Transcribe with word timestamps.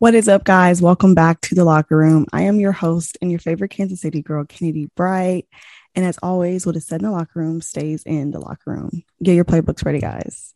What 0.00 0.14
is 0.14 0.28
up, 0.28 0.44
guys? 0.44 0.80
Welcome 0.80 1.14
back 1.14 1.42
to 1.42 1.54
the 1.54 1.66
locker 1.66 1.94
room. 1.94 2.24
I 2.32 2.44
am 2.44 2.58
your 2.58 2.72
host 2.72 3.18
and 3.20 3.30
your 3.30 3.38
favorite 3.38 3.68
Kansas 3.68 4.00
City 4.00 4.22
girl, 4.22 4.46
Kennedy 4.46 4.88
Bright. 4.96 5.46
And 5.94 6.06
as 6.06 6.18
always, 6.22 6.64
what 6.64 6.74
is 6.74 6.86
said 6.86 7.02
in 7.02 7.04
the 7.04 7.10
locker 7.10 7.38
room 7.38 7.60
stays 7.60 8.02
in 8.04 8.30
the 8.30 8.40
locker 8.40 8.70
room. 8.70 9.04
Get 9.22 9.34
your 9.34 9.44
playbooks 9.44 9.84
ready, 9.84 10.00
guys. 10.00 10.54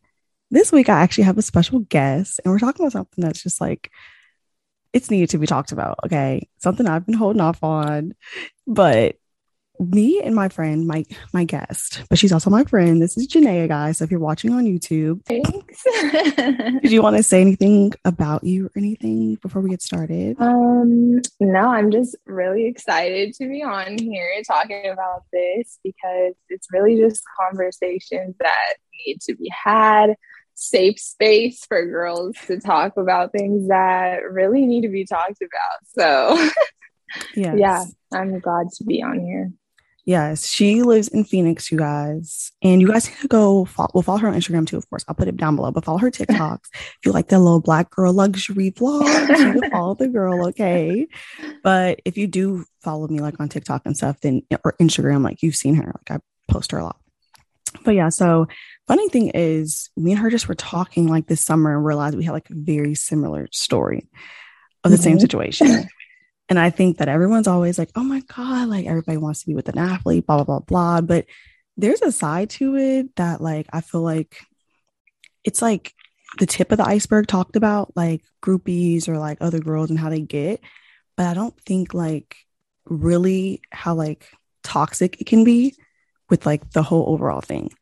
This 0.51 0.73
week, 0.73 0.88
I 0.88 1.02
actually 1.02 1.25
have 1.25 1.37
a 1.37 1.43
special 1.43 1.80
guest, 1.80 2.41
and 2.43 2.51
we're 2.51 2.59
talking 2.59 2.87
about 2.87 2.93
something 2.93 3.23
that's 3.23 3.43
just 3.43 3.61
like 3.61 3.91
it's 4.95 5.11
needed 5.11 5.29
to 5.29 5.38
be 5.38 5.47
talked 5.47 5.73
about. 5.73 5.98
Okay. 6.06 6.48
Something 6.56 6.87
I've 6.87 7.05
been 7.05 7.15
holding 7.15 7.42
off 7.42 7.62
on, 7.62 8.15
but 8.66 9.16
me 9.80 10.20
and 10.22 10.34
my 10.34 10.48
friend, 10.48 10.87
my 10.87 11.05
my 11.33 11.45
guest, 11.45 12.02
but 12.09 12.19
she's 12.19 12.32
also 12.32 12.48
my 12.51 12.65
friend. 12.65 13.02
This 13.02 13.16
is 13.16 13.27
Janaea, 13.27 13.69
guys. 13.69 13.98
So 13.98 14.05
if 14.05 14.10
you're 14.10 14.20
watching 14.20 14.52
on 14.52 14.65
YouTube, 14.65 15.24
Thanks. 15.24 15.82
did 16.82 16.92
you 16.92 17.02
want 17.02 17.16
to 17.16 17.23
say 17.23 17.41
anything 17.41 17.92
about 18.05 18.45
you 18.45 18.66
or 18.66 18.70
anything 18.77 19.34
before 19.37 19.62
we 19.62 19.70
get 19.70 19.82
started? 19.82 20.37
um, 20.41 21.20
no, 21.41 21.68
I'm 21.68 21.91
just 21.91 22.16
really 22.27 22.66
excited 22.66 23.34
to 23.34 23.48
be 23.48 23.62
on 23.62 23.98
here 23.98 24.30
talking 24.46 24.87
about 24.87 25.24
this 25.32 25.79
because 25.82 26.34
it's 26.48 26.68
really 26.73 26.96
just 26.96 27.23
conversations 27.41 28.37
that 28.41 28.74
need 29.06 29.20
to 29.23 29.34
be 29.34 29.51
had, 29.65 30.15
safe 30.54 31.01
space 31.01 31.65
for 31.66 31.84
girls 31.84 32.37
to 32.46 32.60
talk 32.60 32.96
about 32.96 33.32
things 33.32 33.68
that 33.68 34.20
really 34.30 34.66
need 34.66 34.82
to 34.82 34.88
be 34.88 35.04
talked 35.04 35.43
about. 35.43 35.80
So, 35.98 36.51
Yes. 37.34 37.54
yeah, 37.59 37.84
I'm 38.12 38.41
glad 38.41 38.68
to 38.79 38.84
be 38.84 39.02
on 39.02 39.20
here. 39.20 39.52
Yes, 40.07 40.47
she 40.47 40.83
lives 40.83 41.09
in 41.09 41.25
Phoenix, 41.25 41.73
you 41.73 41.79
guys. 41.79 42.53
And 42.63 42.81
you 42.83 42.88
guys 42.88 43.09
need 43.09 43.19
to 43.21 43.29
go 43.29 43.65
follow, 43.65 43.91
well, 43.95 44.02
follow 44.02 44.19
her 44.19 44.29
on 44.29 44.35
Instagram 44.35 44.66
too, 44.66 44.77
of 44.77 44.88
course. 44.91 45.02
I'll 45.09 45.15
put 45.15 45.29
it 45.29 45.37
down 45.38 45.57
below, 45.57 45.71
but 45.71 45.85
follow 45.87 45.96
her 45.99 46.11
TikToks. 46.11 46.66
if 46.74 46.99
you 47.07 47.13
like 47.13 47.29
the 47.29 47.38
little 47.38 47.61
black 47.63 47.88
girl 47.91 48.13
luxury 48.13 48.71
vlogs, 48.71 49.29
you 49.38 49.61
can 49.61 49.71
follow 49.71 49.95
the 49.95 50.09
girl, 50.09 50.46
okay? 50.49 51.07
But 51.63 52.02
if 52.05 52.19
you 52.19 52.27
do 52.27 52.66
follow 52.83 53.09
me 53.09 53.21
like 53.21 53.41
on 53.41 53.49
TikTok 53.49 53.83
and 53.87 53.96
stuff, 53.96 54.21
then 54.21 54.43
or 54.63 54.74
Instagram, 54.80 55.24
like 55.24 55.43
you've 55.43 55.57
seen 55.57 55.74
her, 55.77 55.87
like 55.87 56.21
I 56.21 56.52
post 56.52 56.73
her 56.73 56.79
a 56.79 56.85
lot. 56.85 56.96
But 57.83 57.93
yeah, 57.95 58.11
so 58.11 58.46
funny 58.87 59.09
thing 59.09 59.30
is, 59.35 59.89
me 59.96 60.13
and 60.13 60.21
her 60.21 60.29
just 60.30 60.49
were 60.49 60.55
talking 60.55 61.09
like 61.09 61.29
this 61.29 61.41
summer 61.41 61.74
and 61.74 61.85
realized 61.85 62.15
we 62.16 62.24
had 62.24 62.33
like 62.33 62.51
a 62.51 62.55
very 62.55 62.95
similar 62.95 63.49
story 63.52 64.06
of 64.84 64.91
the 64.91 64.99
same 64.99 65.16
Mhm. 65.16 65.21
situation. 65.22 65.89
And 66.55 66.60
I 66.60 66.71
think 66.71 66.99
that 66.99 67.09
everyone's 67.09 67.49
always 67.49 67.81
like, 67.81 67.91
oh 67.97 68.05
my 68.05 68.22
God, 68.33 68.69
like 68.69 68.87
everybody 68.87 69.16
wants 69.16 69.41
to 69.41 69.49
be 69.49 69.56
with 69.56 69.69
an 69.69 69.77
athlete, 69.77 70.25
blah, 70.25 70.37
blah, 70.37 70.44
blah, 70.44 70.61
blah. 70.61 71.00
But 71.00 71.27
there's 71.77 72.00
a 72.00 72.12
side 72.12 72.50
to 72.50 72.77
it 72.77 73.16
that, 73.16 73.41
like, 73.41 73.66
I 73.72 73.81
feel 73.81 74.03
like 74.03 74.38
it's 75.43 75.61
like 75.61 75.93
the 76.38 76.47
tip 76.47 76.71
of 76.71 76.78
the 76.78 76.87
iceberg 76.87 77.27
talked 77.27 77.56
about, 77.56 77.97
like 77.97 78.22
groupies 78.41 79.09
or 79.09 79.19
like 79.19 79.38
other 79.41 79.59
girls 79.59 79.91
and 79.91 79.99
how 79.99 80.11
they 80.11 80.21
get. 80.21 80.61
But 81.16 81.27
I 81.27 81.34
don't 81.34 81.61
think, 81.62 81.93
like, 81.93 82.37
really 82.84 83.61
how, 83.72 83.94
like, 83.94 84.31
toxic 84.62 85.21
it 85.21 85.27
can 85.27 85.43
be 85.43 85.75
with, 86.31 86.47
like, 86.47 86.71
the 86.71 86.84
whole 86.84 87.12
overall 87.12 87.41
thing. 87.41 87.72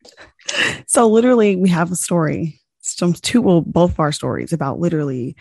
So, 0.87 1.07
literally, 1.09 1.55
we 1.57 1.69
have 1.69 1.91
a 1.91 1.95
story, 1.95 2.59
some 2.81 3.13
two, 3.13 3.43
well, 3.43 3.61
both 3.61 3.91
of 3.91 3.99
our 3.99 4.11
stories 4.11 4.51
about 4.51 4.79
literally, 4.79 5.35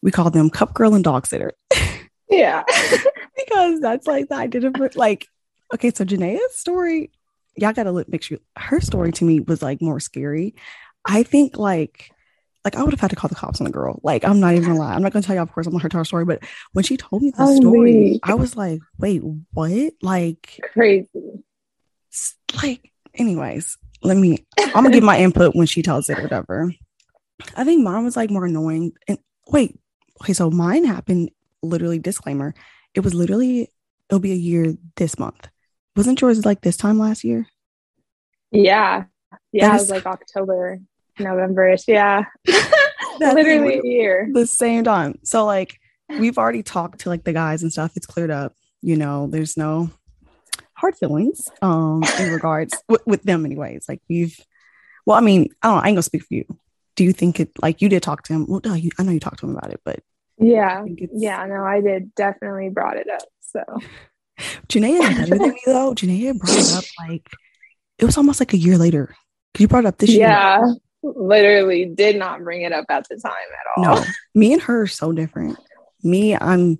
we 0.00 0.10
call 0.10 0.30
them 0.30 0.48
cup 0.48 0.72
girl 0.72 0.94
and 0.94 1.04
dog 1.04 1.26
sitter 1.26 1.52
Yeah. 2.32 2.64
because 3.36 3.80
that's 3.80 4.06
like 4.06 4.28
the 4.28 4.34
idea 4.36 4.66
of 4.68 4.96
like 4.96 5.26
okay 5.74 5.90
so 5.94 6.04
Janaea's 6.04 6.54
story 6.56 7.10
y'all 7.56 7.72
gotta 7.72 7.92
look 7.92 8.08
make 8.08 8.22
sure 8.22 8.38
her 8.56 8.80
story 8.80 9.12
to 9.12 9.24
me 9.24 9.40
was 9.40 9.62
like 9.62 9.80
more 9.82 10.00
scary 10.00 10.54
I 11.04 11.22
think 11.22 11.56
like 11.58 12.10
like 12.64 12.76
I 12.76 12.82
would 12.82 12.92
have 12.92 13.00
had 13.00 13.10
to 13.10 13.16
call 13.16 13.28
the 13.28 13.34
cops 13.34 13.60
on 13.60 13.64
the 13.64 13.70
girl 13.72 14.00
like 14.02 14.24
I'm 14.24 14.40
not 14.40 14.54
even 14.54 14.68
gonna 14.68 14.78
lie 14.78 14.94
I'm 14.94 15.02
not 15.02 15.12
gonna 15.12 15.22
tell 15.22 15.34
y'all, 15.34 15.42
of 15.42 15.52
course 15.52 15.66
I'm 15.66 15.72
not 15.72 15.82
her 15.82 15.88
tell 15.88 15.98
her 16.00 16.04
story 16.04 16.24
but 16.24 16.42
when 16.72 16.84
she 16.84 16.96
told 16.96 17.22
me 17.22 17.30
the 17.30 17.36
Oh, 17.42 17.56
story 17.56 17.92
wait. 18.12 18.20
I 18.22 18.34
was 18.34 18.56
like 18.56 18.80
wait 18.98 19.22
what 19.52 19.92
like 20.02 20.58
Crazy. 20.72 21.08
like 22.62 22.90
anyways 23.14 23.76
let 24.02 24.16
me 24.16 24.44
I'm 24.58 24.72
gonna 24.72 24.90
give 24.90 25.04
my 25.04 25.18
input 25.18 25.54
when 25.54 25.66
she 25.66 25.82
tells 25.82 26.08
it 26.08 26.18
or 26.18 26.22
whatever 26.22 26.72
I 27.56 27.64
think 27.64 27.82
mine 27.82 28.04
was 28.04 28.16
like 28.16 28.30
more 28.30 28.46
annoying 28.46 28.92
and 29.08 29.18
wait 29.48 29.78
okay 30.22 30.32
so 30.32 30.50
mine 30.50 30.84
happened 30.84 31.30
literally 31.62 31.98
disclaimer 31.98 32.54
it 32.94 33.00
was 33.00 33.14
literally 33.14 33.68
it'll 34.08 34.20
be 34.20 34.32
a 34.32 34.36
year 34.36 34.74
this 34.96 35.18
month 35.18 35.48
wasn't 35.96 36.20
yours 36.20 36.44
like 36.44 36.60
this 36.62 36.76
time 36.76 36.98
last 36.98 37.24
year 37.24 37.46
Yeah. 38.50 39.04
Yeah, 39.52 39.68
That 39.68 39.72
it 39.72 39.76
is- 39.76 39.82
was 39.82 39.90
like 39.90 40.06
October, 40.06 40.78
November-ish. 41.18 41.84
Yeah. 41.88 42.24
Literally 43.20 43.78
a 43.78 43.82
year. 43.84 44.28
the 44.32 44.46
same 44.46 44.84
time 44.84 45.18
so 45.22 45.44
like 45.44 45.78
we've 46.18 46.38
already 46.38 46.62
talked 46.62 47.00
to 47.00 47.08
like 47.08 47.24
the 47.24 47.32
guys 47.32 47.62
and 47.62 47.70
stuff 47.72 47.92
it's 47.96 48.06
cleared 48.06 48.30
up 48.30 48.54
you 48.80 48.96
know 48.96 49.26
there's 49.28 49.56
no 49.56 49.90
hard 50.74 50.96
feelings 50.96 51.48
um 51.62 52.02
in 52.18 52.32
regards 52.32 52.74
with, 52.88 53.02
with 53.06 53.22
them 53.22 53.44
anyways 53.44 53.84
like 53.88 54.00
we've 54.08 54.38
well 55.06 55.16
i 55.16 55.20
mean 55.20 55.48
i 55.62 55.68
don't 55.68 55.76
know, 55.76 55.82
i 55.82 55.88
ain't 55.88 55.94
gonna 55.94 56.02
speak 56.02 56.22
for 56.22 56.34
you 56.34 56.44
do 56.96 57.04
you 57.04 57.12
think 57.12 57.38
it 57.38 57.50
like 57.62 57.80
you 57.80 57.88
did 57.88 58.02
talk 58.02 58.22
to 58.24 58.32
him 58.32 58.46
well 58.48 58.60
no 58.64 58.74
you, 58.74 58.90
i 58.98 59.02
know 59.02 59.12
you 59.12 59.20
talked 59.20 59.38
to 59.38 59.46
him 59.46 59.54
about 59.56 59.70
it 59.72 59.80
but 59.84 60.00
Yeah. 60.42 60.80
I 60.80 60.84
think 60.84 61.00
it's 61.00 61.12
Yeah, 61.14 61.44
no, 61.46 61.64
I 61.64 61.80
did 61.80 62.14
definitely 62.14 62.68
brought 62.68 62.96
it 62.96 63.08
up. 63.10 63.22
So 63.40 63.62
Janae 64.68 65.00
is 65.00 65.30
better 65.30 65.38
than 65.38 65.50
me 65.50 65.60
though. 65.66 65.94
Janae 65.94 66.38
brought 66.38 66.56
it 66.56 66.72
up 66.74 66.84
like 67.06 67.28
it 67.98 68.04
was 68.04 68.16
almost 68.16 68.40
like 68.40 68.52
a 68.52 68.58
year 68.58 68.78
later. 68.78 69.14
Cause 69.54 69.60
you 69.60 69.68
brought 69.68 69.84
it 69.84 69.88
up 69.88 69.98
this 69.98 70.10
year. 70.10 70.20
yeah, 70.20 70.62
literally 71.02 71.84
did 71.84 72.16
not 72.16 72.42
bring 72.42 72.62
it 72.62 72.72
up 72.72 72.86
at 72.88 73.06
the 73.08 73.16
time 73.16 73.32
at 73.32 73.66
all. 73.76 73.96
No, 73.96 74.04
me 74.34 74.52
and 74.52 74.62
her 74.62 74.82
are 74.82 74.86
so 74.86 75.12
different. 75.12 75.58
Me, 76.02 76.34
I'm. 76.36 76.78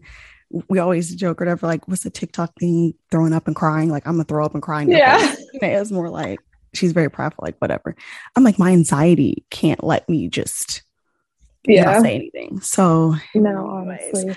We 0.69 0.79
always 0.81 1.15
joke 1.15 1.41
or 1.41 1.47
whatever. 1.47 1.67
Like, 1.67 1.89
what's 1.89 2.03
the 2.03 2.11
TikTok 2.11 2.53
thing? 2.59 2.93
Throwing 3.11 3.33
up 3.33 3.47
and 3.47 3.57
crying. 3.57 3.91
Like, 3.91 4.07
I'm 4.07 4.15
gonna 4.15 4.25
throw 4.25 4.45
up 4.45 4.55
and 4.55 4.63
crying. 4.63 4.91
Yeah. 4.91 5.35
Janae 5.55 5.81
is 5.81 5.93
more 5.93 6.11
like 6.11 6.41
she's 6.75 6.93
very 6.93 7.11
prideful. 7.11 7.43
Like, 7.43 7.57
whatever. 7.59 7.95
I'm 8.37 8.45
like 8.45 8.59
my 8.59 8.71
anxiety 8.73 9.45
can't 9.51 9.83
let 9.85 10.09
me 10.09 10.29
just 10.29 10.83
Yeah. 11.67 12.01
say 12.01 12.15
anything. 12.17 12.61
So 12.61 13.15
No, 13.35 13.67
honestly. 13.69 14.37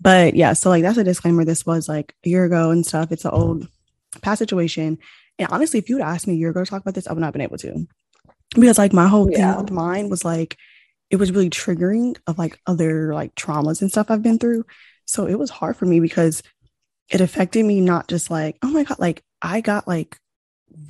but 0.00 0.34
yeah, 0.34 0.52
so 0.52 0.68
like 0.70 0.82
that's 0.82 0.98
a 0.98 1.04
disclaimer. 1.04 1.44
This 1.44 1.64
was 1.66 1.88
like 1.88 2.14
a 2.24 2.28
year 2.28 2.44
ago 2.44 2.70
and 2.70 2.84
stuff. 2.86 3.10
It's 3.12 3.24
an 3.24 3.30
old 3.32 3.68
past 4.22 4.38
situation. 4.38 4.98
And 5.38 5.48
honestly, 5.50 5.78
if 5.78 5.88
you 5.88 5.96
would 5.96 6.04
ask 6.04 6.26
me 6.26 6.34
a 6.34 6.36
year 6.36 6.50
ago 6.50 6.64
to 6.64 6.70
talk 6.70 6.82
about 6.82 6.94
this, 6.94 7.06
I 7.06 7.12
would 7.12 7.20
not 7.20 7.26
have 7.28 7.32
been 7.34 7.42
able 7.42 7.58
to. 7.58 7.86
Because 8.54 8.78
like 8.78 8.92
my 8.92 9.06
whole 9.08 9.26
thing 9.26 9.38
Yeah. 9.38 9.60
with 9.60 9.70
mine 9.70 10.08
was 10.08 10.24
like 10.24 10.56
it 11.10 11.16
was 11.16 11.32
really 11.32 11.48
triggering 11.50 12.16
of 12.26 12.38
like 12.38 12.58
other 12.66 13.14
like 13.14 13.34
traumas 13.34 13.80
and 13.80 13.90
stuff 13.90 14.10
I've 14.10 14.22
been 14.22 14.38
through. 14.38 14.64
So 15.06 15.26
it 15.26 15.38
was 15.38 15.48
hard 15.50 15.76
for 15.76 15.86
me 15.86 16.00
because 16.00 16.42
it 17.10 17.22
affected 17.22 17.64
me 17.64 17.80
not 17.80 18.08
just 18.08 18.30
like, 18.30 18.58
oh 18.62 18.68
my 18.70 18.84
God, 18.84 18.98
like 18.98 19.22
I 19.40 19.62
got 19.62 19.88
like 19.88 20.18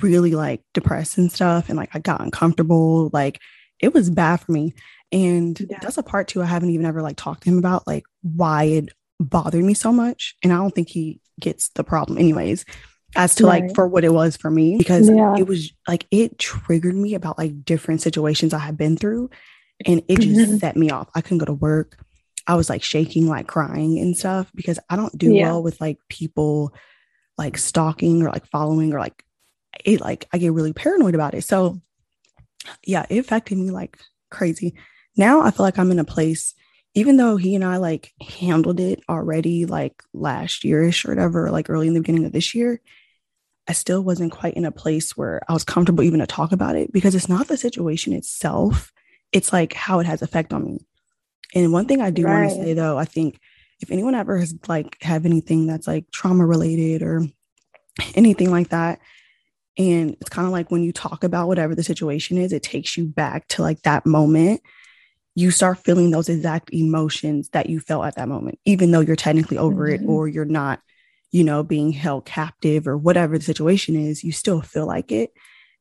really 0.00 0.32
like 0.32 0.60
depressed 0.74 1.18
and 1.18 1.30
stuff 1.30 1.68
and 1.68 1.76
like 1.78 1.90
I 1.94 2.00
got 2.00 2.20
uncomfortable. 2.20 3.10
Like 3.12 3.40
it 3.80 3.94
was 3.94 4.10
bad 4.10 4.40
for 4.40 4.50
me. 4.52 4.74
And 5.12 5.58
Yeah. 5.60 5.78
that's 5.80 5.98
a 5.98 6.02
part 6.02 6.28
too 6.28 6.42
I 6.42 6.46
haven't 6.46 6.70
even 6.70 6.86
ever 6.86 7.02
like 7.02 7.16
talked 7.16 7.44
to 7.44 7.50
him 7.50 7.58
about 7.58 7.86
like 7.86 8.04
why 8.22 8.64
it 8.64 8.90
bothered 9.20 9.64
me 9.64 9.74
so 9.74 9.92
much. 9.92 10.36
And 10.42 10.52
I 10.52 10.56
don't 10.56 10.74
think 10.74 10.88
he 10.88 11.20
gets 11.40 11.68
the 11.70 11.84
problem 11.84 12.18
anyways, 12.18 12.64
as 13.16 13.34
to 13.36 13.46
like 13.46 13.74
for 13.74 13.86
what 13.88 14.04
it 14.04 14.12
was 14.12 14.36
for 14.36 14.50
me. 14.50 14.76
Because 14.76 15.08
Yeah. 15.08 15.34
it 15.38 15.46
was 15.46 15.72
like 15.86 16.06
it 16.10 16.38
triggered 16.38 16.94
me 16.94 17.14
about 17.14 17.38
like 17.38 17.64
different 17.64 18.02
situations 18.02 18.52
I 18.52 18.58
had 18.58 18.76
been 18.76 18.96
through. 18.96 19.30
And 19.86 20.02
it 20.08 20.20
just 20.20 20.50
Mhm. 20.52 20.60
set 20.60 20.76
me 20.76 20.90
off. 20.90 21.08
I 21.14 21.20
couldn't 21.20 21.38
go 21.38 21.44
to 21.46 21.52
work. 21.52 22.04
I 22.46 22.54
was 22.56 22.68
like 22.68 22.82
shaking, 22.82 23.28
like 23.28 23.46
crying 23.46 23.98
and 23.98 24.16
stuff 24.16 24.50
because 24.54 24.78
I 24.90 24.96
don't 24.96 25.16
do 25.16 25.32
Yeah. 25.32 25.44
well 25.52 25.62
with 25.62 25.80
like 25.80 25.98
people 26.08 26.72
like 27.36 27.56
stalking 27.56 28.22
or 28.22 28.30
like 28.30 28.46
following 28.46 28.92
or 28.92 28.98
like 28.98 29.24
it 29.84 30.00
like 30.00 30.26
I 30.32 30.38
get 30.38 30.52
really 30.52 30.72
paranoid 30.72 31.14
about 31.14 31.34
it. 31.34 31.44
So 31.44 31.80
yeah, 32.84 33.06
it 33.08 33.18
affected 33.18 33.56
me 33.58 33.70
like 33.70 33.98
crazy. 34.30 34.74
Now 35.18 35.42
I 35.42 35.50
feel 35.50 35.64
like 35.64 35.78
I'm 35.78 35.90
in 35.90 35.98
a 35.98 36.04
place, 36.04 36.54
even 36.94 37.16
though 37.16 37.36
he 37.36 37.54
and 37.54 37.64
I 37.64 37.76
like 37.76 38.12
handled 38.38 38.80
it 38.80 39.02
already 39.08 39.66
like 39.66 40.02
last 40.14 40.62
yearish 40.62 41.04
or 41.04 41.10
whatever, 41.10 41.50
like 41.50 41.68
early 41.68 41.88
in 41.88 41.94
the 41.94 42.00
beginning 42.00 42.24
of 42.24 42.32
this 42.32 42.54
year, 42.54 42.80
I 43.68 43.72
still 43.72 44.02
wasn't 44.02 44.32
quite 44.32 44.54
in 44.54 44.64
a 44.64 44.72
place 44.72 45.16
where 45.16 45.42
I 45.48 45.52
was 45.52 45.64
comfortable 45.64 46.04
even 46.04 46.20
to 46.20 46.26
talk 46.26 46.52
about 46.52 46.76
it 46.76 46.92
because 46.92 47.14
it's 47.14 47.28
not 47.28 47.48
the 47.48 47.56
situation 47.56 48.14
itself. 48.14 48.92
It's 49.32 49.52
like 49.52 49.74
how 49.74 49.98
it 49.98 50.06
has 50.06 50.22
effect 50.22 50.54
on 50.54 50.64
me. 50.64 50.86
And 51.54 51.72
one 51.72 51.86
thing 51.86 52.00
I 52.00 52.10
do 52.10 52.24
want 52.24 52.48
to 52.48 52.54
say 52.54 52.72
though, 52.72 52.96
I 52.96 53.04
think 53.04 53.38
if 53.80 53.90
anyone 53.90 54.14
ever 54.14 54.38
has 54.38 54.54
like 54.68 54.96
have 55.02 55.26
anything 55.26 55.66
that's 55.66 55.86
like 55.86 56.10
trauma 56.10 56.46
related 56.46 57.02
or 57.02 57.26
anything 58.14 58.50
like 58.50 58.68
that, 58.68 59.00
and 59.76 60.16
it's 60.20 60.30
kind 60.30 60.46
of 60.46 60.52
like 60.52 60.70
when 60.70 60.82
you 60.82 60.92
talk 60.92 61.22
about 61.22 61.48
whatever 61.48 61.74
the 61.74 61.84
situation 61.84 62.38
is, 62.38 62.52
it 62.52 62.62
takes 62.62 62.96
you 62.96 63.04
back 63.04 63.46
to 63.48 63.62
like 63.62 63.82
that 63.82 64.06
moment. 64.06 64.60
You 65.38 65.52
start 65.52 65.78
feeling 65.78 66.10
those 66.10 66.28
exact 66.28 66.70
emotions 66.72 67.50
that 67.50 67.70
you 67.70 67.78
felt 67.78 68.06
at 68.06 68.16
that 68.16 68.28
moment, 68.28 68.58
even 68.64 68.90
though 68.90 68.98
you're 68.98 69.14
technically 69.14 69.56
over 69.56 69.86
it 69.86 70.00
Mhm. 70.00 70.08
or 70.08 70.26
you're 70.26 70.44
not, 70.44 70.80
you 71.30 71.44
know, 71.44 71.62
being 71.62 71.92
held 71.92 72.24
captive 72.24 72.88
or 72.88 72.98
whatever 72.98 73.38
the 73.38 73.44
situation 73.44 73.94
is, 73.94 74.24
you 74.24 74.32
still 74.32 74.60
feel 74.60 74.84
like 74.84 75.12
it. 75.12 75.30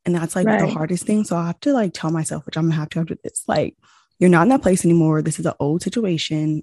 And 0.06 0.14
that's 0.14 0.36
like 0.36 0.46
the 0.46 0.68
hardest 0.68 1.08
thing. 1.08 1.24
So 1.24 1.36
I 1.36 1.48
have 1.48 1.60
to 1.62 1.74
like 1.74 1.92
tell 1.94 2.12
myself, 2.12 2.46
which 2.46 2.56
I'm 2.56 2.66
gonna 2.66 2.76
have 2.76 2.90
to 2.90 3.00
after 3.00 3.18
this, 3.24 3.46
like, 3.48 3.76
you're 4.20 4.30
not 4.30 4.44
in 4.44 4.50
that 4.50 4.62
place 4.62 4.86
anymore. 4.86 5.24
This 5.24 5.40
is 5.40 5.48
an 5.48 5.54
old 5.60 5.82
situation. 5.82 6.62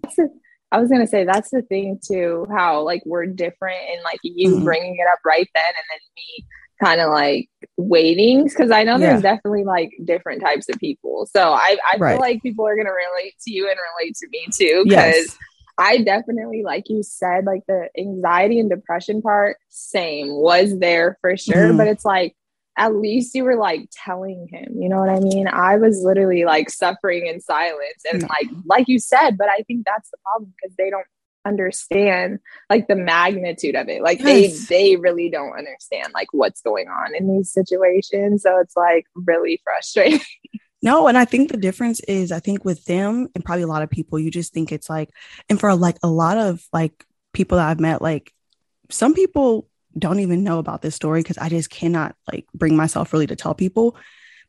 I 0.70 0.78
was 0.78 0.88
gonna 0.88 1.08
say 1.08 1.24
that's 1.24 1.50
the 1.50 1.62
thing 1.62 1.98
too, 2.00 2.46
how 2.48 2.82
like 2.82 3.02
we're 3.06 3.26
different 3.26 3.80
and 3.90 4.02
like 4.04 4.20
you 4.22 4.50
mm-hmm. 4.50 4.64
bringing 4.64 4.94
it 4.94 5.06
up 5.12 5.18
right 5.24 5.48
then 5.52 5.64
and 5.66 5.84
then 5.90 6.00
me 6.14 6.46
kind 6.82 7.00
of 7.00 7.10
like 7.10 7.48
waiting 7.76 8.44
because 8.44 8.70
I 8.70 8.82
know 8.84 8.98
there's 8.98 9.22
definitely 9.22 9.64
like 9.64 9.90
different 10.04 10.40
types 10.42 10.68
of 10.68 10.78
people. 10.78 11.28
So 11.32 11.52
I, 11.52 11.76
I 11.92 11.96
right. 11.98 12.12
feel 12.12 12.20
like 12.20 12.42
people 12.42 12.66
are 12.66 12.76
gonna 12.76 12.90
relate 12.90 13.34
to 13.46 13.52
you 13.52 13.68
and 13.68 13.78
relate 13.98 14.16
to 14.16 14.28
me 14.30 14.46
too 14.52 14.84
because 14.84 15.14
yes. 15.14 15.38
I 15.78 15.98
definitely, 15.98 16.62
like 16.62 16.88
you 16.88 17.02
said, 17.02 17.46
like 17.46 17.62
the 17.66 17.88
anxiety 17.98 18.60
and 18.60 18.70
depression 18.70 19.22
part, 19.22 19.56
same 19.68 20.28
was 20.34 20.78
there 20.78 21.18
for 21.20 21.36
sure. 21.36 21.68
Mm-hmm. 21.68 21.78
But 21.78 21.88
it's 21.88 22.04
like 22.04 22.36
at 22.76 22.94
least 22.94 23.34
you 23.34 23.44
were 23.44 23.56
like 23.56 23.88
telling 23.92 24.48
him, 24.50 24.74
you 24.80 24.88
know 24.88 24.98
what 24.98 25.08
I 25.08 25.20
mean? 25.20 25.48
I 25.48 25.76
was 25.76 26.02
literally 26.02 26.44
like 26.44 26.70
suffering 26.70 27.26
in 27.26 27.40
silence 27.40 28.02
and 28.12 28.22
like 28.22 28.48
like 28.64 28.88
you 28.88 28.98
said, 28.98 29.38
but 29.38 29.48
I 29.48 29.58
think 29.66 29.84
that's 29.84 30.10
the 30.10 30.16
problem 30.24 30.52
because 30.60 30.76
they 30.76 30.90
don't 30.90 31.06
understand 31.44 32.40
like 32.70 32.88
the 32.88 32.96
magnitude 32.96 33.76
of 33.76 33.88
it. 33.88 34.02
Like 34.02 34.20
yes. 34.20 34.68
they 34.68 34.92
they 34.92 34.96
really 34.96 35.30
don't 35.30 35.56
understand 35.58 36.12
like 36.14 36.28
what's 36.32 36.60
going 36.62 36.88
on 36.88 37.14
in 37.14 37.28
these 37.32 37.52
situations. 37.52 38.42
So 38.42 38.58
it's 38.58 38.76
like 38.76 39.06
really 39.14 39.60
frustrating. 39.64 40.20
No, 40.84 41.06
and 41.06 41.16
I 41.16 41.24
think 41.24 41.50
the 41.50 41.56
difference 41.56 42.00
is 42.00 42.30
I 42.30 42.40
think 42.40 42.62
with 42.62 42.84
them 42.84 43.28
and 43.34 43.42
probably 43.42 43.62
a 43.62 43.66
lot 43.66 43.80
of 43.80 43.88
people, 43.88 44.18
you 44.18 44.30
just 44.30 44.52
think 44.52 44.70
it's 44.70 44.90
like, 44.90 45.08
and 45.48 45.58
for 45.58 45.74
like 45.74 45.96
a 46.02 46.08
lot 46.08 46.36
of 46.36 46.62
like 46.74 47.06
people 47.32 47.56
that 47.56 47.70
I've 47.70 47.80
met, 47.80 48.02
like 48.02 48.34
some 48.90 49.14
people 49.14 49.66
don't 49.98 50.20
even 50.20 50.44
know 50.44 50.58
about 50.58 50.82
this 50.82 50.94
story 50.94 51.20
because 51.22 51.38
I 51.38 51.48
just 51.48 51.70
cannot 51.70 52.14
like 52.30 52.44
bring 52.52 52.76
myself 52.76 53.14
really 53.14 53.26
to 53.28 53.34
tell 53.34 53.54
people. 53.54 53.96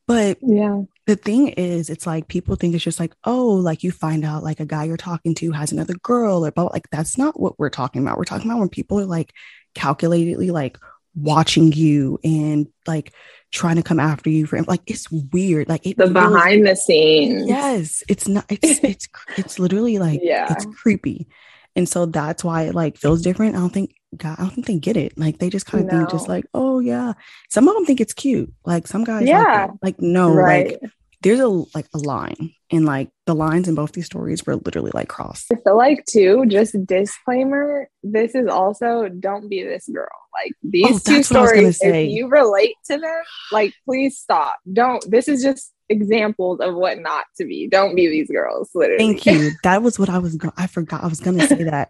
But 0.08 0.40
yeah, 0.42 0.82
the 1.08 1.16
thing 1.16 1.50
is, 1.50 1.90
it's 1.90 2.08
like 2.08 2.28
people 2.28 2.56
think 2.56 2.74
it's 2.74 2.84
just 2.84 3.00
like, 3.00 3.14
oh, 3.24 3.50
like 3.50 3.84
you 3.84 3.92
find 3.92 4.26
out 4.26 4.44
like 4.44 4.60
a 4.60 4.66
guy 4.66 4.86
you're 4.86 4.98
talking 4.98 5.36
to 5.36 5.52
has 5.52 5.72
another 5.72 5.94
girl 6.02 6.46
or 6.46 6.52
but 6.52 6.74
like 6.74 6.90
that's 6.92 7.18
not 7.18 7.40
what 7.40 7.60
we're 7.60 7.70
talking 7.70 8.02
about. 8.02 8.18
We're 8.18 8.24
talking 8.24 8.50
about 8.50 8.60
when 8.60 8.70
people 8.70 9.00
are 9.00 9.06
like 9.06 9.32
calculatedly 9.76 10.52
like 10.52 10.80
watching 11.14 11.72
you 11.72 12.20
and 12.24 12.68
like 12.88 13.14
trying 13.52 13.76
to 13.78 13.84
come 13.84 14.00
after 14.00 14.30
you 14.30 14.48
for 14.48 14.62
like 14.64 14.82
it's 14.88 15.10
weird. 15.12 15.70
Like 15.70 15.86
it 15.86 15.98
the 15.98 16.08
behind 16.08 16.66
the 16.66 16.76
scenes. 16.76 17.48
Yes. 17.48 18.04
It's 18.10 18.28
not 18.28 18.46
it's 18.50 18.84
it's 18.84 19.08
it's 19.38 19.60
literally 19.60 20.00
like 20.00 20.22
yeah. 20.24 20.48
it's 20.52 20.66
creepy. 20.66 21.28
And 21.76 21.88
so 21.88 22.06
that's 22.06 22.44
why 22.44 22.64
it 22.64 22.76
like 22.76 22.98
feels 22.98 23.22
different. 23.22 23.56
I 23.56 23.60
don't 23.60 23.74
think 23.74 23.96
God, 24.18 24.36
I 24.38 24.42
don't 24.42 24.52
think 24.52 24.68
they 24.68 24.80
get 24.80 24.98
it. 24.98 25.18
Like 25.18 25.40
they 25.40 25.50
just 25.50 25.66
kind 25.66 25.86
of 25.86 25.92
no. 25.92 26.00
think 26.00 26.12
just 26.12 26.28
like, 26.28 26.46
oh 26.54 26.80
yeah. 26.80 27.14
Some 27.50 27.68
of 27.68 27.76
them 27.76 27.86
think 27.86 28.02
it's 28.02 28.14
cute. 28.14 28.54
Like 28.66 28.88
some 28.88 29.04
guys, 29.04 29.28
yeah. 29.28 29.68
Like, 29.82 29.82
like 29.82 30.02
no, 30.02 30.34
right. 30.34 30.82
like 30.82 30.92
there's 31.26 31.40
a 31.40 31.48
like 31.48 31.88
a 31.96 31.98
line, 31.98 32.54
and 32.72 32.86
like 32.86 33.10
the 33.26 33.34
lines 33.34 33.68
in 33.68 33.74
both 33.74 33.94
these 33.94 34.06
stories 34.06 34.46
were 34.46 34.58
literally 34.58 34.92
like 34.94 35.08
crossed. 35.08 35.52
I 35.52 35.56
feel 35.56 35.76
like 35.76 36.06
too. 36.06 36.46
Just 36.48 36.76
disclaimer: 36.86 37.90
this 38.04 38.36
is 38.36 38.48
also 38.48 39.10
don't 39.10 39.50
be 39.50 39.64
this 39.64 39.90
girl. 39.92 40.08
Like 40.34 40.52
these 40.62 40.98
oh, 40.98 41.00
two 41.04 41.24
stories, 41.24 41.80
if 41.82 42.12
you 42.12 42.28
relate 42.28 42.76
to 42.92 43.00
them, 43.00 43.24
like 43.52 43.74
please 43.86 44.20
stop. 44.20 44.58
Don't. 44.72 45.04
This 45.10 45.28
is 45.28 45.42
just 45.42 45.74
examples 45.90 46.60
of 46.60 46.76
what 46.76 47.00
not 47.00 47.26
to 47.38 47.46
be. 47.46 47.68
Don't 47.68 47.96
be 47.96 48.08
these 48.08 48.30
girls. 48.30 48.70
Literally. 48.76 49.00
Thank 49.00 49.26
you. 49.26 49.52
That 49.64 49.82
was 49.82 49.98
what 49.98 50.10
I 50.10 50.20
was. 50.20 50.36
Go- 50.36 50.54
I 50.56 50.68
forgot. 50.68 51.04
I 51.04 51.08
was 51.08 51.22
gonna 51.22 51.48
say 51.48 51.64
that. 51.64 51.90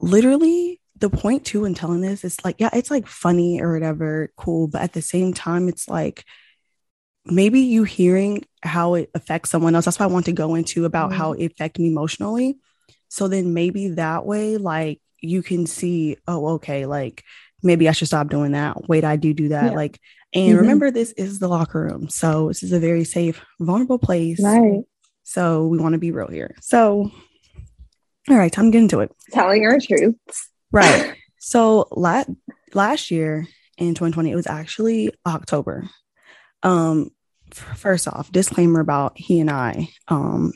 literally 0.00 0.79
the 1.00 1.10
point 1.10 1.44
too 1.44 1.64
in 1.64 1.74
telling 1.74 2.00
this 2.00 2.24
is 2.24 2.36
like, 2.44 2.56
yeah, 2.58 2.70
it's 2.72 2.90
like 2.90 3.06
funny 3.06 3.60
or 3.60 3.72
whatever, 3.72 4.30
cool. 4.36 4.68
But 4.68 4.82
at 4.82 4.92
the 4.92 5.02
same 5.02 5.32
time, 5.32 5.68
it's 5.68 5.88
like 5.88 6.24
maybe 7.24 7.60
you 7.60 7.84
hearing 7.84 8.44
how 8.62 8.94
it 8.94 9.10
affects 9.14 9.50
someone 9.50 9.74
else. 9.74 9.86
That's 9.86 9.98
why 9.98 10.06
I 10.06 10.10
want 10.10 10.26
to 10.26 10.32
go 10.32 10.54
into 10.54 10.84
about 10.84 11.10
mm-hmm. 11.10 11.18
how 11.18 11.32
it 11.32 11.52
affected 11.52 11.82
me 11.82 11.88
emotionally. 11.88 12.58
So 13.08 13.28
then 13.28 13.54
maybe 13.54 13.88
that 13.90 14.24
way, 14.24 14.56
like 14.56 15.00
you 15.20 15.42
can 15.42 15.66
see, 15.66 16.16
oh, 16.28 16.54
okay, 16.54 16.86
like 16.86 17.24
maybe 17.62 17.88
I 17.88 17.92
should 17.92 18.08
stop 18.08 18.28
doing 18.28 18.52
that. 18.52 18.88
Wait, 18.88 19.04
I 19.04 19.16
do 19.16 19.34
do 19.34 19.48
that. 19.48 19.72
Yeah. 19.72 19.76
Like, 19.76 20.00
and 20.32 20.50
mm-hmm. 20.50 20.60
remember, 20.60 20.90
this 20.90 21.12
is 21.12 21.40
the 21.40 21.48
locker 21.48 21.82
room. 21.82 22.08
So 22.08 22.48
this 22.48 22.62
is 22.62 22.72
a 22.72 22.78
very 22.78 23.04
safe, 23.04 23.44
vulnerable 23.58 23.98
place. 23.98 24.40
Right. 24.42 24.82
So 25.24 25.66
we 25.66 25.78
want 25.78 25.94
to 25.94 25.98
be 25.98 26.12
real 26.12 26.28
here. 26.28 26.54
So, 26.60 27.10
all 28.28 28.36
right, 28.36 28.52
time 28.52 28.66
to 28.66 28.70
get 28.70 28.82
into 28.82 29.00
it. 29.00 29.12
Telling 29.32 29.64
our 29.64 29.78
truths. 29.80 30.48
Right. 30.72 31.14
So 31.38 31.88
last 31.90 32.30
last 32.74 33.10
year 33.10 33.46
in 33.78 33.94
2020, 33.94 34.30
it 34.30 34.36
was 34.36 34.46
actually 34.46 35.12
October. 35.26 35.88
Um, 36.62 37.10
first 37.52 38.06
off, 38.06 38.30
disclaimer 38.30 38.80
about 38.80 39.18
he 39.18 39.40
and 39.40 39.50
I. 39.50 39.88
Um, 40.08 40.52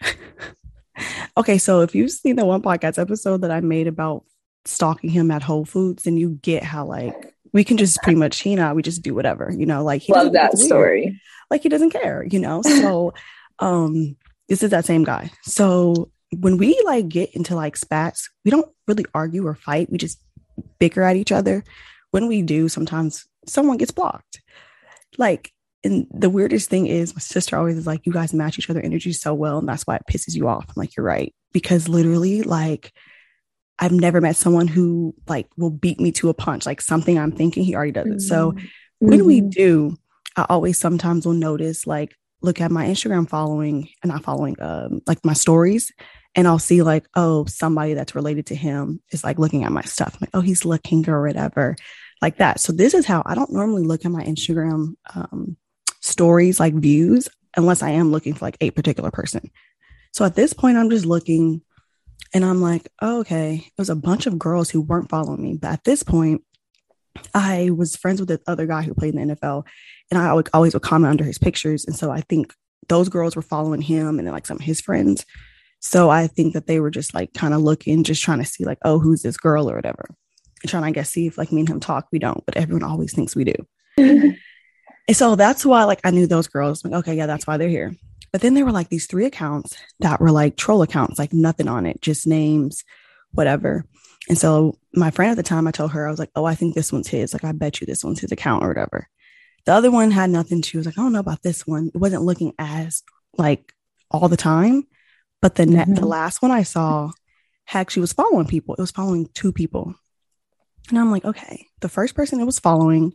okay, 1.36 1.58
so 1.58 1.82
if 1.82 1.94
you've 1.94 2.10
seen 2.10 2.36
the 2.36 2.44
one 2.44 2.62
podcast 2.62 2.98
episode 2.98 3.42
that 3.42 3.50
I 3.50 3.60
made 3.60 3.86
about 3.86 4.24
stalking 4.64 5.10
him 5.10 5.30
at 5.30 5.42
Whole 5.42 5.64
Foods, 5.64 6.04
then 6.04 6.16
you 6.16 6.38
get 6.42 6.62
how 6.62 6.84
like 6.86 7.34
we 7.52 7.64
can 7.64 7.76
just 7.76 8.02
pretty 8.02 8.18
much 8.18 8.40
he 8.40 8.52
and 8.52 8.62
I 8.62 8.72
we 8.72 8.82
just 8.82 9.02
do 9.02 9.14
whatever, 9.14 9.52
you 9.56 9.66
know, 9.66 9.84
like 9.84 10.02
he 10.02 10.12
love 10.12 10.32
that 10.32 10.58
story. 10.58 11.20
Like 11.50 11.62
he 11.62 11.68
doesn't 11.68 11.90
care, 11.90 12.24
you 12.28 12.40
know. 12.40 12.62
So 12.62 13.14
um 13.58 14.16
this 14.48 14.62
is 14.62 14.70
that 14.70 14.84
same 14.84 15.04
guy. 15.04 15.30
So 15.42 16.10
when 16.32 16.56
we 16.56 16.80
like 16.84 17.08
get 17.08 17.34
into 17.34 17.54
like 17.54 17.76
spats, 17.76 18.28
we 18.44 18.50
don't 18.50 18.68
really 18.86 19.06
argue 19.14 19.46
or 19.46 19.54
fight. 19.54 19.90
We 19.90 19.98
just 19.98 20.20
bicker 20.78 21.02
at 21.02 21.16
each 21.16 21.32
other. 21.32 21.64
When 22.10 22.28
we 22.28 22.42
do, 22.42 22.68
sometimes 22.68 23.26
someone 23.46 23.76
gets 23.76 23.90
blocked. 23.90 24.40
Like, 25.18 25.52
and 25.84 26.06
the 26.10 26.30
weirdest 26.30 26.68
thing 26.68 26.86
is 26.86 27.14
my 27.14 27.20
sister 27.20 27.56
always 27.56 27.76
is 27.76 27.86
like, 27.86 28.06
you 28.06 28.12
guys 28.12 28.34
match 28.34 28.58
each 28.58 28.70
other 28.70 28.80
energy 28.80 29.12
so 29.12 29.34
well. 29.34 29.58
And 29.58 29.68
that's 29.68 29.86
why 29.86 29.96
it 29.96 30.02
pisses 30.10 30.34
you 30.34 30.48
off. 30.48 30.64
I'm 30.68 30.74
like, 30.76 30.96
you're 30.96 31.06
right. 31.06 31.34
Because 31.52 31.88
literally, 31.88 32.42
like, 32.42 32.92
I've 33.78 33.92
never 33.92 34.20
met 34.20 34.36
someone 34.36 34.68
who 34.68 35.14
like 35.28 35.48
will 35.56 35.70
beat 35.70 36.00
me 36.00 36.12
to 36.12 36.28
a 36.28 36.34
punch. 36.34 36.66
Like 36.66 36.80
something 36.80 37.18
I'm 37.18 37.32
thinking, 37.32 37.62
he 37.62 37.74
already 37.74 37.92
does 37.92 38.06
it. 38.06 38.20
So 38.20 38.52
mm-hmm. 38.52 38.66
when 39.00 39.24
we 39.26 39.40
mm-hmm. 39.40 39.50
do, 39.50 39.96
I 40.36 40.46
always 40.48 40.78
sometimes 40.78 41.26
will 41.26 41.34
notice 41.34 41.86
like 41.86 42.14
look 42.42 42.60
at 42.60 42.70
my 42.70 42.86
Instagram 42.86 43.28
following 43.28 43.88
and 44.02 44.12
not 44.12 44.22
following 44.22 44.56
um 44.60 45.00
like 45.06 45.24
my 45.24 45.32
stories 45.32 45.92
and 46.36 46.46
I'll 46.46 46.58
see 46.58 46.82
like, 46.82 47.08
oh, 47.14 47.46
somebody 47.46 47.94
that's 47.94 48.14
related 48.14 48.46
to 48.46 48.54
him 48.54 49.00
is 49.10 49.24
like 49.24 49.38
looking 49.38 49.64
at 49.64 49.72
my 49.72 49.82
stuff. 49.82 50.14
I'm 50.14 50.18
like, 50.20 50.30
oh, 50.34 50.42
he's 50.42 50.66
looking 50.66 51.08
or 51.08 51.26
whatever, 51.26 51.76
like 52.20 52.36
that. 52.36 52.60
So 52.60 52.72
this 52.72 52.92
is 52.92 53.06
how 53.06 53.22
I 53.24 53.34
don't 53.34 53.52
normally 53.52 53.82
look 53.82 54.04
at 54.04 54.12
my 54.12 54.22
Instagram 54.22 54.94
um, 55.14 55.56
stories 56.00 56.60
like 56.60 56.74
views 56.74 57.28
unless 57.56 57.82
I 57.82 57.90
am 57.90 58.12
looking 58.12 58.34
for 58.34 58.44
like 58.44 58.58
a 58.60 58.70
particular 58.70 59.10
person. 59.10 59.50
So 60.12 60.24
at 60.26 60.34
this 60.36 60.52
point, 60.52 60.76
I'm 60.76 60.90
just 60.90 61.06
looking 61.06 61.62
and 62.34 62.44
I'm 62.44 62.60
like, 62.60 62.88
oh, 63.00 63.20
okay, 63.20 63.64
it 63.66 63.78
was 63.78 63.90
a 63.90 63.96
bunch 63.96 64.26
of 64.26 64.38
girls 64.38 64.68
who 64.68 64.82
weren't 64.82 65.08
following 65.08 65.42
me. 65.42 65.54
But 65.60 65.72
at 65.72 65.84
this 65.84 66.02
point, 66.02 66.42
I 67.34 67.70
was 67.70 67.96
friends 67.96 68.20
with 68.20 68.28
the 68.28 68.40
other 68.46 68.66
guy 68.66 68.82
who 68.82 68.92
played 68.92 69.14
in 69.14 69.28
the 69.28 69.36
NFL, 69.36 69.66
and 70.10 70.20
I 70.20 70.28
always 70.52 70.74
would 70.74 70.82
comment 70.82 71.10
under 71.10 71.24
his 71.24 71.38
pictures. 71.38 71.86
And 71.86 71.96
so 71.96 72.10
I 72.10 72.20
think 72.20 72.52
those 72.88 73.08
girls 73.08 73.36
were 73.36 73.42
following 73.42 73.80
him 73.80 74.18
and 74.18 74.26
then 74.26 74.34
like 74.34 74.46
some 74.46 74.58
of 74.58 74.62
his 74.64 74.82
friends. 74.82 75.24
So 75.80 76.10
I 76.10 76.26
think 76.26 76.54
that 76.54 76.66
they 76.66 76.80
were 76.80 76.90
just 76.90 77.14
like 77.14 77.32
kind 77.34 77.54
of 77.54 77.60
looking, 77.60 78.04
just 78.04 78.22
trying 78.22 78.38
to 78.38 78.44
see 78.44 78.64
like, 78.64 78.78
oh, 78.84 78.98
who's 78.98 79.22
this 79.22 79.36
girl 79.36 79.70
or 79.70 79.76
whatever. 79.76 80.08
And 80.62 80.70
trying 80.70 80.82
to 80.82 80.88
I 80.88 80.92
guess 80.92 81.10
see 81.10 81.26
if 81.26 81.38
like 81.38 81.52
me 81.52 81.60
and 81.60 81.68
him 81.68 81.80
talk. 81.80 82.08
We 82.10 82.18
don't, 82.18 82.44
but 82.46 82.56
everyone 82.56 82.82
always 82.82 83.14
thinks 83.14 83.36
we 83.36 83.44
do. 83.44 83.54
and 83.98 84.36
so 85.12 85.36
that's 85.36 85.64
why 85.64 85.84
like 85.84 86.00
I 86.04 86.10
knew 86.10 86.26
those 86.26 86.48
girls. 86.48 86.84
Like, 86.84 86.94
okay, 86.94 87.14
yeah, 87.14 87.26
that's 87.26 87.46
why 87.46 87.56
they're 87.56 87.68
here. 87.68 87.94
But 88.32 88.40
then 88.40 88.54
there 88.54 88.64
were 88.64 88.72
like 88.72 88.88
these 88.88 89.06
three 89.06 89.26
accounts 89.26 89.76
that 90.00 90.20
were 90.20 90.30
like 90.30 90.56
troll 90.56 90.82
accounts, 90.82 91.18
like 91.18 91.32
nothing 91.32 91.68
on 91.68 91.86
it, 91.86 92.02
just 92.02 92.26
names, 92.26 92.84
whatever. 93.32 93.84
And 94.28 94.36
so 94.36 94.76
my 94.92 95.10
friend 95.10 95.30
at 95.30 95.36
the 95.36 95.42
time, 95.42 95.66
I 95.66 95.70
told 95.70 95.92
her, 95.92 96.06
I 96.06 96.10
was 96.10 96.18
like, 96.18 96.32
oh, 96.34 96.44
I 96.44 96.54
think 96.54 96.74
this 96.74 96.92
one's 96.92 97.08
his. 97.08 97.32
Like, 97.32 97.44
I 97.44 97.52
bet 97.52 97.80
you 97.80 97.86
this 97.86 98.02
one's 98.02 98.20
his 98.20 98.32
account 98.32 98.64
or 98.64 98.68
whatever. 98.68 99.08
The 99.64 99.72
other 99.72 99.90
one 99.90 100.10
had 100.10 100.30
nothing. 100.30 100.62
She 100.62 100.76
was 100.76 100.86
like, 100.86 100.98
I 100.98 101.02
don't 101.02 101.12
know 101.12 101.20
about 101.20 101.42
this 101.42 101.66
one. 101.66 101.90
It 101.94 101.98
wasn't 101.98 102.22
looking 102.22 102.52
as 102.58 103.02
like 103.36 103.72
all 104.10 104.28
the 104.28 104.36
time. 104.36 104.86
But 105.42 105.54
the 105.54 105.64
mm-hmm. 105.64 105.94
the 105.94 106.06
last 106.06 106.42
one 106.42 106.50
I 106.50 106.62
saw 106.62 107.10
actually 107.72 108.02
was 108.02 108.12
following 108.12 108.46
people. 108.46 108.74
It 108.74 108.80
was 108.80 108.90
following 108.90 109.28
two 109.34 109.52
people. 109.52 109.94
And 110.88 110.98
I'm 110.98 111.10
like, 111.10 111.24
okay. 111.24 111.66
The 111.80 111.88
first 111.88 112.14
person 112.14 112.40
it 112.40 112.44
was 112.44 112.60
following 112.60 113.12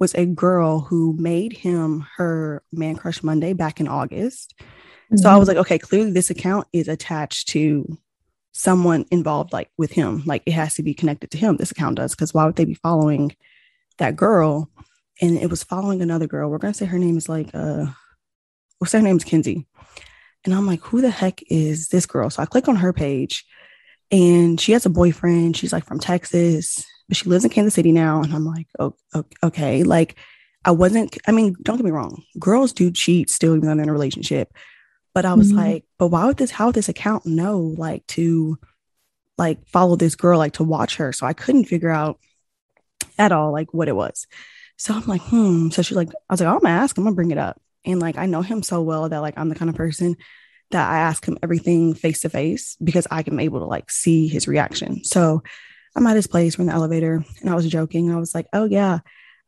was 0.00 0.14
a 0.14 0.26
girl 0.26 0.80
who 0.80 1.16
made 1.18 1.52
him 1.52 2.06
her 2.16 2.62
man 2.72 2.96
crush 2.96 3.22
Monday 3.22 3.52
back 3.52 3.80
in 3.80 3.88
August. 3.88 4.54
Mm-hmm. 4.58 5.18
So 5.18 5.30
I 5.30 5.36
was 5.36 5.48
mm-hmm. 5.48 5.56
like, 5.56 5.66
okay, 5.66 5.78
clearly 5.78 6.10
this 6.10 6.30
account 6.30 6.66
is 6.72 6.88
attached 6.88 7.48
to 7.50 7.98
someone 8.52 9.04
involved 9.10 9.52
like 9.52 9.70
with 9.76 9.92
him. 9.92 10.22
Like 10.26 10.42
it 10.46 10.52
has 10.52 10.74
to 10.74 10.82
be 10.82 10.94
connected 10.94 11.30
to 11.32 11.38
him. 11.38 11.56
This 11.56 11.70
account 11.70 11.96
does, 11.96 12.12
because 12.12 12.34
why 12.34 12.46
would 12.46 12.56
they 12.56 12.64
be 12.64 12.74
following 12.74 13.34
that 13.98 14.16
girl? 14.16 14.70
And 15.20 15.38
it 15.38 15.48
was 15.48 15.62
following 15.62 16.02
another 16.02 16.26
girl. 16.26 16.50
We're 16.50 16.58
gonna 16.58 16.74
say 16.74 16.86
her 16.86 16.98
name 16.98 17.16
is 17.16 17.28
like 17.28 17.50
uh 17.54 17.86
we'll 18.80 18.88
say 18.88 18.98
her 18.98 19.04
name 19.04 19.16
is 19.16 19.24
Kinsey. 19.24 19.66
And 20.44 20.54
I'm 20.54 20.66
like, 20.66 20.82
who 20.82 21.00
the 21.00 21.10
heck 21.10 21.42
is 21.48 21.88
this 21.88 22.06
girl? 22.06 22.30
So 22.30 22.42
I 22.42 22.46
click 22.46 22.68
on 22.68 22.76
her 22.76 22.92
page 22.92 23.44
and 24.10 24.60
she 24.60 24.72
has 24.72 24.84
a 24.84 24.90
boyfriend. 24.90 25.56
She's 25.56 25.72
like 25.72 25.86
from 25.86 25.98
Texas, 25.98 26.84
but 27.08 27.16
she 27.16 27.28
lives 27.28 27.44
in 27.44 27.50
Kansas 27.50 27.74
City 27.74 27.92
now. 27.92 28.22
And 28.22 28.34
I'm 28.34 28.44
like, 28.44 28.66
oh, 28.78 28.94
okay. 29.42 29.82
Like, 29.84 30.16
I 30.64 30.70
wasn't, 30.70 31.16
I 31.26 31.32
mean, 31.32 31.56
don't 31.62 31.76
get 31.76 31.84
me 31.84 31.90
wrong. 31.90 32.22
Girls 32.38 32.72
do 32.72 32.90
cheat 32.90 33.30
still, 33.30 33.56
even 33.56 33.68
though 33.68 33.74
they're 33.74 33.82
in 33.84 33.88
a 33.88 33.92
relationship. 33.92 34.52
But 35.14 35.24
I 35.24 35.34
was 35.34 35.48
mm-hmm. 35.48 35.58
like, 35.58 35.84
but 35.98 36.08
why 36.08 36.24
would 36.24 36.36
this, 36.36 36.50
how 36.50 36.66
would 36.66 36.74
this 36.74 36.88
account 36.88 37.26
know 37.26 37.58
like 37.58 38.06
to 38.08 38.58
like 39.38 39.66
follow 39.68 39.96
this 39.96 40.16
girl, 40.16 40.38
like 40.38 40.54
to 40.54 40.64
watch 40.64 40.96
her? 40.96 41.12
So 41.12 41.26
I 41.26 41.32
couldn't 41.32 41.64
figure 41.66 41.90
out 41.90 42.18
at 43.18 43.32
all 43.32 43.52
like 43.52 43.72
what 43.72 43.88
it 43.88 43.96
was. 43.96 44.26
So 44.76 44.94
I'm 44.94 45.06
like, 45.06 45.22
hmm. 45.22 45.70
So 45.70 45.82
she's 45.82 45.96
like, 45.96 46.08
I 46.08 46.32
was 46.32 46.40
like, 46.40 46.48
I'm 46.52 46.60
gonna 46.60 46.74
ask, 46.74 46.96
I'm 46.98 47.04
gonna 47.04 47.14
bring 47.14 47.30
it 47.30 47.38
up. 47.38 47.60
And 47.84 48.00
like 48.00 48.16
I 48.16 48.26
know 48.26 48.42
him 48.42 48.62
so 48.62 48.82
well 48.82 49.08
that 49.08 49.18
like 49.18 49.34
I'm 49.36 49.48
the 49.48 49.54
kind 49.54 49.68
of 49.68 49.76
person 49.76 50.16
that 50.70 50.90
I 50.90 50.98
ask 50.98 51.24
him 51.26 51.38
everything 51.42 51.94
face 51.94 52.22
to 52.22 52.28
face 52.28 52.76
because 52.82 53.06
I 53.10 53.22
can 53.22 53.38
able 53.38 53.60
to 53.60 53.66
like 53.66 53.90
see 53.90 54.28
his 54.28 54.48
reaction. 54.48 55.04
So 55.04 55.42
I'm 55.94 56.06
at 56.06 56.16
his 56.16 56.26
place, 56.26 56.58
we're 56.58 56.62
in 56.62 56.68
the 56.68 56.74
elevator, 56.74 57.24
and 57.40 57.50
I 57.50 57.54
was 57.54 57.68
joking. 57.68 58.10
I 58.10 58.16
was 58.16 58.34
like, 58.34 58.46
Oh 58.52 58.64
yeah, 58.64 59.00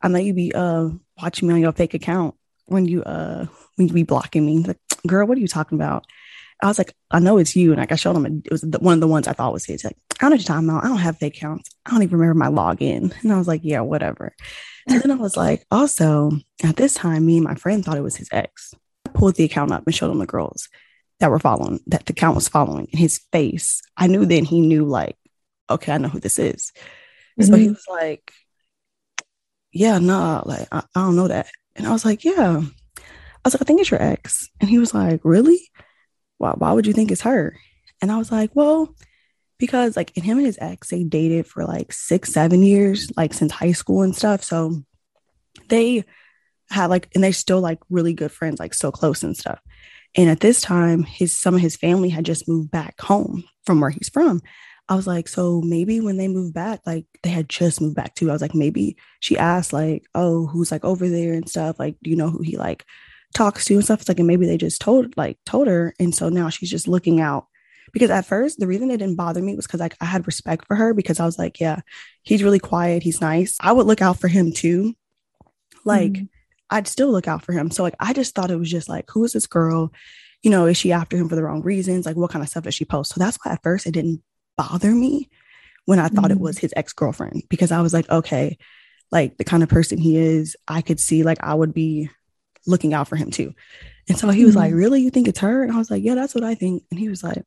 I 0.03 0.09
know 0.09 0.19
you 0.19 0.35
be 0.35 0.53
uh 0.55 0.91
watching 1.21 1.49
me 1.49 1.55
on 1.55 1.61
your 1.61 1.73
fake 1.73 1.95
account 1.95 2.35
when 2.67 2.85
you 2.87 3.03
uh 3.03 3.47
when 3.77 3.89
you 3.89 3.95
be 3.95 4.03
blocking 4.03 4.45
me. 4.45 4.59
Like, 4.59 4.79
girl, 5.07 5.27
what 5.27 5.39
are 5.39 5.41
you 5.41 5.49
talking 5.49 5.79
about? 5.79 6.07
I 6.63 6.69
was 6.69 6.79
like, 6.79 6.95
I 7.11 7.19
know 7.19 7.39
it's 7.39 7.55
you. 7.55 7.73
And 7.73 7.81
like 7.81 7.93
I 7.93 7.97
showed 7.97 8.17
him, 8.17 8.43
it 8.45 8.51
was 8.51 8.63
the, 8.63 8.79
one 8.79 8.95
of 8.95 9.01
the 9.01 9.07
ones 9.07 9.29
I 9.29 9.33
thought 9.33 9.53
was 9.53 9.65
his. 9.65 9.85
Like, 9.85 9.97
I 10.13 10.15
don't 10.21 10.31
know 10.31 10.35
what 10.35 10.41
you're 10.41 10.47
talking 10.47 10.69
about. 10.69 10.85
I 10.85 10.89
don't 10.89 10.99
have 10.99 11.19
fake 11.19 11.37
accounts. 11.37 11.71
I 11.85 11.91
don't 11.91 12.03
even 12.03 12.19
remember 12.19 12.39
my 12.39 12.49
login. 12.49 13.13
And 13.23 13.33
I 13.33 13.39
was 13.39 13.49
like, 13.49 13.61
yeah, 13.63 13.81
whatever. 13.81 14.35
And 14.89 15.03
then 15.03 15.11
I 15.11 15.17
was 15.17 15.37
like, 15.37 15.67
also 15.71 16.31
at 16.65 16.77
this 16.77 16.95
time, 16.95 17.27
me 17.27 17.37
and 17.37 17.45
my 17.45 17.57
friend 17.57 17.85
thought 17.85 17.99
it 17.99 18.03
was 18.03 18.17
his 18.17 18.29
ex. 18.33 18.73
I 19.07 19.11
pulled 19.11 19.35
the 19.35 19.45
account 19.45 19.73
up 19.73 19.83
and 19.85 19.95
showed 19.95 20.11
him 20.11 20.19
the 20.19 20.27
girls 20.27 20.69
that 21.21 21.31
were 21.31 21.39
following, 21.39 21.81
that 21.89 22.07
the 22.07 22.13
account 22.13 22.35
was 22.35 22.49
following. 22.49 22.89
And 22.91 23.01
his 23.01 23.21
face, 23.33 23.83
I 23.97 24.07
knew 24.07 24.25
then 24.25 24.45
he 24.45 24.61
knew, 24.61 24.85
like, 24.85 25.17
okay, 25.69 25.93
I 25.93 25.99
know 25.99 26.09
who 26.09 26.21
this 26.21 26.39
is. 26.39 26.73
Mm-hmm. 27.39 27.43
So 27.43 27.57
he 27.57 27.65
mm-hmm. 27.65 27.73
was 27.73 27.85
like, 27.89 28.33
yeah, 29.73 29.99
nah, 29.99 30.43
like, 30.47 30.69
I, 30.73 30.79
I 30.95 31.01
don't 31.01 31.17
know 31.17 31.29
that. 31.29 31.49
And 31.75 31.87
I 31.87 31.93
was 31.93 32.05
like, 32.05 32.25
yeah. 32.25 32.63
I 32.63 33.41
was 33.45 33.55
like, 33.55 33.63
I 33.63 33.65
think 33.65 33.81
it's 33.81 33.91
your 33.91 34.03
ex. 34.03 34.49
And 34.61 34.71
he 34.71 34.79
was 34.79 34.95
like, 34.95 35.21
really? 35.23 35.61
Why, 36.39 36.51
why 36.53 36.73
would 36.73 36.87
you 36.87 36.93
think 36.93 37.11
it's 37.11 37.23
her? 37.23 37.57
And 38.03 38.13
I 38.13 38.19
was 38.19 38.31
like, 38.31 38.51
well, 38.55 38.95
because 39.59 39.97
like 39.97 40.15
him 40.17 40.39
and 40.39 40.47
his 40.47 40.59
ex, 40.61 40.91
they 40.91 41.05
dated 41.05 41.47
for 41.47 41.65
like 41.65 41.93
six, 41.93 42.33
seven 42.33 42.63
years, 42.63 43.11
like 43.17 43.33
since 43.33 43.53
high 43.53 43.73
school 43.73 44.03
and 44.03 44.15
stuff. 44.15 44.45
So 44.45 44.83
they 45.69 46.05
had 46.71 46.87
like, 46.87 47.09
and 47.15 47.25
they're 47.25 47.33
still 47.33 47.61
like 47.61 47.79
really 47.89 48.13
good 48.13 48.33
friends, 48.33 48.61
like 48.61 48.75
so 48.75 48.93
close 48.93 49.23
and 49.23 49.37
stuff. 49.37 49.61
And 50.15 50.29
at 50.31 50.41
this 50.41 50.61
time, 50.61 51.03
his 51.03 51.37
some 51.37 51.55
of 51.55 51.61
his 51.61 51.77
family 51.77 52.09
had 52.09 52.25
just 52.25 52.49
moved 52.49 52.71
back 52.71 53.01
home 53.01 53.45
from 53.65 53.81
where 53.81 53.91
he's 53.91 54.09
from. 54.09 54.43
I 54.89 54.95
was 54.95 55.07
like, 55.07 55.27
so 55.27 55.61
maybe 55.63 56.01
when 56.01 56.17
they 56.17 56.29
moved 56.29 56.55
back, 56.55 56.81
like 56.87 57.07
they 57.23 57.31
had 57.31 57.49
just 57.49 57.81
moved 57.81 57.97
back 57.97 58.15
too. 58.15 58.31
I 58.31 58.33
was 58.33 58.43
like, 58.43 58.55
maybe 58.55 58.97
she 59.21 59.37
asked, 59.37 59.73
like, 59.73 60.05
oh, 60.15 60.47
who's 60.47 60.71
like 60.71 60.85
over 60.85 61.09
there 61.09 61.35
and 61.35 61.49
stuff. 61.49 61.79
Like, 61.79 61.97
do 62.03 62.11
you 62.11 62.17
know 62.17 62.31
who 62.31 62.43
he 62.43 62.57
like 62.57 62.85
talks 63.35 63.65
to 63.67 63.75
and 63.75 63.85
stuff? 63.85 64.01
It's 64.01 64.09
like, 64.09 64.19
and 64.19 64.27
maybe 64.27 64.47
they 64.47 64.59
just 64.59 64.81
told 64.81 65.17
like 65.17 65.39
told 65.45 65.69
her. 65.69 65.95
And 65.99 66.15
so 66.15 66.29
now 66.29 66.49
she's 66.49 66.71
just 66.71 66.89
looking 66.89 67.21
out. 67.21 67.47
Because 67.93 68.11
at 68.11 68.27
first, 68.27 68.59
the 68.59 68.67
reason 68.67 68.91
it 68.91 68.99
didn't 68.99 69.17
bother 69.17 69.41
me 69.41 69.55
was 69.55 69.67
because 69.67 69.81
like 69.81 69.97
I 70.01 70.05
had 70.05 70.27
respect 70.27 70.67
for 70.67 70.75
her 70.75 70.93
because 70.93 71.21
I 71.21 71.25
was 71.25 71.39
like, 71.39 71.61
yeah, 71.61 71.81
he's 72.23 72.43
really 72.43 72.59
quiet, 72.59 73.03
he's 73.03 73.21
nice. 73.21 73.57
I 73.61 73.73
would 73.73 73.87
look 73.87 74.03
out 74.03 74.19
for 74.19 74.29
him 74.29 74.53
too. 74.53 74.95
Like, 75.85 76.13
mm-hmm. 76.13 76.25
I'd 76.69 76.89
still 76.89 77.11
look 77.11 77.29
out 77.29 77.45
for 77.45 77.53
him. 77.53 77.71
So 77.71 77.83
like 77.83 77.95
I 78.01 78.13
just 78.13 78.35
thought 78.35 78.51
it 78.51 78.59
was 78.59 78.71
just 78.71 78.89
like, 78.89 79.09
who 79.11 79.25
is 79.25 79.33
this 79.33 79.47
girl? 79.47 79.93
You 80.43 80.51
know, 80.51 80.67
is 80.67 80.77
she 80.77 80.93
after 80.93 81.17
him 81.17 81.29
for 81.29 81.37
the 81.37 81.43
wrong 81.43 81.63
reasons? 81.63 82.07
Like, 82.07 82.17
what 82.17 82.31
kind 82.31 82.43
of 82.43 82.49
stuff 82.49 82.65
does 82.65 82.75
she 82.75 82.85
post? 82.85 83.15
So 83.15 83.19
that's 83.19 83.39
why 83.43 83.53
at 83.53 83.63
first 83.63 83.87
it 83.87 83.93
didn't 83.93 84.23
bother 84.57 84.93
me 84.93 85.31
when 85.87 85.99
I 85.99 86.09
thought 86.09 86.25
mm-hmm. 86.25 86.33
it 86.33 86.41
was 86.41 86.59
his 86.59 86.75
ex 86.77 86.93
girlfriend 86.93 87.45
because 87.49 87.73
I 87.73 87.81
was 87.81 87.95
like, 87.95 88.11
okay, 88.11 88.59
like 89.11 89.39
the 89.39 89.45
kind 89.45 89.63
of 89.63 89.69
person 89.69 89.99
he 89.99 90.17
is, 90.17 90.57
I 90.69 90.83
could 90.83 91.01
see 91.01 91.23
like 91.23 91.39
I 91.43 91.55
would 91.55 91.73
be 91.73 92.11
looking 92.67 92.95
out 92.95 93.09
for 93.09 93.17
him 93.17 93.31
too. 93.31 93.55
And 94.09 94.19
so 94.19 94.29
he 94.31 94.45
was 94.45 94.55
mm-hmm. 94.55 94.61
like, 94.61 94.75
really? 94.75 95.01
You 95.01 95.11
think 95.11 95.29
it's 95.29 95.41
her? 95.41 95.63
And 95.63 95.73
I 95.73 95.77
was 95.77 95.91
like, 95.91 96.03
yeah, 96.03 96.15
that's 96.15 96.35
what 96.35 96.45
I 96.45 96.55
think. 96.55 96.85
And 96.91 97.01
he 97.01 97.09
was 97.09 97.25
like, 97.25 97.45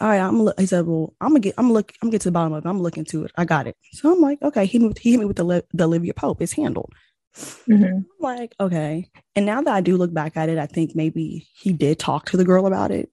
all 0.00 0.08
right, 0.08 0.20
I'm. 0.20 0.42
Look, 0.42 0.58
he 0.58 0.66
said, 0.66 0.86
well, 0.86 1.14
I'm 1.20 1.28
gonna 1.28 1.40
get. 1.40 1.54
I'm 1.58 1.64
gonna 1.64 1.74
look. 1.74 1.92
I'm 2.00 2.06
gonna 2.06 2.12
get 2.12 2.22
to 2.22 2.28
the 2.28 2.32
bottom 2.32 2.52
of 2.52 2.64
it. 2.64 2.68
I'm 2.68 2.80
looking 2.80 3.04
to 3.06 3.24
it. 3.24 3.32
I 3.36 3.44
got 3.44 3.66
it. 3.66 3.76
So 3.92 4.12
I'm 4.12 4.20
like, 4.20 4.40
okay. 4.40 4.64
He 4.64 4.78
moved. 4.78 4.98
He 4.98 5.10
hit 5.10 5.20
me 5.20 5.26
with 5.26 5.36
the 5.36 5.64
the 5.74 5.84
Olivia 5.84 6.14
Pope. 6.14 6.40
It's 6.40 6.52
handled. 6.52 6.92
Mm-hmm. 7.36 7.84
I'm 7.84 8.06
like, 8.18 8.54
okay. 8.58 9.08
And 9.36 9.46
now 9.46 9.60
that 9.60 9.74
I 9.74 9.80
do 9.80 9.96
look 9.96 10.12
back 10.12 10.36
at 10.36 10.48
it, 10.48 10.58
I 10.58 10.66
think 10.66 10.94
maybe 10.94 11.48
he 11.54 11.72
did 11.72 11.98
talk 11.98 12.30
to 12.30 12.36
the 12.36 12.44
girl 12.44 12.66
about 12.66 12.90
it, 12.90 13.10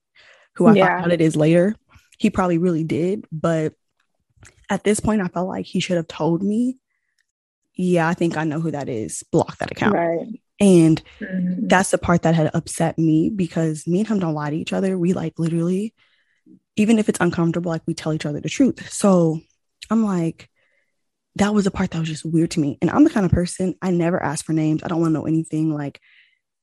who 0.56 0.66
I 0.66 0.74
yeah. 0.74 0.88
found 0.88 1.06
out 1.06 1.12
it 1.12 1.22
is 1.22 1.36
later. 1.36 1.76
He 2.18 2.30
probably 2.30 2.58
really 2.58 2.84
did, 2.84 3.26
but 3.32 3.74
at 4.70 4.84
this 4.84 5.00
point, 5.00 5.22
I 5.22 5.28
felt 5.28 5.48
like 5.48 5.66
he 5.66 5.80
should 5.80 5.98
have 5.98 6.08
told 6.08 6.42
me. 6.42 6.78
Yeah, 7.76 8.08
I 8.08 8.16
think 8.16 8.38
I 8.38 8.44
know 8.44 8.60
who 8.60 8.72
that 8.72 8.90
is. 8.90 9.24
Block 9.32 9.58
that 9.58 9.72
account. 9.72 9.94
Right. 9.94 10.42
And 10.60 11.02
mm-hmm. 11.20 11.68
that's 11.68 11.92
the 11.92 11.98
part 11.98 12.24
that 12.24 12.36
had 12.36 12.52
upset 12.54 12.98
me 12.98 13.30
because 13.30 13.86
me 13.86 14.00
and 14.00 14.08
him 14.08 14.20
don't 14.20 14.34
lie 14.34 14.50
to 14.50 14.58
each 14.58 14.74
other. 14.74 14.98
We 14.98 15.14
like 15.14 15.38
literally, 15.38 15.94
even 16.76 17.00
if 17.00 17.10
it's 17.10 17.20
uncomfortable, 17.20 17.70
like 17.72 17.84
we 17.86 17.94
tell 17.94 18.14
each 18.14 18.26
other 18.26 18.40
the 18.40 18.50
truth. 18.50 18.92
So 18.92 19.40
I'm 19.90 20.04
like, 20.04 20.50
that 21.36 21.54
was 21.54 21.66
the 21.66 21.72
part 21.72 21.92
that 21.92 22.00
was 22.00 22.10
just 22.10 22.26
weird 22.26 22.52
to 22.52 22.60
me. 22.60 22.78
And 22.82 22.90
I'm 22.90 23.04
the 23.04 23.12
kind 23.12 23.26
of 23.26 23.32
person 23.32 23.76
I 23.82 23.92
never 23.92 24.22
ask 24.22 24.46
for 24.46 24.54
names. 24.54 24.82
I 24.84 24.88
don't 24.88 25.00
want 25.00 25.12
to 25.12 25.20
know 25.20 25.28
anything. 25.28 25.74
Like, 25.74 26.00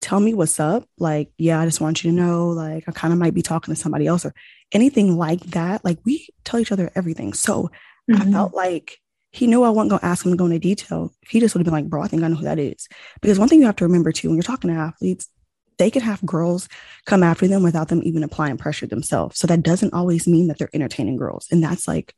tell 0.00 0.18
me 0.18 0.34
what's 0.34 0.58
up. 0.58 0.84
Like, 0.98 1.30
yeah, 1.38 1.60
I 1.60 1.64
just 1.64 1.80
want 1.80 2.02
you 2.02 2.10
to 2.10 2.16
know. 2.16 2.48
Like, 2.48 2.84
I 2.88 2.92
kind 2.92 3.12
of 3.12 3.20
might 3.20 3.34
be 3.34 3.42
talking 3.42 3.72
to 3.72 3.80
somebody 3.80 4.06
else 4.08 4.24
or 4.24 4.34
anything 4.72 5.16
like 5.16 5.40
that. 5.52 5.84
Like, 5.84 5.98
we 6.04 6.28
tell 6.44 6.58
each 6.58 6.72
other 6.72 6.90
everything. 6.96 7.32
So 7.32 7.70
mm-hmm. 8.10 8.22
I 8.22 8.32
felt 8.32 8.54
like 8.54 8.98
he 9.34 9.48
knew 9.48 9.64
I 9.64 9.70
wasn't 9.70 9.90
going 9.90 10.00
to 10.00 10.06
ask 10.06 10.24
him 10.24 10.30
to 10.30 10.36
go 10.36 10.44
into 10.44 10.60
detail. 10.60 11.12
He 11.28 11.40
just 11.40 11.54
would 11.54 11.58
have 11.58 11.64
been 11.64 11.74
like, 11.74 11.90
bro, 11.90 12.02
I 12.02 12.06
think 12.06 12.22
I 12.22 12.28
know 12.28 12.36
who 12.36 12.44
that 12.44 12.60
is. 12.60 12.86
Because 13.20 13.36
one 13.36 13.48
thing 13.48 13.58
you 13.58 13.66
have 13.66 13.74
to 13.76 13.84
remember 13.84 14.12
too, 14.12 14.28
when 14.28 14.36
you're 14.36 14.44
talking 14.44 14.70
to 14.70 14.76
athletes, 14.76 15.28
they 15.76 15.90
can 15.90 16.02
have 16.02 16.24
girls 16.24 16.68
come 17.04 17.24
after 17.24 17.48
them 17.48 17.64
without 17.64 17.88
them 17.88 18.00
even 18.04 18.22
applying 18.22 18.58
pressure 18.58 18.86
themselves. 18.86 19.40
So 19.40 19.48
that 19.48 19.64
doesn't 19.64 19.92
always 19.92 20.28
mean 20.28 20.46
that 20.46 20.58
they're 20.58 20.70
entertaining 20.72 21.16
girls. 21.16 21.48
And 21.50 21.64
that's 21.64 21.88
like 21.88 22.14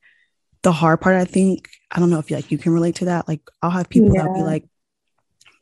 the 0.61 0.73
hard 0.73 1.01
part, 1.01 1.17
I 1.17 1.25
think, 1.25 1.71
I 1.91 2.01
don't 2.01 2.11
know 2.11 2.19
if 2.19 2.31
you 2.31 2.37
like 2.37 2.51
you 2.51 2.59
can 2.59 2.75
relate 2.75 2.97
to 2.97 3.07
that. 3.07 3.27
Like 3.27 3.41
I'll 3.63 3.71
have 3.71 3.89
people 3.89 4.15
yeah. 4.15 4.25
that 4.25 4.35
be 4.35 4.43
like, 4.43 4.65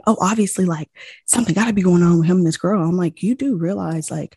oh, 0.09 0.17
obviously, 0.21 0.65
like 0.65 0.91
something 1.25 1.55
gotta 1.55 1.73
be 1.73 1.83
going 1.83 2.03
on 2.03 2.19
with 2.19 2.27
him 2.27 2.39
and 2.39 2.47
this 2.49 2.57
girl. 2.57 2.83
I'm 2.83 2.97
like, 2.97 3.23
you 3.23 3.37
do 3.37 3.57
realize 3.57 4.11
like 4.11 4.37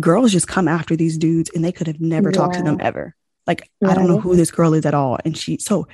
girls 0.00 0.32
just 0.32 0.48
come 0.48 0.66
after 0.66 0.96
these 0.96 1.18
dudes 1.18 1.50
and 1.54 1.62
they 1.62 1.72
could 1.72 1.88
have 1.88 2.00
never 2.00 2.30
yeah. 2.30 2.36
talked 2.36 2.54
to 2.54 2.62
them 2.62 2.78
ever. 2.80 3.14
Like. 3.46 3.68
I 3.86 3.92
don't 3.92 4.08
know 4.08 4.18
who 4.18 4.34
this 4.34 4.50
girl 4.50 4.72
is 4.72 4.86
at 4.86 4.94
all. 4.94 5.18
And 5.26 5.36
she 5.36 5.58
so 5.58 5.88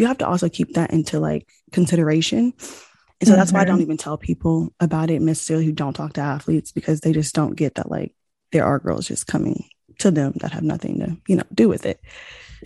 you 0.00 0.06
have 0.06 0.18
to 0.18 0.26
also 0.26 0.48
keep 0.48 0.74
that 0.74 0.92
into 0.92 1.20
like 1.20 1.46
consideration. 1.72 2.54
And 3.20 3.28
so 3.28 3.32
mm-hmm. 3.32 3.38
that's 3.38 3.52
why 3.52 3.60
I 3.60 3.64
don't 3.64 3.76
mm-hmm. 3.76 3.82
even 3.82 3.96
tell 3.98 4.16
people 4.16 4.74
about 4.80 5.10
it 5.10 5.20
necessarily 5.20 5.66
who 5.66 5.72
don't 5.72 5.92
talk 5.92 6.14
to 6.14 6.22
athletes 6.22 6.72
because 6.72 7.00
they 7.00 7.12
just 7.12 7.34
don't 7.34 7.54
get 7.54 7.74
that 7.74 7.90
like 7.90 8.14
there 8.50 8.64
are 8.64 8.78
girls 8.78 9.06
just 9.06 9.26
coming 9.26 9.68
to 9.98 10.10
them 10.10 10.32
that 10.36 10.52
have 10.52 10.62
nothing 10.62 11.00
to, 11.00 11.16
you 11.28 11.36
know, 11.36 11.44
do 11.52 11.68
with 11.68 11.84
it. 11.84 12.00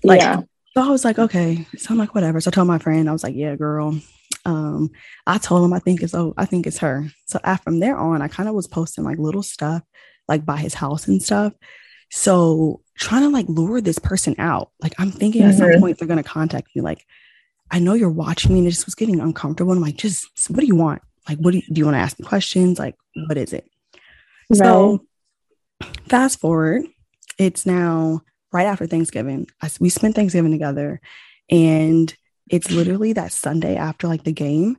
Like 0.04 0.20
yeah. 0.20 0.42
So 0.74 0.82
I 0.82 0.88
was 0.88 1.04
like, 1.04 1.18
okay. 1.18 1.66
So 1.76 1.88
I'm 1.90 1.98
like, 1.98 2.14
whatever. 2.14 2.40
So 2.40 2.48
I 2.48 2.52
told 2.52 2.68
my 2.68 2.78
friend, 2.78 3.08
I 3.08 3.12
was 3.12 3.22
like, 3.22 3.34
yeah, 3.34 3.54
girl. 3.56 3.98
Um, 4.44 4.90
I 5.26 5.38
told 5.38 5.64
him 5.64 5.72
I 5.72 5.78
think 5.78 6.02
it's 6.02 6.14
oh, 6.14 6.34
I 6.36 6.44
think 6.46 6.66
it's 6.66 6.78
her. 6.78 7.06
So 7.26 7.40
after, 7.42 7.64
from 7.64 7.80
there 7.80 7.96
on, 7.96 8.22
I 8.22 8.28
kind 8.28 8.48
of 8.48 8.54
was 8.54 8.68
posting 8.68 9.04
like 9.04 9.18
little 9.18 9.42
stuff 9.42 9.82
like 10.28 10.44
by 10.44 10.56
his 10.56 10.74
house 10.74 11.08
and 11.08 11.22
stuff. 11.22 11.52
So 12.10 12.80
trying 12.96 13.22
to 13.22 13.28
like 13.28 13.46
lure 13.48 13.80
this 13.80 13.98
person 13.98 14.34
out. 14.38 14.70
Like 14.80 14.94
I'm 14.98 15.10
thinking 15.10 15.42
mm-hmm. 15.42 15.50
at 15.50 15.56
some 15.56 15.68
mm-hmm. 15.68 15.80
point 15.80 15.98
they're 15.98 16.08
gonna 16.08 16.22
contact 16.22 16.68
me. 16.74 16.82
Like, 16.82 17.06
I 17.70 17.78
know 17.78 17.94
you're 17.94 18.10
watching 18.10 18.52
me 18.52 18.58
and 18.58 18.68
it 18.68 18.72
just 18.72 18.86
was 18.86 18.94
getting 18.94 19.20
uncomfortable. 19.20 19.72
And 19.72 19.78
I'm 19.78 19.84
like, 19.84 19.96
just 19.96 20.28
what 20.48 20.60
do 20.60 20.66
you 20.66 20.76
want? 20.76 21.02
Like, 21.28 21.38
what 21.38 21.52
do 21.52 21.58
you 21.58 21.64
do 21.72 21.78
you 21.78 21.84
want 21.84 21.96
to 21.96 22.00
ask 22.00 22.18
me 22.18 22.26
questions? 22.26 22.78
Like, 22.78 22.96
what 23.26 23.36
is 23.36 23.52
it? 23.52 23.68
Right. 24.50 24.58
So 24.58 25.06
fast 26.08 26.40
forward, 26.40 26.84
it's 27.38 27.66
now 27.66 28.22
right 28.52 28.66
after 28.66 28.86
Thanksgiving. 28.86 29.48
I, 29.62 29.70
we 29.80 29.88
spent 29.88 30.14
Thanksgiving 30.14 30.52
together, 30.52 31.00
and 31.50 32.14
it's 32.50 32.70
literally 32.70 33.12
that 33.14 33.32
Sunday 33.32 33.76
after 33.76 34.06
like 34.06 34.24
the 34.24 34.32
game. 34.32 34.76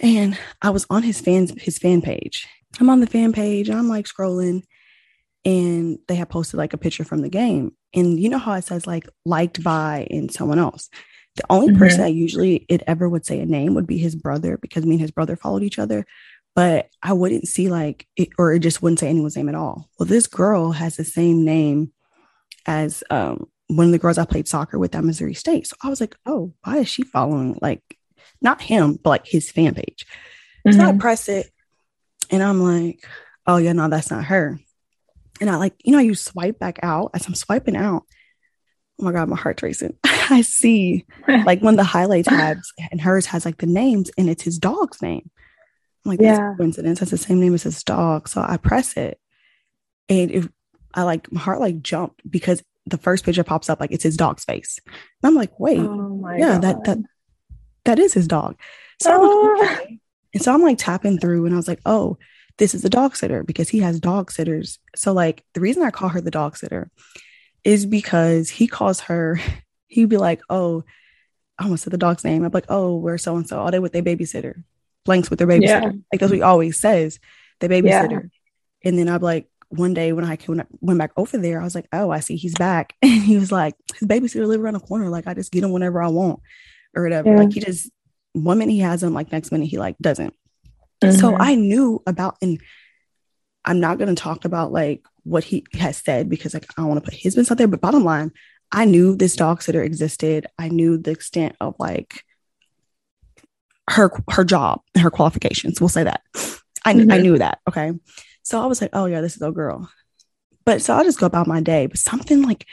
And 0.00 0.38
I 0.62 0.70
was 0.70 0.86
on 0.90 1.02
his 1.02 1.20
fans 1.20 1.52
his 1.60 1.78
fan 1.78 2.02
page. 2.02 2.46
I'm 2.78 2.90
on 2.90 3.00
the 3.00 3.06
fan 3.06 3.32
page. 3.32 3.70
I'm 3.70 3.88
like 3.88 4.06
scrolling, 4.06 4.62
and 5.48 5.98
they 6.08 6.16
have 6.16 6.28
posted 6.28 6.58
like 6.58 6.74
a 6.74 6.78
picture 6.78 7.04
from 7.04 7.22
the 7.22 7.30
game. 7.30 7.72
And 7.94 8.20
you 8.20 8.28
know 8.28 8.36
how 8.36 8.52
it 8.52 8.64
says 8.64 8.86
like 8.86 9.08
liked 9.24 9.64
by 9.64 10.06
and 10.10 10.30
someone 10.30 10.58
else. 10.58 10.90
The 11.36 11.44
only 11.48 11.68
mm-hmm. 11.68 11.78
person 11.78 12.00
that 12.02 12.12
usually 12.12 12.66
it 12.68 12.82
ever 12.86 13.08
would 13.08 13.24
say 13.24 13.40
a 13.40 13.46
name 13.46 13.72
would 13.74 13.86
be 13.86 13.96
his 13.96 14.14
brother 14.14 14.58
because 14.58 14.84
me 14.84 14.96
and 14.96 15.00
his 15.00 15.10
brother 15.10 15.36
followed 15.36 15.62
each 15.62 15.78
other. 15.78 16.04
But 16.54 16.90
I 17.02 17.14
wouldn't 17.14 17.48
see 17.48 17.70
like 17.70 18.06
it, 18.14 18.28
or 18.36 18.52
it 18.52 18.58
just 18.58 18.82
wouldn't 18.82 18.98
say 18.98 19.08
anyone's 19.08 19.36
name 19.36 19.48
at 19.48 19.54
all. 19.54 19.88
Well, 19.98 20.06
this 20.06 20.26
girl 20.26 20.72
has 20.72 20.96
the 20.96 21.04
same 21.04 21.46
name 21.46 21.92
as 22.66 23.02
um, 23.08 23.48
one 23.68 23.86
of 23.86 23.92
the 23.92 23.98
girls 23.98 24.18
I 24.18 24.26
played 24.26 24.48
soccer 24.48 24.78
with 24.78 24.94
at 24.94 25.04
Missouri 25.04 25.34
State. 25.34 25.66
So 25.66 25.76
I 25.82 25.88
was 25.88 26.00
like, 26.00 26.14
oh, 26.26 26.52
why 26.62 26.78
is 26.78 26.88
she 26.88 27.04
following 27.04 27.58
like 27.62 27.82
not 28.42 28.60
him, 28.60 28.98
but 29.02 29.10
like 29.10 29.26
his 29.26 29.50
fan 29.50 29.74
page? 29.74 30.04
Mm-hmm. 30.66 30.78
So 30.78 30.84
I 30.84 30.90
mm-hmm. 30.90 30.98
press 30.98 31.26
it 31.30 31.50
and 32.30 32.42
I'm 32.42 32.60
like, 32.60 33.02
oh 33.46 33.56
yeah, 33.56 33.72
no, 33.72 33.88
that's 33.88 34.10
not 34.10 34.24
her. 34.24 34.60
And 35.40 35.50
I 35.50 35.56
like, 35.56 35.74
you 35.84 35.92
know, 35.92 35.98
you 35.98 36.14
swipe 36.14 36.58
back 36.58 36.78
out 36.82 37.10
as 37.14 37.26
I'm 37.26 37.34
swiping 37.34 37.76
out. 37.76 38.04
Oh 39.00 39.04
my 39.04 39.12
God, 39.12 39.28
my 39.28 39.36
heart's 39.36 39.62
racing. 39.62 39.96
I 40.04 40.42
see 40.42 41.06
like 41.28 41.62
one 41.62 41.74
of 41.74 41.78
the 41.78 41.84
highlight 41.84 42.24
tabs 42.24 42.72
and 42.90 43.00
hers 43.00 43.26
has 43.26 43.44
like 43.44 43.58
the 43.58 43.66
names 43.66 44.10
and 44.18 44.28
it's 44.28 44.42
his 44.42 44.58
dog's 44.58 45.00
name. 45.00 45.30
I'm 46.04 46.10
like, 46.12 46.20
yeah. 46.20 46.54
coincidence. 46.56 47.00
That's 47.00 47.10
the 47.10 47.18
same 47.18 47.40
name 47.40 47.54
as 47.54 47.62
his 47.62 47.82
dog. 47.84 48.28
So 48.28 48.44
I 48.46 48.56
press 48.56 48.96
it 48.96 49.18
And 50.08 50.30
if 50.30 50.48
I 50.94 51.02
like 51.02 51.30
my 51.30 51.40
heart 51.40 51.60
like 51.60 51.82
jumped 51.82 52.28
because 52.28 52.62
the 52.86 52.98
first 52.98 53.24
picture 53.24 53.44
pops 53.44 53.68
up 53.68 53.80
like 53.80 53.92
it's 53.92 54.04
his 54.04 54.16
dog's 54.16 54.44
face. 54.44 54.80
And 54.86 54.94
I'm 55.24 55.34
like, 55.34 55.58
wait, 55.60 55.80
oh 55.80 56.34
yeah, 56.36 56.54
God. 56.54 56.62
that 56.62 56.84
that 56.84 56.98
that 57.84 57.98
is 57.98 58.14
his 58.14 58.26
dog. 58.26 58.58
So 59.00 59.10
oh. 59.12 59.56
like, 59.60 59.70
ah. 59.70 59.82
okay. 59.82 59.98
and 60.34 60.42
so 60.42 60.52
I'm 60.52 60.62
like 60.62 60.78
tapping 60.78 61.18
through 61.18 61.46
and 61.46 61.54
I 61.54 61.56
was 61.56 61.68
like, 61.68 61.80
oh, 61.86 62.18
this 62.58 62.74
is 62.74 62.84
a 62.84 62.90
dog 62.90 63.16
sitter 63.16 63.42
because 63.42 63.68
he 63.68 63.78
has 63.80 64.00
dog 64.00 64.30
sitters. 64.30 64.78
So 64.94 65.12
like 65.12 65.44
the 65.54 65.60
reason 65.60 65.82
I 65.82 65.90
call 65.90 66.10
her 66.10 66.20
the 66.20 66.30
dog 66.30 66.56
sitter 66.56 66.90
is 67.64 67.86
because 67.86 68.50
he 68.50 68.66
calls 68.66 69.00
her, 69.00 69.40
he'd 69.86 70.08
be 70.08 70.16
like, 70.16 70.42
oh, 70.50 70.84
I 71.58 71.64
almost 71.64 71.84
said 71.84 71.92
the 71.92 71.98
dog's 71.98 72.24
name. 72.24 72.44
I'm 72.44 72.52
like, 72.52 72.66
oh, 72.68 72.96
we're 72.96 73.18
so 73.18 73.36
and 73.36 73.48
so. 73.48 73.58
All 73.58 73.70
day 73.70 73.78
with 73.78 73.92
their 73.92 74.02
babysitter. 74.02 74.62
Blanks 75.04 75.30
with 75.30 75.38
their 75.38 75.48
babysitter. 75.48 75.62
Yeah. 75.62 75.92
Like 76.12 76.20
that's 76.20 76.30
what 76.30 76.36
he 76.36 76.42
always 76.42 76.78
says, 76.78 77.18
the 77.60 77.68
babysitter. 77.68 78.10
Yeah. 78.22 78.88
And 78.88 78.98
then 78.98 79.08
I'm 79.08 79.20
like, 79.20 79.48
one 79.70 79.92
day 79.92 80.12
when 80.12 80.24
I 80.24 80.36
came, 80.36 80.62
went 80.80 80.98
back 80.98 81.12
over 81.16 81.36
there, 81.36 81.60
I 81.60 81.64
was 81.64 81.74
like, 81.74 81.88
oh, 81.92 82.10
I 82.10 82.20
see 82.20 82.36
he's 82.36 82.54
back. 82.54 82.94
And 83.02 83.22
he 83.22 83.36
was 83.36 83.52
like, 83.52 83.74
his 83.98 84.08
babysitter 84.08 84.46
live 84.46 84.60
around 84.60 84.74
the 84.74 84.80
corner. 84.80 85.08
Like 85.08 85.26
I 85.26 85.34
just 85.34 85.52
get 85.52 85.64
him 85.64 85.72
whenever 85.72 86.02
I 86.02 86.08
want 86.08 86.40
or 86.94 87.02
whatever. 87.02 87.30
Yeah. 87.30 87.38
Like 87.38 87.52
he 87.52 87.60
just 87.60 87.90
one 88.32 88.58
minute 88.58 88.72
he 88.72 88.80
has 88.80 89.02
him, 89.02 89.14
like 89.14 89.32
next 89.32 89.52
minute 89.52 89.66
he 89.66 89.78
like 89.78 89.96
doesn't. 89.98 90.34
Mm-hmm. 91.02 91.18
So 91.18 91.36
I 91.36 91.54
knew 91.54 92.02
about 92.06 92.36
and 92.42 92.60
I'm 93.64 93.80
not 93.80 93.98
gonna 93.98 94.14
talk 94.14 94.44
about 94.44 94.72
like 94.72 95.02
what 95.24 95.44
he 95.44 95.64
has 95.74 95.98
said 95.98 96.28
because 96.28 96.54
like 96.54 96.66
I 96.70 96.82
don't 96.82 96.88
want 96.88 97.04
to 97.04 97.10
put 97.10 97.18
his 97.18 97.34
business 97.34 97.52
out 97.52 97.58
there. 97.58 97.68
But 97.68 97.80
bottom 97.80 98.04
line, 98.04 98.32
I 98.72 98.84
knew 98.84 99.16
this 99.16 99.36
dog 99.36 99.62
sitter 99.62 99.82
existed. 99.82 100.46
I 100.58 100.68
knew 100.68 100.98
the 100.98 101.10
extent 101.10 101.56
of 101.60 101.74
like 101.78 102.24
her 103.90 104.10
her 104.30 104.44
job 104.44 104.80
and 104.94 105.02
her 105.02 105.10
qualifications. 105.10 105.80
We'll 105.80 105.88
say 105.88 106.04
that. 106.04 106.22
I, 106.84 106.94
mm-hmm. 106.94 107.12
I 107.12 107.18
knew 107.18 107.38
that. 107.38 107.58
Okay. 107.68 107.92
So 108.42 108.62
I 108.62 108.66
was 108.66 108.80
like, 108.80 108.90
oh 108.92 109.06
yeah, 109.06 109.20
this 109.20 109.36
is 109.36 109.42
a 109.42 109.50
girl. 109.50 109.90
But 110.64 110.82
so 110.82 110.94
I'll 110.94 111.04
just 111.04 111.20
go 111.20 111.26
about 111.26 111.46
my 111.46 111.60
day. 111.60 111.86
But 111.86 111.98
something 111.98 112.42
like 112.42 112.66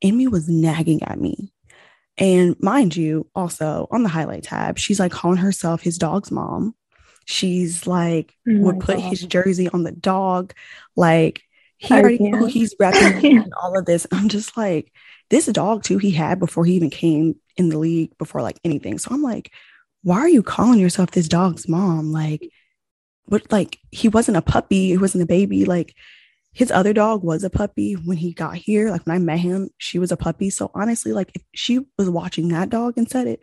in 0.00 0.16
me 0.16 0.26
was 0.28 0.48
nagging 0.48 1.02
at 1.02 1.20
me. 1.20 1.52
And 2.18 2.56
mind 2.60 2.96
you, 2.96 3.28
also 3.34 3.88
on 3.90 4.02
the 4.02 4.08
highlight 4.08 4.44
tab, 4.44 4.78
she's 4.78 5.00
like 5.00 5.12
calling 5.12 5.38
herself 5.38 5.82
his 5.82 5.98
dog's 5.98 6.30
mom. 6.30 6.74
She's 7.30 7.86
like 7.86 8.34
oh 8.48 8.58
would 8.58 8.80
put 8.80 8.96
God. 8.96 9.10
his 9.10 9.22
jersey 9.22 9.68
on 9.68 9.84
the 9.84 9.92
dog. 9.92 10.52
Like 10.96 11.42
he 11.78 11.94
already 11.94 12.18
knew 12.18 12.46
he's 12.46 12.74
repping 12.74 13.48
all 13.62 13.78
of 13.78 13.86
this. 13.86 14.06
I'm 14.12 14.28
just 14.28 14.56
like, 14.56 14.92
this 15.30 15.46
dog 15.46 15.82
too, 15.82 15.98
he 15.98 16.10
had 16.10 16.38
before 16.38 16.64
he 16.64 16.74
even 16.74 16.90
came 16.90 17.36
in 17.56 17.68
the 17.68 17.78
league, 17.78 18.16
before 18.18 18.42
like 18.42 18.58
anything. 18.64 18.98
So 18.98 19.14
I'm 19.14 19.22
like, 19.22 19.52
why 20.02 20.18
are 20.18 20.28
you 20.28 20.42
calling 20.42 20.78
yourself 20.78 21.12
this 21.12 21.28
dog's 21.28 21.68
mom? 21.68 22.12
Like, 22.12 22.50
but 23.28 23.50
like 23.50 23.78
he 23.90 24.08
wasn't 24.08 24.36
a 24.36 24.42
puppy, 24.42 24.88
he 24.88 24.98
wasn't 24.98 25.22
a 25.22 25.26
baby. 25.26 25.64
Like 25.64 25.94
his 26.52 26.70
other 26.70 26.92
dog 26.92 27.22
was 27.22 27.44
a 27.44 27.50
puppy 27.50 27.94
when 27.94 28.16
he 28.16 28.32
got 28.32 28.56
here. 28.56 28.90
Like 28.90 29.06
when 29.06 29.16
I 29.16 29.18
met 29.20 29.38
him, 29.38 29.70
she 29.78 29.98
was 29.98 30.10
a 30.10 30.16
puppy. 30.16 30.50
So 30.50 30.70
honestly, 30.74 31.12
like 31.12 31.30
if 31.34 31.42
she 31.54 31.80
was 31.96 32.10
watching 32.10 32.48
that 32.48 32.70
dog 32.70 32.94
and 32.96 33.08
said 33.08 33.26
it, 33.26 33.40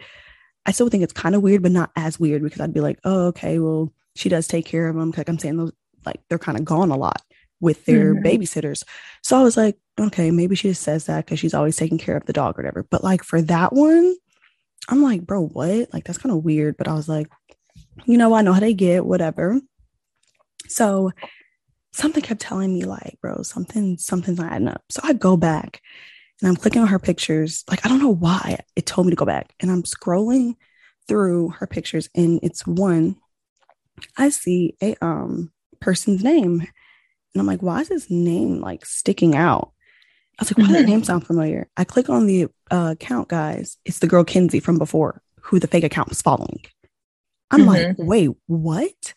I 0.68 0.72
still 0.72 0.90
think 0.90 1.04
it's 1.04 1.14
kind 1.14 1.34
of 1.34 1.42
weird, 1.42 1.64
but 1.64 1.72
not 1.72 1.92
as 1.96 2.20
weird 2.20 2.44
because 2.44 2.60
I'd 2.60 2.74
be 2.74 2.82
like, 2.82 3.00
oh, 3.06 3.28
okay, 3.28 3.58
well, 3.58 3.92
she 4.16 4.28
does 4.28 4.48
take 4.48 4.66
care 4.66 4.88
of 4.90 4.96
them. 4.96 5.14
Like 5.16 5.30
I'm 5.30 5.40
saying 5.40 5.58
those 5.58 5.72
like 6.06 6.22
they're 6.30 6.38
kind 6.38 6.58
of 6.58 6.66
gone 6.66 6.92
a 6.92 6.98
lot 6.98 7.22
with 7.60 7.86
their 7.86 8.14
mm-hmm. 8.14 8.26
babysitters. 8.26 8.84
So 9.24 9.40
I 9.40 9.44
was 9.44 9.58
like, 9.58 9.78
okay, 10.00 10.30
maybe 10.30 10.56
she 10.56 10.70
just 10.70 10.84
says 10.84 11.06
that 11.06 11.26
because 11.26 11.40
she's 11.40 11.54
always 11.54 11.76
taking 11.76 11.98
care 11.98 12.18
of 12.18 12.26
the 12.26 12.34
dog 12.34 12.58
or 12.58 12.64
whatever. 12.64 12.84
But 12.84 13.04
like 13.04 13.24
for 13.24 13.42
that 13.44 13.74
one, 13.74 14.16
I'm 14.90 15.02
like, 15.02 15.26
bro, 15.26 15.48
what? 15.48 15.94
Like 15.94 16.04
that's 16.04 16.20
kind 16.20 16.36
of 16.36 16.44
weird. 16.44 16.78
But 16.78 16.88
I 16.88 16.94
was 16.94 17.10
like, 17.10 17.28
you 18.06 18.18
know, 18.18 18.34
I 18.34 18.42
know 18.42 18.54
how 18.54 18.60
they 18.60 18.74
get, 18.74 19.06
whatever. 19.06 19.60
So 20.68 21.12
something 21.94 22.22
kept 22.22 22.42
telling 22.42 22.74
me 22.74 22.84
like, 22.84 23.18
bro, 23.22 23.42
something, 23.42 23.98
something's 23.98 24.38
not 24.38 24.52
adding 24.52 24.68
up. 24.68 24.84
So 24.90 25.02
I 25.04 25.14
go 25.14 25.38
back 25.38 25.82
and 26.42 26.50
I'm 26.50 26.56
clicking 26.56 26.82
on 26.82 26.88
her 26.88 27.00
pictures. 27.00 27.64
Like, 27.70 27.86
I 27.86 27.90
don't 27.90 28.02
know 28.02 28.14
why 28.14 28.60
it 28.76 28.86
told 28.86 29.08
me 29.08 29.12
to 29.12 29.16
go 29.18 29.26
back. 29.26 29.54
And 29.60 29.72
I'm 29.72 29.84
scrolling 29.84 30.56
through 31.08 31.50
her 31.50 31.68
pictures 31.68 32.10
and 32.16 32.40
it's 32.44 32.68
one, 32.68 33.16
I 34.18 34.30
see 34.30 34.76
a 34.82 34.96
um 35.02 35.52
person's 35.80 36.24
name. 36.24 36.62
And 36.62 37.42
I'm 37.42 37.48
like, 37.48 37.62
why 37.62 37.82
is 37.82 37.90
this 37.90 38.10
name 38.10 38.62
like 38.62 38.86
sticking 38.86 39.36
out? 39.36 39.72
I 40.40 40.44
was 40.44 40.52
like, 40.52 40.58
why 40.58 40.64
mm-hmm. 40.66 40.74
does 40.74 40.82
that 40.84 40.90
name 40.90 41.04
sound 41.04 41.26
familiar? 41.26 41.68
I 41.78 41.84
click 41.84 42.10
on 42.10 42.28
the 42.28 42.48
uh, 42.70 42.90
account, 42.92 43.28
guys. 43.28 43.78
It's 43.86 44.00
the 44.00 44.08
girl 44.08 44.24
Kinsey 44.24 44.60
from 44.60 44.78
before, 44.78 45.22
who 45.42 45.60
the 45.60 45.68
fake 45.68 45.84
account 45.84 46.10
was 46.10 46.22
following. 46.22 46.62
I'm 47.50 47.62
mm-hmm. 47.62 47.70
like, 47.70 47.96
wait, 47.98 48.30
what? 48.46 49.14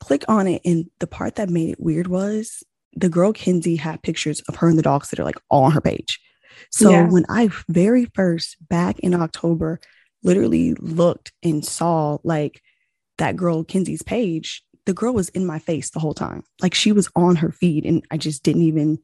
click 0.00 0.24
on 0.28 0.46
it. 0.46 0.62
And 0.64 0.86
the 0.98 1.06
part 1.06 1.36
that 1.36 1.50
made 1.50 1.70
it 1.70 1.80
weird 1.80 2.06
was 2.06 2.62
the 2.94 3.08
girl 3.08 3.32
Kinsey 3.32 3.76
had 3.76 4.02
pictures 4.02 4.40
of 4.42 4.56
her 4.56 4.68
and 4.68 4.78
the 4.78 4.82
dogs 4.82 5.10
that 5.10 5.20
are 5.20 5.24
like 5.24 5.40
all 5.48 5.64
on 5.64 5.72
her 5.72 5.80
page. 5.80 6.20
So 6.70 6.90
yeah. 6.90 7.08
when 7.08 7.24
I 7.28 7.50
very 7.68 8.06
first 8.14 8.56
back 8.68 8.98
in 9.00 9.14
October 9.14 9.80
literally 10.22 10.74
looked 10.74 11.32
and 11.42 11.64
saw 11.64 12.18
like 12.24 12.62
that 13.18 13.36
girl 13.36 13.64
Kinsey's 13.64 14.02
page, 14.02 14.62
the 14.84 14.94
girl 14.94 15.12
was 15.12 15.28
in 15.30 15.46
my 15.46 15.58
face 15.58 15.90
the 15.90 16.00
whole 16.00 16.14
time. 16.14 16.42
Like 16.60 16.74
she 16.74 16.92
was 16.92 17.08
on 17.16 17.36
her 17.36 17.52
feed 17.52 17.84
and 17.84 18.04
I 18.10 18.16
just 18.16 18.42
didn't 18.42 18.62
even 18.62 18.98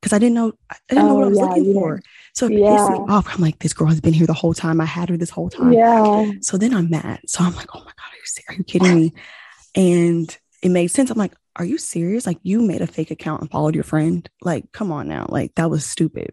because 0.00 0.12
I 0.14 0.18
didn't 0.18 0.34
know 0.34 0.52
I 0.70 0.76
didn't 0.88 1.04
oh, 1.04 1.08
know 1.08 1.14
what 1.14 1.24
I 1.24 1.28
was 1.28 1.38
yeah, 1.38 1.44
looking 1.44 1.74
for. 1.74 2.00
So 2.34 2.46
it 2.46 2.52
yeah. 2.52 2.76
pissed 2.76 2.90
me 2.92 2.98
off. 3.08 3.34
I'm 3.34 3.40
like, 3.40 3.58
this 3.58 3.74
girl 3.74 3.88
has 3.88 4.00
been 4.00 4.14
here 4.14 4.26
the 4.26 4.32
whole 4.32 4.54
time. 4.54 4.80
I 4.80 4.86
had 4.86 5.08
her 5.08 5.16
this 5.16 5.30
whole 5.30 5.50
time. 5.50 5.72
Yeah. 5.72 6.30
So 6.40 6.56
then 6.56 6.74
I'm 6.74 6.88
mad. 6.88 7.20
So 7.26 7.44
I'm 7.44 7.54
like, 7.54 7.68
oh 7.74 7.80
my 7.80 7.84
God, 7.84 7.94
are 7.98 8.16
you, 8.16 8.42
are 8.48 8.54
you 8.54 8.64
kidding 8.64 8.94
me? 8.94 9.12
And 9.74 10.36
it 10.62 10.70
made 10.70 10.88
sense. 10.88 11.10
I'm 11.10 11.18
like, 11.18 11.34
are 11.56 11.64
you 11.64 11.78
serious? 11.78 12.26
Like, 12.26 12.38
you 12.42 12.62
made 12.62 12.80
a 12.80 12.86
fake 12.86 13.10
account 13.10 13.42
and 13.42 13.50
followed 13.50 13.74
your 13.74 13.84
friend? 13.84 14.28
Like, 14.40 14.72
come 14.72 14.92
on 14.92 15.08
now. 15.08 15.26
Like, 15.28 15.54
that 15.56 15.70
was 15.70 15.84
stupid. 15.84 16.32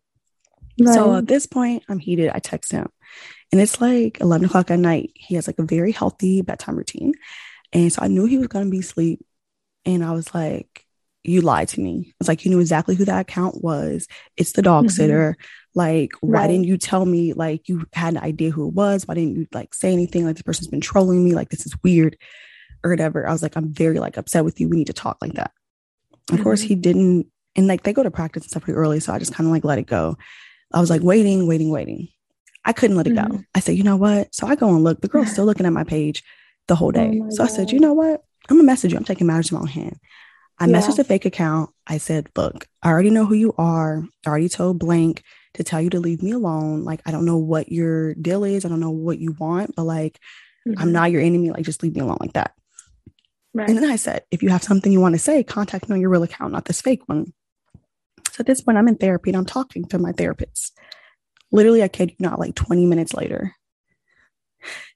Right. 0.80 0.94
So 0.94 1.16
at 1.16 1.28
this 1.28 1.46
point, 1.48 1.84
I'm 1.90 2.00
heated. 2.00 2.32
I 2.34 2.40
text 2.40 2.72
him 2.72 2.90
and 3.52 3.62
it's 3.62 3.80
like 3.80 4.20
11 4.20 4.46
o'clock 4.46 4.72
at 4.72 4.80
night. 4.80 5.12
He 5.16 5.36
has 5.36 5.48
like 5.48 5.60
a 5.60 5.64
very 5.64 5.92
healthy 5.92 6.42
bedtime 6.42 6.76
routine. 6.76 7.14
And 7.74 7.92
so 7.92 8.02
I 8.02 8.08
knew 8.08 8.26
he 8.26 8.38
was 8.38 8.48
going 8.48 8.66
to 8.66 8.72
be 8.72 8.80
asleep. 8.80 9.26
And 9.86 10.04
I 10.04 10.12
was 10.12 10.34
like, 10.34 10.86
you 11.24 11.42
lied 11.42 11.70
to 11.70 11.82
me. 11.82 12.14
It's 12.20 12.28
like, 12.28 12.46
you 12.46 12.52
knew 12.52 12.60
exactly 12.60 12.96
who 12.96 13.06
that 13.06 13.22
account 13.22 13.62
was. 13.62 14.08
It's 14.36 14.54
the 14.54 14.62
dog 14.62 14.86
mm-hmm. 14.86 14.92
sitter. 14.92 15.38
Like, 15.76 16.12
right. 16.22 16.42
why 16.42 16.48
didn't 16.48 16.66
you 16.66 16.78
tell 16.78 17.06
me? 17.06 17.34
Like, 17.34 17.70
you 17.70 17.86
had 17.94 18.14
an 18.14 18.24
idea 18.24 18.52
who 18.52 18.68
it 18.68 18.74
was. 18.74 19.08
Why 19.08 19.16
didn't 19.16 19.36
you 19.36 19.48
like 19.54 19.74
say 19.74 19.94
anything? 19.94 20.26
Like, 20.26 20.36
this 20.36 20.44
person's 20.44 20.68
been 20.68 20.82
trolling 20.82 21.24
me. 21.24 21.34
Like, 21.34 21.50
this 21.50 21.66
is 21.66 21.76
weird 21.84 22.18
or 22.84 22.90
whatever. 22.92 23.28
I 23.28 23.32
was 23.32 23.44
like, 23.44 23.56
I'm 23.56 23.74
very 23.74 24.00
like 24.00 24.18
upset 24.18 24.46
with 24.46 24.60
you. 24.60 24.70
We 24.70 24.78
need 24.78 24.88
to 24.88 24.94
talk 24.94 25.18
like 25.22 25.34
that. 25.34 25.52
Mm-hmm. 26.12 26.36
Of 26.36 26.44
course, 26.44 26.62
he 26.62 26.76
didn't. 26.76 27.28
And 27.56 27.68
like 27.68 27.84
they 27.84 27.94
go 27.94 28.04
to 28.04 28.12
practice 28.12 28.44
and 28.44 28.50
stuff 28.52 28.64
pretty 28.64 28.78
early. 28.78 29.00
So 29.00 29.14
I 29.14 29.20
just 29.20 29.34
kind 29.34 29.48
of 29.48 29.52
like 29.52 29.66
let 29.66 29.80
it 29.80 29.88
go. 29.88 30.18
I 30.74 30.80
was 30.80 30.90
like 30.90 31.02
waiting, 31.02 31.48
waiting, 31.48 31.70
waiting. 31.70 32.10
I 32.66 32.74
couldn't 32.74 32.98
let 32.98 33.08
it 33.08 33.14
mm-hmm. 33.14 33.38
go. 33.38 33.44
I 33.56 33.62
said, 33.62 33.76
you 33.76 33.84
know 33.84 33.96
what? 33.96 34.34
So 34.36 34.46
I 34.48 34.56
go 34.56 34.70
and 34.70 34.84
look. 34.84 35.02
The 35.02 35.08
girl's 35.08 35.32
still 35.32 35.46
looking 35.46 35.66
at 35.66 35.74
my 35.74 35.86
page 35.86 36.24
the 36.68 36.76
whole 36.76 36.92
day. 36.92 37.22
Oh 37.24 37.30
so. 37.30 37.44
I 37.44 37.48
said, 37.48 37.72
you 37.72 37.80
know 37.80 37.94
what? 37.94 38.24
I'm 38.50 38.58
gonna 38.58 38.66
message 38.66 38.92
you. 38.92 38.98
I'm 38.98 39.06
taking 39.06 39.28
matters 39.28 39.52
in 39.52 39.56
my 39.56 39.62
own 39.62 39.68
hand. 39.68 40.00
I 40.60 40.68
yeah. 40.68 40.78
messaged 40.78 41.00
a 41.00 41.04
fake 41.04 41.26
account. 41.26 41.70
I 41.86 41.98
said, 41.98 42.30
look, 42.36 42.68
I 42.82 42.90
already 42.90 43.10
know 43.10 43.26
who 43.26 43.36
you 43.36 43.54
are. 43.58 44.04
I 44.26 44.30
already 44.30 44.50
told 44.50 44.80
blank 44.80 45.24
to 45.54 45.64
tell 45.64 45.82
you 45.82 45.90
to 45.92 46.00
leave 46.00 46.24
me 46.24 46.32
alone. 46.32 46.84
Like, 46.84 47.02
I 47.06 47.12
don't 47.12 47.26
know 47.26 47.38
what 47.38 47.72
your 47.72 48.16
deal 48.16 48.44
is. 48.44 48.66
I 48.66 48.70
don't 48.70 48.80
know 48.80 48.92
what 48.92 49.20
you 49.20 49.34
want, 49.34 49.76
but 49.76 49.84
like, 49.84 50.20
mm-hmm. 50.68 50.82
I'm 50.82 50.92
not 50.92 51.12
your 51.12 51.22
enemy. 51.22 51.52
Like, 51.52 51.64
just 51.64 51.84
leave 51.84 51.96
me 51.96 52.02
alone 52.02 52.18
like 52.20 52.34
that. 52.34 52.54
Right. 53.54 53.70
And 53.70 53.78
then 53.78 53.90
I 53.90 53.96
said, 53.96 54.24
if 54.30 54.44
you 54.44 54.50
have 54.50 54.64
something 54.64 54.92
you 54.92 55.00
want 55.00 55.16
to 55.16 55.20
say, 55.20 55.44
contact 55.44 55.90
me 55.90 55.96
on 55.96 56.02
your 56.02 56.10
real 56.10 56.24
account, 56.24 56.54
not 56.54 56.66
this 56.66 56.82
fake 56.82 57.08
one. 57.08 57.34
So 58.38 58.42
at 58.42 58.46
this 58.46 58.62
point, 58.62 58.78
I'm 58.78 58.88
in 58.88 58.98
therapy 58.98 59.32
and 59.32 59.38
I'm 59.38 59.48
talking 59.48 59.84
to 59.86 59.98
my 59.98 60.12
therapist. 60.12 60.78
Literally, 61.52 61.82
I 61.82 61.88
kid 61.88 62.12
you 62.12 62.18
not, 62.20 62.38
like 62.38 62.54
20 62.54 62.86
minutes 62.86 63.16
later, 63.16 63.56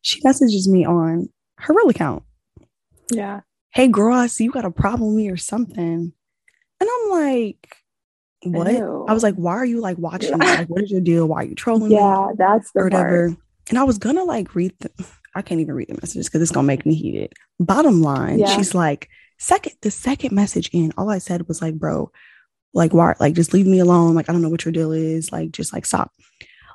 she 0.03 0.21
messages 0.23 0.69
me 0.69 0.85
on 0.85 1.29
her 1.57 1.73
real 1.73 1.89
account. 1.89 2.21
Yeah. 3.11 3.41
Hey, 3.73 3.87
girl, 3.87 4.13
I 4.13 4.27
see 4.27 4.43
you 4.43 4.51
got 4.51 4.63
a 4.63 4.69
problem 4.69 5.15
with 5.15 5.15
me 5.15 5.31
or 5.31 5.37
something. 5.37 6.13
And 6.79 6.89
I'm 6.89 7.09
like, 7.09 7.77
what? 8.43 8.71
Ew. 8.71 9.05
I 9.09 9.13
was 9.13 9.23
like, 9.23 9.35
why 9.35 9.53
are 9.53 9.65
you 9.65 9.81
like 9.81 9.97
watching? 9.97 10.29
Yeah. 10.29 10.37
Like, 10.37 10.67
what 10.67 10.83
is 10.83 10.91
your 10.91 11.01
deal? 11.01 11.25
Why 11.25 11.41
are 11.41 11.45
you 11.45 11.55
trolling 11.55 11.91
yeah, 11.91 11.97
me? 11.97 12.03
Yeah, 12.03 12.27
that's 12.37 12.71
the 12.73 12.81
or 12.81 12.83
whatever. 12.83 13.29
Part. 13.29 13.39
And 13.69 13.79
I 13.79 13.83
was 13.83 13.97
gonna 13.97 14.23
like 14.23 14.53
read 14.53 14.73
the 14.81 14.91
I 15.33 15.41
can't 15.41 15.61
even 15.61 15.73
read 15.73 15.87
the 15.87 15.95
messages 15.95 16.27
because 16.27 16.43
it's 16.43 16.51
gonna 16.51 16.67
make 16.67 16.85
me 16.85 16.93
heated. 16.93 17.33
Bottom 17.59 18.03
line, 18.03 18.37
yeah. 18.37 18.55
she's 18.55 18.75
like, 18.75 19.09
second, 19.39 19.73
the 19.81 19.89
second 19.89 20.31
message 20.31 20.69
in, 20.73 20.91
all 20.95 21.09
I 21.09 21.17
said 21.17 21.47
was 21.47 21.61
like, 21.61 21.75
bro, 21.75 22.11
like 22.73 22.93
why 22.93 23.15
like 23.19 23.33
just 23.33 23.53
leave 23.53 23.67
me 23.67 23.79
alone. 23.79 24.15
Like, 24.15 24.29
I 24.29 24.33
don't 24.33 24.41
know 24.41 24.49
what 24.49 24.65
your 24.65 24.71
deal 24.71 24.91
is. 24.91 25.31
Like, 25.31 25.51
just 25.51 25.73
like 25.73 25.85
stop. 25.85 26.11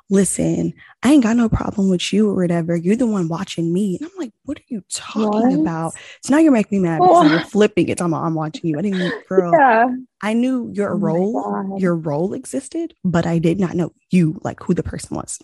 Listen, 0.09 0.73
I 1.03 1.11
ain't 1.11 1.23
got 1.23 1.35
no 1.35 1.49
problem 1.49 1.89
with 1.89 2.13
you 2.13 2.29
or 2.29 2.35
whatever. 2.35 2.77
You're 2.77 2.95
the 2.95 3.05
one 3.05 3.27
watching 3.27 3.73
me. 3.73 3.97
And 3.97 4.09
I'm 4.09 4.17
like, 4.17 4.31
what 4.45 4.57
are 4.57 4.63
you 4.69 4.81
talking 4.89 5.57
what? 5.57 5.59
about? 5.59 5.93
So 6.23 6.33
now 6.33 6.39
you're 6.39 6.53
making 6.53 6.81
me 6.81 6.87
mad 6.87 6.99
because 6.99 7.25
oh. 7.25 7.29
you're 7.29 7.41
flipping 7.41 7.89
it. 7.89 8.01
I'm, 8.01 8.13
I'm 8.13 8.33
watching 8.33 8.69
you. 8.69 8.79
I 8.79 8.83
didn't 8.83 9.13
girl. 9.27 9.51
Yeah. 9.51 9.87
I 10.21 10.31
knew 10.31 10.71
your 10.73 10.93
oh 10.93 10.97
role, 10.97 11.77
your 11.77 11.95
role 11.95 12.33
existed, 12.33 12.93
but 13.03 13.25
I 13.25 13.37
did 13.39 13.59
not 13.59 13.75
know 13.75 13.91
you, 14.09 14.39
like 14.43 14.63
who 14.63 14.73
the 14.73 14.83
person 14.83 15.17
was. 15.17 15.39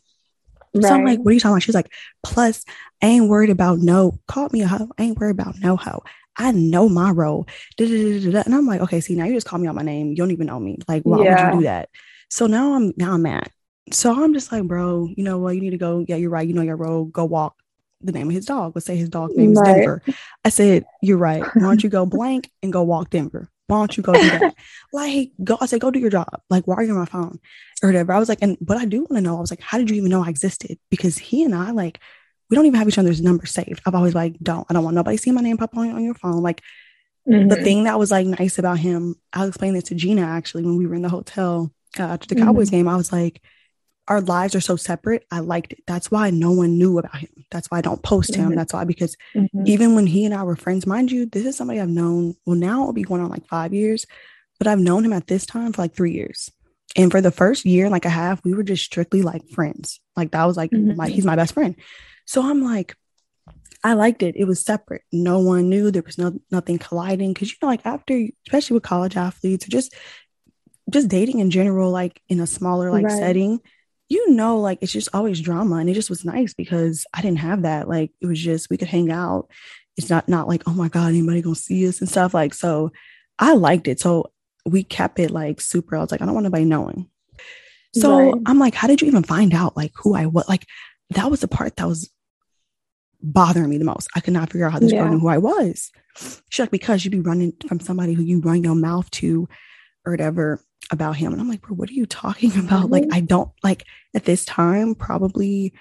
Right. 0.73 0.85
So 0.85 0.93
I'm 0.93 1.05
like, 1.05 1.19
what 1.19 1.31
are 1.31 1.33
you 1.33 1.39
talking 1.39 1.53
about? 1.53 1.63
She's 1.63 1.75
like, 1.75 1.91
plus, 2.23 2.63
I 3.01 3.07
ain't 3.07 3.29
worried 3.29 3.49
about 3.49 3.79
no, 3.79 4.17
call 4.27 4.49
me 4.51 4.61
a 4.61 4.67
hoe. 4.67 4.89
I 4.97 5.03
ain't 5.03 5.19
worried 5.19 5.31
about 5.31 5.59
no 5.59 5.75
hoe. 5.75 6.03
I 6.37 6.51
know 6.51 6.89
my 6.89 7.11
role. 7.11 7.47
And 7.79 8.55
I'm 8.55 8.65
like, 8.65 8.81
okay, 8.81 9.01
see, 9.01 9.15
now 9.15 9.25
you 9.25 9.33
just 9.33 9.47
call 9.47 9.59
me 9.59 9.67
out 9.67 9.75
my 9.75 9.83
name. 9.83 10.09
You 10.09 10.15
don't 10.15 10.31
even 10.31 10.47
know 10.47 10.59
me. 10.59 10.77
Like, 10.87 11.03
why 11.03 11.23
yeah. 11.23 11.45
would 11.45 11.53
you 11.53 11.59
do 11.59 11.63
that? 11.65 11.89
So 12.29 12.47
now 12.47 12.73
I'm 12.73 12.93
now 12.97 13.13
I'm 13.13 13.21
mad. 13.21 13.49
So 13.91 14.11
I'm 14.11 14.33
just 14.33 14.51
like, 14.51 14.63
bro, 14.63 15.07
you 15.15 15.23
know 15.23 15.37
what? 15.37 15.55
You 15.55 15.61
need 15.61 15.71
to 15.71 15.77
go. 15.77 16.03
Yeah, 16.07 16.15
you're 16.15 16.29
right. 16.29 16.47
You 16.47 16.53
know 16.53 16.61
your 16.61 16.77
role. 16.77 17.05
Go 17.05 17.25
walk 17.25 17.55
the 18.03 18.11
name 18.11 18.27
of 18.27 18.33
his 18.33 18.45
dog. 18.45 18.73
Let's 18.75 18.85
say 18.85 18.95
his 18.95 19.09
dog 19.09 19.31
name 19.35 19.53
is. 19.53 19.61
Denver. 19.61 20.01
I 20.43 20.49
said, 20.49 20.85
You're 21.01 21.17
right. 21.17 21.43
Why 21.43 21.61
don't 21.61 21.83
you 21.83 21.89
go 21.89 22.05
blank 22.07 22.49
and 22.61 22.71
go 22.71 22.83
walk 22.83 23.09
Denver? 23.09 23.49
Why 23.67 23.77
don't 23.77 23.95
you 23.95 24.03
go 24.03 24.13
do 24.13 24.29
that? 24.29 24.55
like, 24.93 25.31
go. 25.43 25.57
I 25.61 25.65
said, 25.65 25.81
Go 25.81 25.91
do 25.91 25.99
your 25.99 26.09
job. 26.09 26.41
Like, 26.49 26.65
why 26.65 26.75
are 26.75 26.83
you 26.83 26.91
on 26.91 26.99
my 26.99 27.05
phone? 27.05 27.39
Or 27.81 27.89
whatever. 27.89 28.13
I 28.13 28.19
was 28.19 28.29
like, 28.29 28.39
and 28.41 28.57
what 28.59 28.77
I 28.77 28.85
do 28.85 28.99
want 28.99 29.15
to 29.15 29.21
know, 29.21 29.37
I 29.37 29.41
was 29.41 29.51
like, 29.51 29.61
How 29.61 29.77
did 29.77 29.89
you 29.89 29.95
even 29.97 30.09
know 30.09 30.23
I 30.23 30.29
existed? 30.29 30.77
Because 30.89 31.17
he 31.17 31.43
and 31.43 31.55
I, 31.55 31.71
like, 31.71 31.99
we 32.53 32.55
don't 32.55 32.67
even 32.67 32.77
have 32.77 32.87
each 32.87 32.99
other's 32.99 33.19
numbers 33.19 33.49
saved. 33.49 33.81
I've 33.83 33.95
always 33.95 34.13
like, 34.13 34.37
don't, 34.37 34.67
I 34.69 34.73
don't 34.73 34.83
want 34.83 34.93
nobody 34.93 35.17
seeing 35.17 35.33
my 35.33 35.41
name 35.41 35.57
pop 35.57 35.75
on, 35.75 35.89
on 35.89 36.03
your 36.03 36.13
phone. 36.13 36.43
Like, 36.43 36.61
mm-hmm. 37.27 37.47
the 37.47 37.55
thing 37.55 37.85
that 37.85 37.97
was 37.97 38.11
like 38.11 38.27
nice 38.27 38.59
about 38.59 38.77
him, 38.77 39.15
I'll 39.33 39.47
explain 39.47 39.73
this 39.73 39.85
to 39.85 39.95
Gina 39.95 40.21
actually 40.21 40.61
when 40.61 40.77
we 40.77 40.85
were 40.85 40.93
in 40.93 41.01
the 41.01 41.09
hotel 41.09 41.71
uh, 41.99 42.03
after 42.03 42.27
the 42.27 42.39
Cowboys 42.39 42.67
mm-hmm. 42.67 42.77
game. 42.77 42.87
I 42.87 42.95
was 42.95 43.11
like, 43.11 43.41
our 44.07 44.21
lives 44.21 44.53
are 44.53 44.61
so 44.61 44.75
separate. 44.75 45.25
I 45.31 45.39
liked 45.39 45.73
it. 45.73 45.79
That's 45.87 46.11
why 46.11 46.29
no 46.29 46.51
one 46.51 46.77
knew 46.77 46.99
about 46.99 47.15
him. 47.15 47.45
That's 47.49 47.71
why 47.71 47.79
I 47.79 47.81
don't 47.81 48.03
post 48.03 48.35
him. 48.35 48.49
Mm-hmm. 48.49 48.55
That's 48.55 48.73
why, 48.73 48.83
because 48.83 49.17
mm-hmm. 49.33 49.63
even 49.65 49.95
when 49.95 50.05
he 50.05 50.25
and 50.25 50.33
I 50.35 50.43
were 50.43 50.55
friends, 50.55 50.85
mind 50.85 51.11
you, 51.11 51.25
this 51.25 51.45
is 51.45 51.57
somebody 51.57 51.79
I've 51.79 51.89
known. 51.89 52.35
Well, 52.45 52.55
now 52.55 52.81
it'll 52.81 52.93
be 52.93 53.01
going 53.01 53.21
on 53.21 53.29
like 53.29 53.47
five 53.47 53.73
years, 53.73 54.05
but 54.59 54.67
I've 54.67 54.79
known 54.79 55.03
him 55.03 55.13
at 55.13 55.25
this 55.25 55.47
time 55.47 55.73
for 55.73 55.81
like 55.81 55.95
three 55.95 56.11
years. 56.11 56.51
And 56.95 57.09
for 57.09 57.21
the 57.21 57.31
first 57.31 57.65
year, 57.65 57.89
like 57.89 58.05
a 58.05 58.09
half, 58.09 58.43
we 58.43 58.53
were 58.53 58.61
just 58.61 58.83
strictly 58.83 59.23
like 59.23 59.49
friends. 59.49 59.99
Like 60.15 60.31
that 60.31 60.45
was 60.45 60.57
like 60.57 60.69
mm-hmm. 60.69 60.95
my, 60.95 61.07
he's 61.07 61.25
my 61.25 61.35
best 61.35 61.53
friend. 61.53 61.75
So 62.25 62.41
I'm 62.41 62.63
like, 62.63 62.95
I 63.83 63.93
liked 63.93 64.23
it. 64.23 64.35
It 64.37 64.45
was 64.45 64.63
separate. 64.63 65.01
No 65.11 65.39
one 65.39 65.69
knew. 65.69 65.91
There 65.91 66.03
was 66.05 66.17
no 66.17 66.39
nothing 66.51 66.77
colliding. 66.77 67.33
Cause 67.33 67.49
you 67.49 67.55
know, 67.61 67.67
like 67.67 67.85
after, 67.85 68.27
especially 68.47 68.75
with 68.75 68.83
college 68.83 69.17
athletes 69.17 69.67
or 69.67 69.71
just 69.71 69.93
just 70.89 71.09
dating 71.09 71.39
in 71.39 71.51
general, 71.51 71.91
like 71.91 72.21
in 72.29 72.39
a 72.39 72.47
smaller 72.47 72.91
like 72.91 73.05
right. 73.05 73.17
setting, 73.17 73.59
you 74.07 74.31
know, 74.31 74.59
like 74.59 74.79
it's 74.81 74.91
just 74.91 75.09
always 75.13 75.41
drama. 75.41 75.77
And 75.77 75.89
it 75.89 75.95
just 75.95 76.09
was 76.09 76.23
nice 76.23 76.53
because 76.53 77.05
I 77.13 77.21
didn't 77.21 77.39
have 77.39 77.63
that. 77.63 77.89
Like 77.89 78.11
it 78.21 78.27
was 78.27 78.39
just 78.39 78.69
we 78.69 78.77
could 78.77 78.87
hang 78.87 79.11
out. 79.11 79.49
It's 79.97 80.09
not 80.09 80.29
not 80.29 80.47
like, 80.47 80.63
oh 80.65 80.73
my 80.73 80.87
God, 80.87 81.09
anybody 81.09 81.41
gonna 81.41 81.55
see 81.55 81.87
us 81.87 81.99
and 81.99 82.09
stuff. 82.09 82.33
Like, 82.33 82.53
so 82.53 82.91
I 83.37 83.53
liked 83.53 83.87
it. 83.89 83.99
So 83.99 84.31
we 84.65 84.83
kept 84.83 85.19
it 85.19 85.31
like 85.31 85.59
super. 85.59 85.97
I 85.97 85.99
was 85.99 86.11
like, 86.11 86.21
I 86.21 86.25
don't 86.25 86.35
want 86.35 86.45
anybody 86.45 86.65
knowing. 86.65 87.09
So 87.95 88.31
right. 88.31 88.41
I'm 88.45 88.59
like, 88.59 88.73
how 88.73 88.87
did 88.87 89.01
you 89.01 89.07
even 89.07 89.23
find 89.23 89.53
out 89.53 89.77
like 89.77 89.91
who 89.95 90.15
I 90.15 90.25
was? 90.25 90.47
Like 90.47 90.65
that 91.11 91.29
was 91.29 91.41
the 91.41 91.47
part 91.47 91.75
that 91.75 91.87
was 91.87 92.09
bothering 93.21 93.69
me 93.69 93.77
the 93.77 93.85
most. 93.85 94.09
I 94.15 94.19
could 94.19 94.33
not 94.33 94.51
figure 94.51 94.65
out 94.65 94.73
how 94.73 94.79
this 94.79 94.91
yeah. 94.91 95.03
girl 95.03 95.11
knew 95.11 95.19
who 95.19 95.29
I 95.29 95.37
was. 95.37 95.91
She's 96.49 96.59
like, 96.59 96.71
because 96.71 97.03
you'd 97.03 97.11
be 97.11 97.19
running 97.21 97.53
from 97.67 97.79
somebody 97.79 98.13
who 98.13 98.23
you 98.23 98.41
run 98.41 98.63
your 98.63 98.75
mouth 98.75 99.09
to 99.11 99.47
or 100.05 100.11
whatever 100.11 100.61
about 100.91 101.15
him. 101.15 101.31
And 101.31 101.41
I'm 101.41 101.49
like, 101.49 101.61
bro, 101.61 101.75
what 101.75 101.89
are 101.89 101.93
you 101.93 102.05
talking 102.05 102.51
about? 102.59 102.83
Mm-hmm. 102.83 102.93
Like, 102.93 103.05
I 103.11 103.21
don't 103.21 103.49
like 103.63 103.85
at 104.13 104.25
this 104.25 104.45
time, 104.45 104.95
probably 104.95 105.73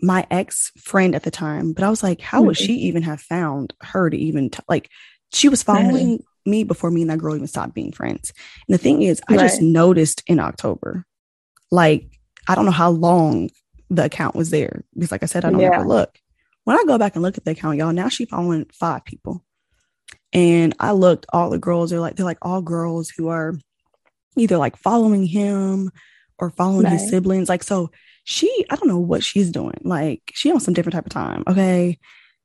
my 0.00 0.26
ex 0.30 0.72
friend 0.76 1.14
at 1.14 1.22
the 1.22 1.30
time, 1.30 1.72
but 1.72 1.84
I 1.84 1.90
was 1.90 2.02
like, 2.02 2.20
how 2.20 2.38
mm-hmm. 2.38 2.48
would 2.48 2.56
she 2.56 2.74
even 2.74 3.02
have 3.02 3.20
found 3.20 3.74
her 3.80 4.10
to 4.10 4.16
even 4.16 4.50
t- 4.50 4.62
like 4.68 4.90
she 5.32 5.48
was 5.48 5.62
following 5.62 6.18
mm-hmm. 6.18 6.50
me 6.50 6.64
before 6.64 6.90
me 6.90 7.02
and 7.02 7.10
that 7.10 7.18
girl 7.18 7.34
even 7.34 7.46
stopped 7.46 7.74
being 7.74 7.92
friends. 7.92 8.32
And 8.68 8.74
the 8.74 8.82
thing 8.82 9.02
is, 9.02 9.20
I 9.28 9.36
right. 9.36 9.42
just 9.42 9.62
noticed 9.62 10.22
in 10.26 10.40
October, 10.40 11.04
like, 11.70 12.08
I 12.48 12.54
don't 12.54 12.66
know 12.66 12.70
how 12.70 12.90
long 12.90 13.50
the 13.96 14.04
account 14.04 14.34
was 14.34 14.50
there 14.50 14.84
because, 14.94 15.12
like 15.12 15.22
I 15.22 15.26
said, 15.26 15.44
I 15.44 15.50
don't 15.50 15.60
yeah. 15.60 15.74
ever 15.74 15.86
look. 15.86 16.18
When 16.64 16.76
I 16.76 16.84
go 16.86 16.98
back 16.98 17.14
and 17.14 17.22
look 17.22 17.36
at 17.36 17.44
the 17.44 17.50
account, 17.52 17.78
y'all, 17.78 17.92
now 17.92 18.08
she 18.08 18.24
following 18.24 18.66
five 18.72 19.04
people. 19.04 19.44
And 20.32 20.74
I 20.80 20.92
looked, 20.92 21.26
all 21.32 21.50
the 21.50 21.58
girls 21.58 21.92
are 21.92 22.00
like, 22.00 22.16
they're 22.16 22.24
like 22.24 22.38
all 22.42 22.62
girls 22.62 23.10
who 23.10 23.28
are 23.28 23.54
either 24.36 24.56
like 24.56 24.76
following 24.76 25.24
him 25.26 25.90
or 26.38 26.50
following 26.50 26.86
his 26.86 27.08
siblings. 27.08 27.48
Like, 27.48 27.62
so 27.62 27.90
she, 28.24 28.66
I 28.70 28.76
don't 28.76 28.88
know 28.88 28.98
what 28.98 29.22
she's 29.22 29.50
doing. 29.50 29.78
Like, 29.82 30.22
she 30.34 30.50
on 30.50 30.60
some 30.60 30.74
different 30.74 30.94
type 30.94 31.06
of 31.06 31.12
time. 31.12 31.44
Okay. 31.46 31.98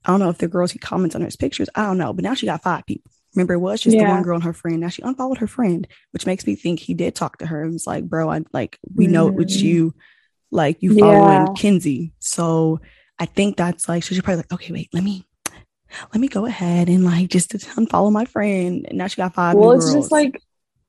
I 0.05 0.11
don't 0.11 0.19
know 0.19 0.29
if 0.29 0.37
the 0.37 0.47
girls 0.47 0.71
he 0.71 0.79
comments 0.79 1.15
on 1.15 1.21
his 1.21 1.35
pictures. 1.35 1.69
I 1.73 1.83
don't 1.83 1.97
know. 1.97 2.13
But 2.13 2.23
now 2.23 2.33
she 2.33 2.45
got 2.45 2.61
five 2.61 2.85
people. 2.85 3.11
Remember, 3.35 3.53
it 3.53 3.59
was 3.59 3.81
just 3.81 3.95
yeah. 3.95 4.03
the 4.03 4.09
one 4.09 4.23
girl 4.23 4.35
and 4.35 4.43
her 4.43 4.53
friend. 4.53 4.81
Now 4.81 4.89
she 4.89 5.01
unfollowed 5.01 5.37
her 5.37 5.47
friend, 5.47 5.87
which 6.11 6.25
makes 6.25 6.45
me 6.45 6.55
think 6.55 6.79
he 6.79 6.93
did 6.93 7.15
talk 7.15 7.37
to 7.37 7.45
her. 7.45 7.63
And 7.63 7.73
was 7.73 7.87
like, 7.87 8.03
bro, 8.03 8.29
I 8.29 8.41
like, 8.53 8.77
we 8.93 9.07
mm. 9.07 9.11
know 9.11 9.39
it's 9.39 9.57
mm. 9.57 9.61
you. 9.61 9.95
Like, 10.51 10.81
you 10.81 10.97
following 10.97 11.47
yeah. 11.47 11.53
Kinsey. 11.55 12.13
So 12.19 12.79
I 13.17 13.25
think 13.25 13.57
that's 13.57 13.87
like, 13.87 14.03
so 14.03 14.15
she's 14.15 14.21
probably 14.21 14.37
like, 14.37 14.53
okay, 14.53 14.73
wait, 14.73 14.89
let 14.93 15.03
me, 15.03 15.27
let 16.13 16.21
me 16.21 16.27
go 16.27 16.45
ahead 16.45 16.87
and 16.87 17.03
like 17.03 17.29
just 17.29 17.51
unfollow 17.51 18.11
my 18.11 18.25
friend. 18.25 18.85
And 18.87 18.97
now 18.97 19.07
she 19.07 19.17
got 19.17 19.33
five. 19.33 19.55
Well, 19.55 19.71
it's 19.71 19.85
girls. 19.85 19.95
just 19.95 20.11
like 20.11 20.41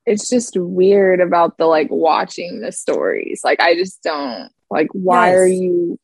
it's 0.06 0.28
just 0.28 0.56
weird 0.56 1.20
about 1.20 1.58
the 1.58 1.66
like 1.66 1.88
watching 1.90 2.60
the 2.60 2.72
stories. 2.72 3.40
Like 3.44 3.60
I 3.60 3.74
just 3.74 4.02
don't 4.02 4.50
like 4.70 4.88
why 4.92 5.28
yes. 5.28 5.36
are 5.36 5.46
you 5.46 5.98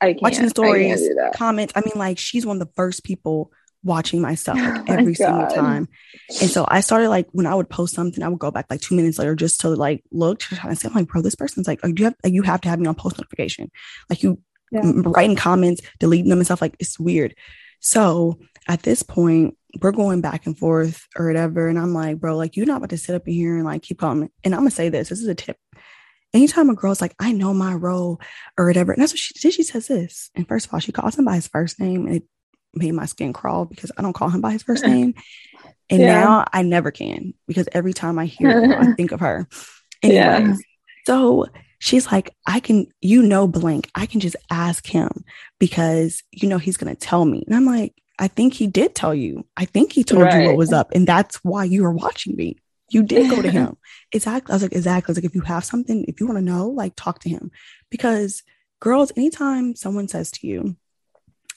I 0.00 0.12
can't 0.12 0.22
watching 0.22 0.44
the 0.44 0.50
stories, 0.50 1.02
I 1.02 1.36
comments. 1.36 1.72
I 1.76 1.80
mean, 1.80 1.94
like 1.96 2.18
she's 2.18 2.46
one 2.46 2.60
of 2.60 2.66
the 2.66 2.72
first 2.76 3.04
people 3.04 3.52
watching 3.84 4.20
myself 4.20 4.58
like 4.58 4.82
oh 4.88 4.92
every 4.92 5.14
single 5.14 5.46
time. 5.48 5.88
And 6.40 6.50
so 6.50 6.64
I 6.68 6.80
started 6.80 7.08
like 7.08 7.28
when 7.32 7.46
I 7.46 7.54
would 7.54 7.70
post 7.70 7.94
something, 7.94 8.22
I 8.22 8.28
would 8.28 8.38
go 8.38 8.50
back 8.50 8.66
like 8.70 8.80
two 8.80 8.96
minutes 8.96 9.18
later 9.18 9.34
just 9.34 9.60
to 9.60 9.68
like 9.70 10.02
look 10.10 10.40
to 10.40 10.56
try 10.56 10.70
to 10.70 10.76
say, 10.76 10.88
I'm 10.88 10.94
like, 10.94 11.08
bro, 11.08 11.22
this 11.22 11.34
person's 11.34 11.66
like, 11.66 11.80
oh, 11.82 11.92
you 11.96 12.04
have 12.04 12.14
like, 12.24 12.32
you 12.32 12.42
have 12.42 12.60
to 12.62 12.68
have 12.68 12.80
me 12.80 12.86
on 12.86 12.94
post 12.94 13.18
notification. 13.18 13.70
Like 14.10 14.22
you 14.22 14.40
yeah. 14.70 14.82
writing 14.84 15.36
comments, 15.36 15.82
deleting 15.98 16.28
them 16.28 16.38
and 16.38 16.46
stuff 16.46 16.60
like 16.60 16.76
it's 16.78 16.98
weird. 16.98 17.34
So 17.80 18.38
at 18.66 18.82
this 18.82 19.02
point, 19.02 19.56
we're 19.80 19.92
going 19.92 20.20
back 20.20 20.46
and 20.46 20.58
forth 20.58 21.06
or 21.16 21.26
whatever. 21.26 21.68
And 21.68 21.78
I'm 21.78 21.94
like, 21.94 22.18
bro, 22.18 22.36
like 22.36 22.56
you're 22.56 22.66
not 22.66 22.78
about 22.78 22.90
to 22.90 22.98
sit 22.98 23.14
up 23.14 23.28
in 23.28 23.34
here 23.34 23.56
and 23.56 23.64
like 23.64 23.82
keep 23.82 23.98
calling. 23.98 24.30
And 24.44 24.54
I'm 24.54 24.60
gonna 24.60 24.70
say 24.70 24.88
this. 24.88 25.08
This 25.08 25.20
is 25.20 25.28
a 25.28 25.34
tip. 25.34 25.56
Anytime 26.34 26.68
a 26.68 26.74
girl's 26.74 27.00
like, 27.00 27.14
I 27.18 27.32
know 27.32 27.54
my 27.54 27.72
role 27.72 28.20
or 28.58 28.66
whatever, 28.66 28.92
and 28.92 29.00
that's 29.00 29.12
what 29.12 29.18
she 29.18 29.32
did. 29.38 29.54
She 29.54 29.62
says 29.62 29.86
this. 29.86 30.30
And 30.34 30.46
first 30.46 30.66
of 30.66 30.74
all, 30.74 30.80
she 30.80 30.92
calls 30.92 31.18
him 31.18 31.24
by 31.24 31.36
his 31.36 31.48
first 31.48 31.80
name, 31.80 32.06
and 32.06 32.16
it 32.16 32.24
made 32.78 32.92
my 32.92 33.06
skin 33.06 33.32
crawl 33.32 33.64
because 33.64 33.92
I 33.96 34.02
don't 34.02 34.12
call 34.12 34.30
him 34.30 34.40
by 34.40 34.52
his 34.52 34.62
first 34.62 34.84
name. 34.86 35.14
And 35.90 36.02
yeah. 36.02 36.20
now 36.20 36.44
I 36.52 36.62
never 36.62 36.90
can 36.90 37.34
because 37.46 37.68
every 37.72 37.92
time 37.92 38.18
I 38.18 38.26
hear 38.26 38.64
it, 38.64 38.70
I 38.70 38.92
think 38.94 39.12
of 39.12 39.20
her. 39.20 39.46
Yeah. 40.00 40.54
so 41.06 41.46
she's 41.80 42.06
like, 42.12 42.32
I 42.46 42.60
can, 42.60 42.86
you 43.00 43.20
know, 43.20 43.48
blank, 43.48 43.90
I 43.96 44.06
can 44.06 44.20
just 44.20 44.36
ask 44.48 44.86
him 44.86 45.10
because 45.58 46.22
you 46.30 46.48
know 46.48 46.58
he's 46.58 46.76
gonna 46.76 46.94
tell 46.94 47.24
me. 47.24 47.42
And 47.44 47.56
I'm 47.56 47.66
like, 47.66 47.94
I 48.18 48.28
think 48.28 48.54
he 48.54 48.66
did 48.66 48.94
tell 48.94 49.14
you. 49.14 49.46
I 49.56 49.64
think 49.64 49.92
he 49.92 50.04
told 50.04 50.22
right. 50.22 50.42
you 50.42 50.48
what 50.48 50.56
was 50.56 50.72
up. 50.72 50.92
And 50.94 51.06
that's 51.06 51.36
why 51.44 51.64
you 51.64 51.82
were 51.82 51.92
watching 51.92 52.36
me. 52.36 52.58
You 52.90 53.02
did 53.02 53.30
go 53.30 53.42
to 53.42 53.50
him. 53.50 53.76
exactly. 54.12 54.52
I 54.52 54.56
was 54.56 54.62
like, 54.62 54.72
exactly. 54.72 55.10
I 55.10 55.12
was 55.12 55.18
like, 55.18 55.24
if 55.24 55.34
you 55.34 55.42
have 55.42 55.64
something, 55.64 56.04
if 56.08 56.20
you 56.20 56.26
want 56.26 56.38
to 56.38 56.44
know, 56.44 56.68
like 56.68 56.94
talk 56.96 57.20
to 57.20 57.28
him. 57.28 57.50
Because 57.90 58.42
girls, 58.80 59.12
anytime 59.16 59.76
someone 59.76 60.08
says 60.08 60.30
to 60.32 60.46
you, 60.46 60.76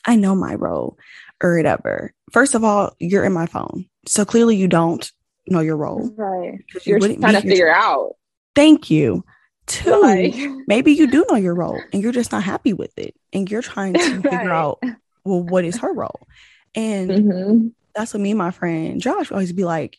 I 0.05 0.15
know 0.15 0.35
my 0.35 0.55
role 0.55 0.97
or 1.41 1.57
whatever, 1.57 2.13
first 2.31 2.55
of 2.55 2.63
all, 2.63 2.95
you're 2.99 3.23
in 3.23 3.33
my 3.33 3.45
phone. 3.45 3.85
So 4.05 4.25
clearly 4.25 4.55
you 4.55 4.67
don't 4.67 5.11
know 5.47 5.59
your 5.59 5.77
role. 5.77 6.11
Right. 6.15 6.59
You're 6.83 6.99
you 6.99 7.17
trying 7.17 7.33
to 7.33 7.41
figure 7.41 7.71
out. 7.71 8.15
Thank 8.55 8.89
you. 8.89 9.23
Two, 9.67 10.01
like. 10.01 10.35
maybe 10.67 10.91
you 10.93 11.07
do 11.07 11.25
know 11.29 11.37
your 11.37 11.55
role 11.55 11.79
and 11.93 12.01
you're 12.01 12.11
just 12.11 12.31
not 12.31 12.43
happy 12.43 12.73
with 12.73 12.97
it. 12.97 13.15
And 13.33 13.49
you're 13.49 13.61
trying 13.61 13.93
to 13.93 13.99
right. 14.15 14.23
figure 14.23 14.51
out, 14.51 14.79
well, 15.23 15.43
what 15.43 15.65
is 15.65 15.77
her 15.77 15.93
role? 15.93 16.27
And 16.75 17.09
mm-hmm. 17.09 17.67
that's 17.95 18.13
what 18.13 18.21
me 18.21 18.31
and 18.31 18.37
my 18.37 18.51
friend 18.51 19.01
Josh 19.01 19.31
always 19.31 19.53
be 19.53 19.65
like, 19.65 19.97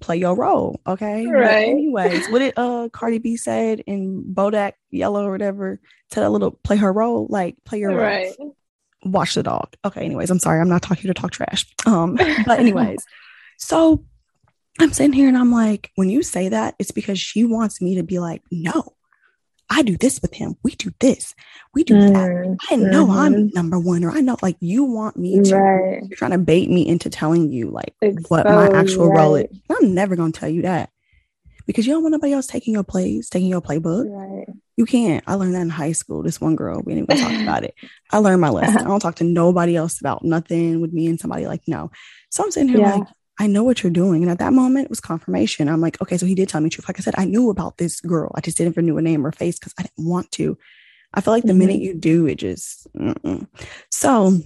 play 0.00 0.16
your 0.16 0.34
role. 0.34 0.80
Okay. 0.86 1.26
Right. 1.26 1.68
Anyways, 1.68 2.28
what 2.28 2.38
did 2.40 2.54
uh 2.56 2.88
Cardi 2.92 3.18
B 3.18 3.36
said 3.36 3.80
in 3.80 4.24
Bodak 4.24 4.72
Yellow 4.90 5.26
or 5.26 5.32
whatever 5.32 5.80
to 6.10 6.20
that 6.20 6.30
little 6.30 6.52
play 6.52 6.76
her 6.76 6.92
role? 6.92 7.26
Like 7.28 7.56
play 7.64 7.80
your 7.80 7.94
right. 7.94 8.34
role. 8.38 8.56
Watch 9.12 9.34
the 9.34 9.42
dog. 9.42 9.74
Okay, 9.84 10.04
anyways, 10.04 10.30
I'm 10.30 10.38
sorry. 10.38 10.60
I'm 10.60 10.68
not 10.68 10.82
talking 10.82 11.08
to 11.08 11.14
talk 11.14 11.30
trash. 11.30 11.66
Um, 11.86 12.16
but 12.46 12.58
anyways, 12.60 13.04
so 13.56 14.04
I'm 14.80 14.92
sitting 14.92 15.12
here 15.12 15.28
and 15.28 15.36
I'm 15.36 15.52
like, 15.52 15.90
when 15.96 16.08
you 16.08 16.22
say 16.22 16.48
that, 16.48 16.74
it's 16.78 16.90
because 16.90 17.18
she 17.18 17.44
wants 17.44 17.80
me 17.80 17.96
to 17.96 18.02
be 18.02 18.18
like, 18.18 18.42
no, 18.50 18.94
I 19.70 19.82
do 19.82 19.96
this 19.96 20.20
with 20.22 20.34
him. 20.34 20.56
We 20.62 20.72
do 20.72 20.92
this. 21.00 21.34
We 21.74 21.84
do 21.84 21.94
mm, 21.94 22.12
that. 22.12 22.58
I 22.70 22.76
know 22.76 23.06
mm-hmm. 23.06 23.18
I'm 23.18 23.48
number 23.48 23.78
one, 23.78 24.02
or 24.02 24.10
I 24.10 24.20
know 24.20 24.36
like 24.40 24.56
you 24.60 24.84
want 24.84 25.16
me 25.16 25.40
to. 25.42 25.56
Right. 25.56 26.02
You're 26.08 26.16
trying 26.16 26.30
to 26.30 26.38
bait 26.38 26.70
me 26.70 26.86
into 26.86 27.10
telling 27.10 27.52
you 27.52 27.70
like 27.70 27.94
what 28.28 28.46
my 28.46 28.68
actual 28.68 29.10
right. 29.10 29.18
role 29.18 29.34
is. 29.36 29.48
I'm 29.70 29.94
never 29.94 30.16
gonna 30.16 30.32
tell 30.32 30.48
you 30.48 30.62
that 30.62 30.90
because 31.66 31.86
you 31.86 31.92
don't 31.92 32.02
want 32.02 32.12
nobody 32.12 32.32
else 32.32 32.46
taking 32.46 32.72
your 32.74 32.84
plays, 32.84 33.28
taking 33.28 33.48
your 33.48 33.60
playbook. 33.60 34.06
Right. 34.08 34.48
You 34.78 34.86
can't. 34.86 35.24
I 35.26 35.34
learned 35.34 35.56
that 35.56 35.62
in 35.62 35.70
high 35.70 35.90
school. 35.90 36.22
This 36.22 36.40
one 36.40 36.54
girl, 36.54 36.80
we 36.84 36.94
didn't 36.94 37.12
even 37.12 37.24
talk 37.24 37.42
about 37.42 37.64
it. 37.64 37.74
I 38.12 38.18
learned 38.18 38.40
my 38.40 38.48
lesson. 38.48 38.78
I 38.78 38.84
don't 38.84 39.00
talk 39.00 39.16
to 39.16 39.24
nobody 39.24 39.74
else 39.74 39.98
about 39.98 40.22
nothing 40.24 40.80
with 40.80 40.92
me 40.92 41.08
and 41.08 41.18
somebody 41.18 41.48
like 41.48 41.62
no. 41.66 41.90
So 42.30 42.44
I'm 42.44 42.52
sitting 42.52 42.68
here 42.68 42.78
yeah. 42.78 42.94
like, 42.94 43.08
I 43.40 43.48
know 43.48 43.64
what 43.64 43.82
you're 43.82 43.90
doing. 43.90 44.22
And 44.22 44.30
at 44.30 44.38
that 44.38 44.52
moment, 44.52 44.84
it 44.84 44.90
was 44.90 45.00
confirmation. 45.00 45.68
I'm 45.68 45.80
like, 45.80 46.00
okay, 46.00 46.16
so 46.16 46.26
he 46.26 46.36
did 46.36 46.48
tell 46.48 46.60
me 46.60 46.70
truth. 46.70 46.88
Like 46.88 47.00
I 47.00 47.02
said, 47.02 47.16
I 47.18 47.24
knew 47.24 47.50
about 47.50 47.78
this 47.78 48.00
girl. 48.00 48.30
I 48.36 48.40
just 48.40 48.56
didn't 48.56 48.76
renew 48.76 48.98
a 48.98 49.02
name 49.02 49.26
or 49.26 49.32
face 49.32 49.58
because 49.58 49.74
I 49.80 49.82
didn't 49.82 50.08
want 50.08 50.30
to. 50.32 50.56
I 51.12 51.22
feel 51.22 51.34
like 51.34 51.42
the 51.42 51.48
mm-hmm. 51.48 51.58
minute 51.58 51.80
you 51.80 51.94
do, 51.94 52.26
it 52.26 52.36
just. 52.36 52.86
Mm-mm. 52.94 53.48
So 53.90 54.38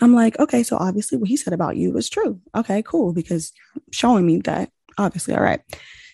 I'm 0.00 0.14
like, 0.14 0.38
okay, 0.38 0.62
so 0.62 0.76
obviously 0.76 1.18
what 1.18 1.28
he 1.28 1.36
said 1.36 1.54
about 1.54 1.76
you 1.76 1.90
was 1.90 2.08
true. 2.08 2.40
Okay, 2.54 2.84
cool, 2.84 3.12
because 3.12 3.50
showing 3.90 4.26
me 4.26 4.38
that 4.42 4.70
obviously, 4.96 5.34
all 5.34 5.42
right. 5.42 5.60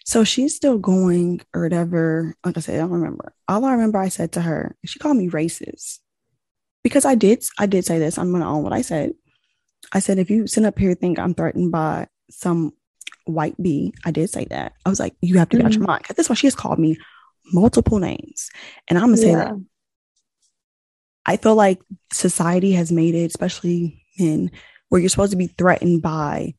So 0.07 0.23
she's 0.23 0.55
still 0.55 0.79
going 0.79 1.41
or 1.53 1.63
whatever. 1.63 2.35
Like 2.45 2.57
I 2.57 2.61
said, 2.61 2.77
I 2.77 2.79
don't 2.79 2.93
remember. 2.93 3.35
All 3.49 3.65
I 3.65 3.73
remember 3.73 3.99
I 3.99 4.09
said 4.09 4.33
to 4.33 4.41
her, 4.41 4.77
she 4.85 5.01
called 5.01 5.17
me 5.17 5.29
racist. 5.29 5.99
Because 6.85 7.05
I 7.05 7.17
did, 7.17 7.45
I 7.59 7.67
did 7.67 7.85
say 7.85 7.99
this. 7.99 8.17
I'm 8.17 8.31
gonna 8.31 8.49
own 8.49 8.63
what 8.63 8.73
I 8.73 8.83
said. 8.83 9.15
I 9.93 9.99
said, 9.99 10.19
if 10.19 10.31
you 10.31 10.47
sit 10.47 10.65
up 10.65 10.79
here 10.79 10.95
think 10.95 11.19
I'm 11.19 11.35
threatened 11.35 11.73
by 11.73 12.07
some 12.31 12.73
white 13.25 13.61
bee, 13.61 13.95
I 14.05 14.13
did 14.13 14.31
say 14.31 14.45
that. 14.47 14.75
I 14.85 14.89
was 14.91 15.01
like, 15.01 15.17
you 15.21 15.39
have 15.39 15.49
to 15.49 15.57
be 15.57 15.63
mm-hmm. 15.63 15.67
out 15.67 15.73
your 15.73 15.83
mm-hmm. 15.83 15.91
mind. 15.91 16.05
That's 16.17 16.29
why 16.29 16.37
she 16.37 16.47
has 16.47 16.55
called 16.55 16.79
me 16.79 16.99
multiple 17.53 17.99
names. 17.99 18.49
And 18.87 18.99
I'm 18.99 19.07
gonna 19.07 19.17
say 19.17 19.31
yeah. 19.31 19.45
that 19.45 19.55
I 21.27 21.37
feel 21.37 21.57
like 21.57 21.81
society 22.13 22.73
has 22.73 22.93
made 22.93 23.17
it, 23.17 23.25
especially 23.27 24.05
men, 24.21 24.53
where 24.89 25.01
you're 25.01 25.11
supposed 25.11 25.33
to 25.33 25.37
be 25.37 25.49
threatened 25.49 26.01
by 26.01 26.55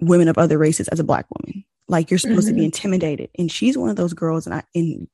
women 0.00 0.28
of 0.28 0.38
other 0.38 0.58
races 0.58 0.86
as 0.86 1.00
a 1.00 1.04
black 1.04 1.26
woman. 1.36 1.64
Like 1.88 2.10
you're 2.10 2.18
supposed 2.18 2.48
mm-hmm. 2.48 2.48
to 2.48 2.54
be 2.54 2.60
mm-hmm. 2.60 2.64
intimidated. 2.66 3.30
And 3.38 3.50
she's 3.50 3.78
one 3.78 3.90
of 3.90 3.96
those 3.96 4.12
girls, 4.12 4.46
and 4.46 4.54
I 4.54 4.64
in 4.74 5.08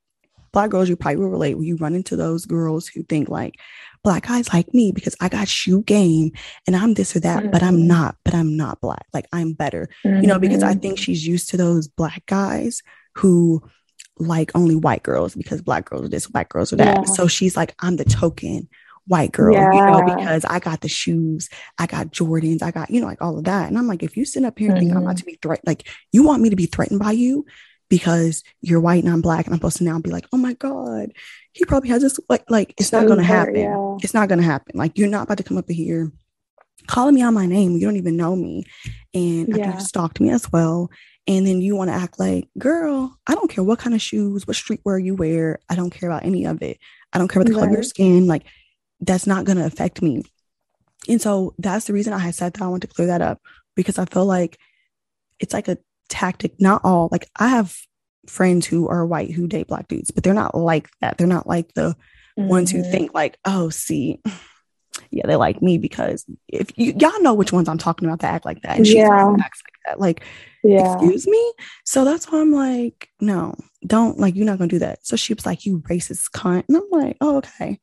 black 0.52 0.70
girls, 0.70 0.88
you 0.88 0.96
probably 0.96 1.16
will 1.16 1.30
relate 1.30 1.54
when 1.54 1.66
you 1.66 1.76
run 1.76 1.94
into 1.94 2.16
those 2.16 2.46
girls 2.46 2.86
who 2.86 3.02
think 3.02 3.28
like 3.28 3.58
black 4.04 4.26
guys 4.26 4.52
like 4.52 4.72
me 4.74 4.92
because 4.92 5.16
I 5.20 5.28
got 5.28 5.48
shoe 5.48 5.82
game 5.82 6.32
and 6.66 6.76
I'm 6.76 6.94
this 6.94 7.16
or 7.16 7.20
that, 7.20 7.42
mm-hmm. 7.42 7.50
but 7.50 7.62
I'm 7.62 7.78
mm-hmm. 7.78 7.88
not, 7.88 8.16
but 8.24 8.34
I'm 8.34 8.56
not 8.56 8.80
black. 8.80 9.06
Like 9.12 9.26
I'm 9.32 9.54
better, 9.54 9.88
you 10.04 10.22
know, 10.22 10.38
because 10.38 10.62
I 10.62 10.74
think 10.74 10.96
mm-hmm. 10.96 11.02
she's 11.02 11.26
used 11.26 11.50
to 11.50 11.56
those 11.56 11.88
black 11.88 12.24
guys 12.26 12.82
who 13.14 13.62
like 14.18 14.52
only 14.54 14.76
white 14.76 15.02
girls 15.02 15.34
because 15.34 15.62
black 15.62 15.88
girls 15.88 16.04
are 16.04 16.08
this, 16.08 16.26
black 16.26 16.50
girls 16.50 16.72
are 16.72 16.76
that. 16.76 16.98
Yeah. 16.98 17.14
So 17.14 17.26
she's 17.26 17.56
like, 17.56 17.74
I'm 17.80 17.96
the 17.96 18.04
token 18.04 18.68
white 19.06 19.32
girl, 19.32 19.54
yeah. 19.54 19.72
you 19.72 19.80
know, 19.80 20.14
because 20.14 20.44
I 20.44 20.58
got 20.58 20.80
the 20.80 20.88
shoes, 20.88 21.48
I 21.78 21.86
got 21.86 22.08
Jordans, 22.12 22.62
I 22.62 22.70
got, 22.70 22.90
you 22.90 23.00
know, 23.00 23.06
like 23.06 23.22
all 23.22 23.38
of 23.38 23.44
that. 23.44 23.68
And 23.68 23.76
I'm 23.76 23.86
like, 23.86 24.02
if 24.02 24.16
you 24.16 24.24
sit 24.24 24.44
up 24.44 24.58
here 24.58 24.68
and 24.68 24.76
mm-hmm. 24.76 24.86
think 24.86 24.96
I'm 24.96 25.02
about 25.02 25.16
mm-hmm. 25.16 25.20
to 25.20 25.24
be 25.26 25.38
threatened, 25.42 25.66
like 25.66 25.88
you 26.12 26.22
want 26.22 26.42
me 26.42 26.50
to 26.50 26.56
be 26.56 26.66
threatened 26.66 27.00
by 27.00 27.12
you 27.12 27.44
because 27.88 28.42
you're 28.60 28.80
white 28.80 29.04
and 29.04 29.12
I'm 29.12 29.20
black, 29.20 29.46
and 29.46 29.54
I'm 29.54 29.58
supposed 29.58 29.78
to 29.78 29.84
now 29.84 29.98
be 29.98 30.10
like, 30.10 30.26
oh 30.32 30.38
my 30.38 30.54
God, 30.54 31.12
he 31.52 31.64
probably 31.64 31.90
has 31.90 32.02
this 32.02 32.18
like 32.28 32.44
like 32.48 32.74
it's 32.78 32.92
not 32.92 33.06
gonna 33.06 33.22
happen. 33.22 33.56
Yeah. 33.56 33.96
It's 34.02 34.14
not 34.14 34.28
gonna 34.28 34.42
happen. 34.42 34.78
Like 34.78 34.96
you're 34.96 35.08
not 35.08 35.24
about 35.24 35.38
to 35.38 35.44
come 35.44 35.58
up 35.58 35.68
here 35.68 36.10
calling 36.86 37.14
me 37.14 37.22
on 37.22 37.34
my 37.34 37.46
name. 37.46 37.72
You 37.72 37.86
don't 37.86 37.96
even 37.96 38.16
know 38.16 38.34
me. 38.34 38.64
And 39.14 39.56
yeah. 39.56 39.74
you 39.74 39.80
stalked 39.80 40.20
me 40.20 40.30
as 40.30 40.50
well. 40.50 40.90
And 41.26 41.46
then 41.46 41.60
you 41.60 41.76
want 41.76 41.88
to 41.88 41.94
act 41.94 42.18
like, 42.18 42.48
girl, 42.58 43.16
I 43.26 43.34
don't 43.34 43.50
care 43.50 43.62
what 43.62 43.78
kind 43.78 43.94
of 43.94 44.02
shoes, 44.02 44.46
what 44.46 44.56
streetwear 44.56 45.02
you 45.02 45.14
wear. 45.14 45.60
I 45.68 45.76
don't 45.76 45.90
care 45.90 46.08
about 46.08 46.24
any 46.24 46.46
of 46.46 46.62
it. 46.62 46.78
I 47.12 47.18
don't 47.18 47.28
care 47.28 47.40
about 47.40 47.48
the 47.48 47.54
color 47.54 47.68
of 47.68 47.72
your 47.72 47.82
skin. 47.84 48.26
Like, 48.26 48.44
that's 49.02 49.26
not 49.26 49.44
going 49.44 49.58
to 49.58 49.66
affect 49.66 50.00
me. 50.00 50.22
And 51.08 51.20
so 51.20 51.54
that's 51.58 51.86
the 51.86 51.92
reason 51.92 52.12
I 52.12 52.18
had 52.18 52.34
said 52.34 52.54
that 52.54 52.62
I 52.62 52.68
want 52.68 52.82
to 52.82 52.88
clear 52.88 53.08
that 53.08 53.20
up 53.20 53.42
because 53.74 53.98
I 53.98 54.04
feel 54.06 54.24
like 54.24 54.56
it's 55.40 55.52
like 55.52 55.68
a 55.68 55.78
tactic. 56.08 56.60
Not 56.60 56.82
all, 56.84 57.08
like, 57.10 57.28
I 57.36 57.48
have 57.48 57.76
friends 58.28 58.66
who 58.66 58.88
are 58.88 59.04
white 59.04 59.32
who 59.32 59.48
date 59.48 59.66
black 59.66 59.88
dudes, 59.88 60.12
but 60.12 60.22
they're 60.22 60.32
not 60.32 60.54
like 60.54 60.88
that. 61.00 61.18
They're 61.18 61.26
not 61.26 61.46
like 61.46 61.74
the 61.74 61.96
mm-hmm. 62.38 62.46
ones 62.46 62.70
who 62.70 62.82
mm-hmm. 62.82 62.90
think, 62.92 63.14
like, 63.14 63.36
oh, 63.44 63.70
see, 63.70 64.20
yeah, 65.10 65.26
they 65.26 65.34
like 65.34 65.60
me 65.60 65.78
because 65.78 66.24
if 66.46 66.70
you, 66.78 66.94
y'all 66.96 67.20
know 67.20 67.34
which 67.34 67.52
ones 67.52 67.68
I'm 67.68 67.78
talking 67.78 68.06
about 68.06 68.20
that 68.20 68.34
act 68.34 68.44
like 68.44 68.62
that. 68.62 68.76
And 68.76 68.86
she 68.86 68.98
yeah. 68.98 69.34
acts 69.40 69.62
like 69.64 69.80
that. 69.86 70.00
Like, 70.00 70.22
yeah. 70.62 70.94
excuse 70.94 71.26
me. 71.26 71.52
So 71.84 72.04
that's 72.04 72.30
why 72.30 72.40
I'm 72.40 72.52
like, 72.52 73.08
no, 73.20 73.56
don't 73.84 74.20
like 74.20 74.36
you're 74.36 74.46
not 74.46 74.58
gonna 74.58 74.68
do 74.68 74.78
that. 74.78 75.04
So 75.04 75.16
she 75.16 75.34
was 75.34 75.44
like, 75.44 75.66
you 75.66 75.80
racist 75.80 76.30
cunt. 76.30 76.64
And 76.68 76.76
I'm 76.76 76.88
like, 76.90 77.16
oh, 77.20 77.38
okay. 77.38 77.80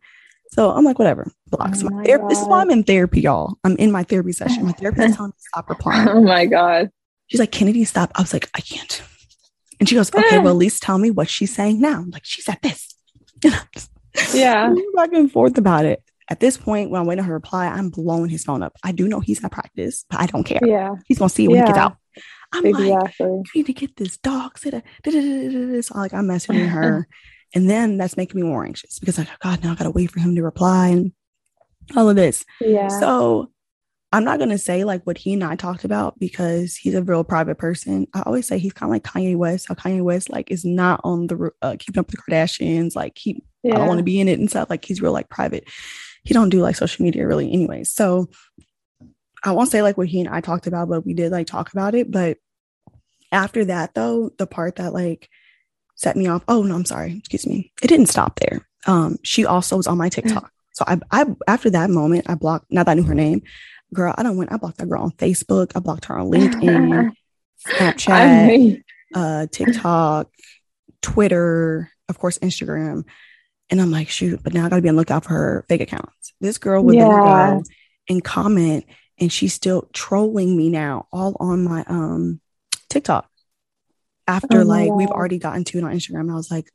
So 0.51 0.71
I'm 0.71 0.83
like, 0.83 0.97
whatever. 0.97 1.31
Blocks. 1.47 1.83
Oh 1.83 2.03
ther- 2.03 2.25
this 2.27 2.41
is 2.41 2.47
why 2.47 2.61
I'm 2.61 2.71
in 2.71 2.83
therapy, 2.83 3.21
y'all. 3.21 3.57
I'm 3.63 3.75
in 3.77 3.91
my 3.91 4.03
therapy 4.03 4.31
session. 4.31 4.65
My 4.65 4.71
therapist 4.71 5.09
is 5.09 5.15
telling 5.15 5.29
me 5.29 5.33
to 5.33 5.47
stop 5.49 5.69
replying. 5.69 6.07
Oh 6.09 6.21
my 6.21 6.45
God. 6.45 6.89
She's 7.27 7.39
like, 7.39 7.51
Kennedy, 7.51 7.85
stop. 7.85 8.11
I 8.15 8.21
was 8.21 8.33
like, 8.33 8.49
I 8.55 8.61
can't. 8.61 9.03
And 9.79 9.87
she 9.87 9.95
goes, 9.95 10.13
okay, 10.13 10.39
well, 10.39 10.49
at 10.49 10.55
least 10.57 10.81
tell 10.81 10.97
me 10.97 11.11
what 11.11 11.29
she's 11.29 11.53
saying 11.53 11.79
now. 11.79 11.99
I'm 11.99 12.09
like, 12.09 12.25
she 12.25 12.41
said 12.41 12.57
this. 12.61 12.95
yeah. 14.33 14.73
back 14.95 15.13
and 15.13 15.31
forth 15.31 15.57
about 15.57 15.85
it. 15.85 16.03
At 16.29 16.39
this 16.39 16.57
point, 16.57 16.91
when 16.91 17.01
I'm 17.01 17.07
waiting 17.07 17.23
on 17.23 17.27
her 17.27 17.33
reply, 17.33 17.67
I'm 17.67 17.89
blowing 17.89 18.29
his 18.29 18.43
phone 18.43 18.61
up. 18.61 18.75
I 18.83 18.91
do 18.91 19.07
know 19.07 19.19
he's 19.19 19.43
at 19.43 19.51
practice, 19.51 20.05
but 20.09 20.19
I 20.19 20.27
don't 20.27 20.43
care. 20.43 20.59
Yeah. 20.63 20.95
He's 21.07 21.17
gonna 21.17 21.29
see 21.29 21.45
it 21.45 21.47
when 21.47 21.57
yeah. 21.57 21.63
he 21.63 21.67
gets 21.69 21.79
out. 21.79 21.97
I'm 22.51 22.65
exactly. 22.65 22.91
like, 22.91 23.13
you 23.19 23.43
need 23.55 23.65
to 23.65 23.73
get 23.73 23.95
this 23.95 24.17
dog 24.17 24.57
sitter. 24.57 24.83
So 25.05 25.97
like 25.97 26.13
I'm 26.13 26.27
messaging 26.27 26.67
her. 26.69 27.07
And 27.55 27.69
then 27.69 27.97
that's 27.97 28.17
making 28.17 28.39
me 28.39 28.47
more 28.47 28.65
anxious 28.65 28.99
because 28.99 29.17
like, 29.17 29.29
oh 29.29 29.37
God, 29.41 29.63
now 29.63 29.71
I 29.71 29.75
gotta 29.75 29.91
wait 29.91 30.11
for 30.11 30.19
him 30.19 30.35
to 30.35 30.43
reply 30.43 30.89
and 30.89 31.11
all 31.95 32.09
of 32.09 32.15
this. 32.15 32.45
Yeah. 32.61 32.87
So 32.87 33.51
I'm 34.11 34.23
not 34.23 34.39
gonna 34.39 34.57
say 34.57 34.83
like 34.83 35.05
what 35.05 35.17
he 35.17 35.33
and 35.33 35.43
I 35.43 35.55
talked 35.55 35.83
about 35.83 36.17
because 36.19 36.75
he's 36.75 36.95
a 36.95 37.03
real 37.03 37.23
private 37.23 37.57
person. 37.57 38.07
I 38.13 38.21
always 38.25 38.47
say 38.47 38.57
he's 38.57 38.73
kind 38.73 38.89
of 38.89 38.93
like 38.93 39.03
Kanye 39.03 39.35
West. 39.35 39.67
How 39.67 39.75
Kanye 39.75 40.01
West 40.01 40.29
like 40.29 40.51
is 40.51 40.65
not 40.65 41.01
on 41.03 41.27
the 41.27 41.51
uh, 41.61 41.75
keeping 41.79 41.99
up 41.99 42.07
with 42.07 42.15
the 42.15 42.31
Kardashians. 42.31 42.95
Like 42.95 43.17
he, 43.17 43.43
yeah. 43.63 43.75
I 43.75 43.77
don't 43.77 43.87
want 43.87 43.99
to 43.99 44.03
be 44.03 44.19
in 44.19 44.27
it 44.27 44.39
and 44.39 44.49
stuff. 44.49 44.69
Like 44.69 44.85
he's 44.85 45.01
real 45.01 45.13
like 45.13 45.29
private. 45.29 45.67
He 46.23 46.33
don't 46.33 46.49
do 46.49 46.61
like 46.61 46.75
social 46.75 47.03
media 47.03 47.27
really, 47.27 47.51
anyway. 47.51 47.83
So 47.83 48.29
I 49.43 49.51
won't 49.51 49.69
say 49.69 49.81
like 49.81 49.97
what 49.97 50.07
he 50.07 50.19
and 50.19 50.29
I 50.29 50.41
talked 50.41 50.67
about, 50.67 50.89
but 50.89 51.05
we 51.05 51.13
did 51.13 51.31
like 51.31 51.47
talk 51.47 51.71
about 51.71 51.95
it. 51.95 52.11
But 52.11 52.37
after 53.31 53.65
that, 53.65 53.93
though, 53.93 54.31
the 54.37 54.47
part 54.47 54.77
that 54.77 54.93
like 54.93 55.29
set 55.99 56.15
me 56.15 56.27
off. 56.27 56.43
Oh 56.47 56.63
no, 56.63 56.75
I'm 56.75 56.85
sorry. 56.85 57.17
Excuse 57.17 57.45
me. 57.45 57.73
It 57.83 57.87
didn't 57.87 58.07
stop 58.07 58.39
there. 58.39 58.65
Um, 58.87 59.17
she 59.23 59.45
also 59.45 59.75
was 59.75 59.85
on 59.85 59.97
my 59.97 60.07
TikTok. 60.07 60.49
So 60.71 60.85
I, 60.87 60.97
I 61.11 61.25
after 61.45 61.69
that 61.71 61.89
moment, 61.89 62.29
I 62.29 62.35
blocked. 62.35 62.67
Now 62.71 62.83
that 62.83 62.91
I 62.91 62.95
knew 62.95 63.03
her 63.03 63.13
name, 63.13 63.41
girl, 63.93 64.15
I 64.17 64.23
don't 64.23 64.37
went. 64.37 64.53
I 64.53 64.57
blocked 64.57 64.77
that 64.77 64.87
girl 64.87 65.03
on 65.03 65.11
Facebook. 65.11 65.73
I 65.75 65.79
blocked 65.79 66.05
her 66.05 66.17
on 66.17 66.31
LinkedIn, 66.31 67.11
Snapchat, 67.67 68.81
uh, 69.13 69.47
TikTok, 69.51 70.29
Twitter, 71.01 71.91
of 72.07 72.17
course, 72.17 72.37
Instagram. 72.37 73.03
And 73.69 73.81
I'm 73.81 73.91
like, 73.91 74.07
shoot, 74.09 74.41
but 74.41 74.53
now 74.53 74.65
I 74.65 74.69
gotta 74.69 74.81
be 74.81 74.89
on 74.89 74.95
lookout 74.95 75.25
for 75.25 75.33
her 75.33 75.65
fake 75.67 75.81
accounts. 75.81 76.33
This 76.39 76.57
girl 76.57 76.81
would 76.85 76.95
yeah. 76.95 77.57
go 77.59 77.63
and 78.07 78.23
comment 78.23 78.85
and 79.19 79.31
she's 79.31 79.53
still 79.53 79.89
trolling 79.93 80.55
me 80.55 80.69
now 80.69 81.07
all 81.11 81.35
on 81.41 81.65
my 81.65 81.83
um 81.87 82.39
TikTok. 82.89 83.29
After 84.29 84.59
oh 84.59 84.63
like 84.63 84.89
God. 84.89 84.95
we've 84.95 85.09
already 85.09 85.39
gotten 85.39 85.63
to 85.65 85.79
it 85.79 85.83
on 85.83 85.91
Instagram, 85.91 86.31
I 86.31 86.35
was 86.35 86.51
like, 86.51 86.69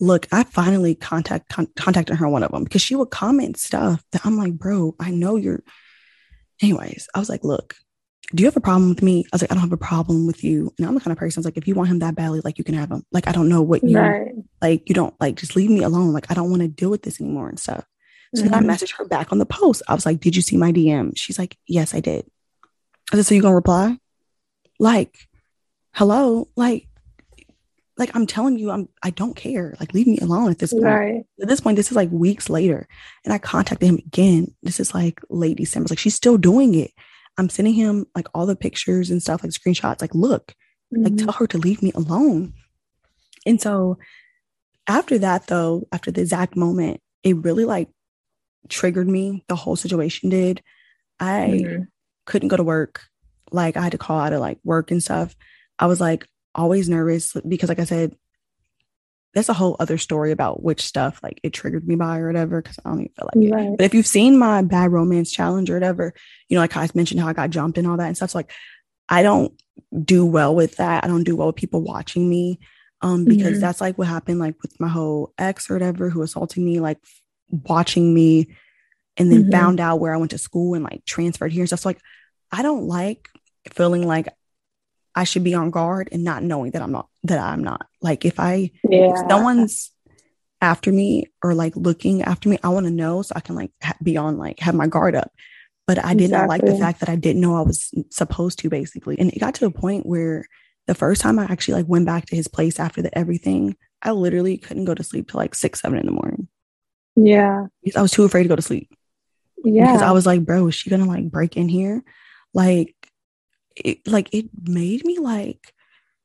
look, 0.00 0.26
I 0.32 0.42
finally 0.42 0.96
contact 0.96 1.48
con- 1.48 1.70
contacted 1.76 2.16
her 2.16 2.28
one 2.28 2.42
of 2.42 2.50
them 2.50 2.64
because 2.64 2.82
she 2.82 2.96
would 2.96 3.10
comment 3.10 3.56
stuff 3.58 4.02
that 4.10 4.26
I'm 4.26 4.36
like, 4.36 4.54
bro, 4.54 4.96
I 4.98 5.10
know 5.10 5.36
you're. 5.36 5.62
Anyways, 6.60 7.08
I 7.14 7.20
was 7.20 7.28
like, 7.28 7.44
look, 7.44 7.76
do 8.34 8.42
you 8.42 8.46
have 8.46 8.56
a 8.56 8.60
problem 8.60 8.88
with 8.88 9.02
me? 9.02 9.24
I 9.24 9.28
was 9.34 9.42
like, 9.42 9.52
I 9.52 9.54
don't 9.54 9.62
have 9.62 9.72
a 9.72 9.76
problem 9.76 10.26
with 10.26 10.42
you. 10.42 10.72
And 10.78 10.86
I'm 10.86 10.94
the 10.94 11.00
kind 11.00 11.12
of 11.12 11.18
person 11.18 11.38
I 11.38 11.40
was 11.40 11.44
like, 11.44 11.56
if 11.56 11.68
you 11.68 11.74
want 11.76 11.90
him 11.90 12.00
that 12.00 12.16
badly, 12.16 12.40
like 12.42 12.58
you 12.58 12.64
can 12.64 12.74
have 12.74 12.90
him. 12.90 13.04
Like 13.12 13.28
I 13.28 13.32
don't 13.32 13.48
know 13.48 13.62
what 13.62 13.84
you 13.84 13.98
right. 13.98 14.32
like. 14.60 14.88
You 14.88 14.96
don't 14.96 15.14
like 15.20 15.36
just 15.36 15.54
leave 15.54 15.70
me 15.70 15.84
alone. 15.84 16.12
Like 16.12 16.28
I 16.30 16.34
don't 16.34 16.50
want 16.50 16.62
to 16.62 16.68
deal 16.68 16.90
with 16.90 17.02
this 17.02 17.20
anymore 17.20 17.48
and 17.48 17.58
stuff. 17.58 17.84
So 18.34 18.42
mm-hmm. 18.42 18.50
then 18.50 18.70
I 18.70 18.74
messaged 18.74 18.96
her 18.96 19.04
back 19.04 19.30
on 19.30 19.38
the 19.38 19.46
post. 19.46 19.82
I 19.86 19.94
was 19.94 20.04
like, 20.04 20.18
Did 20.18 20.34
you 20.34 20.42
see 20.42 20.56
my 20.56 20.72
DM? 20.72 21.12
She's 21.16 21.38
like, 21.38 21.56
Yes, 21.68 21.94
I 21.94 22.00
did. 22.00 22.26
I 23.12 23.16
said, 23.16 23.26
So 23.26 23.34
you 23.34 23.42
gonna 23.42 23.54
reply? 23.54 23.96
Like, 24.80 25.16
hello? 25.94 26.48
Like, 26.56 26.88
like 27.96 28.14
I'm 28.14 28.26
telling 28.26 28.58
you, 28.58 28.70
I'm 28.70 28.88
I 29.02 29.10
don't 29.10 29.36
care. 29.36 29.76
Like, 29.80 29.94
leave 29.94 30.06
me 30.06 30.18
alone 30.18 30.50
at 30.50 30.58
this 30.58 30.72
point. 30.72 30.84
Right. 30.84 31.24
At 31.40 31.48
this 31.48 31.60
point, 31.60 31.76
this 31.76 31.90
is 31.90 31.96
like 31.96 32.10
weeks 32.10 32.50
later. 32.50 32.86
And 33.24 33.32
I 33.32 33.38
contacted 33.38 33.88
him 33.88 33.98
again. 33.98 34.54
This 34.62 34.80
is 34.80 34.92
like 34.92 35.20
late 35.30 35.56
December. 35.56 35.88
Like, 35.90 35.98
she's 35.98 36.14
still 36.14 36.36
doing 36.36 36.74
it. 36.74 36.90
I'm 37.38 37.48
sending 37.48 37.74
him 37.74 38.06
like 38.14 38.28
all 38.34 38.46
the 38.46 38.56
pictures 38.56 39.10
and 39.10 39.22
stuff, 39.22 39.42
like 39.42 39.52
screenshots. 39.52 40.00
Like, 40.00 40.14
look, 40.14 40.54
mm-hmm. 40.92 41.04
like 41.04 41.16
tell 41.16 41.32
her 41.32 41.46
to 41.46 41.58
leave 41.58 41.82
me 41.82 41.92
alone. 41.94 42.52
And 43.46 43.60
so 43.60 43.98
after 44.86 45.18
that, 45.18 45.46
though, 45.46 45.86
after 45.92 46.10
the 46.10 46.20
exact 46.20 46.56
moment, 46.56 47.00
it 47.22 47.36
really 47.36 47.64
like 47.64 47.88
triggered 48.68 49.08
me. 49.08 49.44
The 49.48 49.56
whole 49.56 49.76
situation 49.76 50.30
did. 50.30 50.62
I 51.20 51.60
mm-hmm. 51.62 51.82
couldn't 52.26 52.48
go 52.48 52.56
to 52.56 52.64
work. 52.64 53.02
Like 53.52 53.76
I 53.76 53.82
had 53.82 53.92
to 53.92 53.98
call 53.98 54.18
out 54.18 54.32
of 54.32 54.40
like 54.40 54.58
work 54.64 54.90
and 54.90 55.02
stuff. 55.02 55.36
I 55.78 55.86
was 55.86 56.00
like 56.00 56.26
always 56.54 56.88
nervous 56.88 57.34
because, 57.46 57.68
like 57.68 57.78
I 57.78 57.84
said, 57.84 58.16
that's 59.34 59.48
a 59.48 59.54
whole 59.54 59.76
other 59.80 59.98
story 59.98 60.30
about 60.30 60.62
which 60.62 60.80
stuff 60.80 61.20
like 61.22 61.40
it 61.42 61.52
triggered 61.52 61.86
me 61.86 61.96
by 61.96 62.18
or 62.18 62.28
whatever. 62.28 62.62
Cause 62.62 62.78
I 62.84 62.88
don't 62.88 63.00
even 63.00 63.12
feel 63.14 63.28
like 63.34 63.52
right. 63.52 63.72
it. 63.72 63.78
But 63.78 63.84
if 63.84 63.94
you've 63.94 64.06
seen 64.06 64.38
my 64.38 64.62
bad 64.62 64.92
romance 64.92 65.32
challenge 65.32 65.70
or 65.70 65.74
whatever, 65.74 66.14
you 66.48 66.54
know, 66.54 66.60
like 66.60 66.76
I 66.76 66.88
mentioned 66.94 67.20
how 67.20 67.28
I 67.28 67.32
got 67.32 67.50
jumped 67.50 67.76
and 67.76 67.86
all 67.86 67.96
that 67.96 68.06
and 68.06 68.16
stuff. 68.16 68.30
So 68.30 68.38
like 68.38 68.52
I 69.08 69.22
don't 69.22 69.52
do 70.04 70.24
well 70.24 70.54
with 70.54 70.76
that. 70.76 71.04
I 71.04 71.08
don't 71.08 71.24
do 71.24 71.36
well 71.36 71.48
with 71.48 71.56
people 71.56 71.82
watching 71.82 72.28
me. 72.28 72.60
Um, 73.02 73.26
because 73.26 73.54
mm-hmm. 73.54 73.60
that's 73.60 73.82
like 73.82 73.98
what 73.98 74.08
happened 74.08 74.38
like 74.38 74.54
with 74.62 74.80
my 74.80 74.88
whole 74.88 75.34
ex 75.36 75.68
or 75.68 75.74
whatever 75.74 76.08
who 76.08 76.22
assaulted 76.22 76.62
me, 76.62 76.80
like 76.80 76.98
watching 77.50 78.14
me 78.14 78.56
and 79.16 79.30
then 79.30 79.42
mm-hmm. 79.42 79.50
found 79.50 79.80
out 79.80 80.00
where 80.00 80.14
I 80.14 80.16
went 80.16 80.30
to 80.30 80.38
school 80.38 80.74
and 80.74 80.84
like 80.84 81.04
transferred 81.04 81.52
here 81.52 81.62
and 81.62 81.68
stuff. 81.68 81.80
So 81.80 81.90
like 81.90 82.00
I 82.50 82.62
don't 82.62 82.86
like 82.86 83.28
feeling 83.72 84.06
like 84.06 84.28
I 85.14 85.24
should 85.24 85.44
be 85.44 85.54
on 85.54 85.70
guard 85.70 86.08
and 86.12 86.24
not 86.24 86.42
knowing 86.42 86.72
that 86.72 86.82
I'm 86.82 86.92
not 86.92 87.08
that 87.24 87.38
I'm 87.38 87.62
not. 87.62 87.86
Like 88.00 88.24
if 88.24 88.40
I 88.40 88.70
yeah. 88.88 89.12
if 89.12 89.30
someone's 89.30 89.90
after 90.60 90.90
me 90.90 91.26
or 91.42 91.54
like 91.54 91.76
looking 91.76 92.22
after 92.22 92.48
me, 92.48 92.58
I 92.62 92.68
want 92.70 92.86
to 92.86 92.92
know 92.92 93.22
so 93.22 93.32
I 93.36 93.40
can 93.40 93.54
like 93.54 93.70
ha- 93.82 93.96
be 94.02 94.16
on 94.16 94.38
like 94.38 94.60
have 94.60 94.74
my 94.74 94.86
guard 94.86 95.14
up. 95.14 95.30
But 95.86 96.02
I 96.02 96.14
did 96.14 96.30
not 96.30 96.48
like 96.48 96.62
the 96.62 96.78
fact 96.78 97.00
that 97.00 97.10
I 97.10 97.16
didn't 97.16 97.42
know 97.42 97.56
I 97.56 97.60
was 97.60 97.92
supposed 98.10 98.58
to 98.60 98.70
basically. 98.70 99.18
And 99.18 99.30
it 99.30 99.38
got 99.38 99.54
to 99.56 99.66
a 99.66 99.70
point 99.70 100.06
where 100.06 100.46
the 100.86 100.94
first 100.94 101.20
time 101.20 101.38
I 101.38 101.44
actually 101.44 101.74
like 101.74 101.88
went 101.88 102.06
back 102.06 102.24
to 102.26 102.36
his 102.36 102.48
place 102.48 102.80
after 102.80 103.02
the 103.02 103.16
everything, 103.16 103.76
I 104.00 104.12
literally 104.12 104.56
couldn't 104.56 104.86
go 104.86 104.94
to 104.94 105.04
sleep 105.04 105.30
till 105.30 105.38
like 105.38 105.54
six, 105.54 105.80
seven 105.80 105.98
in 105.98 106.06
the 106.06 106.12
morning. 106.12 106.48
Yeah. 107.16 107.66
Because 107.82 107.98
I 107.98 108.02
was 108.02 108.12
too 108.12 108.24
afraid 108.24 108.44
to 108.44 108.48
go 108.48 108.56
to 108.56 108.62
sleep. 108.62 108.90
Yeah. 109.62 109.86
Because 109.86 110.02
I 110.02 110.12
was 110.12 110.24
like, 110.24 110.44
bro, 110.44 110.68
is 110.68 110.74
she 110.74 110.88
gonna 110.88 111.04
like 111.04 111.30
break 111.30 111.58
in 111.58 111.68
here? 111.68 112.02
Like 112.54 112.94
it 113.76 114.06
like 114.06 114.32
it 114.32 114.46
made 114.62 115.04
me 115.04 115.18
like 115.18 115.74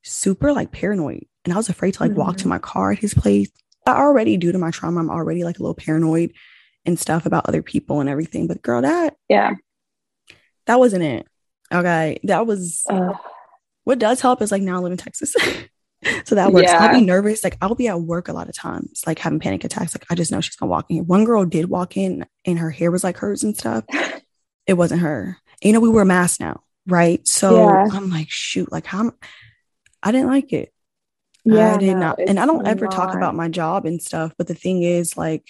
super 0.03 0.53
like 0.53 0.71
paranoid. 0.71 1.25
And 1.45 1.53
I 1.53 1.57
was 1.57 1.69
afraid 1.69 1.93
to 1.95 2.03
like 2.03 2.15
walk 2.15 2.37
to 2.37 2.45
Mhm. 2.45 2.49
my 2.49 2.59
car 2.59 2.91
at 2.91 2.99
his 2.99 3.13
place. 3.13 3.49
I 3.85 3.93
already, 3.93 4.37
due 4.37 4.51
to 4.51 4.57
my 4.57 4.71
trauma, 4.71 4.99
I'm 4.99 5.09
already 5.09 5.43
like 5.43 5.57
a 5.59 5.63
little 5.63 5.73
paranoid 5.75 6.33
and 6.85 6.99
stuff 6.99 7.25
about 7.25 7.47
other 7.47 7.61
people 7.63 7.99
and 8.01 8.09
everything. 8.09 8.47
But 8.47 8.61
girl, 8.61 8.81
that 8.81 9.15
yeah. 9.29 9.53
that 10.67 10.79
wasn't 10.79 11.03
it. 11.03 11.27
Okay. 11.73 12.19
That 12.23 12.45
was 12.45 12.83
Ugh. 12.89 13.15
what 13.83 13.99
does 13.99 14.21
help 14.21 14.41
is 14.41 14.51
like 14.51 14.61
now 14.61 14.75
I 14.77 14.79
live 14.79 14.91
in 14.91 14.97
Texas. 14.97 15.33
so 16.25 16.35
that 16.35 16.53
works. 16.53 16.71
I'll 16.71 16.97
be 16.99 17.05
nervous. 17.05 17.43
Like 17.43 17.57
I'll 17.61 17.75
be 17.75 17.87
at 17.87 18.01
work 18.01 18.27
a 18.27 18.33
lot 18.33 18.47
of 18.49 18.55
times, 18.55 19.03
like 19.07 19.19
having 19.19 19.39
panic 19.39 19.63
attacks. 19.63 19.95
Like 19.95 20.05
I 20.09 20.15
just 20.15 20.31
know 20.31 20.41
she's 20.41 20.55
gonna 20.55 20.69
walk 20.69 20.85
in 20.89 20.95
here. 20.97 21.03
One 21.03 21.25
girl 21.25 21.45
did 21.45 21.69
walk 21.69 21.97
in 21.97 22.25
and 22.45 22.59
her 22.59 22.69
hair 22.69 22.91
was 22.91 23.03
like 23.03 23.17
hers 23.17 23.43
and 23.43 23.57
stuff. 23.57 23.83
It 24.67 24.73
wasn't 24.77 25.01
her. 25.01 25.35
And, 25.63 25.67
you 25.67 25.73
know, 25.73 25.79
we 25.79 25.89
wear 25.89 26.05
masks 26.05 26.39
now, 26.39 26.61
right? 26.89 27.25
So 27.27 27.55
Yeah. 27.55 27.87
I'm 27.91 28.09
like, 28.09 28.29
shoot, 28.29 28.71
like 28.71 28.85
how 28.85 29.11
I 30.03 30.11
didn't 30.11 30.27
like 30.27 30.53
it. 30.53 30.73
Yeah. 31.45 31.75
I 31.75 31.77
did 31.77 31.93
no, 31.93 31.99
not. 31.99 32.19
And 32.19 32.39
I 32.39 32.45
don't 32.45 32.67
ever 32.67 32.87
talk 32.87 33.13
about 33.13 33.35
my 33.35 33.47
job 33.49 33.85
and 33.85 34.01
stuff. 34.01 34.33
But 34.37 34.47
the 34.47 34.55
thing 34.55 34.83
is, 34.83 35.17
like, 35.17 35.45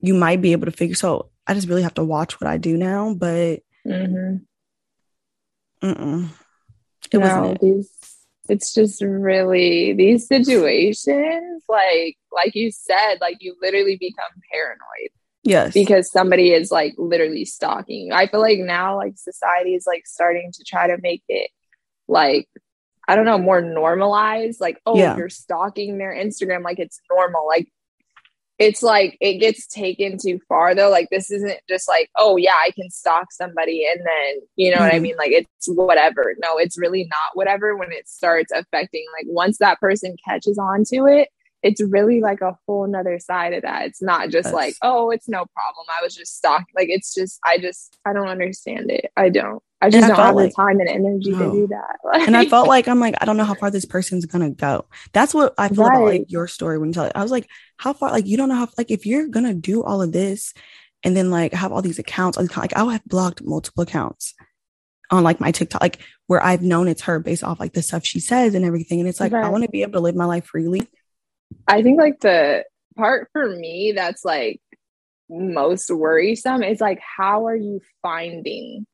you 0.00 0.14
might 0.14 0.40
be 0.40 0.52
able 0.52 0.66
to 0.66 0.72
figure. 0.72 0.94
So 0.94 1.30
I 1.46 1.54
just 1.54 1.68
really 1.68 1.82
have 1.82 1.94
to 1.94 2.04
watch 2.04 2.40
what 2.40 2.48
I 2.48 2.58
do 2.58 2.76
now. 2.76 3.14
But 3.14 3.60
Mhm. 3.86 4.46
mm-mm, 5.82 6.28
it 7.12 7.18
no, 7.18 7.20
wasn't 7.20 7.46
it. 7.46 7.60
these 7.60 7.90
it's 8.48 8.72
just 8.72 9.02
really 9.02 9.92
these 9.92 10.26
situations 10.26 11.64
like 11.68 12.16
like 12.32 12.54
you 12.54 12.70
said 12.70 13.16
like 13.20 13.36
you 13.40 13.56
literally 13.60 13.96
become 13.96 14.30
paranoid 14.52 15.10
Yes. 15.46 15.72
because 15.72 16.10
somebody 16.10 16.52
is 16.52 16.70
like 16.70 16.94
literally 16.98 17.44
stalking 17.44 18.06
you 18.08 18.12
i 18.12 18.26
feel 18.26 18.40
like 18.40 18.58
now 18.58 18.96
like 18.96 19.16
society 19.16 19.74
is 19.74 19.86
like 19.86 20.06
starting 20.06 20.50
to 20.52 20.64
try 20.64 20.86
to 20.88 20.98
make 21.00 21.22
it 21.28 21.50
like 22.08 22.48
i 23.08 23.14
don't 23.16 23.24
know 23.24 23.38
more 23.38 23.62
normalized 23.62 24.60
like 24.60 24.80
oh 24.86 24.96
Yeah. 24.98 25.16
you're 25.16 25.28
stalking 25.30 25.98
their 25.98 26.14
instagram 26.14 26.62
like 26.64 26.78
it's 26.78 27.00
normal 27.10 27.46
like 27.46 27.68
it's 28.58 28.82
like 28.82 29.18
it 29.20 29.34
gets 29.34 29.66
taken 29.66 30.16
too 30.18 30.40
far 30.48 30.74
though 30.74 30.88
like 30.88 31.08
this 31.10 31.30
isn't 31.30 31.58
just 31.68 31.86
like 31.88 32.08
oh 32.16 32.36
yeah 32.36 32.54
i 32.54 32.70
can 32.70 32.88
stalk 32.90 33.30
somebody 33.30 33.86
and 33.86 34.00
then 34.00 34.40
you 34.56 34.74
know 34.74 34.80
what 34.80 34.92
i 34.94 34.98
Mhm. 34.98 35.02
mean 35.02 35.16
like 35.16 35.30
it's 35.32 35.68
whatever 35.68 36.34
no 36.38 36.56
it's 36.56 36.78
really 36.78 37.04
not 37.04 37.30
whatever 37.34 37.76
when 37.76 37.92
it 37.92 38.08
starts 38.08 38.50
affecting 38.52 39.04
like 39.16 39.26
once 39.28 39.58
that 39.58 39.78
person 39.78 40.16
catches 40.26 40.58
on 40.58 40.84
to 40.84 41.06
it 41.06 41.28
it's 41.66 41.82
really 41.82 42.20
like 42.20 42.40
a 42.40 42.56
whole 42.66 42.86
nother 42.86 43.18
side 43.18 43.52
of 43.52 43.62
that 43.62 43.86
it's 43.86 44.02
not 44.02 44.30
just 44.30 44.46
Yes. 44.46 44.54
like 44.54 44.74
oh 44.82 45.10
it's 45.10 45.28
no 45.28 45.44
problem 45.54 45.86
i 45.98 46.02
was 46.02 46.14
just 46.14 46.36
stalking 46.36 46.66
like 46.74 46.88
it's 46.88 47.14
just 47.14 47.38
i 47.44 47.58
just 47.58 47.96
i 48.04 48.12
don't 48.12 48.28
understand 48.28 48.90
it 48.90 49.10
i 49.16 49.28
don't 49.28 49.62
i 49.80 49.90
just 49.90 50.04
I 50.04 50.08
don't 50.08 50.16
have 50.16 50.34
like- 50.34 50.50
the 50.50 50.54
time 50.54 50.80
and 50.80 50.88
energy 50.88 51.30
No. 51.32 51.38
to 51.38 51.50
do 51.52 51.66
that 51.68 51.96
and 52.26 52.36
I 52.36 52.46
felt 52.46 52.66
like 52.68 52.88
I'm 52.88 53.00
like, 53.00 53.14
I 53.20 53.24
don't 53.26 53.36
know 53.36 53.44
how 53.44 53.54
far 53.54 53.70
this 53.70 53.84
person's 53.84 54.24
gonna 54.26 54.50
go. 54.50 54.86
That's 55.12 55.34
what 55.34 55.54
I 55.58 55.68
feel 55.68 55.86
about 55.86 56.04
like 56.04 56.24
your 56.30 56.46
story 56.48 56.78
when 56.78 56.88
you 56.90 56.94
tell 56.94 57.04
it. 57.04 57.12
I 57.14 57.22
was 57.22 57.30
like, 57.32 57.46
how 57.76 57.92
far? 57.92 58.10
Like, 58.10 58.26
you 58.26 58.36
don't 58.38 58.48
know 58.48 58.54
how. 58.54 58.68
Like, 58.78 58.90
if 58.90 59.04
you're 59.04 59.28
gonna 59.28 59.52
do 59.54 59.82
all 59.82 60.00
of 60.00 60.12
this, 60.12 60.54
and 61.04 61.14
then 61.16 61.30
like 61.30 61.52
have 61.52 61.72
all 61.72 61.82
these 61.82 61.98
accounts, 61.98 62.38
like 62.38 62.74
I 62.76 62.84
have 62.92 63.04
blocked 63.04 63.42
multiple 63.44 63.82
accounts 63.82 64.34
on 65.10 65.22
like 65.24 65.40
my 65.40 65.50
TikTok, 65.50 65.82
like 65.82 65.98
where 66.26 66.42
I've 66.42 66.62
known 66.62 66.88
it's 66.88 67.02
her 67.02 67.18
based 67.18 67.44
off 67.44 67.60
like 67.60 67.74
the 67.74 67.82
stuff 67.82 68.04
she 68.04 68.18
says 68.20 68.54
and 68.54 68.64
everything. 68.64 69.00
And 69.00 69.08
it's 69.08 69.20
like 69.20 69.32
I 69.34 69.48
want 69.50 69.64
to 69.64 69.70
be 69.70 69.82
able 69.82 69.92
to 69.94 70.00
live 70.00 70.14
my 70.16 70.24
life 70.24 70.46
freely. 70.46 70.88
I 71.68 71.82
think 71.82 71.98
like 71.98 72.20
the 72.20 72.64
part 72.96 73.28
for 73.32 73.48
me 73.48 73.92
that's 73.94 74.24
like 74.24 74.60
most 75.28 75.90
worrisome 75.90 76.62
is 76.62 76.80
like 76.80 77.00
how 77.00 77.46
are 77.46 77.56
you 77.56 77.80
finding 78.02 78.86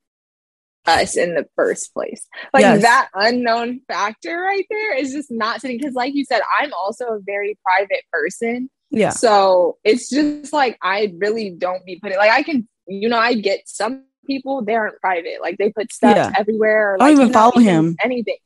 us 0.85 1.15
in 1.15 1.33
the 1.35 1.45
first 1.55 1.93
place? 1.93 2.27
Like 2.53 2.61
Yes. 2.63 2.81
that 2.81 3.09
unknown 3.13 3.81
factor 3.87 4.37
right 4.41 4.65
there 4.69 4.97
is 4.97 5.13
just 5.13 5.31
not 5.31 5.61
sitting 5.61 5.77
because 5.77 5.93
like 5.93 6.13
you 6.13 6.25
said, 6.25 6.41
I'm 6.59 6.71
also 6.73 7.05
a 7.05 7.19
very 7.25 7.57
private 7.63 8.03
person. 8.11 8.69
Yeah. 8.89 9.11
So 9.11 9.77
it's 9.83 10.09
just 10.09 10.51
like 10.53 10.77
I 10.81 11.13
really 11.17 11.51
don't 11.51 11.85
be 11.85 11.99
putting 12.01 12.17
like 12.17 12.31
I 12.31 12.43
can 12.43 12.67
you 12.87 13.07
know, 13.07 13.17
I 13.17 13.35
get 13.35 13.61
some 13.65 14.03
people 14.27 14.63
they 14.63 14.75
aren't 14.75 14.99
private. 14.99 15.41
Like 15.41 15.57
they 15.57 15.71
put 15.71 15.93
stuff 15.93 16.15
Yeah. 16.17 16.31
everywhere 16.37 16.93
or 16.95 17.01
I 17.01 17.11
don't 17.11 17.21
even 17.21 17.33
follow 17.33 17.59
him. 17.59 17.95
Anything. 18.03 18.37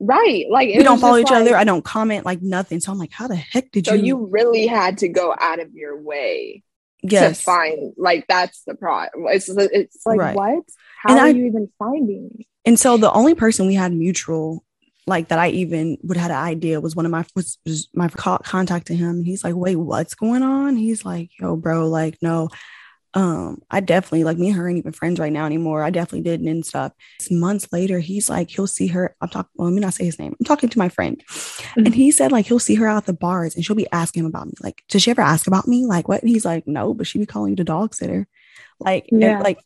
Right. 0.00 0.46
Like 0.48 0.68
We 0.76 0.82
don't 0.82 1.00
follow 1.00 1.18
each 1.18 1.32
other. 1.32 1.56
I 1.56 1.64
don't 1.64 1.84
comment 1.84 2.24
like 2.24 2.40
nothing. 2.42 2.80
So 2.80 2.92
I'm 2.92 2.98
like, 2.98 3.12
how 3.12 3.26
the 3.26 3.36
heck 3.36 3.70
did 3.72 3.86
so 3.86 3.94
you? 3.94 4.04
you 4.04 4.26
really 4.30 4.66
had 4.66 4.98
to 4.98 5.08
go 5.08 5.34
out 5.38 5.58
of 5.60 5.72
your 5.74 6.00
way 6.00 6.62
yes. 7.02 7.38
to 7.38 7.44
find 7.44 7.92
like 7.96 8.24
that's 8.28 8.62
the 8.64 8.74
problem 8.74 9.26
it's, 9.28 9.48
it's 9.48 10.04
like 10.06 10.18
Right. 10.18 10.36
what 10.36 10.64
how 11.02 11.10
And 11.10 11.18
are 11.20 11.26
I- 11.26 11.30
you 11.30 11.46
even 11.46 11.68
finding 11.78 12.30
me 12.36 12.46
And 12.64 12.78
so 12.78 12.96
the 12.96 13.12
only 13.12 13.34
person 13.34 13.66
we 13.66 13.74
had 13.74 13.92
mutual, 13.92 14.64
like 15.06 15.28
that 15.28 15.38
I 15.38 15.48
even 15.50 15.96
would 16.02 16.16
have 16.16 16.30
had 16.30 16.38
an 16.38 16.44
idea 16.44 16.80
was 16.80 16.94
one 16.94 17.06
of 17.06 17.10
my 17.12 17.24
was, 17.34 17.58
was 17.64 17.88
my 17.94 18.08
co- 18.08 18.38
contact 18.44 18.88
to 18.88 18.94
him. 18.94 19.16
And 19.18 19.26
he's 19.26 19.42
like, 19.42 19.54
wait, 19.56 19.76
what's 19.76 20.14
going 20.14 20.42
on? 20.42 20.76
He's 20.76 21.04
like, 21.04 21.30
yo, 21.40 21.56
bro, 21.56 21.88
like, 21.88 22.18
no. 22.20 22.50
Um, 23.14 23.62
I 23.70 23.80
definitely 23.80 24.24
like 24.24 24.36
me 24.38 24.48
and 24.48 24.56
her 24.56 24.68
ain't 24.68 24.78
even 24.78 24.92
friends 24.92 25.18
right 25.18 25.32
now 25.32 25.46
anymore. 25.46 25.82
I 25.82 25.90
definitely 25.90 26.22
didn't 26.22 26.48
and 26.48 26.64
stuff. 26.64 26.92
Months 27.30 27.68
later, 27.72 27.98
he's 27.98 28.28
like, 28.28 28.50
he'll 28.50 28.66
see 28.66 28.86
her. 28.88 29.16
I'm 29.20 29.28
talking, 29.28 29.50
well, 29.54 29.68
let 29.68 29.74
me 29.74 29.80
not 29.80 29.94
say 29.94 30.04
his 30.04 30.18
name. 30.18 30.36
I'm 30.38 30.44
talking 30.44 30.68
to 30.68 30.78
my 30.78 30.88
friend. 30.88 31.22
And 31.76 31.94
he 31.94 32.10
said, 32.10 32.32
like, 32.32 32.46
he'll 32.46 32.58
see 32.58 32.74
her 32.76 32.86
out 32.86 33.06
the 33.06 33.12
bars 33.12 33.54
and 33.54 33.64
she'll 33.64 33.76
be 33.76 33.90
asking 33.92 34.20
him 34.20 34.26
about 34.26 34.46
me. 34.46 34.52
Like, 34.60 34.82
does 34.88 35.02
she 35.02 35.10
ever 35.10 35.22
ask 35.22 35.46
about 35.46 35.66
me? 35.66 35.86
Like, 35.86 36.06
what? 36.08 36.20
And 36.22 36.28
he's 36.28 36.44
like, 36.44 36.66
no, 36.66 36.92
but 36.94 37.06
she 37.06 37.18
be 37.18 37.26
calling 37.26 37.50
you 37.50 37.56
the 37.56 37.64
dog 37.64 37.94
sitter. 37.94 38.26
Like, 38.78 39.08
and, 39.10 39.22
Yeah. 39.22 39.40
like, 39.40 39.58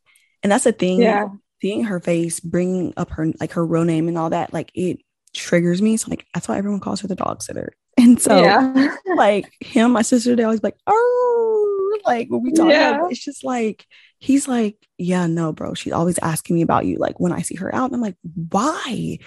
and 0.42 0.50
that's 0.52 0.64
the 0.64 0.72
thing 0.72 1.00
yeah 1.00 1.28
seeing 1.60 1.84
her 1.84 2.00
face, 2.00 2.40
bringing 2.40 2.92
up 2.96 3.08
her 3.10 3.28
like 3.38 3.52
her 3.52 3.64
real 3.64 3.84
name 3.84 4.08
and 4.08 4.18
all 4.18 4.30
that, 4.30 4.52
like 4.52 4.72
it 4.74 4.98
triggers 5.32 5.80
me. 5.80 5.96
So 5.96 6.10
like 6.10 6.26
that's 6.34 6.48
why 6.48 6.58
everyone 6.58 6.80
calls 6.80 7.00
her 7.02 7.08
the 7.08 7.14
dog 7.14 7.42
sitter. 7.42 7.72
And 7.98 8.20
so 8.20 8.42
yeah 8.42 8.96
like 9.16 9.52
him, 9.60 9.92
my 9.92 10.02
sister, 10.02 10.34
they 10.34 10.42
always 10.44 10.62
like, 10.62 10.76
oh, 10.88 11.71
like 12.04 12.28
when 12.28 12.42
we 12.42 12.52
talk 12.52 12.68
Yeah. 12.70 12.96
about 12.96 13.12
it's 13.12 13.24
just 13.24 13.44
like 13.44 13.86
he's 14.18 14.46
like, 14.46 14.76
yeah, 14.98 15.26
no, 15.26 15.52
bro. 15.52 15.74
She's 15.74 15.92
always 15.92 16.18
asking 16.18 16.56
me 16.56 16.62
about 16.62 16.86
you. 16.86 16.96
Like 16.96 17.18
when 17.18 17.32
I 17.32 17.42
see 17.42 17.56
her 17.56 17.74
out, 17.74 17.86
and 17.86 17.94
I'm 17.96 18.00
like, 18.00 18.16
why? 18.22 19.18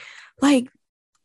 Like, 0.41 0.69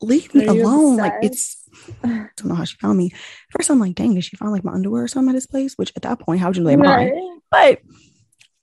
leave 0.01 0.35
me 0.35 0.47
Are 0.47 0.51
alone. 0.51 0.97
Like 0.97 1.15
it's 1.23 1.69
I 2.03 2.29
don't 2.37 2.47
know 2.47 2.55
how 2.55 2.65
she 2.65 2.77
found 2.79 2.99
me. 2.99 3.13
First, 3.51 3.71
I'm 3.71 3.79
like, 3.79 3.95
dang, 3.95 4.15
did 4.15 4.25
she 4.25 4.37
find 4.37 4.53
like 4.53 4.65
my 4.65 4.73
underwear 4.73 5.05
or 5.05 5.09
something 5.09 5.31
at 5.31 5.35
this 5.35 5.47
place? 5.47 5.75
Which 5.77 5.93
at 5.97 6.03
that 6.03 6.19
point, 6.21 6.41
how 6.41 6.49
would 6.49 6.57
you 6.57 6.65
mine? 6.65 6.79
Right. 6.79 7.39
But 7.51 7.81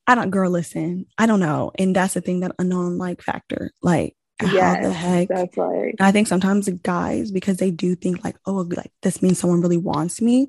I 0.07 0.15
don't, 0.15 0.29
girl, 0.29 0.49
listen, 0.49 1.05
I 1.17 1.25
don't 1.25 1.39
know. 1.39 1.71
And 1.77 1.95
that's 1.95 2.13
the 2.13 2.21
thing 2.21 2.41
that 2.41 2.53
unknown 2.59 2.97
like 2.97 3.21
factor. 3.21 3.71
Like, 3.81 4.15
how 4.39 4.47
the 4.81 4.91
heck? 4.91 5.27
that's 5.29 5.57
like 5.57 5.95
I 5.99 6.11
think 6.11 6.27
sometimes 6.27 6.69
guys, 6.69 7.31
because 7.31 7.57
they 7.57 7.71
do 7.71 7.95
think 7.95 8.23
like, 8.23 8.37
oh, 8.45 8.67
like 8.75 8.91
this 9.01 9.21
means 9.21 9.39
someone 9.39 9.61
really 9.61 9.77
wants 9.77 10.21
me. 10.21 10.47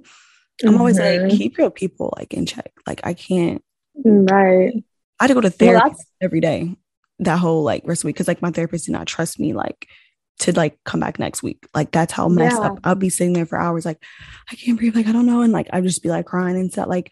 I'm 0.64 0.78
always 0.78 0.98
like, 0.98 1.20
Mhm. 1.20 1.30
keep 1.30 1.58
your 1.58 1.70
people 1.70 2.12
like 2.16 2.34
in 2.34 2.46
check. 2.46 2.72
Like, 2.86 3.00
I 3.04 3.14
can't, 3.14 3.62
right 4.04 4.72
I 5.20 5.24
had 5.24 5.28
to 5.28 5.34
go 5.34 5.40
to 5.40 5.50
therapy 5.50 5.82
that's 5.88 6.06
every 6.20 6.40
day 6.40 6.76
that 7.20 7.38
whole 7.40 7.64
like 7.64 7.82
rest 7.84 8.00
of 8.00 8.02
the 8.02 8.06
week 8.08 8.14
because 8.16 8.28
like 8.28 8.40
my 8.42 8.50
therapist 8.52 8.86
did 8.86 8.92
not 8.92 9.08
trust 9.08 9.40
me 9.40 9.52
like 9.52 9.86
to 10.40 10.52
like 10.52 10.78
come 10.84 11.00
back 11.00 11.18
next 11.18 11.42
week. 11.42 11.66
Like, 11.74 11.90
that's 11.90 12.12
how 12.12 12.28
messed 12.28 12.60
Yeah. 12.60 12.68
up 12.68 12.78
I'll 12.84 12.94
be 12.94 13.08
sitting 13.10 13.32
there 13.32 13.46
for 13.46 13.58
hours, 13.58 13.84
like, 13.84 14.00
I 14.50 14.54
can't 14.54 14.78
breathe. 14.78 14.94
Like, 14.94 15.08
I 15.08 15.12
don't 15.12 15.26
know. 15.26 15.42
And 15.42 15.52
like, 15.52 15.68
I'd 15.72 15.82
just 15.82 16.02
be 16.02 16.08
like 16.10 16.26
crying 16.26 16.54
and 16.56 16.70
stuff. 16.70 16.86
Like, 16.88 17.10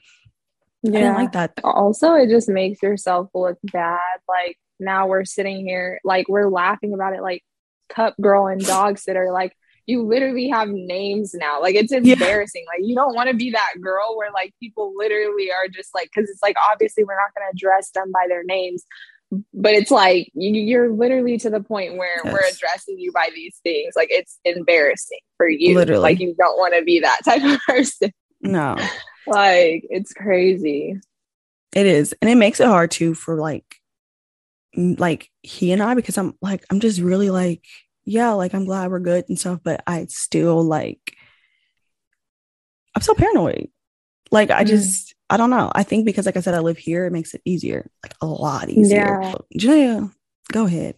I 0.86 0.90
didn't 0.90 1.02
yeah 1.02 1.16
like 1.16 1.32
that. 1.32 1.52
also 1.64 2.14
it 2.14 2.28
just 2.30 2.48
makes 2.48 2.80
yourself 2.80 3.28
look 3.34 3.58
bad 3.72 3.98
like 4.28 4.56
now 4.78 5.08
we're 5.08 5.24
sitting 5.24 5.66
here 5.66 5.98
like 6.04 6.28
we're 6.28 6.48
laughing 6.48 6.94
about 6.94 7.12
it 7.14 7.22
like 7.22 7.42
cup 7.88 8.14
girl 8.20 8.46
and 8.46 8.60
dog 8.64 8.96
sitter 8.98 9.32
like 9.32 9.56
you 9.86 10.02
literally 10.02 10.48
have 10.48 10.68
names 10.68 11.34
now. 11.34 11.60
Like 11.60 11.74
it's 11.74 11.92
embarrassing. 11.92 12.64
Like 12.66 12.86
you 12.86 12.94
don't 12.94 13.14
want 13.14 13.30
to 13.30 13.36
be 13.36 13.50
that 13.52 13.74
girl 13.80 14.16
where 14.16 14.30
like 14.32 14.54
people 14.60 14.92
literally 14.96 15.50
are 15.50 15.68
just 15.68 15.94
like 15.94 16.10
because 16.14 16.28
it's 16.28 16.42
like 16.42 16.56
obviously 16.70 17.04
we're 17.04 17.16
not 17.16 17.34
going 17.34 17.48
to 17.50 17.56
address 17.56 17.90
them 17.90 18.10
by 18.12 18.26
their 18.28 18.44
names 18.44 18.84
but 19.52 19.72
it's 19.72 19.90
like 19.90 20.30
you, 20.34 20.52
you're 20.52 20.90
literally 20.90 21.38
to 21.38 21.50
the 21.50 21.60
point 21.60 21.96
where 21.96 22.20
we're 22.24 22.48
addressing 22.48 22.98
you 22.98 23.12
by 23.12 23.28
these 23.34 23.58
things. 23.62 23.94
Like 23.96 24.08
it's 24.10 24.38
embarrassing 24.44 25.18
for 25.36 25.48
you. 25.48 25.74
Literally. 25.74 26.02
like 26.02 26.20
you 26.20 26.34
don't 26.38 26.58
want 26.58 26.74
to 26.74 26.84
be 26.84 27.00
that 27.00 27.20
type 27.24 27.42
of 27.42 27.60
person. 27.66 28.12
No. 28.40 28.76
like 29.26 29.84
it's 29.90 30.12
crazy. 30.12 31.00
It 31.74 31.86
is. 31.86 32.14
And 32.22 32.30
it 32.30 32.36
makes 32.36 32.60
it 32.60 32.66
hard 32.66 32.90
too 32.90 33.14
for 33.14 33.36
like 33.36 33.64
like 34.76 35.30
he 35.42 35.72
and 35.72 35.82
I 35.82 35.94
because 35.94 36.18
I'm 36.18 36.34
like 36.40 36.64
I'm 36.70 36.80
just 36.80 37.00
really 37.00 37.30
like 37.30 37.64
yeah, 38.06 38.32
like 38.32 38.54
I'm 38.54 38.64
glad 38.64 38.90
we're 38.90 39.00
good 39.00 39.26
and 39.28 39.38
stuff, 39.38 39.60
but 39.62 39.82
I 39.86 40.06
still 40.06 40.62
like 40.62 41.16
I'm 42.94 43.02
so 43.02 43.14
paranoid. 43.14 43.68
Like 44.30 44.50
I 44.50 44.64
mm. 44.64 44.68
just 44.68 45.14
I 45.28 45.36
don't 45.36 45.50
know. 45.50 45.70
I 45.74 45.82
think 45.82 46.06
because 46.06 46.24
like 46.24 46.36
I 46.36 46.40
said, 46.40 46.54
I 46.54 46.60
live 46.60 46.78
here, 46.78 47.04
it 47.04 47.12
makes 47.12 47.34
it 47.34 47.42
easier, 47.44 47.90
like 48.02 48.14
a 48.20 48.26
lot 48.26 48.70
easier. 48.70 49.20
Yeah. 49.20 49.34
Julia, 49.56 50.10
go 50.52 50.66
ahead. 50.66 50.94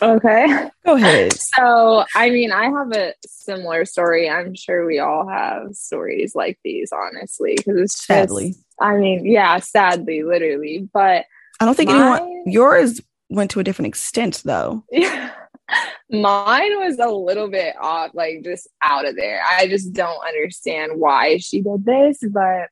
Okay. 0.00 0.70
Go 0.86 0.96
ahead. 0.96 1.32
So, 1.56 2.04
I 2.14 2.30
mean, 2.30 2.52
I 2.52 2.70
have 2.70 2.92
a 2.92 3.12
similar 3.26 3.84
story. 3.84 4.30
I'm 4.30 4.54
sure 4.54 4.86
we 4.86 5.00
all 5.00 5.28
have 5.28 5.74
stories 5.74 6.34
like 6.34 6.58
these, 6.64 6.90
honestly, 6.92 7.56
because 7.56 7.76
it's 7.76 7.94
just, 7.94 8.06
sadly. 8.06 8.54
I 8.80 8.96
mean, 8.96 9.26
yeah, 9.26 9.58
sadly, 9.58 10.22
literally. 10.22 10.88
But 10.92 11.26
I 11.58 11.66
don't 11.66 11.74
think 11.74 11.90
mine, 11.90 12.22
anyone, 12.22 12.42
yours 12.46 13.00
went 13.28 13.50
to 13.50 13.60
a 13.60 13.64
different 13.64 13.88
extent, 13.88 14.42
though. 14.44 14.84
Yeah. 14.92 15.32
Mine 16.10 16.78
was 16.78 16.98
a 16.98 17.08
little 17.08 17.48
bit 17.48 17.74
off, 17.80 18.10
like 18.14 18.42
just 18.44 18.68
out 18.82 19.06
of 19.06 19.16
there. 19.16 19.42
I 19.48 19.68
just 19.68 19.92
don't 19.92 20.26
understand 20.26 20.92
why 20.96 21.38
she 21.38 21.60
did 21.60 21.84
this, 21.84 22.18
but 22.30 22.68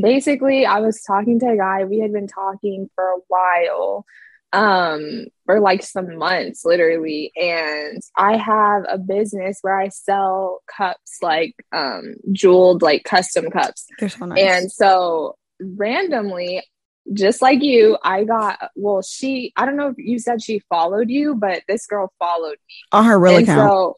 basically, 0.00 0.66
I 0.66 0.80
was 0.80 1.02
talking 1.02 1.40
to 1.40 1.50
a 1.50 1.56
guy. 1.56 1.84
We 1.84 1.98
had 1.98 2.12
been 2.12 2.28
talking 2.28 2.88
for 2.94 3.04
a 3.04 3.18
while 3.28 4.06
um 4.52 5.26
for 5.44 5.60
like 5.60 5.82
some 5.82 6.16
months 6.16 6.64
literally 6.64 7.32
and 7.36 8.00
i 8.16 8.36
have 8.36 8.84
a 8.88 8.96
business 8.96 9.58
where 9.62 9.78
i 9.78 9.88
sell 9.88 10.62
cups 10.74 11.18
like 11.20 11.54
um 11.72 12.14
jeweled 12.32 12.80
like 12.80 13.02
custom 13.02 13.50
cups 13.50 13.86
so 14.08 14.24
nice. 14.24 14.38
and 14.38 14.72
so 14.72 15.36
randomly 15.60 16.62
just 17.12 17.40
like 17.40 17.62
you 17.62 17.96
i 18.02 18.24
got 18.24 18.70
well 18.74 19.02
she 19.02 19.52
i 19.56 19.64
don't 19.64 19.76
know 19.76 19.88
if 19.88 19.98
you 19.98 20.18
said 20.18 20.42
she 20.42 20.60
followed 20.68 21.08
you 21.08 21.34
but 21.34 21.62
this 21.68 21.86
girl 21.86 22.12
followed 22.18 22.58
me 22.68 22.74
on 22.92 23.04
her 23.04 23.18
real 23.18 23.36
and 23.36 23.44
account 23.44 23.70
so 23.70 23.96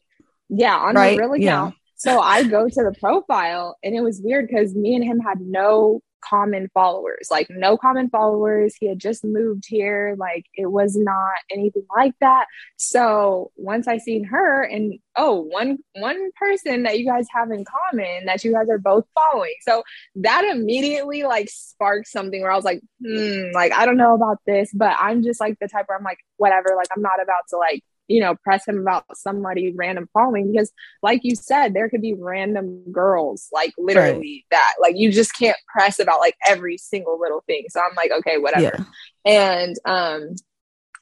yeah 0.49 0.77
on 0.77 0.95
right? 0.95 1.19
her 1.19 1.25
real 1.25 1.33
account 1.35 1.43
yeah. 1.43 1.71
so 1.97 2.21
i 2.21 2.43
go 2.43 2.69
to 2.69 2.83
the 2.83 2.95
profile 3.01 3.77
and 3.83 3.95
it 3.95 4.01
was 4.01 4.21
weird 4.23 4.47
because 4.47 4.75
me 4.75 4.95
and 4.95 5.05
him 5.05 5.21
had 5.21 5.41
no 5.41 6.01
common 6.21 6.69
followers 6.75 7.29
like 7.31 7.49
no 7.51 7.77
common 7.77 8.11
followers. 8.11 8.75
He 8.79 8.89
had 8.89 8.99
just 8.99 9.25
moved 9.25 9.65
here. 9.67 10.15
Like 10.19 10.47
it 10.55 10.67
was 10.67 10.97
not 10.97 11.35
anything 11.51 11.87
like 11.95 12.15
that. 12.21 12.47
So 12.77 13.51
once 13.57 13.89
i 13.89 13.99
seen 13.99 14.25
her 14.25 14.63
and 14.63 14.99
oh 15.17 15.41
one 15.41 15.79
one 15.95 16.31
person 16.33 16.85
that 16.85 16.99
you 16.99 17.07
guys 17.07 17.27
have 17.35 17.51
in 17.51 17.65
common 17.65 18.27
that 18.27 18.45
you 18.45 18.53
guys 18.53 18.69
are 18.71 18.79
both 18.79 19.05
following. 19.15 19.55
So 19.63 19.83
that 20.17 20.45
immediately 20.45 21.25
like 21.25 21.49
sparked 21.51 22.09
something 22.09 22.43
where 22.43 22.51
i 22.51 22.57
was 22.57 22.65
like 22.65 22.81
hmm 23.05 23.51
like 23.53 23.73
i 23.73 23.87
don't 23.87 23.97
know 23.97 24.15
about 24.15 24.39
this 24.47 24.71
but 24.73 24.97
i'm 24.99 25.23
just 25.23 25.41
like 25.41 25.59
the 25.61 25.69
type 25.69 25.87
where 25.89 25.99
i'm 25.99 26.05
like 26.05 26.19
whatever. 26.37 26.75
Like 26.77 26.89
i'm 26.95 27.03
not 27.03 27.23
about 27.23 27.43
to 27.51 27.57
like 27.57 27.83
you 28.09 28.21
know, 28.21 28.35
press 28.35 28.67
him 28.67 28.79
about 28.79 29.05
somebody 29.15 29.73
random 29.77 30.09
following 30.13 30.51
because, 30.51 30.73
like 31.03 31.21
you 31.23 31.37
said, 31.37 31.75
there 31.75 31.89
could 31.89 32.03
be 32.03 32.15
random 32.15 32.83
girls, 32.91 33.49
like 33.53 33.73
literally 33.79 34.45
right. 34.53 34.59
that, 34.59 34.75
like 34.81 34.97
you 34.97 35.13
just 35.13 35.35
can't 35.35 35.57
press 35.73 35.99
about 35.99 36.21
like 36.21 36.35
every 36.47 36.79
single 36.79 37.21
little 37.21 37.43
thing. 37.47 37.65
So 37.69 37.81
I'm 37.81 37.95
like, 37.95 38.11
okay, 38.11 38.39
whatever. 38.39 38.85
Yeah. 39.25 39.33
And 39.33 39.77
um, 39.85 40.35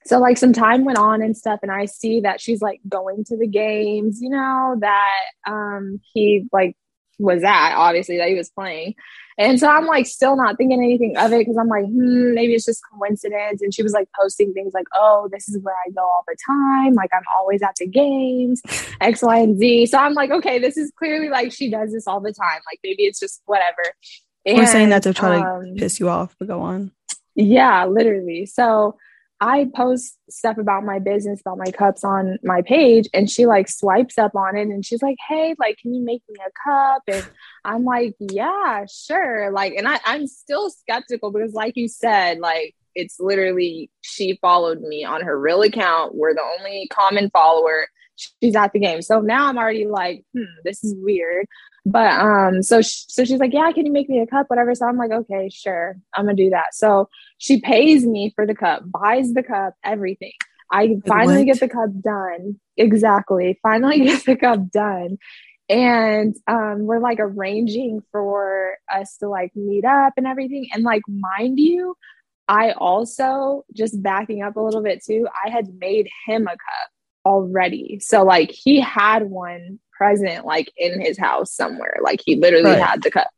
so 0.05 0.19
like 0.19 0.39
some 0.39 0.53
time 0.53 0.85
went 0.85 0.99
on 0.99 1.23
and 1.23 1.37
stuff, 1.37 1.61
and 1.63 1.73
I 1.73 1.87
see 1.87 2.21
that 2.21 2.41
she's 2.41 2.61
like 2.61 2.81
going 2.89 3.25
to 3.25 3.37
the 3.37 3.47
games, 3.47 4.21
you 4.21 4.31
know, 4.31 4.77
that 4.81 5.25
um 5.47 6.01
he 6.13 6.47
like 6.53 6.77
was 7.19 7.43
at, 7.43 7.75
obviously 7.77 8.19
that 8.19 8.29
he 8.29 8.35
was 8.35 8.51
playing. 8.51 8.95
And 9.39 9.61
so 9.61 9.69
I'm 9.69 9.87
like 9.87 10.07
still 10.07 10.35
not 10.35 10.57
thinking 10.57 10.83
anything 10.83 11.17
of 11.19 11.31
it 11.33 11.41
because 11.41 11.59
I'm 11.59 11.69
like, 11.69 11.85
hmm, 11.85 12.33
maybe 12.33 12.55
it's 12.55 12.65
just 12.65 12.81
coincidence. 12.91 13.61
And 13.61 13.75
she 13.75 13.83
was 13.83 13.93
like 13.93 14.09
posting 14.19 14.55
things 14.55 14.73
like, 14.73 14.87
oh, 14.95 15.29
this 15.31 15.47
is 15.49 15.59
where 15.63 15.75
I 15.87 15.91
go 15.91 16.01
all 16.01 16.25
the 16.27 16.37
time. 16.47 16.95
Like 16.95 17.11
I'm 17.13 17.25
always 17.37 17.61
at 17.63 17.77
the 17.77 17.87
games, 17.87 18.63
X, 19.01 19.23
Y, 19.23 19.39
and 19.39 19.59
Z. 19.59 19.87
So 19.87 19.99
I'm 19.99 20.15
like, 20.15 20.31
okay, 20.31 20.59
this 20.59 20.79
is 20.79 20.91
clearly 20.99 21.29
like 21.29 21.53
she 21.53 21.71
does 21.71 21.93
this 21.93 22.07
all 22.07 22.21
the 22.21 22.33
time. 22.33 22.61
Like 22.67 22.81
maybe 22.83 23.03
it's 23.03 23.21
just 23.21 23.43
whatever. 23.45 23.83
And, 24.47 24.57
We're 24.57 24.67
saying 24.67 24.89
that 24.91 25.03
to 25.03 25.13
try 25.13 25.39
um, 25.41 25.65
to 25.65 25.75
piss 25.75 26.01
you 26.01 26.09
off, 26.09 26.35
but 26.39 26.49
go 26.49 26.63
on. 26.63 26.93
Yeah, 27.35 27.85
literally. 27.85 28.47
So 28.47 28.97
I 29.41 29.69
post 29.75 30.19
stuff 30.31 30.57
about 30.57 30.85
my 30.85 30.99
business, 30.99 31.41
about 31.41 31.59
my 31.59 31.71
cups 31.71 32.05
on 32.05 32.39
my 32.43 32.63
page, 32.63 33.09
and 33.13 33.29
she 33.31 33.47
like 33.47 33.69
swipes 33.69 34.17
up 34.17 34.35
on 34.35 34.57
it 34.57 34.69
and 34.69 34.85
she's 34.85 35.03
like, 35.03 35.17
Hey, 35.29 35.55
like, 35.59 35.77
can 35.79 35.93
you 35.95 36.03
make 36.03 36.23
me 36.29 36.37
a 36.41 36.69
cup? 36.69 37.03
And 37.09 37.29
I'm 37.65 37.85
like, 37.85 38.15
Yeah, 38.19 38.87
sure. 38.91 39.51
Like, 39.53 39.75
and 39.75 39.87
I, 39.87 40.01
I'm 40.05 40.27
still 40.27 40.71
skeptical 40.71 41.31
because, 41.31 41.53
like 41.53 41.77
you 41.77 41.89
said, 41.89 42.39
like, 42.39 42.75
it's 42.95 43.21
literally 43.21 43.91
she 44.01 44.39
followed 44.41 44.81
me 44.81 45.05
on 45.05 45.21
her 45.21 45.39
real 45.39 45.63
account. 45.63 46.15
We're 46.15 46.35
the 46.35 46.43
only 46.59 46.89
common 46.91 47.31
follower. 47.31 47.89
She's 48.17 48.57
at 48.57 48.73
the 48.73 48.81
game. 48.81 49.03
So 49.03 49.21
now 49.21 49.47
I'm 49.47 49.59
already 49.59 49.87
like, 49.87 50.25
hmm, 50.35 50.45
this 50.65 50.83
is 50.83 50.95
weird. 50.97 51.47
But 51.89 52.21
um, 52.21 52.65
so 52.65 52.81
so 52.83 53.25
she's 53.25 53.39
like, 53.39 53.53
yeah, 53.53 53.71
can 53.71 53.87
you 53.87 53.93
make 53.93 54.09
me 54.09 54.19
a 54.19 54.27
cup, 54.27 54.51
whatever. 54.51 54.75
So 54.75 54.87
I'm 54.87 54.97
like, 54.97 55.13
okay, 55.13 55.49
sure, 55.49 55.97
I'm 56.15 56.25
gonna 56.25 56.35
do 56.35 56.51
that. 56.51 56.75
So 56.75 57.09
she 57.39 57.61
pays 57.61 58.05
me 58.05 58.33
for 58.35 58.45
the 58.45 58.57
cup, 58.57 58.83
buys 58.91 59.33
the 59.33 59.45
cup, 59.45 59.75
everything. 59.85 60.33
I 60.69 60.97
finally 61.07 61.45
what? 61.45 61.47
get 61.47 61.61
the 61.61 61.69
cup 61.69 61.91
done. 62.01 62.59
Exactly, 62.77 63.61
finally 63.63 64.01
get 64.05 64.25
the 64.25 64.35
cup 64.35 64.69
done, 64.69 65.19
and 65.69 66.35
um, 66.49 66.87
we're 66.87 66.99
like 66.99 67.19
arranging 67.21 68.03
for 68.11 68.79
us 68.93 69.19
to 69.19 69.29
like 69.29 69.55
meet 69.55 69.85
up 69.85 70.15
and 70.17 70.27
everything. 70.27 70.67
And 70.75 70.83
like, 70.83 71.03
mind 71.07 71.61
you, 71.61 71.97
I 72.49 72.73
also 72.73 73.65
just 73.73 74.03
backing 74.03 74.43
up 74.43 74.57
a 74.57 74.61
little 74.61 74.83
bit 74.83 75.05
too. 75.05 75.29
I 75.33 75.51
had 75.51 75.73
made 75.79 76.09
him 76.27 76.49
a 76.49 76.51
cup 76.51 76.91
already, 77.25 78.01
so 78.03 78.25
like 78.25 78.51
he 78.51 78.81
had 78.81 79.31
one 79.31 79.79
present 79.97 80.45
like 80.45 80.73
in 80.77 81.01
his 81.01 81.19
house 81.19 81.55
somewhere. 81.55 81.97
Like 82.03 82.21
he 82.25 82.37
literally 82.37 82.71
right. 82.71 82.83
had 82.83 83.03
the 83.03 83.11
cup. 83.11 83.31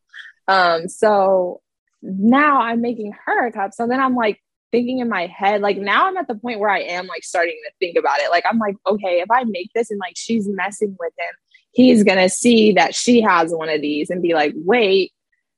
Um, 0.46 0.88
so 0.88 1.60
now 2.02 2.60
I'm 2.60 2.80
making 2.80 3.12
her 3.26 3.46
a 3.46 3.52
cup. 3.52 3.74
So 3.74 3.86
then 3.86 4.00
I'm 4.00 4.14
like 4.14 4.40
thinking 4.70 4.98
in 4.98 5.08
my 5.08 5.26
head, 5.26 5.60
like 5.60 5.78
now 5.78 6.06
I'm 6.06 6.16
at 6.16 6.28
the 6.28 6.34
point 6.34 6.60
where 6.60 6.70
I 6.70 6.80
am 6.80 7.06
like 7.06 7.24
starting 7.24 7.58
to 7.66 7.72
think 7.78 7.96
about 7.98 8.20
it. 8.20 8.30
Like 8.30 8.44
I'm 8.48 8.58
like, 8.58 8.76
okay, 8.86 9.20
if 9.20 9.30
I 9.30 9.44
make 9.44 9.70
this 9.74 9.90
and 9.90 9.98
like 9.98 10.14
she's 10.16 10.48
messing 10.48 10.96
with 10.98 11.12
him, 11.18 11.34
he's 11.72 12.04
gonna 12.04 12.28
see 12.28 12.72
that 12.72 12.94
she 12.94 13.20
has 13.20 13.52
one 13.52 13.68
of 13.68 13.80
these 13.80 14.10
and 14.10 14.22
be 14.22 14.34
like, 14.34 14.52
wait, 14.56 15.12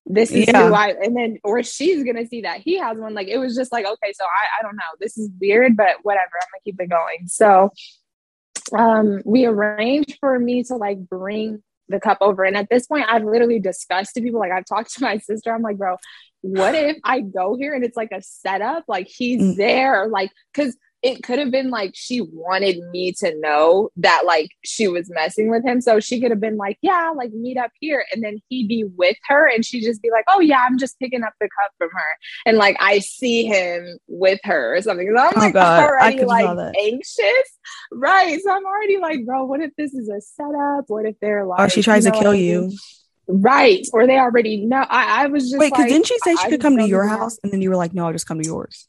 this 0.06 0.30
is 0.32 0.46
yeah. 0.48 0.66
who 0.66 0.74
I 0.74 0.88
and 0.88 1.16
then 1.16 1.38
or 1.44 1.62
she's 1.62 2.04
gonna 2.04 2.26
see 2.26 2.42
that 2.42 2.60
he 2.60 2.78
has 2.78 2.98
one. 2.98 3.14
Like 3.14 3.28
it 3.28 3.38
was 3.38 3.54
just 3.54 3.72
like, 3.72 3.86
okay, 3.86 4.12
so 4.12 4.24
I, 4.24 4.60
I 4.60 4.62
don't 4.62 4.76
know. 4.76 4.82
This 4.98 5.18
is 5.18 5.30
weird, 5.40 5.76
but 5.76 5.96
whatever, 6.02 6.32
I'm 6.34 6.48
gonna 6.52 6.62
keep 6.64 6.80
it 6.80 6.88
going. 6.88 7.26
So 7.26 7.70
um, 8.72 9.22
we 9.24 9.46
arranged 9.46 10.16
for 10.20 10.38
me 10.38 10.62
to 10.64 10.76
like 10.76 10.98
bring 11.08 11.62
the 11.88 12.00
cup 12.00 12.18
over. 12.20 12.44
And 12.44 12.56
at 12.56 12.68
this 12.70 12.86
point, 12.86 13.06
I've 13.08 13.24
literally 13.24 13.60
discussed 13.60 14.14
to 14.14 14.22
people, 14.22 14.40
like 14.40 14.52
I've 14.52 14.64
talked 14.64 14.94
to 14.94 15.02
my 15.02 15.18
sister. 15.18 15.52
I'm 15.52 15.62
like, 15.62 15.76
bro, 15.76 15.96
what 16.42 16.74
if 16.74 16.96
I 17.04 17.20
go 17.20 17.56
here 17.56 17.74
and 17.74 17.84
it's 17.84 17.96
like 17.96 18.12
a 18.12 18.22
setup? 18.22 18.84
Like 18.88 19.08
he's 19.08 19.42
mm. 19.42 19.56
there, 19.56 20.08
like, 20.08 20.30
cause 20.54 20.76
it 21.02 21.22
could 21.22 21.38
have 21.38 21.50
been 21.50 21.70
like 21.70 21.92
she 21.94 22.20
wanted 22.20 22.78
me 22.90 23.12
to 23.12 23.34
know 23.40 23.88
that 23.96 24.22
like 24.26 24.50
she 24.64 24.86
was 24.86 25.08
messing 25.10 25.50
with 25.50 25.64
him. 25.64 25.80
So 25.80 25.98
she 25.98 26.20
could 26.20 26.30
have 26.30 26.40
been 26.40 26.58
like, 26.58 26.78
yeah, 26.82 27.12
like 27.16 27.32
meet 27.32 27.56
up 27.56 27.70
here. 27.80 28.04
And 28.12 28.22
then 28.22 28.38
he'd 28.48 28.68
be 28.68 28.84
with 28.84 29.16
her 29.28 29.48
and 29.48 29.64
she'd 29.64 29.84
just 29.84 30.02
be 30.02 30.10
like, 30.10 30.24
oh, 30.28 30.40
yeah, 30.40 30.62
I'm 30.66 30.78
just 30.78 30.98
picking 30.98 31.22
up 31.22 31.32
the 31.40 31.48
cup 31.48 31.72
from 31.78 31.88
her. 31.92 32.16
And 32.44 32.58
like 32.58 32.76
I 32.80 32.98
see 32.98 33.46
him 33.46 33.98
with 34.08 34.40
her 34.44 34.76
or 34.76 34.82
something. 34.82 35.10
So 35.14 35.22
I'm 35.22 35.32
oh, 35.36 35.40
like 35.40 35.54
God. 35.54 35.82
already 35.84 36.24
like 36.24 36.74
anxious. 36.78 37.58
Right. 37.92 38.38
So 38.42 38.52
I'm 38.52 38.66
already 38.66 38.98
like, 38.98 39.24
bro, 39.24 39.44
what 39.44 39.60
if 39.60 39.74
this 39.76 39.94
is 39.94 40.08
a 40.08 40.20
setup? 40.20 40.84
What 40.88 41.06
if 41.06 41.18
they're 41.20 41.46
like, 41.46 41.60
or 41.60 41.68
she 41.70 41.82
tries 41.82 42.04
you 42.04 42.10
know, 42.10 42.18
to 42.18 42.22
kill 42.22 42.34
you? 42.34 42.72
Right. 43.26 43.86
Or 43.94 44.06
they 44.06 44.18
already 44.18 44.66
know. 44.66 44.84
I, 44.88 45.24
I 45.24 45.26
was 45.28 45.44
just 45.44 45.58
wait, 45.58 45.72
because 45.72 45.84
like, 45.84 45.88
didn't 45.88 46.06
she 46.06 46.18
say 46.18 46.34
she 46.36 46.46
I 46.46 46.50
could 46.50 46.60
come 46.60 46.76
to 46.76 46.86
your 46.86 47.06
house? 47.06 47.38
And 47.42 47.50
then 47.50 47.62
you 47.62 47.70
were 47.70 47.76
like, 47.76 47.94
no, 47.94 48.06
I'll 48.06 48.12
just 48.12 48.26
come 48.26 48.38
to 48.38 48.46
yours. 48.46 48.86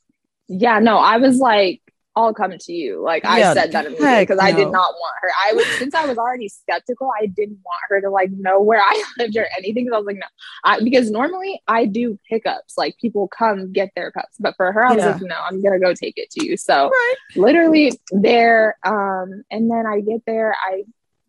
Yeah, 0.53 0.79
no, 0.79 0.97
I 0.97 1.15
was 1.15 1.37
like, 1.37 1.80
I'll 2.15 2.33
come 2.33 2.53
to 2.57 2.73
you. 2.73 3.01
Like 3.01 3.23
yeah, 3.23 3.51
I 3.51 3.53
said 3.53 3.71
that 3.71 3.85
immediately 3.85 4.23
because 4.23 4.37
no. 4.37 4.43
I 4.43 4.51
did 4.51 4.69
not 4.69 4.93
want 4.93 5.15
her. 5.21 5.29
I 5.45 5.53
was 5.53 5.65
since 5.77 5.95
I 5.95 6.05
was 6.05 6.17
already 6.17 6.49
skeptical, 6.49 7.09
I 7.19 7.27
didn't 7.27 7.59
want 7.63 7.81
her 7.89 8.01
to 8.01 8.09
like 8.09 8.31
know 8.31 8.61
where 8.61 8.81
I 8.81 9.03
lived 9.17 9.37
or 9.37 9.47
anything. 9.57 9.85
Because 9.85 9.95
I 9.95 9.97
was 9.99 10.05
like, 10.05 10.17
no, 10.17 10.27
I, 10.63 10.83
because 10.83 11.09
normally 11.09 11.61
I 11.67 11.85
do 11.85 12.19
pickups. 12.29 12.77
Like 12.77 12.97
people 12.97 13.27
come 13.29 13.71
get 13.71 13.91
their 13.95 14.11
cups, 14.11 14.35
but 14.39 14.55
for 14.57 14.71
her, 14.71 14.85
I 14.85 14.93
was 14.93 15.03
yeah. 15.03 15.11
like, 15.11 15.21
no, 15.21 15.35
I'm 15.39 15.61
gonna 15.61 15.79
go 15.79 15.93
take 15.93 16.17
it 16.17 16.29
to 16.31 16.45
you. 16.45 16.57
So 16.57 16.89
right. 16.89 17.15
literally 17.35 17.93
there, 18.11 18.77
um, 18.83 19.43
and 19.49 19.71
then 19.71 19.85
I 19.87 20.01
get 20.01 20.21
there, 20.25 20.55
I 20.61 20.83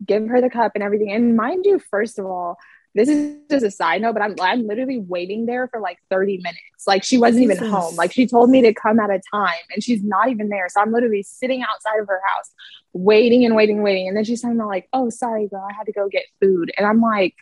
give 0.04 0.26
her 0.28 0.40
the 0.40 0.50
cup 0.50 0.72
and 0.74 0.82
everything. 0.82 1.12
And 1.12 1.36
mind 1.36 1.64
you, 1.64 1.78
first 1.78 2.18
of 2.18 2.26
all, 2.26 2.58
this 2.94 3.08
is 3.08 3.36
just 3.50 3.64
a 3.64 3.70
side 3.70 4.02
note, 4.02 4.12
but 4.12 4.22
I'm 4.22 4.34
I'm 4.40 4.66
literally 4.66 4.98
waiting 4.98 5.46
there 5.46 5.66
for 5.68 5.80
like 5.80 5.98
30 6.10 6.38
minutes. 6.38 6.58
Like 6.86 7.02
she 7.04 7.16
wasn't 7.18 7.44
Jesus. 7.48 7.62
even 7.62 7.70
home. 7.70 7.96
Like 7.96 8.12
she 8.12 8.26
told 8.26 8.50
me 8.50 8.60
to 8.62 8.74
come 8.74 9.00
at 9.00 9.08
a 9.10 9.20
time 9.32 9.54
and 9.72 9.82
she's 9.82 10.02
not 10.04 10.28
even 10.28 10.48
there. 10.48 10.68
So 10.68 10.80
I'm 10.80 10.92
literally 10.92 11.22
sitting 11.22 11.62
outside 11.62 11.98
of 12.00 12.08
her 12.08 12.20
house, 12.34 12.50
waiting 12.92 13.44
and 13.44 13.54
waiting, 13.56 13.76
and 13.76 13.84
waiting. 13.84 14.08
And 14.08 14.16
then 14.16 14.24
she's 14.24 14.42
talking 14.42 14.56
about 14.58 14.68
like, 14.68 14.88
oh 14.92 15.08
sorry, 15.10 15.48
girl, 15.48 15.66
I 15.68 15.72
had 15.72 15.84
to 15.86 15.92
go 15.92 16.08
get 16.08 16.24
food. 16.40 16.70
And 16.76 16.86
I'm 16.86 17.00
like, 17.00 17.34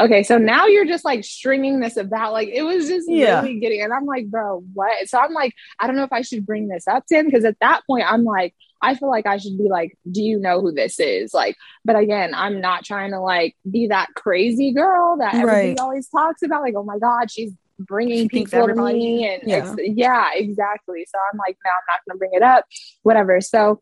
okay, 0.00 0.22
so 0.22 0.38
now 0.38 0.66
you're 0.66 0.86
just 0.86 1.04
like 1.04 1.24
stringing 1.24 1.80
this 1.80 1.96
about 1.96 2.32
like 2.32 2.48
it 2.48 2.62
was 2.62 2.88
just 2.88 3.08
Yeah. 3.08 3.40
really 3.40 3.58
getting, 3.60 3.82
and 3.82 3.92
I'm 3.92 4.06
like, 4.06 4.26
bro, 4.26 4.64
what? 4.74 5.08
So 5.08 5.18
I'm 5.18 5.32
like, 5.32 5.52
I 5.80 5.86
don't 5.86 5.96
know 5.96 6.04
if 6.04 6.12
I 6.12 6.22
should 6.22 6.46
bring 6.46 6.68
this 6.68 6.86
up 6.88 7.04
to 7.08 7.16
him 7.18 7.26
because 7.26 7.44
at 7.44 7.58
that 7.60 7.82
point 7.86 8.04
I'm 8.10 8.24
like, 8.24 8.54
I 8.82 8.94
feel 8.96 9.08
like 9.08 9.26
I 9.26 9.36
should 9.38 9.56
be 9.56 9.68
like, 9.70 9.96
do 10.10 10.22
you 10.22 10.38
know 10.38 10.60
who 10.60 10.72
this 10.72 10.98
is? 11.00 11.32
Like, 11.32 11.56
but 11.84 11.96
again, 11.96 12.34
I'm 12.34 12.60
not 12.60 12.84
trying 12.84 13.12
to 13.12 13.20
like 13.20 13.56
be 13.70 13.86
that 13.88 14.08
crazy 14.16 14.72
girl 14.72 15.16
that 15.18 15.34
everybody 15.34 15.68
Right. 15.70 15.80
always 15.80 16.08
talks 16.08 16.42
about. 16.42 16.62
Like, 16.62 16.74
oh 16.76 16.82
my 16.84 16.98
god, 16.98 17.30
she's 17.30 17.52
bringing 17.78 18.24
She 18.28 18.44
people 18.44 18.66
to 18.68 18.74
me, 18.74 19.26
and 19.26 19.42
Yeah. 19.48 19.74
yeah. 19.78 19.84
yeah, 19.94 20.30
exactly. 20.34 21.06
So 21.08 21.18
I'm 21.32 21.38
like, 21.38 21.56
no, 21.64 21.70
I'm 21.70 21.84
not 21.88 22.00
gonna 22.06 22.18
bring 22.18 22.30
it 22.34 22.42
up, 22.42 22.64
whatever. 23.02 23.40
So 23.40 23.80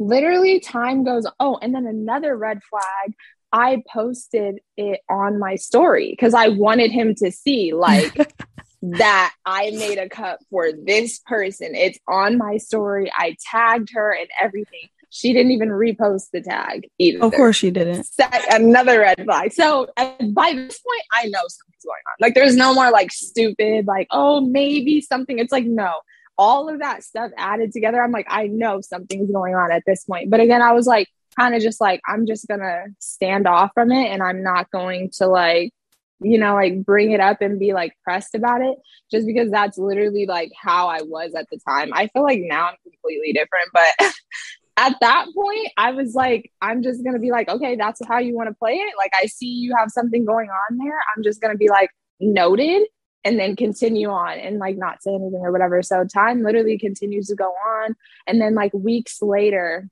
literally 0.00 0.60
time 0.60 1.02
goes 1.04 1.26
oh 1.40 1.58
and 1.60 1.74
then 1.74 1.84
another 1.84 2.36
red 2.36 2.60
flag 2.62 3.14
i 3.52 3.82
posted 3.92 4.60
it 4.76 5.00
on 5.10 5.40
my 5.40 5.56
story 5.56 6.10
because 6.10 6.34
i 6.34 6.46
wanted 6.46 6.92
him 6.92 7.16
to 7.16 7.32
see 7.32 7.72
like 7.74 8.32
that 8.82 9.34
i 9.44 9.70
made 9.70 9.98
a 9.98 10.08
cup 10.08 10.38
for 10.50 10.70
this 10.84 11.20
person 11.26 11.74
it's 11.74 11.98
on 12.06 12.38
my 12.38 12.56
story 12.56 13.10
i 13.16 13.36
tagged 13.50 13.90
her 13.92 14.12
and 14.12 14.28
everything 14.40 14.88
she 15.10 15.32
didn't 15.32 15.52
even 15.52 15.70
repost 15.70 16.30
the 16.32 16.40
tag 16.40 16.88
either 16.98 17.24
Of 17.24 17.32
course 17.32 17.56
she 17.56 17.70
didn't. 17.70 18.04
Set 18.04 18.52
another 18.52 19.00
red 19.00 19.24
flag. 19.24 19.52
So 19.52 19.88
by 19.96 20.12
this 20.52 20.78
point, 20.78 21.02
I 21.12 21.24
know 21.24 21.40
something's 21.48 21.84
going 21.84 22.02
on. 22.06 22.16
Like 22.20 22.34
there's 22.34 22.56
no 22.56 22.74
more 22.74 22.90
like 22.90 23.10
stupid, 23.10 23.86
like, 23.86 24.06
oh, 24.10 24.40
maybe 24.42 25.00
something. 25.00 25.38
It's 25.38 25.52
like, 25.52 25.64
no, 25.64 25.94
all 26.36 26.68
of 26.68 26.80
that 26.80 27.02
stuff 27.02 27.30
added 27.36 27.72
together. 27.72 28.02
I'm 28.02 28.12
like, 28.12 28.26
I 28.28 28.48
know 28.48 28.80
something's 28.80 29.30
going 29.30 29.54
on 29.54 29.72
at 29.72 29.82
this 29.86 30.04
point. 30.04 30.30
But 30.30 30.40
again, 30.40 30.62
I 30.62 30.72
was 30.72 30.86
like, 30.86 31.08
kind 31.38 31.54
of 31.54 31.62
just 31.62 31.80
like, 31.80 32.00
I'm 32.06 32.26
just 32.26 32.46
going 32.46 32.60
to 32.60 32.86
stand 32.98 33.46
off 33.46 33.70
from 33.74 33.90
it 33.92 34.08
and 34.08 34.22
I'm 34.22 34.42
not 34.42 34.70
going 34.70 35.10
to 35.14 35.26
like, 35.26 35.72
you 36.20 36.38
know, 36.38 36.54
like 36.54 36.84
bring 36.84 37.12
it 37.12 37.20
up 37.20 37.40
and 37.40 37.58
be 37.58 37.72
like 37.72 37.92
pressed 38.02 38.34
about 38.34 38.60
it 38.60 38.76
just 39.10 39.26
because 39.26 39.50
that's 39.50 39.78
literally 39.78 40.26
like 40.26 40.50
how 40.60 40.88
I 40.88 41.02
was 41.02 41.34
at 41.34 41.46
the 41.50 41.58
time. 41.58 41.92
I 41.94 42.08
feel 42.08 42.22
like 42.22 42.40
now 42.42 42.68
I'm 42.68 42.76
completely 42.82 43.32
different, 43.32 43.68
but 43.72 44.12
at 44.76 44.96
that 45.00 45.26
point, 45.34 45.68
I 45.76 45.92
was 45.92 46.14
like, 46.14 46.52
I'm 46.60 46.82
just 46.82 47.04
gonna 47.04 47.18
be 47.18 47.30
like, 47.30 47.48
okay, 47.48 47.76
that's 47.76 48.00
how 48.06 48.18
you 48.18 48.34
want 48.34 48.48
to 48.48 48.54
play 48.54 48.74
it. 48.74 48.94
Like, 48.96 49.12
I 49.20 49.26
see 49.26 49.46
you 49.46 49.74
have 49.76 49.90
something 49.90 50.24
going 50.24 50.48
on 50.48 50.78
there. 50.78 51.00
I'm 51.16 51.22
just 51.22 51.40
gonna 51.40 51.56
be 51.56 51.68
like, 51.68 51.90
noted, 52.20 52.82
and 53.24 53.38
then 53.38 53.56
continue 53.56 54.08
on 54.08 54.38
and 54.38 54.58
like 54.58 54.76
not 54.76 55.02
say 55.02 55.10
anything 55.10 55.40
or 55.42 55.52
whatever. 55.52 55.82
So 55.82 56.04
time 56.04 56.42
literally 56.42 56.78
continues 56.78 57.26
to 57.28 57.34
go 57.34 57.50
on, 57.50 57.96
and 58.26 58.40
then 58.40 58.54
like 58.54 58.72
weeks 58.72 59.20
later, 59.20 59.88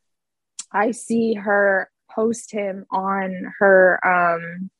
I 0.72 0.93
see 0.93 1.35
her 1.35 1.91
post 2.11 2.53
him 2.53 2.87
on 2.91 3.53
her 3.59 4.01
um 4.07 4.70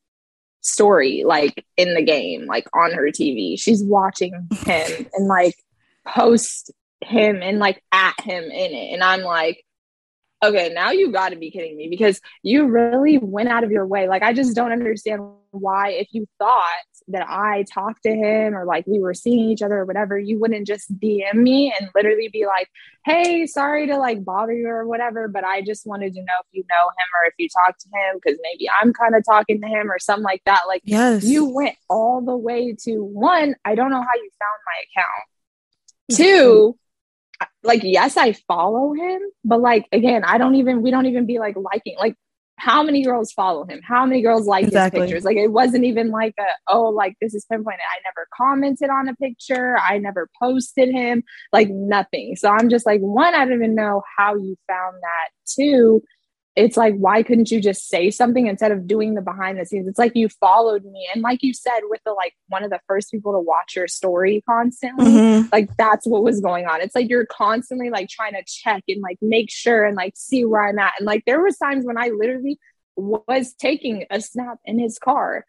story, 0.67 1.23
like 1.25 1.65
in 1.77 1.95
the 1.95 2.03
game, 2.03 2.47
like 2.47 2.67
on 2.75 2.93
her 2.93 3.09
TV. 3.11 3.59
She's 3.59 3.83
watching 3.83 4.49
him 4.53 5.07
and 5.15 5.27
like 5.27 5.55
post 6.07 6.71
him 7.03 7.43
and 7.43 7.59
like 7.59 7.83
at 7.93 8.21
him 8.21 8.45
in 8.45 8.73
it, 8.73 8.93
and 8.93 9.03
I'm 9.03 9.23
like 9.23 9.65
okay, 10.45 10.71
now 10.75 10.91
you 10.91 11.11
got 11.11 11.31
to 11.31 11.37
be 11.37 11.51
kidding 11.51 11.77
me 11.77 11.89
because 11.89 12.21
you 12.43 12.67
really 12.67 13.19
went 13.19 13.49
out 13.49 13.65
of 13.65 13.71
your 13.71 13.87
way. 13.87 14.09
Like, 14.09 14.23
I 14.23 14.33
just 14.33 14.55
don't 14.55 14.73
understand 14.73 15.23
why, 15.51 15.91
if 15.91 16.09
you 16.13 16.27
thought 16.39 16.63
that 17.09 17.27
I 17.29 17.65
talked 17.73 18.03
to 18.03 18.11
him 18.11 18.55
or 18.55 18.65
like 18.65 18.87
we 18.87 18.99
were 18.99 19.15
seeing 19.15 19.49
each 19.51 19.63
other 19.63 19.79
or 19.79 19.85
whatever, 19.85 20.19
you 20.19 20.39
wouldn't 20.39 20.67
just 20.67 20.93
DM 20.99 21.35
me 21.35 21.73
and 21.79 21.89
literally 21.95 22.29
be 22.33 22.47
like, 22.47 22.69
hey, 23.05 23.47
sorry 23.47 23.87
to 23.87 23.97
like 23.97 24.25
bother 24.25 24.53
you 24.53 24.69
or 24.69 24.87
whatever, 24.87 25.29
but 25.29 25.45
I 25.45 25.63
just 25.63 25.87
wanted 25.87 26.13
to 26.15 26.21
know 26.21 26.35
if 26.41 26.47
you 26.53 26.65
know 26.69 26.83
him 26.89 27.09
or 27.23 27.27
if 27.29 27.35
you 27.39 27.49
talked 27.49 27.81
to 27.83 27.89
him 27.89 28.17
because 28.23 28.39
maybe 28.43 28.69
I'm 28.69 28.93
kind 28.93 29.15
of 29.15 29.25
talking 29.25 29.61
to 29.61 29.67
him 29.69 29.91
or 29.91 29.99
something 29.99 30.25
like 30.25 30.43
that. 30.47 30.63
Like, 30.67 30.83
Yes. 30.85 31.25
you 31.25 31.47
went 31.49 31.77
all 31.89 32.21
the 32.21 32.37
way 32.37 32.75
to 32.83 32.99
one, 33.03 33.55
I 33.65 33.75
don't 33.75 33.91
know 33.91 34.03
how 34.03 34.15
you 34.17 34.31
found 34.39 34.61
my 34.67 35.01
account. 35.03 35.29
Two, 36.13 36.79
like 37.63 37.83
yes 37.83 38.17
i 38.17 38.33
follow 38.33 38.93
him 38.93 39.21
but 39.45 39.61
like 39.61 39.87
again 39.93 40.23
i 40.25 40.39
don't 40.39 40.55
even 40.55 40.83
we 40.83 40.91
don't 40.91 41.07
even 41.07 41.27
be 41.27 41.39
like 41.39 41.57
liking 41.57 41.97
like 41.99 42.17
how 42.59 42.83
many 42.83 43.03
girls 43.03 43.33
follow 43.33 43.67
him? 43.67 43.81
How 43.85 44.07
many 44.07 44.23
girls 44.23 44.47
like 44.47 44.65
Exactly. 44.65 45.01
his 45.01 45.11
pictures? 45.11 45.25
Like 45.25 45.37
it 45.37 45.49
wasn't 45.49 45.85
even 45.85 46.11
like 46.11 46.35
a 46.39 46.47
oh 46.69 46.89
like 46.89 47.15
this 47.21 47.35
is 47.35 47.45
pinpointed. 47.51 47.81
I 47.81 48.01
never 48.05 48.27
commented 48.37 48.89
on 48.89 49.09
a 49.09 49.15
picture. 49.15 49.77
I 49.79 49.99
never 49.99 50.31
posted 50.41 50.91
him. 50.91 51.23
Like 51.53 51.69
nothing. 51.71 52.37
So 52.37 52.49
i'm 52.51 52.69
just 52.69 52.87
like 52.87 53.01
one 53.01 53.35
i 53.35 53.45
don't 53.45 53.55
even 53.55 53.75
know 53.75 54.03
how 54.17 54.35
you 54.35 54.57
found 54.67 54.97
that. 55.03 55.29
Two 55.47 56.03
it's 56.57 56.77
like 56.77 56.95
why 56.97 57.23
couldn't 57.23 57.51
you 57.51 57.61
just 57.61 57.87
say 57.89 58.11
something 58.11 58.47
instead 58.47 58.73
of 58.73 58.87
doing 58.87 59.15
the 59.15 59.21
behind 59.21 59.61
the 59.61 59.67
scenes 59.67 59.87
it's 59.87 59.99
like 59.99 60.13
you 60.17 60.27
followed 60.29 60.85
me 60.85 61.07
and 61.15 61.23
like 61.23 61.43
you 61.43 61.53
said 61.53 61.81
with 61.91 62.01
the 62.07 62.13
like 62.13 62.33
one 62.49 62.65
of 62.65 62.71
the 62.71 62.81
first 62.89 63.11
people 63.11 63.33
to 63.33 63.39
watch 63.39 63.77
your 63.77 63.87
story 63.87 64.43
constantly 64.49 65.05
Mhm. 65.07 65.53
like 65.53 65.69
that's 65.77 66.07
what 66.07 66.23
was 66.23 66.41
going 66.41 66.67
on. 66.67 66.81
It's 66.81 66.95
like 66.95 67.09
you're 67.11 67.27
constantly 67.27 67.91
like 67.91 68.09
trying 68.09 68.33
to 68.33 68.43
check 68.47 68.83
and 68.89 69.01
like 69.03 69.19
make 69.21 69.51
sure 69.51 69.85
and 69.85 69.97
like 69.97 70.15
see 70.17 70.45
where 70.45 70.67
I'm 70.67 70.79
at. 70.79 70.95
And 70.99 71.07
like 71.07 71.25
there 71.27 71.43
was 71.43 71.57
times 71.59 71.85
when 71.85 71.99
I 71.99 72.09
literally 72.09 72.59
was 72.97 73.53
taking 73.55 74.05
a 74.11 74.21
snap 74.21 74.59
in 74.65 74.79
his 74.79 74.99
car 74.99 75.45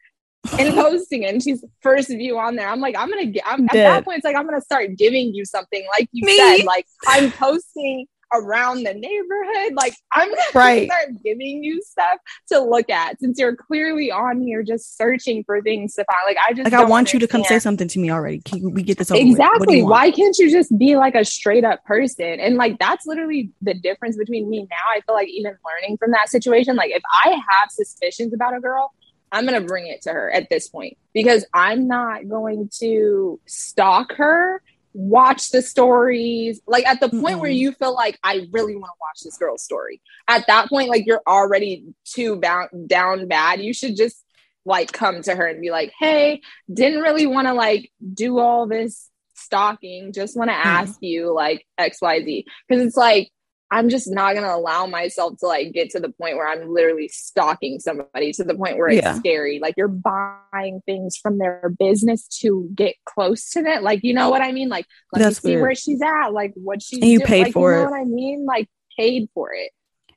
and 0.60 0.74
posting 0.76 1.24
it. 1.24 1.34
And 1.34 1.41
she's 1.43 1.64
first 1.82 2.10
view 2.10 2.38
on 2.38 2.55
there. 2.58 2.68
I'm 2.68 2.80
like, 2.82 2.95
I'm 2.97 3.10
gonna 3.10 3.26
get 3.28 3.43
I'm, 3.45 3.64
at 3.66 3.72
that 3.74 4.05
point, 4.05 4.18
it's 4.18 4.26
like 4.26 4.36
I'm 4.36 4.45
gonna 4.45 4.62
start 4.62 4.95
giving 4.97 5.34
you 5.34 5.45
something. 5.45 5.86
Like 5.97 6.10
you 6.12 6.26
Me. 6.26 6.38
said, 6.38 6.66
like 6.66 6.86
I'm 7.08 7.32
posting 7.32 8.05
around 8.34 8.84
the 8.84 8.94
neighborhood. 8.94 9.74
Like 9.74 9.94
I'm 10.14 10.30
gonna 10.30 10.42
Right. 10.54 10.90
start 10.90 11.24
giving 11.24 11.64
you 11.64 11.82
stuff 11.82 12.20
to 12.52 12.60
look 12.60 12.90
at 12.90 13.20
since 13.20 13.40
you're 13.40 13.56
clearly 13.56 14.12
on 14.12 14.42
here 14.42 14.64
just 14.64 14.98
searching 14.98 15.44
for 15.44 15.62
things 15.62 15.94
to 15.96 16.06
find. 16.06 16.20
Like 16.26 16.38
I 16.46 16.54
just 16.54 16.66
Like 16.72 16.74
I 16.74 16.84
want 16.84 17.14
you 17.14 17.20
to 17.20 17.28
come 17.28 17.44
say 17.44 17.60
something 17.60 17.88
to 17.88 18.00
me 18.00 18.12
already. 18.12 18.40
Can 18.40 18.74
we 18.74 18.84
get 18.84 18.98
this 18.98 19.12
over 19.12 19.20
with? 19.24 19.38
What 19.38 19.38
do 19.38 19.54
Exactly. 19.54 19.84
Why 19.84 20.12
can't 20.12 20.38
you 20.38 20.52
just 20.52 20.78
be 20.78 20.96
like 20.98 21.16
a 21.16 21.24
straight 21.26 21.64
up 21.64 21.84
person? 21.86 22.40
And 22.40 22.56
like 22.56 22.80
that's 22.80 23.06
literally 23.06 23.52
the 23.62 23.74
difference 23.74 24.18
between 24.18 24.50
me 24.50 24.62
now. 24.70 24.96
I 24.96 25.02
feel 25.02 25.16
like 25.16 25.30
even 25.30 25.56
learning 25.66 25.98
from 25.98 26.12
that 26.12 26.30
situation, 26.30 26.76
like 26.76 26.92
if 26.92 27.04
I 27.26 27.30
have 27.30 27.70
suspicions 27.72 28.34
about 28.34 28.56
a 28.56 28.60
girl, 28.60 28.92
I'm 29.32 29.46
gonna 29.46 29.62
bring 29.62 29.88
it 29.88 30.02
to 30.04 30.12
her 30.12 30.32
at 30.32 30.50
this 30.50 30.70
point 30.70 30.98
because 31.14 31.46
I'm 31.54 31.88
not 31.88 32.28
going 32.30 32.70
to 32.80 33.40
stalk 33.46 34.14
her, 34.14 34.62
watch 34.98 35.52
the 35.52 35.62
stories. 35.62 36.60
Like 36.66 36.86
at 36.88 37.00
the 37.00 37.10
point 37.10 37.39
where 37.39 37.52
Mm-mm. 37.52 37.60
you 37.60 37.72
feel 37.74 37.93
like 37.93 38.18
I 38.24 38.48
really 38.52 38.76
want 38.76 38.88
to 38.88 39.00
watch 39.00 39.24
this 39.24 39.38
girl's 39.38 39.64
story. 39.64 40.02
At 40.28 40.48
that 40.48 40.70
point, 40.70 40.89
like 40.89 41.06
you're 41.06 41.22
already 41.28 41.86
too 42.04 42.38
bound 42.38 42.70
down 42.88 43.28
bad. 43.28 43.62
You 43.62 43.74
should 43.74 43.95
just 43.95 44.24
like 44.66 44.91
come 44.91 45.22
to 45.22 45.36
her 45.36 45.45
and 45.45 45.62
be 45.62 45.70
like, 45.70 45.93
hey, 45.98 46.41
didn't 46.72 47.02
really 47.02 47.28
want 47.28 47.48
to 47.48 47.54
like 47.54 47.91
do 48.14 48.39
all 48.39 48.68
this 48.68 49.10
stalking 49.38 50.12
just 50.12 50.36
want 50.36 50.50
to 50.50 50.54
mm-hmm. 50.54 50.68
ask 50.68 50.98
you 51.02 51.32
like 51.32 51.64
xyz 51.80 52.43
because 52.68 52.84
it's 52.84 52.98
like 52.98 53.30
i'm 53.72 53.89
just 53.89 54.09
not 54.09 54.34
going 54.34 54.43
to 54.45 54.53
allow 54.53 54.86
myself 54.86 55.38
to 55.39 55.45
like 55.45 55.72
get 55.74 55.89
to 55.89 55.99
the 55.99 56.09
point 56.09 56.36
where 56.38 56.47
i'm 56.47 56.70
literally 56.74 57.07
stalking 57.09 57.80
somebody 57.80 58.32
to 58.32 58.43
the 58.43 58.55
point 58.55 58.78
where 58.78 58.88
it's 58.88 59.01
Yeah. 59.03 59.15
scary 59.15 59.59
like 59.61 59.74
you're 59.78 59.88
buying 59.88 60.82
things 60.86 61.18
from 61.18 61.38
their 61.38 61.72
business 61.78 62.28
to 62.41 62.70
get 62.76 62.95
close 63.05 63.49
to 63.51 63.59
it 63.59 63.84
like 63.84 64.03
you 64.03 64.13
know 64.13 64.30
what 64.30 64.41
i 64.41 64.51
mean 64.51 64.70
like 64.70 64.86
let 65.13 65.22
That's 65.22 65.43
me 65.43 65.49
see 65.49 65.53
weird. 65.55 65.61
where 65.63 65.76
she's 65.76 66.01
at 66.01 66.30
like 66.30 66.53
what 66.55 66.82
she's 66.82 67.01
And 67.01 67.09
you 67.11 67.20
doing. 67.20 67.28
paid 67.28 67.43
like, 67.43 67.53
for 67.53 67.72
you 67.72 67.78
know 67.78 67.88
it. 67.88 67.91
what 67.91 67.99
i 67.99 68.03
mean 68.05 68.45
like 68.45 68.68
paid 68.97 69.30
for 69.34 69.51
it 69.53 69.72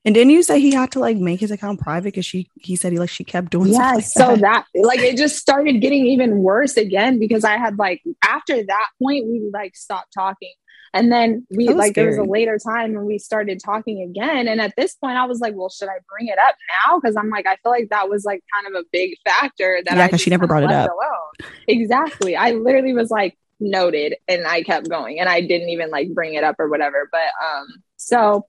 And 0.04 0.14
didn't 0.14 0.30
you 0.30 0.42
say 0.42 0.60
he 0.60 0.72
had 0.72 0.92
to 0.92 1.00
like 1.00 1.16
make 1.18 1.40
his 1.40 1.50
account 1.50 1.80
private 1.80 2.04
because 2.14 2.24
she 2.26 2.48
he 2.60 2.76
said 2.76 2.92
he 2.92 2.98
like 2.98 3.10
she 3.10 3.24
kept 3.24 3.50
doing 3.50 3.72
yeah 3.72 3.98
stuff 3.98 4.04
so 4.04 4.36
that. 4.36 4.64
that 4.74 4.80
like 4.86 5.00
it 5.00 5.16
just 5.16 5.36
started 5.36 5.80
getting 5.80 6.06
even 6.06 6.38
worse 6.38 6.76
again 6.76 7.18
because 7.18 7.44
i 7.44 7.56
had 7.58 7.78
like 7.78 8.00
after 8.26 8.62
that 8.64 8.86
point 9.02 9.26
we 9.26 9.50
like 9.52 9.74
stopped 9.76 10.12
talking 10.14 10.52
and 10.92 11.10
then 11.12 11.46
we 11.50 11.68
like 11.68 11.94
there 11.94 12.08
was 12.08 12.16
a 12.18 12.22
later 12.24 12.58
time 12.58 12.94
when 12.94 13.04
we 13.04 13.18
started 13.18 13.60
talking 13.64 14.02
again. 14.02 14.48
And 14.48 14.60
at 14.60 14.74
this 14.76 14.94
point 14.94 15.16
i 15.16 15.24
was 15.24 15.40
like 15.40 15.54
well 15.54 15.68
should 15.68 15.88
i 15.88 15.98
bring 16.08 16.28
it 16.28 16.38
up 16.38 16.54
now? 16.88 16.98
Because 16.98 17.16
i'm 17.16 17.30
like 17.30 17.46
i 17.46 17.56
feel 17.62 17.72
like 17.72 17.88
that 17.90 18.08
was 18.08 18.24
like 18.24 18.42
kind 18.54 18.74
of 18.74 18.80
a 18.80 18.84
big 18.92 19.14
factor 19.24 19.80
that 19.84 19.96
Yeah, 19.96 20.04
I 20.04 20.08
'cause 20.08 20.20
she 20.20 20.30
never 20.30 20.46
brought 20.46 20.62
it 20.64 20.70
up. 20.70 20.90
alone. 20.90 21.50
Exactly. 21.68 22.36
I 22.36 22.52
literally 22.52 22.92
was 22.92 23.10
like 23.10 23.36
noted 23.62 24.16
and 24.26 24.46
i 24.46 24.62
kept 24.62 24.88
going 24.88 25.20
and 25.20 25.28
i 25.28 25.40
didn't 25.42 25.68
even 25.68 25.90
like 25.90 26.08
bring 26.14 26.32
it 26.34 26.42
up 26.44 26.56
or 26.58 26.68
whatever. 26.68 27.08
But 27.12 27.28
um 27.44 27.66
so 27.96 28.46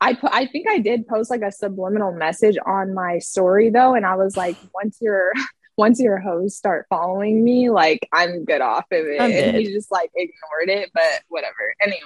I 0.00 0.14
put 0.14 0.30
I 0.32 0.46
think 0.46 0.68
I 0.68 0.78
did 0.78 1.08
post 1.08 1.28
like 1.30 1.42
a 1.42 1.50
subliminal 1.50 2.12
message 2.12 2.56
on 2.64 2.94
my 2.94 3.18
story 3.18 3.70
though, 3.70 3.94
and 3.94 4.06
I 4.06 4.14
was 4.14 4.36
like, 4.36 4.56
once 4.72 4.98
your 5.00 5.32
once 5.78 6.00
your 6.00 6.18
hoes 6.18 6.56
start 6.56 6.86
following 6.90 7.42
me, 7.44 7.70
like 7.70 8.06
I'm 8.12 8.44
good 8.44 8.60
off 8.60 8.86
of 8.90 9.06
it. 9.06 9.20
I'm 9.20 9.30
and 9.30 9.52
dead. 9.52 9.54
he 9.54 9.72
just 9.72 9.90
like 9.92 10.10
ignored 10.14 10.68
it, 10.68 10.90
but 10.92 11.22
whatever. 11.28 11.72
Anyway. 11.80 12.00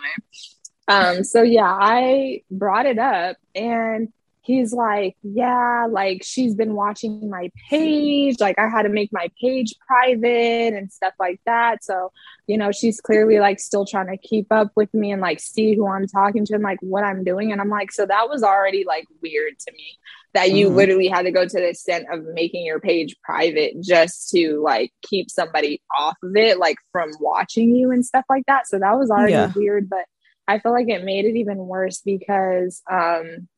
Um, 0.88 1.24
so 1.24 1.42
yeah, 1.42 1.70
I 1.70 2.42
brought 2.50 2.86
it 2.86 2.98
up 2.98 3.38
and 3.54 4.12
he's 4.42 4.74
like, 4.74 5.16
Yeah, 5.22 5.86
like 5.88 6.22
she's 6.22 6.54
been 6.54 6.74
watching 6.74 7.30
my 7.30 7.50
page, 7.70 8.40
like 8.40 8.58
I 8.58 8.68
had 8.68 8.82
to 8.82 8.90
make 8.90 9.10
my 9.10 9.30
page 9.40 9.74
private 9.86 10.74
and 10.74 10.92
stuff 10.92 11.14
like 11.18 11.40
that. 11.46 11.82
So 11.82 12.12
you 12.46 12.58
know, 12.58 12.72
she's 12.72 13.00
clearly 13.00 13.38
like 13.38 13.58
still 13.58 13.86
trying 13.86 14.08
to 14.08 14.18
keep 14.18 14.52
up 14.52 14.72
with 14.76 14.92
me 14.92 15.12
and 15.12 15.22
like 15.22 15.40
see 15.40 15.74
who 15.74 15.88
I'm 15.88 16.06
talking 16.06 16.44
to 16.46 16.54
and 16.54 16.62
like 16.62 16.78
what 16.82 17.04
I'm 17.04 17.24
doing. 17.24 17.52
And 17.52 17.60
I'm 17.60 17.70
like, 17.70 17.90
so 17.90 18.04
that 18.04 18.28
was 18.28 18.42
already 18.42 18.84
like 18.84 19.06
weird 19.22 19.58
to 19.60 19.72
me. 19.72 19.98
That 20.34 20.52
you 20.52 20.66
mm-hmm. 20.66 20.76
literally 20.76 21.08
had 21.08 21.22
to 21.22 21.30
go 21.30 21.46
to 21.46 21.56
the 21.56 21.68
extent 21.68 22.06
of 22.10 22.24
making 22.32 22.64
your 22.64 22.80
page 22.80 23.16
private 23.22 23.80
just 23.82 24.30
to 24.30 24.62
like 24.62 24.92
keep 25.02 25.30
somebody 25.30 25.82
off 25.96 26.16
of 26.22 26.34
it, 26.36 26.58
like 26.58 26.78
from 26.90 27.10
watching 27.20 27.74
you 27.74 27.90
and 27.90 28.04
stuff 28.04 28.24
like 28.30 28.44
that. 28.46 28.66
So 28.66 28.78
that 28.78 28.98
was 28.98 29.10
already 29.10 29.32
yeah. 29.32 29.52
weird, 29.54 29.88
but 29.88 30.04
I 30.48 30.58
feel 30.58 30.72
like 30.72 30.88
it 30.88 31.04
made 31.04 31.24
it 31.24 31.36
even 31.36 31.58
worse 31.58 32.00
because 32.04 32.82
um 32.90 33.48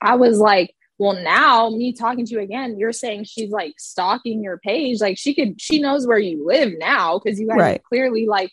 I 0.00 0.16
was 0.16 0.38
like, 0.38 0.74
well, 0.98 1.14
now 1.22 1.70
me 1.70 1.92
talking 1.92 2.26
to 2.26 2.32
you 2.32 2.40
again, 2.40 2.76
you're 2.78 2.92
saying 2.92 3.24
she's 3.24 3.50
like 3.50 3.74
stalking 3.78 4.42
your 4.42 4.58
page. 4.58 5.00
Like 5.00 5.16
she 5.16 5.34
could, 5.34 5.60
she 5.60 5.80
knows 5.80 6.06
where 6.06 6.18
you 6.18 6.44
live 6.44 6.72
now 6.76 7.18
because 7.18 7.38
you 7.38 7.46
guys 7.46 7.58
right. 7.58 7.82
clearly 7.84 8.26
like 8.26 8.52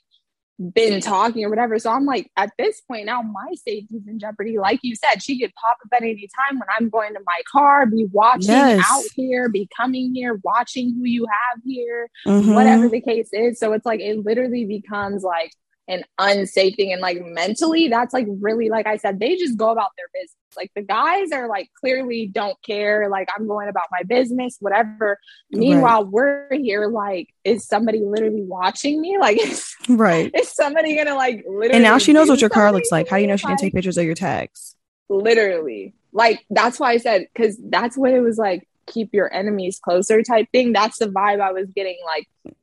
been 0.74 1.02
talking 1.02 1.44
or 1.44 1.50
whatever. 1.50 1.78
So 1.80 1.92
I'm 1.92 2.06
like, 2.06 2.32
at 2.38 2.52
this 2.58 2.82
point 2.82 3.06
now, 3.06 3.22
my 3.22 3.54
safety's 3.56 4.08
in 4.08 4.20
jeopardy. 4.20 4.58
Like 4.58 4.80
you 4.84 4.96
said, 4.96 5.22
she 5.22 5.40
could 5.40 5.54
pop 5.56 5.78
up 5.84 5.92
at 5.94 6.04
any 6.04 6.30
time 6.40 6.60
when 6.60 6.68
I'm 6.78 6.90
going 6.90 7.14
to 7.14 7.20
my 7.26 7.42
car, 7.52 7.86
be 7.86 8.08
watching 8.12 8.50
yes. 8.50 8.86
out 8.90 9.04
here, 9.16 9.50
be 9.50 9.68
coming 9.76 10.14
here, 10.14 10.40
watching 10.44 10.94
who 10.94 11.06
you 11.06 11.26
have 11.26 11.62
here, 11.66 12.10
mm-hmm. 12.26 12.54
whatever 12.54 12.88
the 12.90 13.02
case 13.02 13.30
is. 13.34 13.60
So 13.60 13.74
it's 13.74 13.86
like 13.86 14.00
it 14.00 14.26
literally 14.26 14.66
becomes 14.66 15.24
like 15.24 15.52
an 15.88 16.04
unsafe 16.18 16.76
thing. 16.76 16.92
And 16.92 17.02
like 17.02 17.24
mentally, 17.24 17.88
that's 17.88 18.14
like 18.14 18.26
really, 18.28 18.70
like 18.70 18.88
I 18.88 18.98
said, 18.98 19.20
they 19.20 19.36
just 19.36 19.58
go 19.58 19.70
about 19.70 19.92
their 19.98 20.08
business. 20.14 20.36
Like 20.58 20.72
the 20.76 20.82
guys 20.82 21.32
are 21.32 21.48
like 21.48 21.70
clearly 21.80 22.28
don't 22.28 22.62
care. 22.64 23.10
Like 23.10 23.28
I'm 23.36 23.48
going 23.48 23.68
about 23.68 23.88
my 23.92 24.04
business, 24.04 24.58
whatever. 24.60 25.20
Meanwhile, 25.52 26.04
right. 26.04 26.12
we're 26.12 26.48
here 26.52 26.88
like, 26.88 27.30
is 27.44 27.68
somebody 27.68 28.00
literally 28.00 28.42
watching 28.42 29.02
me? 29.02 29.18
Like, 29.18 29.42
is, 29.42 29.76
right. 29.90 30.32
Is 30.34 30.52
somebody 30.52 30.96
gonna 30.96 31.16
like 31.16 31.44
literally? 31.46 31.72
And 31.74 31.84
now 31.84 31.98
she 31.98 32.14
knows 32.14 32.30
what 32.30 32.42
your 32.42 32.50
car 32.50 32.72
looks 32.72 32.92
like. 32.92 33.10
How 33.10 33.18
do 33.18 33.22
you 33.22 33.28
know 33.28 33.38
she 33.38 33.48
can 33.48 33.58
take 33.58 33.74
pictures 33.74 33.98
of 33.98 34.06
your 34.06 34.16
tags? 34.16 34.76
Literally. 35.10 35.94
Like 36.14 36.46
that's 36.50 36.80
why 36.80 36.92
I 36.92 36.98
said, 36.98 37.28
because 37.34 37.58
that's 37.62 37.98
what 37.98 38.12
it 38.12 38.22
was 38.22 38.38
like 38.38 38.68
keep 38.88 39.14
your 39.14 39.34
enemies 39.34 39.80
closer 39.80 40.24
type 40.24 40.48
thing. 40.52 40.74
That's 40.74 41.00
the 41.00 41.08
vibe 41.08 41.42
I 41.42 41.52
was 41.52 41.70
getting. 41.76 41.98
Like 42.06 42.56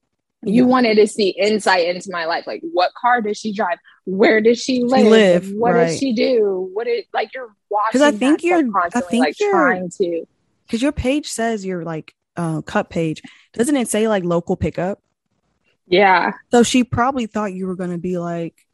you 0.44 0.66
wanted 0.66 0.96
to 0.96 1.06
see 1.06 1.30
insight 1.30 1.86
into 1.86 2.10
my 2.10 2.24
life. 2.24 2.46
Like 2.46 2.62
what 2.72 2.92
car 2.94 3.20
does 3.20 3.38
she 3.38 3.52
drive? 3.52 3.78
Where 4.04 4.40
does 4.40 4.60
she 4.60 4.82
live, 4.82 5.06
live 5.06 5.52
what 5.54 5.74
right. 5.74 5.86
does 5.86 5.98
she 5.98 6.12
do? 6.12 6.68
What 6.72 6.88
is 6.88 7.04
like 7.12 7.32
you're 7.34 7.54
watching 7.70 8.00
because 8.00 8.14
i 8.14 8.16
think 8.16 8.42
you're 8.42 8.64
i 8.76 9.00
think 9.00 9.24
like 9.24 9.40
you're 9.40 9.50
trying 9.50 9.88
to 9.88 10.26
because 10.66 10.82
your 10.82 10.92
page 10.92 11.26
says 11.26 11.64
you're 11.64 11.84
like 11.84 12.14
uh 12.36 12.62
cut 12.62 12.90
page. 12.90 13.22
Doesn't 13.52 13.76
it 13.76 13.88
say 13.88 14.08
like 14.08 14.24
local 14.24 14.56
pickup? 14.56 15.00
Yeah. 15.86 16.32
So 16.50 16.62
she 16.62 16.84
probably 16.84 17.26
thought 17.26 17.52
you 17.52 17.66
were 17.66 17.76
going 17.76 17.90
to 17.90 17.98
be 17.98 18.18
like 18.18 18.66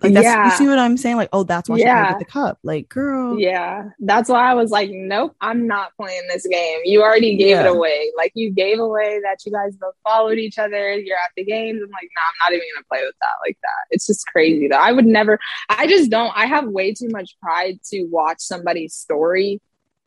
like 0.00 0.12
that's 0.12 0.24
yeah. 0.24 0.44
you 0.44 0.50
see 0.52 0.68
what 0.68 0.78
I'm 0.78 0.96
saying? 0.96 1.16
Like, 1.16 1.30
oh, 1.32 1.42
that's 1.42 1.68
why 1.68 1.76
yeah. 1.76 2.06
she 2.06 2.12
get 2.12 2.18
the 2.20 2.24
cup. 2.24 2.58
Like, 2.62 2.88
girl. 2.88 3.38
Yeah. 3.38 3.90
That's 3.98 4.28
why 4.28 4.48
I 4.48 4.54
was 4.54 4.70
like, 4.70 4.90
nope, 4.92 5.34
I'm 5.40 5.66
not 5.66 5.96
playing 5.96 6.22
this 6.28 6.46
game. 6.46 6.80
You 6.84 7.02
already 7.02 7.36
gave 7.36 7.48
yeah. 7.48 7.64
it 7.64 7.66
away. 7.66 8.12
Like 8.16 8.30
you 8.34 8.50
gave 8.50 8.78
away 8.78 9.20
that 9.24 9.44
you 9.44 9.50
guys 9.50 9.76
both 9.76 9.94
followed 10.04 10.38
each 10.38 10.58
other. 10.58 10.92
You're 10.92 11.16
at 11.16 11.30
the 11.36 11.44
games. 11.44 11.80
I'm 11.82 11.90
like, 11.90 12.08
nah, 12.14 12.22
I'm 12.22 12.52
not 12.52 12.56
even 12.56 12.66
gonna 12.74 12.84
play 12.88 13.04
with 13.04 13.16
that 13.20 13.34
like 13.44 13.58
that. 13.62 13.86
It's 13.90 14.06
just 14.06 14.26
crazy 14.28 14.68
though. 14.68 14.76
I 14.76 14.92
would 14.92 15.06
never 15.06 15.38
I 15.68 15.88
just 15.88 16.10
don't 16.10 16.32
I 16.36 16.46
have 16.46 16.68
way 16.68 16.94
too 16.94 17.08
much 17.08 17.36
pride 17.42 17.80
to 17.90 18.04
watch 18.04 18.40
somebody's 18.40 18.94
story 18.94 19.60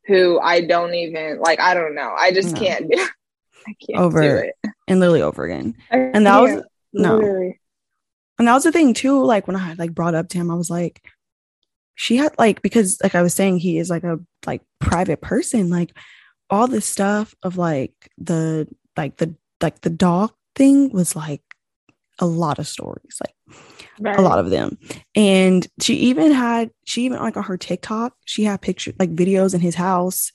who 0.07 0.39
I 0.39 0.61
don't 0.61 0.93
even 0.93 1.39
like 1.39 1.59
I 1.59 1.73
don't 1.73 1.95
know. 1.95 2.13
I 2.17 2.31
just 2.31 2.53
no. 2.53 2.61
can't 2.61 2.89
do 2.89 2.97
I 3.67 3.75
can't 3.85 3.99
over 3.99 4.21
do 4.21 4.35
it. 4.37 4.55
and 4.87 4.99
literally 4.99 5.21
over 5.21 5.43
again. 5.43 5.75
and 5.89 6.25
that 6.25 6.39
was 6.39 6.63
no. 6.93 7.17
Literally. 7.17 7.60
And 8.39 8.47
that 8.47 8.53
was 8.53 8.63
the 8.63 8.71
thing 8.71 8.93
too. 8.93 9.23
Like 9.23 9.47
when 9.47 9.55
I 9.55 9.59
had 9.59 9.79
like 9.79 9.93
brought 9.93 10.15
up 10.15 10.29
to 10.29 10.37
him, 10.37 10.49
I 10.49 10.55
was 10.55 10.69
like, 10.69 11.03
she 11.95 12.17
had 12.17 12.33
like 12.39 12.61
because 12.61 12.99
like 13.03 13.15
I 13.15 13.21
was 13.21 13.33
saying, 13.33 13.59
he 13.59 13.77
is 13.77 13.89
like 13.89 14.03
a 14.03 14.19
like 14.45 14.61
private 14.79 15.21
person. 15.21 15.69
Like 15.69 15.95
all 16.49 16.67
this 16.67 16.85
stuff 16.85 17.35
of 17.43 17.57
like 17.57 17.93
the 18.17 18.67
like 18.97 19.17
the 19.17 19.35
like 19.61 19.81
the 19.81 19.89
dog 19.89 20.31
thing 20.55 20.91
was 20.91 21.15
like 21.15 21.41
a 22.19 22.25
lot 22.25 22.59
of 22.59 22.67
stories, 22.67 23.19
like 23.21 23.57
right. 23.99 24.19
a 24.19 24.21
lot 24.21 24.39
of 24.39 24.49
them. 24.49 24.77
And 25.15 25.67
she 25.79 25.95
even 25.95 26.31
had 26.31 26.71
she 26.85 27.03
even 27.03 27.19
like 27.19 27.37
on 27.37 27.43
her 27.43 27.57
TikTok, 27.57 28.13
she 28.25 28.43
had 28.43 28.61
pictures 28.61 28.95
like 28.99 29.13
videos 29.13 29.53
in 29.53 29.61
his 29.61 29.75
house 29.75 30.31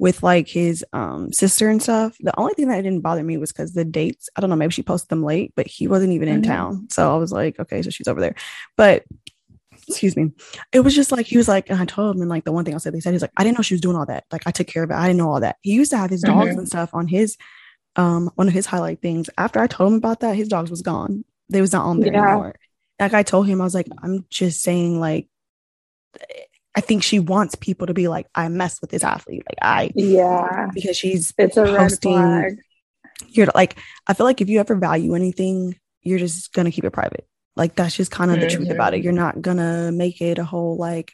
with 0.00 0.22
like 0.22 0.48
his 0.48 0.82
um 0.94 1.30
sister 1.30 1.68
and 1.68 1.82
stuff. 1.82 2.16
The 2.20 2.36
only 2.40 2.54
thing 2.54 2.68
that 2.68 2.80
didn't 2.80 3.02
bother 3.02 3.22
me 3.22 3.36
was 3.36 3.52
because 3.52 3.74
the 3.74 3.84
dates, 3.84 4.30
I 4.34 4.40
don't 4.40 4.48
know, 4.48 4.56
maybe 4.56 4.72
she 4.72 4.82
posted 4.82 5.10
them 5.10 5.22
late, 5.22 5.52
but 5.54 5.66
he 5.66 5.88
wasn't 5.88 6.14
even 6.14 6.26
in 6.26 6.40
mm-hmm. 6.40 6.50
town. 6.50 6.88
So 6.90 7.14
I 7.14 7.18
was 7.18 7.30
like, 7.30 7.60
okay, 7.60 7.82
so 7.82 7.90
she's 7.90 8.08
over 8.08 8.18
there. 8.18 8.34
But 8.78 9.04
excuse 9.86 10.16
me, 10.16 10.32
it 10.72 10.80
was 10.80 10.96
just 10.96 11.12
like 11.12 11.26
he 11.26 11.36
was 11.36 11.48
like, 11.48 11.68
and 11.68 11.78
I 11.78 11.84
told 11.84 12.16
him, 12.16 12.22
and 12.22 12.30
like 12.30 12.44
the 12.44 12.52
one 12.52 12.64
thing 12.64 12.74
I 12.74 12.78
said, 12.78 12.94
they 12.94 13.00
said 13.00 13.12
he's 13.12 13.20
like, 13.20 13.32
I 13.36 13.44
didn't 13.44 13.58
know 13.58 13.62
she 13.62 13.74
was 13.74 13.82
doing 13.82 13.94
all 13.94 14.06
that. 14.06 14.24
Like 14.32 14.46
I 14.46 14.52
took 14.52 14.66
care 14.66 14.84
of 14.84 14.90
it. 14.90 14.94
I 14.94 15.06
didn't 15.06 15.18
know 15.18 15.30
all 15.30 15.40
that. 15.40 15.56
He 15.60 15.74
used 15.74 15.90
to 15.90 15.98
have 15.98 16.08
his 16.08 16.22
dogs 16.22 16.48
mm-hmm. 16.48 16.60
and 16.60 16.68
stuff 16.68 16.94
on 16.94 17.06
his 17.06 17.36
um 17.96 18.30
one 18.36 18.48
of 18.48 18.54
his 18.54 18.64
highlight 18.64 19.02
things. 19.02 19.28
After 19.36 19.60
I 19.60 19.66
told 19.66 19.92
him 19.92 19.98
about 19.98 20.20
that, 20.20 20.34
his 20.34 20.48
dogs 20.48 20.70
was 20.70 20.80
gone. 20.80 21.26
They 21.50 21.60
was 21.60 21.74
not 21.74 21.84
on 21.84 22.00
there 22.00 22.10
yeah. 22.10 22.22
anymore. 22.22 22.54
Like 22.98 23.12
I 23.12 23.22
told 23.22 23.46
him, 23.46 23.60
I 23.60 23.64
was 23.64 23.74
like, 23.74 23.88
I'm 24.02 24.24
just 24.30 24.62
saying, 24.62 24.98
like 24.98 25.28
I 26.74 26.80
think 26.80 27.02
she 27.02 27.18
wants 27.18 27.54
people 27.56 27.88
to 27.88 27.94
be 27.94 28.08
like, 28.08 28.26
I 28.34 28.48
mess 28.48 28.80
with 28.80 28.90
this 28.90 29.04
athlete. 29.04 29.42
Like 29.48 29.58
I 29.60 29.90
Yeah. 29.94 30.68
Because 30.72 30.96
she's 30.96 31.32
it's 31.36 31.56
a 31.56 31.64
posting, 31.64 32.16
red 32.16 32.42
flag. 32.42 32.58
You're 33.28 33.48
like, 33.54 33.76
I 34.06 34.14
feel 34.14 34.26
like 34.26 34.40
if 34.40 34.48
you 34.48 34.60
ever 34.60 34.76
value 34.76 35.14
anything, 35.14 35.76
you're 36.02 36.18
just 36.18 36.52
gonna 36.52 36.70
keep 36.70 36.84
it 36.84 36.92
private. 36.92 37.26
Like 37.56 37.74
that's 37.74 37.96
just 37.96 38.10
kind 38.10 38.30
of 38.30 38.38
mm-hmm. 38.38 38.48
the 38.48 38.54
truth 38.54 38.70
about 38.70 38.94
it. 38.94 38.98
Mm-hmm. 38.98 39.04
You're 39.04 39.12
not 39.12 39.42
gonna 39.42 39.92
make 39.92 40.20
it 40.20 40.38
a 40.38 40.44
whole 40.44 40.76
like, 40.76 41.12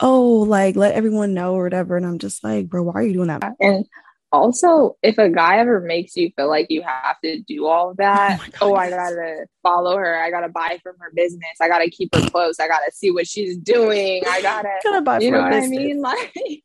oh, 0.00 0.40
like 0.40 0.76
let 0.76 0.94
everyone 0.94 1.34
know 1.34 1.54
or 1.54 1.64
whatever. 1.64 1.96
And 1.96 2.04
I'm 2.04 2.18
just 2.18 2.42
like, 2.42 2.68
bro, 2.68 2.82
why 2.82 2.94
are 2.94 3.02
you 3.02 3.14
doing 3.14 3.28
that? 3.28 3.42
And 3.60 3.84
also 4.30 4.96
if 5.02 5.16
a 5.18 5.28
guy 5.28 5.58
ever 5.58 5.80
makes 5.80 6.16
you 6.16 6.30
feel 6.36 6.48
like 6.48 6.66
you 6.70 6.82
have 6.82 7.18
to 7.24 7.40
do 7.42 7.66
all 7.66 7.94
that 7.94 8.40
oh, 8.60 8.72
oh, 8.72 8.74
i 8.74 8.90
gotta 8.90 9.46
follow 9.68 9.96
her. 9.96 10.20
I 10.20 10.30
gotta 10.30 10.48
buy 10.48 10.78
from 10.82 10.96
her 11.00 11.10
business. 11.14 11.56
I 11.60 11.68
gotta 11.68 11.90
keep 11.90 12.14
her 12.14 12.28
close. 12.30 12.58
I 12.58 12.68
gotta 12.68 12.90
see 12.92 13.10
what 13.10 13.26
she's 13.26 13.56
doing. 13.56 14.22
I 14.28 14.40
gotta, 14.42 14.70
gotta 14.84 15.02
buy 15.02 15.20
you 15.20 15.30
know 15.30 15.42
what 15.42 15.50
business. 15.50 15.78
i 15.78 15.82
mean? 15.82 16.02
Like 16.08 16.62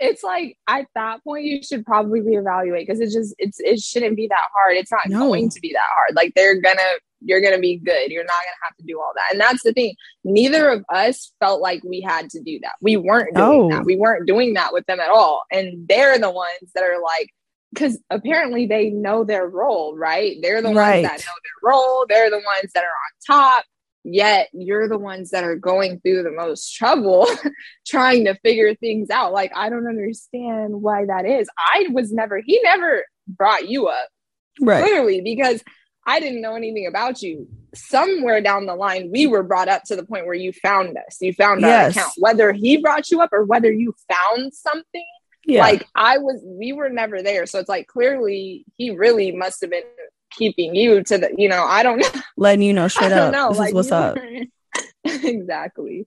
it's 0.00 0.22
like 0.22 0.56
at 0.68 0.86
that 0.94 1.22
point 1.22 1.44
you 1.44 1.62
should 1.62 1.84
probably 1.84 2.20
reevaluate 2.20 2.86
because 2.86 3.00
it 3.00 3.10
just 3.10 3.34
it's 3.38 3.60
it 3.60 3.78
shouldn't 3.78 4.16
be 4.16 4.26
that 4.28 4.48
hard. 4.54 4.76
It's 4.76 4.90
not 4.90 5.06
no. 5.06 5.28
going 5.28 5.50
to 5.50 5.60
be 5.60 5.72
that 5.72 5.88
hard. 5.94 6.16
Like 6.16 6.32
they're 6.34 6.60
gonna 6.60 6.80
you're 7.20 7.40
going 7.40 7.54
to 7.54 7.60
be 7.60 7.78
good. 7.78 8.10
You're 8.10 8.24
not 8.24 8.32
going 8.32 8.54
to 8.60 8.64
have 8.64 8.76
to 8.76 8.84
do 8.84 9.00
all 9.00 9.12
that. 9.14 9.32
And 9.32 9.40
that's 9.40 9.62
the 9.62 9.72
thing. 9.72 9.94
Neither 10.24 10.68
of 10.68 10.84
us 10.92 11.32
felt 11.40 11.60
like 11.60 11.82
we 11.84 12.00
had 12.00 12.30
to 12.30 12.42
do 12.42 12.58
that. 12.62 12.74
We 12.80 12.96
weren't 12.96 13.34
doing 13.34 13.62
oh. 13.62 13.70
that. 13.70 13.84
We 13.84 13.96
weren't 13.96 14.26
doing 14.26 14.54
that 14.54 14.72
with 14.72 14.86
them 14.86 15.00
at 15.00 15.08
all. 15.08 15.44
And 15.50 15.88
they're 15.88 16.18
the 16.18 16.30
ones 16.30 16.72
that 16.74 16.84
are 16.84 17.00
like, 17.02 17.30
because 17.72 17.98
apparently 18.10 18.66
they 18.66 18.90
know 18.90 19.24
their 19.24 19.46
role, 19.46 19.96
right? 19.96 20.36
They're 20.40 20.62
the 20.62 20.72
right. 20.72 21.02
ones 21.02 21.08
that 21.08 21.26
know 21.26 21.32
their 21.42 21.70
role. 21.70 22.06
They're 22.08 22.30
the 22.30 22.36
ones 22.36 22.72
that 22.74 22.84
are 22.84 22.86
on 22.86 23.46
top. 23.56 23.64
Yet 24.08 24.48
you're 24.52 24.88
the 24.88 24.98
ones 24.98 25.30
that 25.30 25.42
are 25.42 25.56
going 25.56 25.98
through 25.98 26.22
the 26.22 26.30
most 26.30 26.72
trouble 26.76 27.26
trying 27.86 28.26
to 28.26 28.36
figure 28.36 28.72
things 28.76 29.10
out. 29.10 29.32
Like, 29.32 29.50
I 29.56 29.68
don't 29.68 29.88
understand 29.88 30.80
why 30.80 31.06
that 31.06 31.26
is. 31.26 31.48
I 31.58 31.88
was 31.90 32.12
never, 32.12 32.40
he 32.44 32.60
never 32.62 33.04
brought 33.26 33.68
you 33.68 33.88
up. 33.88 34.08
Right. 34.60 34.84
Clearly, 34.84 35.22
because 35.22 35.62
I 36.06 36.20
didn't 36.20 36.40
know 36.40 36.54
anything 36.54 36.86
about 36.86 37.20
you. 37.20 37.48
Somewhere 37.74 38.40
down 38.40 38.66
the 38.66 38.76
line, 38.76 39.10
we 39.10 39.26
were 39.26 39.42
brought 39.42 39.68
up 39.68 39.82
to 39.84 39.96
the 39.96 40.04
point 40.04 40.24
where 40.24 40.34
you 40.34 40.52
found 40.52 40.96
us. 40.96 41.18
You 41.20 41.32
found 41.32 41.64
our 41.64 41.88
account. 41.88 42.12
Whether 42.16 42.52
he 42.52 42.76
brought 42.76 43.10
you 43.10 43.20
up 43.20 43.30
or 43.32 43.44
whether 43.44 43.70
you 43.72 43.92
found 44.10 44.54
something, 44.54 45.04
yeah. 45.44 45.60
like 45.60 45.86
I 45.94 46.18
was, 46.18 46.40
we 46.44 46.72
were 46.72 46.88
never 46.88 47.22
there. 47.22 47.44
So 47.44 47.58
it's 47.58 47.68
like 47.68 47.88
clearly 47.88 48.64
he 48.76 48.90
really 48.90 49.32
must 49.32 49.60
have 49.62 49.70
been 49.70 49.82
keeping 50.30 50.76
you 50.76 51.02
to 51.02 51.18
the, 51.18 51.34
you 51.36 51.48
know, 51.48 51.64
I 51.64 51.82
don't 51.82 51.98
know. 51.98 52.20
Letting 52.36 52.62
you 52.62 52.72
know 52.72 52.88
straight 52.88 53.12
up. 53.12 53.32
Know, 53.32 53.48
this 53.48 53.58
like, 53.58 53.68
is 53.70 53.74
what's 53.74 53.92
up. 53.92 54.16
exactly. 55.04 56.06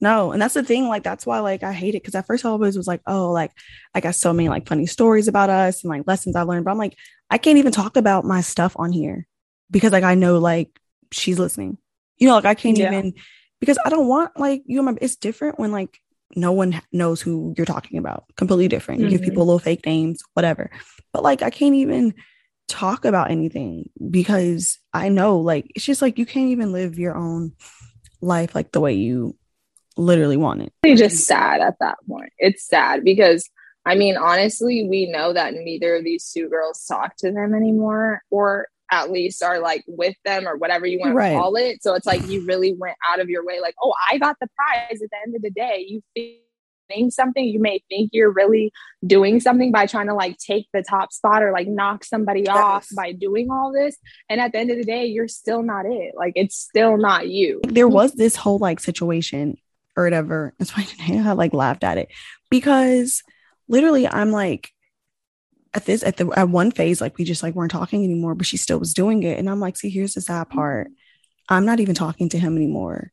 No, 0.00 0.32
and 0.32 0.42
that's 0.42 0.54
the 0.54 0.62
thing. 0.62 0.88
Like 0.88 1.04
that's 1.04 1.24
why 1.24 1.38
like 1.38 1.62
I 1.62 1.72
hate 1.72 1.94
it 1.94 2.02
because 2.02 2.14
at 2.14 2.26
first 2.26 2.44
I 2.44 2.50
always 2.50 2.76
was 2.76 2.86
like, 2.86 3.00
oh, 3.06 3.30
like 3.30 3.52
I 3.94 4.00
got 4.00 4.16
so 4.16 4.32
many 4.32 4.50
like 4.50 4.68
funny 4.68 4.86
stories 4.86 5.28
about 5.28 5.48
us 5.48 5.82
and 5.82 5.88
like 5.88 6.06
lessons 6.06 6.36
I 6.36 6.42
learned. 6.42 6.66
But 6.66 6.72
I'm 6.72 6.78
like, 6.78 6.98
I 7.30 7.38
can't 7.38 7.58
even 7.58 7.72
talk 7.72 7.96
about 7.96 8.24
my 8.24 8.42
stuff 8.42 8.74
on 8.76 8.92
here 8.92 9.26
because 9.70 9.92
like 9.92 10.04
I 10.04 10.14
know 10.14 10.38
like 10.38 10.78
she's 11.12 11.38
listening. 11.38 11.78
You 12.18 12.28
know, 12.28 12.34
like 12.34 12.44
I 12.44 12.54
can't 12.54 12.78
yeah. 12.78 12.88
even 12.88 13.14
because 13.60 13.78
I 13.84 13.90
don't 13.90 14.08
want 14.08 14.38
like 14.38 14.62
you 14.66 14.78
remember 14.78 15.00
it's 15.02 15.16
different 15.16 15.58
when 15.58 15.72
like 15.72 16.00
no 16.34 16.52
one 16.52 16.80
knows 16.92 17.20
who 17.20 17.54
you're 17.56 17.66
talking 17.66 17.98
about. 17.98 18.24
Completely 18.36 18.68
different. 18.68 19.00
Mm-hmm. 19.00 19.10
give 19.10 19.22
people 19.22 19.44
little 19.44 19.58
fake 19.58 19.86
names, 19.86 20.22
whatever. 20.34 20.70
But 21.12 21.22
like 21.22 21.42
I 21.42 21.50
can't 21.50 21.74
even 21.74 22.14
talk 22.68 23.04
about 23.04 23.30
anything 23.30 23.90
because 24.10 24.78
I 24.92 25.08
know 25.08 25.38
like 25.38 25.70
it's 25.74 25.84
just 25.84 26.02
like 26.02 26.18
you 26.18 26.26
can't 26.26 26.50
even 26.50 26.72
live 26.72 26.98
your 26.98 27.16
own 27.16 27.52
life 28.20 28.54
like 28.54 28.72
the 28.72 28.80
way 28.80 28.94
you 28.94 29.36
literally 29.96 30.36
want 30.36 30.62
it. 30.62 30.72
It's 30.82 31.00
just 31.00 31.26
sad 31.26 31.60
at 31.60 31.76
that 31.80 31.96
point. 32.08 32.32
It's 32.38 32.66
sad 32.66 33.04
because 33.04 33.48
I 33.84 33.94
mean 33.94 34.16
honestly, 34.16 34.86
we 34.88 35.06
know 35.06 35.32
that 35.32 35.54
neither 35.54 35.96
of 35.96 36.04
these 36.04 36.30
two 36.32 36.48
girls 36.48 36.84
talk 36.84 37.16
to 37.18 37.30
them 37.30 37.54
anymore 37.54 38.22
or 38.30 38.68
at 38.90 39.10
least 39.10 39.42
are 39.42 39.60
like 39.60 39.84
with 39.86 40.14
them 40.24 40.46
or 40.46 40.56
whatever 40.56 40.86
you 40.86 40.98
want 40.98 41.14
right. 41.14 41.30
to 41.30 41.38
call 41.38 41.56
it. 41.56 41.82
So 41.82 41.94
it's 41.94 42.06
like 42.06 42.26
you 42.28 42.44
really 42.44 42.74
went 42.74 42.96
out 43.10 43.20
of 43.20 43.28
your 43.28 43.44
way, 43.44 43.60
like, 43.60 43.74
oh, 43.82 43.94
I 44.10 44.18
got 44.18 44.36
the 44.40 44.48
prize 44.56 45.02
at 45.02 45.10
the 45.10 45.16
end 45.26 45.34
of 45.34 45.42
the 45.42 45.50
day. 45.50 45.86
You 45.88 46.02
think 46.88 47.12
something. 47.12 47.44
You 47.44 47.60
may 47.60 47.82
think 47.88 48.10
you're 48.12 48.30
really 48.30 48.72
doing 49.04 49.40
something 49.40 49.72
by 49.72 49.86
trying 49.86 50.06
to 50.06 50.14
like 50.14 50.38
take 50.38 50.66
the 50.72 50.82
top 50.82 51.12
spot 51.12 51.42
or 51.42 51.52
like 51.52 51.68
knock 51.68 52.04
somebody 52.04 52.42
yes. 52.42 52.56
off 52.56 52.86
by 52.94 53.12
doing 53.12 53.50
all 53.50 53.72
this. 53.72 53.96
And 54.28 54.40
at 54.40 54.52
the 54.52 54.58
end 54.58 54.70
of 54.70 54.76
the 54.76 54.84
day, 54.84 55.06
you're 55.06 55.28
still 55.28 55.62
not 55.62 55.86
it. 55.86 56.12
Like 56.16 56.32
it's 56.36 56.56
still 56.56 56.96
not 56.96 57.28
you. 57.28 57.60
There 57.64 57.88
was 57.88 58.12
this 58.12 58.36
whole 58.36 58.58
like 58.58 58.80
situation 58.80 59.58
or 59.96 60.04
whatever. 60.04 60.54
That's 60.58 60.76
why 60.76 60.86
I 61.08 61.32
like 61.32 61.54
laughed 61.54 61.84
at 61.84 61.98
it 61.98 62.08
because 62.50 63.22
literally 63.68 64.06
I'm 64.06 64.30
like, 64.30 64.70
at 65.74 65.84
this 65.84 66.02
at 66.02 66.16
the 66.16 66.30
at 66.36 66.48
one 66.48 66.70
phase 66.70 67.00
like 67.00 67.16
we 67.18 67.24
just 67.24 67.42
like 67.42 67.54
weren't 67.54 67.70
talking 67.70 68.04
anymore 68.04 68.34
but 68.34 68.46
she 68.46 68.56
still 68.56 68.78
was 68.78 68.94
doing 68.94 69.22
it 69.22 69.38
and 69.38 69.48
i'm 69.50 69.60
like 69.60 69.76
see 69.76 69.90
here's 69.90 70.14
the 70.14 70.20
sad 70.20 70.46
mm-hmm. 70.46 70.58
part 70.58 70.90
i'm 71.48 71.66
not 71.66 71.80
even 71.80 71.94
talking 71.94 72.28
to 72.28 72.38
him 72.38 72.56
anymore 72.56 73.12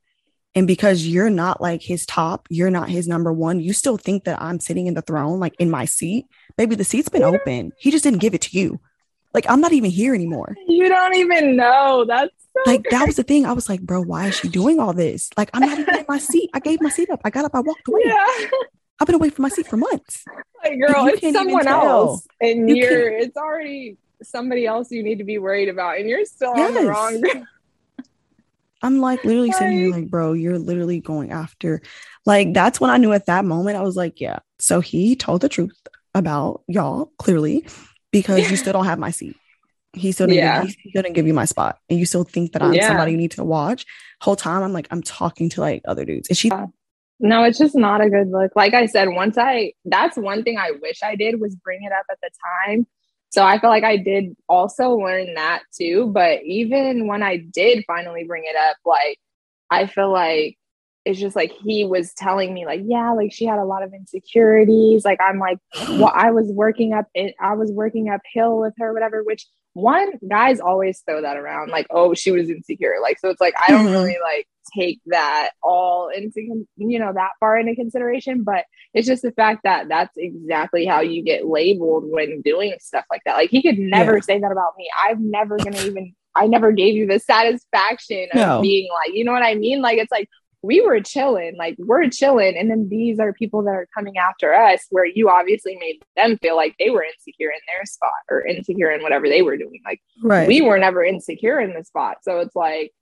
and 0.55 0.67
because 0.67 1.05
you're 1.07 1.31
not 1.31 1.61
like 1.61 1.81
his 1.81 2.05
top, 2.05 2.47
you're 2.49 2.69
not 2.69 2.89
his 2.89 3.07
number 3.07 3.33
one, 3.33 3.59
you 3.59 3.73
still 3.73 3.97
think 3.97 4.25
that 4.25 4.41
I'm 4.41 4.59
sitting 4.59 4.85
in 4.87 4.93
the 4.93 5.01
throne, 5.01 5.39
like 5.39 5.55
in 5.57 5.71
my 5.71 5.85
seat. 5.85 6.27
Baby, 6.57 6.75
the 6.75 6.83
seat's 6.83 7.09
been 7.09 7.23
open. 7.23 7.71
He 7.77 7.89
just 7.89 8.03
didn't 8.03 8.19
give 8.19 8.35
it 8.35 8.41
to 8.41 8.57
you. 8.57 8.79
Like, 9.33 9.49
I'm 9.49 9.61
not 9.61 9.73
even 9.73 9.89
here 9.89 10.13
anymore. 10.13 10.55
You 10.67 10.87
don't 10.89 11.15
even 11.15 11.55
know. 11.55 12.05
That's 12.07 12.31
so 12.55 12.71
like, 12.71 12.85
that 12.91 13.07
was 13.07 13.15
the 13.15 13.23
thing. 13.23 13.47
I 13.47 13.53
was 13.53 13.67
like, 13.67 13.81
bro, 13.81 14.01
why 14.01 14.27
is 14.27 14.37
she 14.37 14.47
doing 14.47 14.79
all 14.79 14.93
this? 14.93 15.31
Like, 15.35 15.49
I'm 15.55 15.61
not 15.61 15.79
even 15.79 15.97
in 15.97 16.05
my 16.07 16.19
seat. 16.19 16.51
I 16.53 16.59
gave 16.59 16.81
my 16.81 16.89
seat 16.89 17.09
up. 17.09 17.21
I 17.23 17.31
got 17.31 17.45
up. 17.45 17.55
I 17.55 17.61
walked 17.61 17.87
away. 17.87 18.01
Yeah. 18.05 18.47
I've 19.03 19.07
been 19.07 19.15
away 19.15 19.31
from 19.31 19.43
my 19.43 19.49
seat 19.49 19.67
for 19.67 19.75
months. 19.75 20.23
Like, 20.63 20.79
girl, 20.79 21.07
it's 21.07 21.33
someone 21.33 21.67
else. 21.67 22.25
And 22.39 22.69
you 22.69 22.85
are 22.85 23.09
it's 23.09 23.35
already 23.35 23.97
somebody 24.21 24.65
else 24.65 24.91
you 24.91 25.03
need 25.03 25.17
to 25.17 25.25
be 25.25 25.39
worried 25.39 25.67
about. 25.67 25.99
And 25.99 26.07
you're 26.07 26.23
still 26.23 26.53
yes. 26.55 26.69
on 26.69 26.73
the 26.73 26.89
wrong 26.89 27.45
I'm 28.81 28.99
like 28.99 29.25
literally 29.25 29.51
sitting 29.51 29.77
here 29.77 29.91
like, 29.91 30.09
bro, 30.09 30.31
you're 30.31 30.57
literally 30.57 31.01
going 31.01 31.33
after. 31.33 31.81
Like 32.25 32.53
that's 32.53 32.79
when 32.79 32.91
I 32.91 32.95
knew 32.95 33.11
at 33.11 33.25
that 33.25 33.43
moment 33.43 33.75
I 33.75 33.81
was 33.81 33.97
like, 33.97 34.21
yeah. 34.21 34.39
So 34.57 34.79
he 34.79 35.17
told 35.17 35.41
the 35.41 35.49
truth 35.49 35.75
about 36.15 36.63
y'all 36.67 37.11
clearly 37.17 37.67
because 38.11 38.49
you 38.49 38.55
still 38.55 38.71
don't 38.71 38.85
have 38.85 38.99
my 38.99 39.11
seat. 39.11 39.35
He 39.91 40.13
still 40.13 40.27
didn't, 40.27 40.37
yeah. 40.37 40.63
give, 40.63 40.75
he 40.79 40.91
didn't 40.91 41.13
give 41.13 41.27
you 41.27 41.33
my 41.33 41.45
spot, 41.45 41.77
and 41.89 41.99
you 41.99 42.05
still 42.05 42.23
think 42.23 42.53
that 42.53 42.63
I'm 42.63 42.73
yeah. 42.73 42.87
somebody 42.87 43.11
you 43.11 43.17
need 43.17 43.31
to 43.31 43.43
watch. 43.43 43.85
Whole 44.21 44.37
time 44.37 44.63
I'm 44.63 44.71
like 44.71 44.87
I'm 44.91 45.03
talking 45.03 45.49
to 45.49 45.61
like 45.61 45.81
other 45.83 46.05
dudes, 46.05 46.29
and 46.29 46.37
she. 46.37 46.49
Uh. 46.49 46.67
No, 47.19 47.43
it's 47.43 47.57
just 47.57 47.75
not 47.75 48.01
a 48.01 48.09
good 48.09 48.29
look. 48.29 48.51
Like 48.55 48.73
I 48.73 48.85
said, 48.85 49.09
once 49.09 49.37
I 49.37 49.73
that's 49.85 50.17
one 50.17 50.43
thing 50.43 50.57
I 50.57 50.71
wish 50.81 50.99
I 51.03 51.15
did 51.15 51.39
was 51.39 51.55
bring 51.55 51.83
it 51.83 51.91
up 51.91 52.05
at 52.11 52.17
the 52.21 52.29
time 52.65 52.87
so 53.33 53.43
I 53.43 53.57
feel 53.57 53.71
like 53.71 53.83
I 53.83 53.97
did 53.97 54.35
also 54.47 54.91
learn 54.91 55.33
that 55.33 55.63
too. 55.75 56.11
But 56.13 56.43
even 56.43 57.07
when 57.07 57.23
I 57.23 57.37
did 57.37 57.83
finally 57.87 58.25
bring 58.25 58.43
it 58.45 58.55
up, 58.55 58.77
like 58.85 59.17
I 59.71 59.87
feel 59.87 60.11
like 60.11 60.59
it's 61.03 61.19
just 61.19 61.35
like 61.35 61.51
he 61.51 61.83
was 61.83 62.13
telling 62.13 62.53
me 62.53 62.65
like 62.65 62.79
yeah 62.85 63.11
like 63.11 63.33
she 63.33 63.43
had 63.43 63.59
a 63.59 63.65
lot 63.65 63.83
of 63.83 63.93
insecurities 63.93 65.03
like 65.03 65.19
i'm 65.19 65.37
like 65.37 65.57
well 65.89 66.13
i 66.15 66.31
was 66.31 66.49
working 66.53 66.93
up 66.93 67.07
i 67.41 67.53
was 67.53 67.73
working 67.73 68.09
uphill 68.09 68.57
with 68.57 68.73
her 68.77 68.93
whatever 68.93 69.21
which 69.21 69.45
one 69.73 70.13
guys 70.29 70.61
always 70.61 71.01
throw 71.01 71.21
that 71.21 71.35
around 71.35 71.69
like 71.69 71.85
oh 71.89 72.13
she 72.13 72.31
was 72.31 72.49
insecure 72.49 72.95
like 73.01 73.19
so 73.19 73.29
it's 73.29 73.41
like 73.41 73.53
i 73.59 73.69
don't 73.69 73.83
mm-hmm. 73.83 73.95
really 73.95 74.17
like 74.23 74.47
take 74.77 74.99
that 75.07 75.51
all 75.61 76.09
into 76.09 76.65
you 76.77 76.99
know 76.99 77.13
that 77.13 77.31
far 77.39 77.57
into 77.57 77.75
consideration 77.75 78.43
but 78.43 78.65
it's 78.93 79.07
just 79.07 79.21
the 79.21 79.31
fact 79.31 79.61
that 79.63 79.87
that's 79.89 80.15
exactly 80.17 80.85
how 80.85 81.01
you 81.01 81.23
get 81.23 81.45
labeled 81.45 82.05
when 82.07 82.41
doing 82.41 82.73
stuff 82.79 83.05
like 83.09 83.21
that 83.25 83.35
like 83.35 83.49
he 83.49 83.61
could 83.61 83.77
never 83.77 84.15
yeah. 84.15 84.21
say 84.21 84.39
that 84.39 84.51
about 84.51 84.73
me 84.77 84.87
i'm 85.05 85.29
never 85.29 85.57
gonna 85.57 85.81
even 85.81 86.13
I 86.35 86.47
never 86.47 86.71
gave 86.71 86.95
you 86.95 87.05
the 87.05 87.19
satisfaction 87.19 88.27
of 88.33 88.39
no. 88.39 88.61
being 88.61 88.89
like, 88.91 89.15
you 89.15 89.23
know 89.23 89.31
what 89.31 89.43
I 89.43 89.53
mean? 89.53 89.81
Like, 89.81 89.99
it's 89.99 90.11
like, 90.11 90.27
we 90.63 90.79
were 90.79 91.01
chilling, 91.01 91.57
like 91.57 91.75
we're 91.77 92.09
chilling. 92.09 92.57
And 92.57 92.71
then 92.71 92.87
these 92.89 93.19
are 93.19 93.33
people 93.33 93.63
that 93.63 93.71
are 93.71 93.87
coming 93.93 94.17
after 94.17 94.53
us 94.53 94.85
where 94.89 95.05
you 95.05 95.29
obviously 95.29 95.75
made 95.77 96.01
them 96.15 96.37
feel 96.41 96.55
like 96.55 96.73
they 96.79 96.89
were 96.89 97.03
insecure 97.03 97.49
in 97.49 97.59
their 97.67 97.85
spot 97.85 98.11
or 98.31 98.47
insecure 98.47 98.89
in 98.89 99.03
whatever 99.03 99.27
they 99.27 99.41
were 99.41 99.57
doing. 99.57 99.81
Like 99.85 100.01
right. 100.23 100.47
we 100.47 100.61
were 100.61 100.79
never 100.79 101.03
insecure 101.03 101.59
in 101.59 101.73
the 101.73 101.83
spot. 101.83 102.17
So 102.21 102.39
it's 102.39 102.55
like, 102.55 102.93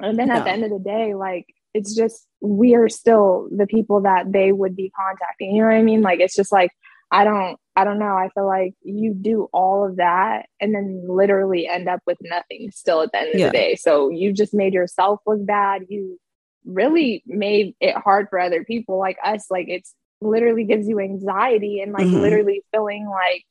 and 0.00 0.18
then 0.18 0.30
at 0.30 0.44
the 0.44 0.50
end 0.50 0.64
of 0.64 0.70
the 0.70 0.78
day, 0.78 1.14
like 1.14 1.46
it's 1.74 1.94
just 1.94 2.26
we 2.40 2.74
are 2.74 2.88
still 2.88 3.48
the 3.50 3.66
people 3.66 4.02
that 4.02 4.32
they 4.32 4.52
would 4.52 4.76
be 4.76 4.90
contacting. 4.90 5.54
You 5.54 5.62
know 5.62 5.68
what 5.68 5.76
I 5.76 5.82
mean? 5.82 6.02
Like 6.02 6.20
it's 6.20 6.36
just 6.36 6.52
like 6.52 6.70
I 7.10 7.24
don't 7.24 7.58
I 7.76 7.84
don't 7.84 7.98
know. 7.98 8.16
I 8.16 8.30
feel 8.34 8.46
like 8.46 8.74
you 8.82 9.14
do 9.14 9.48
all 9.52 9.86
of 9.86 9.96
that 9.96 10.46
and 10.60 10.74
then 10.74 11.04
literally 11.06 11.68
end 11.68 11.88
up 11.88 12.00
with 12.06 12.18
nothing 12.22 12.70
still 12.72 13.02
at 13.02 13.12
the 13.12 13.18
end 13.18 13.34
of 13.34 13.40
yeah. 13.40 13.46
the 13.46 13.52
day. 13.52 13.74
So 13.76 14.10
you 14.10 14.32
just 14.32 14.54
made 14.54 14.74
yourself 14.74 15.20
look 15.26 15.44
bad. 15.44 15.82
You 15.88 16.18
really 16.64 17.22
made 17.26 17.74
it 17.80 17.96
hard 17.96 18.28
for 18.28 18.40
other 18.40 18.64
people 18.64 18.98
like 18.98 19.18
us. 19.22 19.46
Like 19.50 19.66
it's 19.68 19.94
literally 20.20 20.64
gives 20.64 20.88
you 20.88 20.98
anxiety 21.00 21.80
and 21.80 21.92
like 21.92 22.06
mm-hmm. 22.06 22.20
literally 22.20 22.62
feeling 22.72 23.08
like 23.08 23.44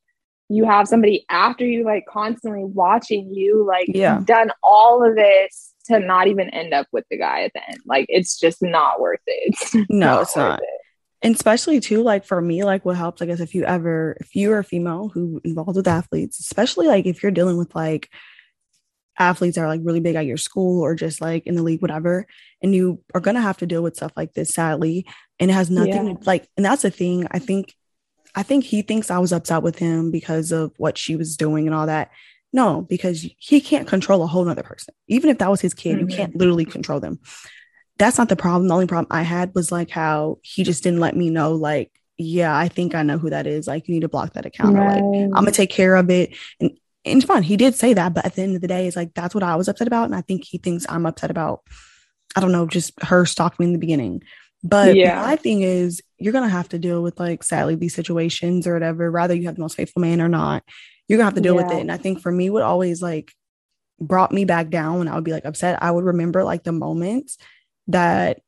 you 0.49 0.65
have 0.65 0.87
somebody 0.87 1.25
after 1.29 1.65
you, 1.65 1.83
like 1.83 2.05
constantly 2.07 2.63
watching 2.63 3.33
you, 3.33 3.65
like 3.65 3.87
yeah. 3.87 4.21
done 4.25 4.51
all 4.63 5.07
of 5.07 5.15
this 5.15 5.74
to 5.85 5.99
not 5.99 6.27
even 6.27 6.49
end 6.49 6.73
up 6.73 6.87
with 6.91 7.05
the 7.09 7.17
guy 7.17 7.43
at 7.43 7.53
the 7.53 7.67
end. 7.67 7.79
Like 7.85 8.05
it's 8.09 8.39
just 8.39 8.61
not 8.61 8.99
worth 8.99 9.21
it. 9.27 9.53
It's 9.53 9.75
no, 9.89 10.07
not 10.07 10.21
it's 10.21 10.35
not. 10.35 10.59
It. 10.59 10.69
And 11.21 11.33
especially 11.33 11.79
too, 11.79 12.03
like 12.03 12.25
for 12.25 12.39
me, 12.39 12.63
like 12.63 12.85
what 12.85 12.97
helps, 12.97 13.21
I 13.21 13.25
guess, 13.25 13.39
if 13.39 13.55
you 13.55 13.63
ever, 13.63 14.15
if 14.19 14.35
you're 14.35 14.59
a 14.59 14.63
female 14.63 15.09
who 15.09 15.41
involved 15.43 15.75
with 15.75 15.87
athletes, 15.87 16.39
especially 16.39 16.87
like 16.87 17.05
if 17.05 17.23
you're 17.23 17.31
dealing 17.31 17.57
with 17.57 17.73
like 17.73 18.09
athletes 19.17 19.55
that 19.55 19.63
are 19.63 19.67
like 19.67 19.81
really 19.83 20.01
big 20.01 20.15
at 20.15 20.25
your 20.25 20.37
school 20.37 20.81
or 20.81 20.93
just 20.93 21.21
like 21.21 21.47
in 21.47 21.55
the 21.55 21.63
league, 21.63 21.81
whatever. 21.81 22.27
And 22.61 22.75
you 22.75 23.01
are 23.15 23.21
going 23.21 23.35
to 23.35 23.41
have 23.41 23.57
to 23.57 23.65
deal 23.65 23.81
with 23.81 23.95
stuff 23.95 24.11
like 24.15 24.33
this, 24.33 24.53
sadly. 24.53 25.07
And 25.39 25.49
it 25.49 25.53
has 25.53 25.71
nothing 25.71 26.07
yeah. 26.07 26.13
to, 26.13 26.19
like, 26.25 26.47
and 26.57 26.65
that's 26.65 26.83
the 26.83 26.91
thing. 26.91 27.25
I 27.31 27.39
think, 27.39 27.73
I 28.35 28.43
think 28.43 28.65
he 28.65 28.81
thinks 28.81 29.09
I 29.09 29.19
was 29.19 29.31
upset 29.31 29.63
with 29.63 29.79
him 29.79 30.11
because 30.11 30.51
of 30.51 30.73
what 30.77 30.97
she 30.97 31.15
was 31.15 31.37
doing 31.37 31.65
and 31.65 31.73
all 31.73 31.87
that. 31.87 32.11
No, 32.55 32.83
because 32.83 33.27
he 33.37 33.59
can't 33.59 33.85
control 33.85 34.23
a 34.23 34.27
whole 34.27 34.47
other 34.47 34.63
person. 34.63 34.93
Even 35.09 35.29
if 35.29 35.39
that 35.39 35.51
was 35.51 35.59
his 35.59 35.73
kid, 35.73 35.97
mm-hmm. 35.97 36.09
you 36.09 36.15
can't 36.15 36.37
literally 36.37 36.63
control 36.63 37.01
them. 37.01 37.19
That's 37.97 38.17
not 38.17 38.29
the 38.29 38.37
problem. 38.37 38.69
The 38.69 38.73
only 38.73 38.87
problem 38.87 39.07
I 39.11 39.23
had 39.23 39.53
was 39.53 39.73
like 39.73 39.89
how 39.89 40.37
he 40.41 40.63
just 40.63 40.81
didn't 40.81 41.01
let 41.01 41.17
me 41.17 41.29
know, 41.29 41.51
like, 41.51 41.91
yeah, 42.17 42.57
I 42.57 42.69
think 42.69 42.95
I 42.95 43.03
know 43.03 43.17
who 43.17 43.29
that 43.29 43.45
is. 43.45 43.67
Like, 43.67 43.89
you 43.89 43.93
need 43.93 44.03
to 44.03 44.07
block 44.07 44.35
that 44.35 44.45
account. 44.45 44.77
Right. 44.77 45.01
Or 45.01 45.11
like, 45.11 45.25
I'm 45.25 45.43
gonna 45.43 45.51
take 45.51 45.69
care 45.69 45.97
of 45.97 46.09
it. 46.09 46.33
And 46.61 46.71
and 47.03 47.17
it's 47.17 47.25
fine. 47.25 47.43
He 47.43 47.57
did 47.57 47.75
say 47.75 47.93
that, 47.93 48.13
but 48.13 48.25
at 48.25 48.35
the 48.35 48.41
end 48.43 48.55
of 48.55 48.61
the 48.61 48.69
day, 48.69 48.87
it's 48.87 48.95
like 48.95 49.13
that's 49.13 49.35
what 49.35 49.43
I 49.43 49.57
was 49.57 49.67
upset 49.67 49.87
about. 49.87 50.05
And 50.05 50.15
I 50.15 50.21
think 50.21 50.45
he 50.45 50.57
thinks 50.57 50.85
I'm 50.87 51.05
upset 51.05 51.31
about, 51.31 51.59
I 52.37 52.39
don't 52.39 52.53
know, 52.53 52.67
just 52.67 52.93
her 53.03 53.25
stalking 53.25 53.65
me 53.65 53.67
in 53.67 53.73
the 53.73 53.79
beginning. 53.79 54.23
But 54.63 54.95
yeah. 54.95 55.21
my 55.21 55.35
thing 55.35 55.61
is, 55.61 56.01
you're 56.19 56.31
gonna 56.31 56.47
have 56.47 56.69
to 56.69 56.79
deal 56.79 57.03
with 57.03 57.19
like 57.19 57.43
sadly 57.43 57.75
these 57.75 57.95
situations 57.95 58.65
or 58.65 58.73
whatever, 58.73 59.11
rather 59.11 59.35
you 59.35 59.47
have 59.47 59.55
the 59.55 59.61
most 59.61 59.75
faithful 59.75 60.01
man 60.01 60.21
or 60.21 60.29
not, 60.29 60.63
you're 61.07 61.17
gonna 61.17 61.25
have 61.25 61.35
to 61.35 61.41
deal 61.41 61.55
yeah. 61.55 61.63
with 61.63 61.73
it. 61.73 61.81
And 61.81 61.91
I 61.91 61.97
think 61.97 62.21
for 62.21 62.31
me, 62.31 62.49
what 62.49 62.63
always 62.63 63.01
like 63.01 63.31
brought 63.99 64.31
me 64.31 64.45
back 64.45 64.69
down 64.69 64.99
when 64.99 65.07
I 65.07 65.15
would 65.15 65.23
be 65.23 65.31
like 65.31 65.45
upset, 65.45 65.81
I 65.81 65.91
would 65.91 66.03
remember 66.03 66.43
like 66.43 66.63
the 66.63 66.71
moments 66.71 67.37
that 67.87 68.41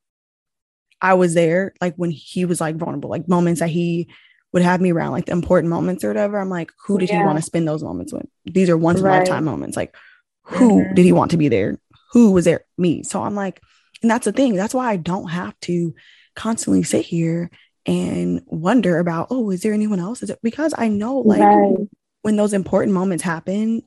I 1.00 1.14
was 1.14 1.34
there, 1.34 1.74
like 1.80 1.94
when 1.96 2.10
he 2.10 2.44
was 2.44 2.60
like 2.60 2.76
vulnerable, 2.76 3.10
like 3.10 3.28
moments 3.28 3.60
that 3.60 3.70
he 3.70 4.08
would 4.52 4.62
have 4.62 4.80
me 4.80 4.92
around 4.92 5.12
like 5.12 5.26
the 5.26 5.32
important 5.32 5.70
moments 5.70 6.04
or 6.04 6.08
whatever. 6.08 6.38
I'm 6.38 6.50
like, 6.50 6.72
who 6.86 6.98
did 6.98 7.08
yeah. 7.08 7.18
he 7.18 7.24
want 7.24 7.38
to 7.38 7.42
spend 7.42 7.68
those 7.68 7.82
moments 7.82 8.12
with? 8.12 8.26
These 8.44 8.70
are 8.70 8.76
once 8.76 9.00
in 9.00 9.06
a 9.06 9.10
lifetime 9.10 9.44
moments. 9.44 9.76
Like, 9.76 9.94
who 10.42 10.82
mm-hmm. 10.82 10.94
did 10.94 11.04
he 11.04 11.12
want 11.12 11.30
to 11.32 11.36
be 11.36 11.48
there? 11.48 11.78
Who 12.12 12.32
was 12.32 12.46
there? 12.46 12.64
Me. 12.76 13.02
So 13.02 13.22
I'm 13.22 13.34
like, 13.34 13.60
and 14.02 14.10
that's 14.10 14.24
the 14.24 14.32
thing. 14.32 14.54
That's 14.56 14.74
why 14.74 14.90
I 14.90 14.96
don't 14.96 15.28
have 15.28 15.58
to 15.60 15.94
constantly 16.34 16.82
sit 16.82 17.04
here 17.04 17.50
and 17.84 18.42
wonder 18.46 18.98
about, 18.98 19.28
oh, 19.30 19.50
is 19.50 19.62
there 19.62 19.74
anyone 19.74 20.00
else? 20.00 20.22
Is 20.22 20.30
it 20.30 20.38
because 20.42 20.74
I 20.76 20.88
know 20.88 21.18
like 21.18 21.40
right. 21.40 21.76
When 22.22 22.36
those 22.36 22.52
important 22.52 22.92
moments 22.92 23.22
happen, 23.24 23.82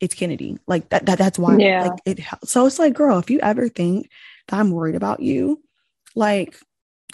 it's 0.00 0.14
Kennedy. 0.14 0.58
Like 0.66 0.88
that, 0.90 1.06
that 1.06 1.18
that's 1.18 1.38
why 1.38 1.56
yeah. 1.56 1.84
like 1.84 2.00
it 2.04 2.20
so 2.44 2.66
it's 2.66 2.78
like, 2.78 2.94
girl, 2.94 3.18
if 3.18 3.30
you 3.30 3.40
ever 3.40 3.68
think 3.68 4.10
that 4.48 4.58
I'm 4.58 4.70
worried 4.70 4.94
about 4.94 5.20
you, 5.20 5.62
like, 6.14 6.56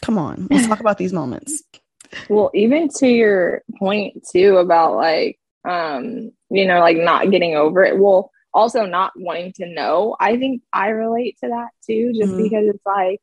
come 0.03 0.19
on, 0.19 0.49
let's 0.51 0.67
talk 0.67 0.81
about 0.81 0.99
these 0.99 1.13
moments 1.13 1.63
well 2.29 2.51
even 2.55 2.89
to 2.89 3.07
your 3.07 3.63
point 3.79 4.25
too 4.31 4.57
about 4.57 4.95
like 4.95 5.39
um 5.69 6.31
you 6.51 6.67
know 6.67 6.81
like 6.81 6.97
not 6.97 7.31
getting 7.31 7.57
over 7.57 7.85
it 7.85 7.99
well 7.99 8.31
also 8.55 8.87
not 8.87 9.13
wanting 9.17 9.53
to 9.53 9.67
know 9.67 10.17
i 10.21 10.37
think 10.37 10.63
i 10.73 10.89
relate 10.89 11.37
to 11.43 11.49
that 11.49 11.69
too 11.87 12.13
just 12.15 12.33
mm-hmm. 12.33 12.43
because 12.43 12.67
it's 12.67 12.87
like 12.87 13.21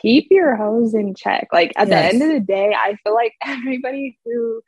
keep 0.00 0.28
your 0.30 0.56
hoes 0.56 0.94
in 0.94 1.14
check 1.14 1.48
like 1.52 1.72
at 1.76 1.88
yes. 1.88 2.12
the 2.12 2.14
end 2.14 2.22
of 2.22 2.28
the 2.30 2.40
day 2.40 2.74
i 2.74 2.96
feel 3.04 3.14
like 3.14 3.34
everybody 3.44 4.18
who 4.24 4.62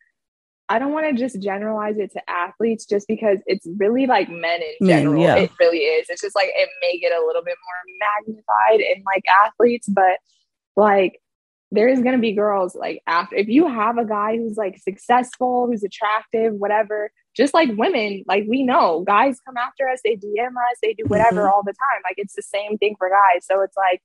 I 0.69 0.79
don't 0.79 0.93
want 0.93 1.07
to 1.07 1.13
just 1.13 1.41
generalize 1.41 1.97
it 1.99 2.13
to 2.13 2.31
athletes 2.31 2.87
just 2.87 3.07
because 3.07 3.39
it's 3.47 3.67
really 3.77 4.07
like 4.07 4.29
men 4.29 4.61
in 4.81 4.89
general. 4.89 5.15
Men, 5.15 5.23
yeah. 5.23 5.37
It 5.37 5.51
really 5.61 5.79
is. 5.79 6.07
It's 6.09 6.23
just 6.23 6.35
like 6.35 6.51
it 6.55 6.69
may 6.81 6.99
get 6.99 7.13
a 7.13 7.25
little 7.25 7.43
bit 7.43 7.57
more 7.65 8.35
magnified 8.35 8.81
in 8.81 9.03
like 9.07 9.25
athletes, 9.45 9.89
but 9.89 10.19
like 10.77 11.21
there's 11.73 12.01
going 12.01 12.15
to 12.15 12.21
be 12.21 12.33
girls 12.33 12.75
like 12.75 13.03
after 13.07 13.35
if 13.35 13.49
you 13.49 13.67
have 13.67 13.99
a 13.99 14.05
guy 14.05 14.37
who's 14.37 14.57
like 14.57 14.79
successful 14.79 15.67
who's 15.67 15.83
attractive 15.83 16.55
whatever 16.55 17.11
just 17.37 17.53
like 17.55 17.69
women 17.77 18.23
like 18.29 18.45
we 18.49 18.63
know 18.63 19.03
guys 19.05 19.41
come 19.45 19.57
after 19.57 19.89
us 19.89 19.99
they 20.05 20.15
dm 20.17 20.49
us 20.49 20.79
they 20.81 20.95
do 20.95 21.05
whatever 21.09 21.43
mm-hmm. 21.43 21.53
all 21.53 21.63
the 21.65 21.73
time 21.73 22.03
like 22.05 22.15
it's 22.19 22.37
the 22.37 22.43
same 22.43 22.79
thing 22.79 22.95
for 22.99 23.11
guys 23.11 23.45
so 23.45 23.61
it's 23.63 23.77
like 23.77 24.01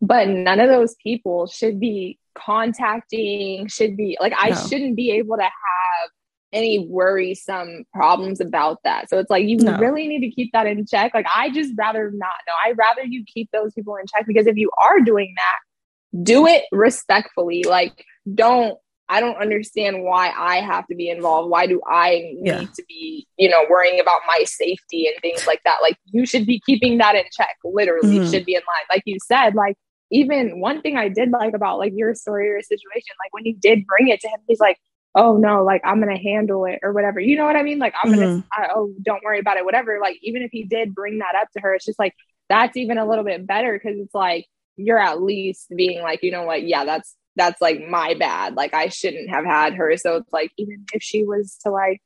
but 0.00 0.28
none 0.28 0.60
of 0.60 0.68
those 0.68 0.94
people 1.02 1.46
should 1.46 1.78
be 1.78 2.18
contacting 2.34 3.66
should 3.66 3.96
be 3.96 4.16
like 4.20 4.32
i 4.38 4.50
no. 4.50 4.56
shouldn't 4.68 4.96
be 4.96 5.10
able 5.10 5.36
to 5.36 5.42
have 5.42 6.10
any 6.52 6.86
worrisome 6.88 7.84
problems 7.92 8.40
about 8.40 8.78
that 8.82 9.08
so 9.08 9.18
it's 9.18 9.30
like 9.30 9.46
you 9.46 9.56
no. 9.58 9.78
really 9.78 10.08
need 10.08 10.20
to 10.20 10.30
keep 10.30 10.50
that 10.52 10.66
in 10.66 10.84
check 10.86 11.12
like 11.14 11.26
i 11.34 11.50
just 11.50 11.72
rather 11.76 12.10
not 12.12 12.32
know 12.46 12.54
i'd 12.64 12.78
rather 12.78 13.04
you 13.04 13.24
keep 13.24 13.48
those 13.52 13.72
people 13.74 13.96
in 13.96 14.04
check 14.06 14.26
because 14.26 14.46
if 14.46 14.56
you 14.56 14.70
are 14.78 15.00
doing 15.00 15.34
that 15.36 16.22
do 16.24 16.46
it 16.46 16.64
respectfully 16.72 17.64
like 17.64 18.04
don't 18.34 18.78
I 19.10 19.18
don't 19.18 19.36
understand 19.38 20.04
why 20.04 20.32
I 20.38 20.60
have 20.60 20.86
to 20.86 20.94
be 20.94 21.10
involved. 21.10 21.50
Why 21.50 21.66
do 21.66 21.80
I 21.84 22.36
yeah. 22.44 22.60
need 22.60 22.72
to 22.74 22.84
be, 22.88 23.26
you 23.36 23.48
know, 23.48 23.64
worrying 23.68 23.98
about 23.98 24.20
my 24.24 24.44
safety 24.44 25.08
and 25.08 25.20
things 25.20 25.48
like 25.48 25.60
that? 25.64 25.78
Like 25.82 25.96
you 26.12 26.24
should 26.24 26.46
be 26.46 26.62
keeping 26.64 26.98
that 26.98 27.16
in 27.16 27.24
check. 27.32 27.56
Literally 27.64 28.20
mm-hmm. 28.20 28.30
should 28.30 28.46
be 28.46 28.54
in 28.54 28.60
line. 28.60 28.84
Like 28.88 29.02
you 29.06 29.18
said, 29.26 29.56
like 29.56 29.76
even 30.10 30.60
one 30.60 30.82
thing 30.82 30.96
I 30.96 31.08
did 31.08 31.30
like 31.30 31.54
about 31.54 31.78
like 31.78 31.92
your 31.94 32.14
story 32.14 32.50
or 32.50 32.60
situation, 32.62 33.14
like 33.24 33.32
when 33.32 33.44
you 33.44 33.54
did 33.54 33.86
bring 33.86 34.08
it 34.08 34.20
to 34.20 34.28
him, 34.28 34.40
he's 34.48 34.60
like, 34.60 34.78
oh 35.14 35.36
no, 35.36 35.64
like 35.64 35.82
I'm 35.84 36.00
gonna 36.00 36.18
handle 36.18 36.64
it 36.64 36.80
or 36.82 36.92
whatever. 36.92 37.20
You 37.20 37.36
know 37.36 37.44
what 37.44 37.56
I 37.56 37.62
mean? 37.62 37.78
Like 37.78 37.94
I'm 38.02 38.12
mm-hmm. 38.12 38.20
gonna, 38.20 38.44
I, 38.52 38.68
oh, 38.74 38.92
don't 39.02 39.22
worry 39.24 39.40
about 39.40 39.56
it, 39.56 39.64
whatever. 39.64 39.98
Like 40.00 40.18
even 40.22 40.42
if 40.42 40.50
he 40.52 40.64
did 40.64 40.94
bring 40.94 41.18
that 41.18 41.34
up 41.40 41.48
to 41.52 41.60
her, 41.60 41.74
it's 41.74 41.84
just 41.84 41.98
like 41.98 42.14
that's 42.48 42.76
even 42.76 42.98
a 42.98 43.06
little 43.06 43.24
bit 43.24 43.46
better 43.46 43.72
because 43.72 43.98
it's 43.98 44.14
like 44.14 44.46
you're 44.76 44.98
at 44.98 45.22
least 45.22 45.72
being 45.74 46.02
like, 46.02 46.22
you 46.22 46.30
know 46.30 46.44
what, 46.44 46.62
yeah, 46.62 46.84
that's 46.84 47.16
that's 47.36 47.60
like 47.60 47.86
my 47.86 48.14
bad. 48.14 48.54
Like 48.54 48.74
I 48.74 48.88
shouldn't 48.88 49.30
have 49.30 49.44
had 49.44 49.74
her. 49.74 49.96
So 49.96 50.16
it's 50.16 50.32
like 50.32 50.52
even 50.56 50.84
if 50.92 51.02
she 51.02 51.24
was 51.24 51.56
to 51.62 51.70
like 51.70 52.02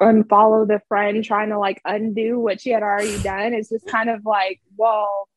unfollow 0.00 0.66
the 0.66 0.80
friend 0.88 1.24
trying 1.24 1.50
to 1.50 1.58
like 1.58 1.80
undo 1.84 2.38
what 2.38 2.60
she 2.60 2.70
had 2.70 2.82
already 2.82 3.18
done, 3.22 3.54
it's 3.54 3.68
just 3.68 3.86
kind 3.86 4.10
of 4.10 4.24
like, 4.24 4.60
well, 4.76 5.28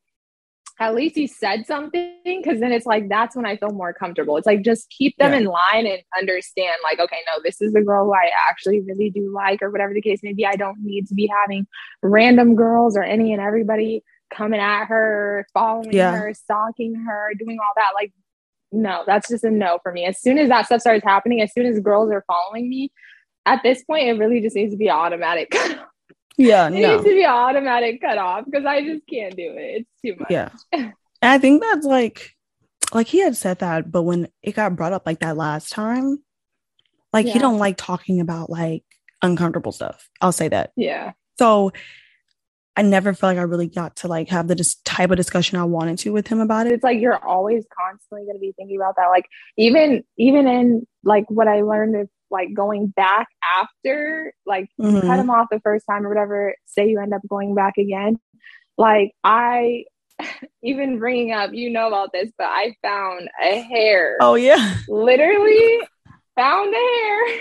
at 0.80 0.94
least 0.94 1.14
he 1.14 1.26
said 1.26 1.66
something 1.66 2.16
because 2.24 2.58
then 2.58 2.72
it's 2.72 2.86
like 2.86 3.10
that's 3.10 3.36
when 3.36 3.44
I 3.44 3.58
feel 3.58 3.68
more 3.68 3.92
comfortable. 3.92 4.38
It's 4.38 4.46
like 4.46 4.62
just 4.62 4.88
keep 4.88 5.14
them 5.18 5.32
yeah. 5.32 5.38
in 5.40 5.44
line 5.44 5.86
and 5.86 6.02
understand, 6.18 6.74
like, 6.82 6.98
okay, 6.98 7.18
no, 7.26 7.42
this 7.44 7.60
is 7.60 7.74
the 7.74 7.82
girl 7.82 8.06
who 8.06 8.14
I 8.14 8.30
actually 8.48 8.80
really 8.80 9.10
do 9.10 9.30
like, 9.32 9.60
or 9.60 9.70
whatever 9.70 9.92
the 9.92 10.00
case 10.00 10.20
may 10.22 10.32
be. 10.32 10.46
I 10.46 10.56
don't 10.56 10.78
need 10.82 11.06
to 11.08 11.14
be 11.14 11.30
having 11.42 11.66
random 12.02 12.56
girls 12.56 12.96
or 12.96 13.02
any 13.02 13.34
and 13.34 13.42
everybody 13.42 14.02
coming 14.34 14.58
at 14.58 14.86
her, 14.86 15.46
following 15.52 15.92
yeah. 15.92 16.12
her, 16.12 16.32
stalking 16.32 16.94
her, 16.94 17.32
doing 17.38 17.58
all 17.60 17.72
that. 17.76 17.90
Like, 17.94 18.14
no, 18.72 19.02
that's 19.06 19.28
just 19.28 19.44
a 19.44 19.50
no 19.50 19.80
for 19.82 19.92
me. 19.92 20.06
As 20.06 20.18
soon 20.18 20.38
as 20.38 20.48
that 20.48 20.64
stuff 20.64 20.80
starts 20.80 21.04
happening, 21.04 21.42
as 21.42 21.52
soon 21.52 21.66
as 21.66 21.78
girls 21.80 22.10
are 22.10 22.24
following 22.26 22.70
me, 22.70 22.90
at 23.44 23.62
this 23.62 23.84
point, 23.84 24.08
it 24.08 24.18
really 24.18 24.40
just 24.40 24.56
needs 24.56 24.72
to 24.72 24.78
be 24.78 24.88
automatic. 24.88 25.54
yeah, 26.40 26.66
it 26.66 26.70
no. 26.70 26.92
needs 26.92 27.04
to 27.04 27.10
be 27.10 27.26
automatic 27.26 28.00
cut 28.00 28.18
off 28.18 28.44
because 28.44 28.64
I 28.64 28.82
just 28.82 29.06
can't 29.06 29.36
do 29.36 29.52
it. 29.56 29.86
It's 29.86 29.90
too 30.04 30.16
much. 30.18 30.30
Yeah, 30.30 30.50
and 30.72 30.94
I 31.22 31.38
think 31.38 31.62
that's 31.62 31.86
like, 31.86 32.34
like 32.92 33.06
he 33.06 33.20
had 33.20 33.36
said 33.36 33.58
that, 33.58 33.90
but 33.90 34.02
when 34.02 34.28
it 34.42 34.54
got 34.54 34.76
brought 34.76 34.92
up 34.92 35.04
like 35.06 35.20
that 35.20 35.36
last 35.36 35.70
time, 35.70 36.22
like 37.12 37.26
yeah. 37.26 37.34
he 37.34 37.38
don't 37.38 37.58
like 37.58 37.76
talking 37.76 38.20
about 38.20 38.48
like 38.50 38.84
uncomfortable 39.22 39.72
stuff. 39.72 40.08
I'll 40.20 40.32
say 40.32 40.48
that. 40.48 40.72
Yeah. 40.76 41.12
So 41.38 41.72
I 42.76 42.82
never 42.82 43.12
felt 43.12 43.34
like 43.34 43.38
I 43.38 43.42
really 43.42 43.66
got 43.66 43.96
to 43.96 44.08
like 44.08 44.28
have 44.28 44.48
the 44.48 44.54
dis- 44.54 44.76
type 44.84 45.10
of 45.10 45.16
discussion 45.16 45.58
I 45.58 45.64
wanted 45.64 45.98
to 45.98 46.12
with 46.12 46.28
him 46.28 46.40
about 46.40 46.66
it. 46.66 46.72
It's 46.72 46.84
like 46.84 47.00
you're 47.00 47.22
always 47.22 47.66
constantly 47.76 48.24
going 48.24 48.36
to 48.36 48.40
be 48.40 48.54
thinking 48.56 48.76
about 48.76 48.96
that. 48.96 49.08
Like 49.08 49.26
even 49.58 50.04
even 50.16 50.46
in 50.46 50.86
like 51.04 51.26
what 51.28 51.48
I 51.48 51.62
learned 51.62 51.96
is 51.96 52.08
like 52.30 52.54
going 52.54 52.88
back 52.88 53.28
after 53.60 54.32
like 54.46 54.68
mm-hmm. 54.80 55.06
cut 55.06 55.18
him 55.18 55.30
off 55.30 55.48
the 55.50 55.60
first 55.60 55.86
time 55.88 56.06
or 56.06 56.08
whatever. 56.08 56.54
Say 56.66 56.88
you 56.88 57.00
end 57.00 57.14
up 57.14 57.22
going 57.28 57.54
back 57.54 57.78
again. 57.78 58.18
Like 58.78 59.12
I 59.24 59.84
even 60.62 60.98
bringing 60.98 61.32
up, 61.32 61.52
you 61.52 61.70
know 61.70 61.88
about 61.88 62.12
this, 62.12 62.30
but 62.36 62.46
I 62.46 62.76
found 62.82 63.28
a 63.42 63.60
hair. 63.60 64.16
Oh 64.20 64.34
yeah, 64.34 64.76
literally 64.88 65.80
found 66.36 66.74
a 66.74 66.78
hair 66.78 67.40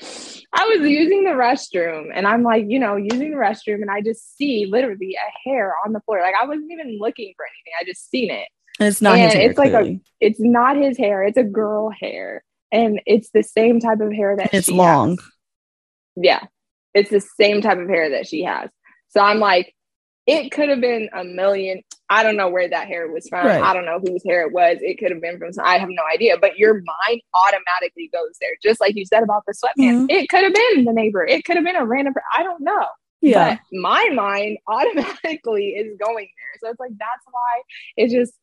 I 0.00 0.76
was 0.76 0.88
using 0.88 1.24
the 1.24 1.30
restroom 1.30 2.10
and 2.12 2.26
I'm 2.26 2.42
like, 2.42 2.64
you 2.68 2.78
know, 2.78 2.96
using 2.96 3.30
the 3.30 3.36
restroom 3.36 3.82
and 3.82 3.90
I 3.90 4.00
just 4.00 4.36
see 4.36 4.66
literally 4.66 5.16
a 5.16 5.48
hair 5.48 5.74
on 5.84 5.92
the 5.92 6.00
floor. 6.00 6.20
Like 6.20 6.34
I 6.40 6.46
wasn't 6.46 6.70
even 6.70 6.98
looking 7.00 7.32
for 7.36 7.44
anything. 7.44 7.72
I 7.80 7.84
just 7.84 8.10
seen 8.10 8.30
it. 8.30 8.48
And 8.78 8.88
it's 8.88 9.00
not 9.00 9.18
and 9.18 9.22
his 9.22 9.32
hair. 9.34 9.50
It's 9.50 9.58
like 9.58 9.72
a 9.72 10.00
it's 10.20 10.40
not 10.40 10.76
his 10.76 10.96
hair. 10.96 11.22
It's 11.22 11.38
a 11.38 11.44
girl 11.44 11.90
hair. 11.90 12.44
And 12.74 13.00
it's 13.06 13.30
the 13.30 13.44
same 13.44 13.78
type 13.78 14.00
of 14.00 14.12
hair 14.12 14.36
that 14.36 14.52
it's 14.52 14.68
long. 14.68 15.10
Has. 15.10 15.26
Yeah. 16.16 16.40
It's 16.92 17.10
the 17.10 17.20
same 17.20 17.60
type 17.60 17.78
of 17.78 17.88
hair 17.88 18.10
that 18.10 18.26
she 18.26 18.42
has. 18.42 18.68
So 19.08 19.20
I'm 19.20 19.38
like, 19.38 19.74
it 20.26 20.50
could 20.50 20.70
have 20.70 20.80
been 20.80 21.08
a 21.12 21.22
million. 21.22 21.82
I 22.10 22.24
don't 22.24 22.36
know 22.36 22.48
where 22.48 22.68
that 22.68 22.88
hair 22.88 23.06
was 23.08 23.28
from. 23.28 23.46
Right. 23.46 23.62
I 23.62 23.74
don't 23.74 23.84
know 23.84 24.00
whose 24.00 24.22
hair 24.24 24.46
it 24.46 24.52
was. 24.52 24.78
It 24.80 24.98
could 24.98 25.12
have 25.12 25.20
been 25.20 25.38
from. 25.38 25.50
I 25.62 25.78
have 25.78 25.88
no 25.88 26.02
idea. 26.12 26.36
But 26.36 26.58
your 26.58 26.74
mind 26.74 27.20
automatically 27.34 28.10
goes 28.12 28.36
there, 28.40 28.56
just 28.62 28.80
like 28.80 28.96
you 28.96 29.04
said 29.06 29.22
about 29.22 29.44
the 29.46 29.52
sweatpants. 29.52 29.92
Mm-hmm. 29.92 30.10
It 30.10 30.28
could 30.28 30.42
have 30.42 30.54
been 30.54 30.84
the 30.84 30.92
neighbor. 30.92 31.24
It 31.24 31.44
could 31.44 31.56
have 31.56 31.64
been 31.64 31.76
a 31.76 31.86
random. 31.86 32.14
I 32.36 32.42
don't 32.42 32.62
know. 32.62 32.86
Yeah. 33.20 33.56
But 33.56 33.78
my 33.78 34.08
mind 34.12 34.58
automatically 34.66 35.68
is 35.68 35.96
going 35.98 36.28
there. 36.36 36.60
So 36.60 36.70
it's 36.70 36.80
like 36.80 36.92
that's 36.98 37.24
why 37.30 37.62
it 37.96 38.10
just 38.10 38.34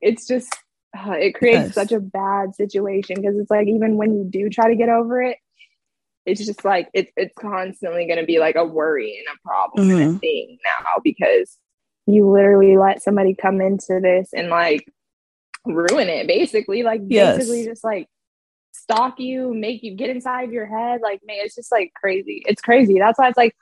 it's 0.00 0.26
just 0.26 0.54
uh, 0.94 1.12
it 1.12 1.34
creates 1.34 1.66
yes. 1.66 1.74
such 1.74 1.92
a 1.92 2.00
bad 2.00 2.54
situation 2.54 3.16
because 3.16 3.36
it's 3.36 3.50
like 3.50 3.66
even 3.66 3.96
when 3.96 4.14
you 4.14 4.24
do 4.24 4.48
try 4.48 4.68
to 4.68 4.76
get 4.76 4.88
over 4.88 5.22
it, 5.22 5.38
it's 6.26 6.44
just 6.44 6.64
like 6.64 6.88
it's 6.94 7.10
it's 7.16 7.34
constantly 7.38 8.06
going 8.06 8.18
to 8.18 8.24
be 8.24 8.38
like 8.38 8.56
a 8.56 8.64
worry 8.64 9.18
and 9.18 9.36
a 9.36 9.48
problem 9.48 9.88
mm-hmm. 9.88 9.96
and 9.96 10.02
a 10.02 10.08
mm-hmm. 10.10 10.18
thing 10.18 10.58
now 10.64 11.00
because 11.02 11.58
you 12.06 12.28
literally 12.28 12.76
let 12.76 13.02
somebody 13.02 13.34
come 13.34 13.60
into 13.60 14.00
this 14.00 14.30
and 14.34 14.48
like 14.48 14.86
ruin 15.64 16.08
it 16.08 16.26
basically 16.26 16.82
like 16.82 17.00
yes. 17.06 17.36
basically 17.36 17.64
just 17.64 17.84
like 17.84 18.06
stalk 18.72 19.18
you 19.18 19.54
make 19.54 19.82
you 19.82 19.94
get 19.94 20.10
inside 20.10 20.50
your 20.50 20.66
head 20.66 21.00
like 21.02 21.20
man 21.24 21.38
it's 21.40 21.54
just 21.54 21.72
like 21.72 21.92
crazy 21.94 22.42
it's 22.46 22.60
crazy 22.60 22.98
that's 22.98 23.18
why 23.18 23.28
it's 23.28 23.38
like 23.38 23.56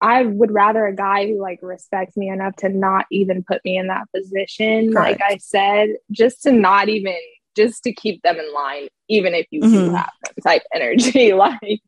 I 0.00 0.22
would 0.22 0.52
rather 0.52 0.86
a 0.86 0.94
guy 0.94 1.26
who 1.26 1.40
like 1.40 1.58
respects 1.62 2.16
me 2.16 2.28
enough 2.28 2.56
to 2.56 2.68
not 2.68 3.06
even 3.10 3.42
put 3.42 3.64
me 3.64 3.76
in 3.76 3.88
that 3.88 4.06
position 4.14 4.92
Correct. 4.92 5.20
like 5.20 5.32
I 5.32 5.38
said 5.38 5.90
just 6.12 6.42
to 6.42 6.52
not 6.52 6.88
even 6.88 7.16
just 7.58 7.82
to 7.82 7.92
keep 7.92 8.22
them 8.22 8.36
in 8.38 8.54
line, 8.54 8.88
even 9.08 9.34
if 9.34 9.46
you 9.50 9.60
mm-hmm. 9.60 9.72
do 9.72 9.90
have 9.90 10.12
them 10.24 10.34
type 10.42 10.62
energy. 10.72 11.32
like 11.34 11.82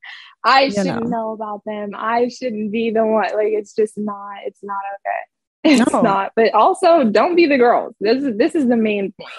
I 0.44 0.62
you 0.62 0.72
shouldn't 0.72 1.04
know. 1.04 1.08
know. 1.08 1.32
about 1.32 1.62
them. 1.64 1.90
I 1.94 2.28
shouldn't 2.28 2.72
be 2.72 2.90
the 2.90 3.06
one. 3.06 3.32
Like 3.34 3.52
it's 3.52 3.74
just 3.74 3.96
not. 3.96 4.38
It's 4.44 4.62
not 4.62 4.76
okay. 4.96 5.20
It's 5.82 5.92
no. 5.92 6.00
not. 6.00 6.32
But 6.34 6.54
also, 6.54 7.04
don't 7.04 7.36
be 7.36 7.46
the 7.46 7.58
girls. 7.58 7.94
This 8.00 8.24
is 8.24 8.36
this 8.36 8.54
is 8.54 8.66
the 8.66 8.76
main 8.76 9.12
point. 9.12 9.30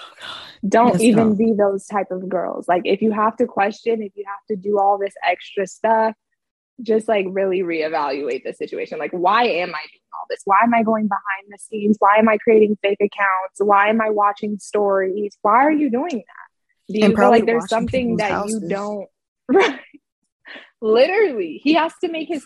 Don't 0.66 0.92
yes, 0.92 1.00
even 1.00 1.30
no. 1.30 1.34
be 1.34 1.52
those 1.52 1.84
type 1.86 2.12
of 2.12 2.28
girls. 2.28 2.68
Like 2.68 2.82
if 2.84 3.02
you 3.02 3.10
have 3.10 3.36
to 3.38 3.46
question, 3.46 4.00
if 4.02 4.12
you 4.14 4.24
have 4.26 4.46
to 4.48 4.56
do 4.56 4.78
all 4.78 4.98
this 4.98 5.14
extra 5.24 5.66
stuff, 5.66 6.14
just 6.80 7.08
like 7.08 7.26
really 7.28 7.60
reevaluate 7.60 8.44
the 8.44 8.52
situation. 8.52 8.98
Like, 8.98 9.12
why 9.12 9.44
am 9.44 9.74
I 9.74 9.82
doing 9.82 10.10
all 10.14 10.26
this? 10.28 10.40
Why 10.44 10.60
am 10.62 10.74
I 10.74 10.82
going 10.82 11.08
behind 11.08 11.50
the 11.50 11.58
scenes? 11.58 11.96
Why 11.98 12.16
am 12.16 12.28
I 12.28 12.38
creating 12.38 12.78
fake 12.82 13.00
accounts? 13.00 13.58
Why 13.58 13.88
am 13.88 14.00
I 14.00 14.10
watching 14.10 14.58
stories? 14.58 15.36
Why 15.42 15.64
are 15.64 15.72
you 15.72 15.90
doing 15.90 16.16
that? 16.16 16.92
Do 16.92 16.98
you 16.98 17.16
feel 17.16 17.30
like 17.30 17.46
there's 17.46 17.68
something 17.68 18.16
that 18.16 18.30
houses. 18.30 18.62
you 18.62 18.68
don't? 18.68 19.08
Right. 19.48 19.80
Literally, 20.80 21.60
he 21.62 21.74
has 21.74 21.92
to 22.02 22.08
make 22.10 22.28
his 22.28 22.44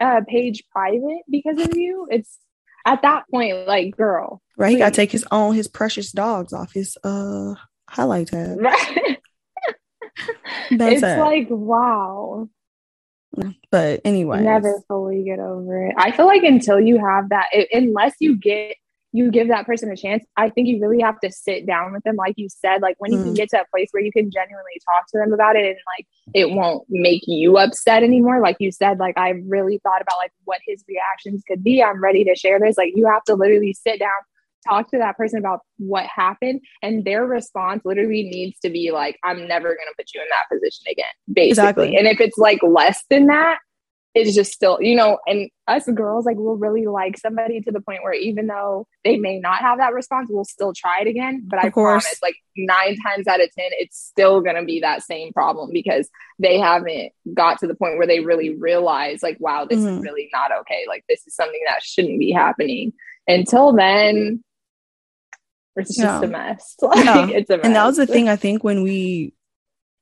uh, 0.00 0.20
page 0.28 0.62
private 0.70 1.22
because 1.28 1.58
of 1.58 1.76
you. 1.76 2.06
It's 2.10 2.38
at 2.86 3.02
that 3.02 3.24
point, 3.30 3.66
like, 3.66 3.96
girl, 3.96 4.42
right? 4.56 4.68
Please. 4.68 4.74
He 4.74 4.78
got 4.78 4.90
to 4.90 4.96
take 4.96 5.10
his 5.10 5.24
own 5.30 5.54
his 5.54 5.68
precious 5.68 6.12
dogs 6.12 6.52
off 6.52 6.72
his 6.72 6.96
uh 7.02 7.54
highlight 7.88 8.28
tab. 8.28 8.58
Right. 8.60 9.18
it's 10.70 11.02
like 11.02 11.46
wow 11.50 12.48
but 13.70 14.00
anyway 14.04 14.42
never 14.42 14.82
fully 14.88 15.24
get 15.24 15.38
over 15.38 15.86
it. 15.86 15.94
I 15.98 16.10
feel 16.10 16.26
like 16.26 16.42
until 16.42 16.80
you 16.80 16.98
have 16.98 17.28
that 17.30 17.48
it, 17.52 17.68
unless 17.72 18.14
you 18.20 18.36
get 18.36 18.76
you 19.12 19.30
give 19.30 19.46
that 19.46 19.64
person 19.64 19.92
a 19.92 19.96
chance 19.96 20.24
i 20.36 20.50
think 20.50 20.66
you 20.66 20.80
really 20.80 21.00
have 21.00 21.20
to 21.20 21.30
sit 21.30 21.66
down 21.66 21.92
with 21.92 22.02
them. 22.02 22.16
Like 22.16 22.34
you 22.36 22.48
said 22.48 22.82
like 22.82 22.96
when 22.98 23.10
mm. 23.10 23.18
you 23.18 23.22
can 23.22 23.32
mm. 23.32 23.36
get 23.36 23.50
to 23.50 23.60
a 23.60 23.64
place 23.70 23.88
where 23.92 24.02
you 24.02 24.12
can 24.12 24.30
genuinely 24.30 24.80
talk 24.84 25.08
to 25.10 25.18
them 25.18 25.32
about 25.32 25.56
it 25.56 25.64
and 25.64 25.76
like 25.96 26.06
it 26.34 26.50
won't 26.50 26.84
make 26.88 27.22
you 27.26 27.56
upset 27.58 28.02
anymore. 28.02 28.40
Like 28.40 28.56
you 28.58 28.72
said 28.72 28.98
like 28.98 29.16
i 29.16 29.30
really 29.46 29.80
thought 29.82 30.02
about 30.02 30.18
like 30.18 30.32
what 30.44 30.60
his 30.66 30.84
reactions 30.88 31.42
could 31.46 31.62
be. 31.62 31.82
I'm 31.82 32.02
ready 32.02 32.24
to 32.24 32.34
share 32.34 32.58
this. 32.58 32.76
Like 32.76 32.92
you 32.94 33.06
have 33.06 33.24
to 33.24 33.34
literally 33.34 33.72
sit 33.72 33.98
down 33.98 34.10
talk 34.68 34.90
to 34.90 34.98
that 34.98 35.16
person 35.16 35.38
about 35.38 35.60
what 35.78 36.06
happened 36.06 36.60
and 36.82 37.04
their 37.04 37.24
response 37.26 37.82
literally 37.84 38.24
needs 38.24 38.58
to 38.60 38.70
be 38.70 38.90
like 38.90 39.18
i'm 39.24 39.46
never 39.46 39.68
going 39.68 39.88
to 39.88 39.94
put 39.96 40.08
you 40.14 40.20
in 40.20 40.26
that 40.30 40.48
position 40.52 40.84
again 40.90 41.04
basically 41.32 41.48
exactly. 41.48 41.96
and 41.96 42.06
if 42.06 42.20
it's 42.20 42.38
like 42.38 42.62
less 42.62 43.04
than 43.10 43.26
that 43.26 43.58
it's 44.14 44.34
just 44.34 44.52
still 44.52 44.78
you 44.80 44.94
know 44.94 45.18
and 45.26 45.50
us 45.66 45.88
girls 45.88 46.24
like 46.24 46.36
will 46.36 46.56
really 46.56 46.86
like 46.86 47.18
somebody 47.18 47.60
to 47.60 47.72
the 47.72 47.80
point 47.80 48.02
where 48.02 48.12
even 48.12 48.46
though 48.46 48.86
they 49.02 49.16
may 49.16 49.38
not 49.40 49.58
have 49.58 49.78
that 49.78 49.92
response 49.92 50.28
we'll 50.30 50.44
still 50.44 50.72
try 50.72 51.00
it 51.00 51.08
again 51.08 51.42
but 51.46 51.58
of 51.58 51.64
i 51.64 51.70
course. 51.70 52.04
promise 52.04 52.22
like 52.22 52.36
nine 52.56 52.96
times 53.04 53.26
out 53.26 53.40
of 53.40 53.50
ten 53.58 53.70
it's 53.72 53.98
still 53.98 54.40
going 54.40 54.56
to 54.56 54.64
be 54.64 54.80
that 54.80 55.02
same 55.02 55.32
problem 55.32 55.70
because 55.72 56.08
they 56.38 56.58
haven't 56.58 57.12
got 57.34 57.58
to 57.58 57.66
the 57.66 57.74
point 57.74 57.96
where 57.98 58.06
they 58.06 58.20
really 58.20 58.54
realize 58.54 59.22
like 59.22 59.36
wow 59.40 59.64
this 59.64 59.80
mm-hmm. 59.80 59.98
is 59.98 60.02
really 60.02 60.28
not 60.32 60.50
okay 60.60 60.84
like 60.88 61.04
this 61.08 61.26
is 61.26 61.34
something 61.34 61.60
that 61.66 61.82
shouldn't 61.82 62.18
be 62.18 62.30
happening 62.30 62.92
until 63.26 63.72
then 63.72 64.42
It's 65.76 65.96
just 65.96 66.00
yeah. 66.00 66.22
a 66.22 66.26
mess. 66.26 66.76
Like 66.82 67.04
yeah. 67.04 67.28
it's 67.28 67.50
a 67.50 67.56
mess. 67.56 67.66
And 67.66 67.76
that 67.76 67.86
was 67.86 67.96
the 67.96 68.06
thing 68.06 68.28
I 68.28 68.36
think 68.36 68.62
when 68.62 68.82
we 68.82 69.34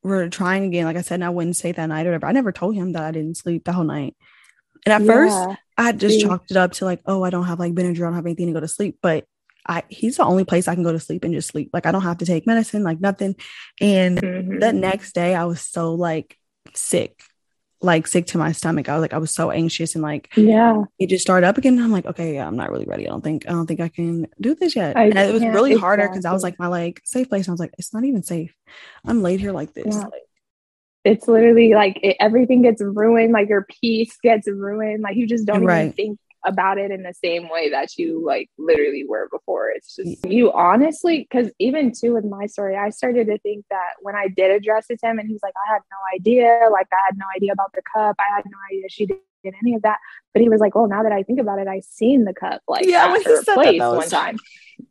were 0.03 0.29
trying 0.29 0.65
again, 0.65 0.85
like 0.85 0.97
I 0.97 1.03
said, 1.03 1.17
and 1.17 1.25
I 1.25 1.31
wouldn't 1.31 1.57
say 1.57 1.73
that 1.73 1.87
night 1.87 2.07
or 2.07 2.11
whatever. 2.11 2.27
I 2.27 2.33
never 2.33 2.53
told 2.53 2.75
him 2.75 2.93
that 2.93 3.03
I 3.03 3.11
didn't 3.11 3.37
sleep 3.37 3.65
the 3.65 3.73
whole 3.73 3.85
night. 3.85 4.17
And 4.85 4.93
at 4.93 5.03
yeah. 5.03 5.13
first 5.13 5.59
I 5.79 5.93
just 5.93 6.21
chalked 6.21 6.51
it 6.51 6.57
up 6.57 6.73
to 6.73 6.85
like, 6.85 7.01
oh, 7.07 7.23
I 7.23 7.31
don't 7.31 7.47
have 7.47 7.59
like 7.59 7.75
Benadryl, 7.75 8.03
I 8.03 8.07
don't 8.07 8.15
have 8.15 8.27
anything 8.27 8.49
to 8.49 8.53
go 8.53 8.61
to 8.61 8.69
sleep. 8.69 8.99
But 9.01 9.27
I 9.67 9.85
he's 9.89 10.17
the 10.17 10.25
only 10.25 10.45
place 10.45 10.67
I 10.67 10.75
can 10.75 10.83
go 10.83 10.93
to 10.93 10.99
sleep 10.99 11.25
and 11.25 11.33
just 11.33 11.49
sleep. 11.49 11.71
Like 11.73 11.87
I 11.87 11.93
don't 11.93 12.03
have 12.03 12.19
to 12.19 12.27
take 12.27 12.47
medicine, 12.47 12.83
like 12.83 13.01
nothing. 13.01 13.37
And 13.81 14.19
mm-hmm. 14.21 14.59
the 14.59 14.73
next 14.73 15.15
day 15.15 15.35
I 15.35 15.45
was 15.45 15.61
so 15.61 15.95
like 15.95 16.37
sick 16.75 17.23
like 17.83 18.07
sick 18.07 18.27
to 18.29 18.39
my 18.39 18.53
stomach. 18.53 18.89
I 18.89 18.95
was 18.95 19.03
like, 19.03 19.13
I 19.13 19.19
was 19.19 19.35
so 19.35 19.51
anxious 19.51 19.95
and 19.95 20.03
like, 20.03 20.35
yeah, 20.37 20.85
it 20.99 21.09
just 21.09 21.23
started 21.23 21.47
up 21.47 21.59
again. 21.59 21.79
I'm 21.79 21.93
like, 21.93 22.07
okay, 22.07 22.35
yeah, 22.35 22.47
I'm 22.47 22.57
not 22.57 22.71
really 22.71 22.85
ready. 22.85 23.07
I 23.07 23.11
don't 23.11 23.23
think, 23.23 23.49
I 23.49 23.53
don't 23.53 23.67
think 23.67 23.81
I 23.81 23.89
can 23.89 24.27
do 24.41 24.55
this 24.55 24.77
yet. 24.77 24.97
I 24.97 25.05
and 25.05 25.19
it 25.19 25.33
was 25.33 25.43
really 25.43 25.73
exactly. 25.73 25.77
harder 25.77 26.09
because 26.09 26.25
I 26.25 26.33
was 26.33 26.43
like, 26.43 26.59
my 26.59 26.69
like 26.69 27.01
safe 27.05 27.29
place. 27.29 27.47
And 27.47 27.53
I 27.53 27.55
was 27.55 27.61
like, 27.61 27.75
it's 27.79 27.93
not 27.93 28.05
even 28.05 28.23
safe. 28.23 28.55
I'm 29.05 29.23
laid 29.23 29.41
here 29.41 29.53
like 29.53 29.75
this. 29.75 29.95
Yeah. 29.95 30.05
Like, 30.05 30.23
it's 31.05 31.27
literally 31.27 31.75
like 31.75 31.99
it, 32.03 32.17
everything 32.21 32.63
gets 32.63 32.81
ruined. 32.81 33.33
Like 33.33 33.49
your 33.49 33.67
peace 33.81 34.17
gets 34.23 34.47
ruined. 34.47 35.03
Like 35.03 35.17
you 35.17 35.27
just 35.27 35.47
don't 35.47 35.65
right. 35.65 35.81
even 35.81 35.93
think 35.93 36.19
about 36.45 36.79
it 36.79 36.91
in 36.91 37.03
the 37.03 37.15
same 37.15 37.49
way 37.49 37.71
that 37.71 37.97
you 37.97 38.25
like 38.25 38.51
literally 38.59 39.05
were 39.09 39.29
before. 39.31 39.71
It's 39.71 39.97
just 39.97 40.25
you 40.27 40.53
honestly, 40.53 41.27
because 41.29 41.53
even 41.59 41.93
too 41.93 42.15
with 42.15 42.25
my 42.25 42.47
story, 42.47 42.77
I 42.77 42.91
started 42.91 43.27
to 43.29 43.39
think 43.39 43.65
that 43.71 43.95
when 44.01 44.15
I 44.15 44.29
did 44.29 44.51
address 44.51 44.87
it 44.91 45.01
to 45.01 45.11
him 45.11 45.19
and 45.19 45.29
he's 45.29 45.43
like, 45.43 45.55
I 45.69 45.73
had 45.73 45.83
no 45.91 45.97
idea, 46.15 46.69
like 46.71 46.89
I 46.93 47.01
had 47.07 47.17
no 47.17 47.27
idea 47.37 47.53
about 47.53 47.73
the 47.75 47.83
cup, 47.95 48.17
I 48.19 48.35
had 48.35 48.45
no 48.47 48.59
idea 48.71 48.89
she 48.89 49.07
did 49.07 49.19
any 49.63 49.75
of 49.75 49.83
that. 49.83 49.99
But 50.33 50.43
he 50.43 50.49
was 50.49 50.61
like, 50.61 50.75
Well, 50.75 50.89
now 50.89 51.03
that 51.03 51.13
I 51.13 51.23
think 51.23 51.41
about 51.41 51.59
it, 51.59 51.69
I 51.69 51.81
seen 51.81 52.25
the 52.25 52.35
cup 52.35 52.63
like 52.67 52.87
yeah, 52.87 53.07
at 53.07 53.25
her 53.25 53.43
place 53.45 53.47
that, 53.47 53.79
that 53.79 53.97
one 53.97 54.09
time. 54.09 54.39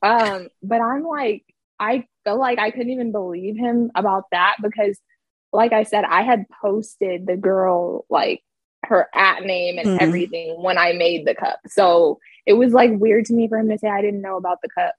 Um, 0.01 0.47
but 0.63 0.81
I'm 0.81 1.03
like, 1.03 1.45
I 1.79 2.05
feel 2.23 2.39
like 2.39 2.59
I 2.59 2.71
couldn't 2.71 2.91
even 2.91 3.11
believe 3.11 3.57
him 3.57 3.91
about 3.95 4.25
that 4.31 4.57
because 4.61 4.99
like 5.53 5.73
I 5.73 5.83
said, 5.83 6.05
I 6.05 6.21
had 6.21 6.45
posted 6.61 7.27
the 7.27 7.35
girl 7.35 8.05
like 8.09 8.41
her 8.91 9.09
at 9.15 9.43
name 9.43 9.77
and 9.77 9.87
mm-hmm. 9.87 10.03
everything 10.03 10.61
when 10.61 10.77
I 10.77 10.93
made 10.93 11.25
the 11.25 11.33
cup. 11.33 11.59
So 11.67 12.19
it 12.45 12.53
was 12.53 12.73
like 12.73 12.91
weird 12.93 13.25
to 13.25 13.33
me 13.33 13.47
for 13.47 13.57
him 13.57 13.69
to 13.69 13.77
say 13.77 13.89
I 13.89 14.01
didn't 14.01 14.21
know 14.21 14.37
about 14.37 14.59
the 14.61 14.69
cup. 14.69 14.93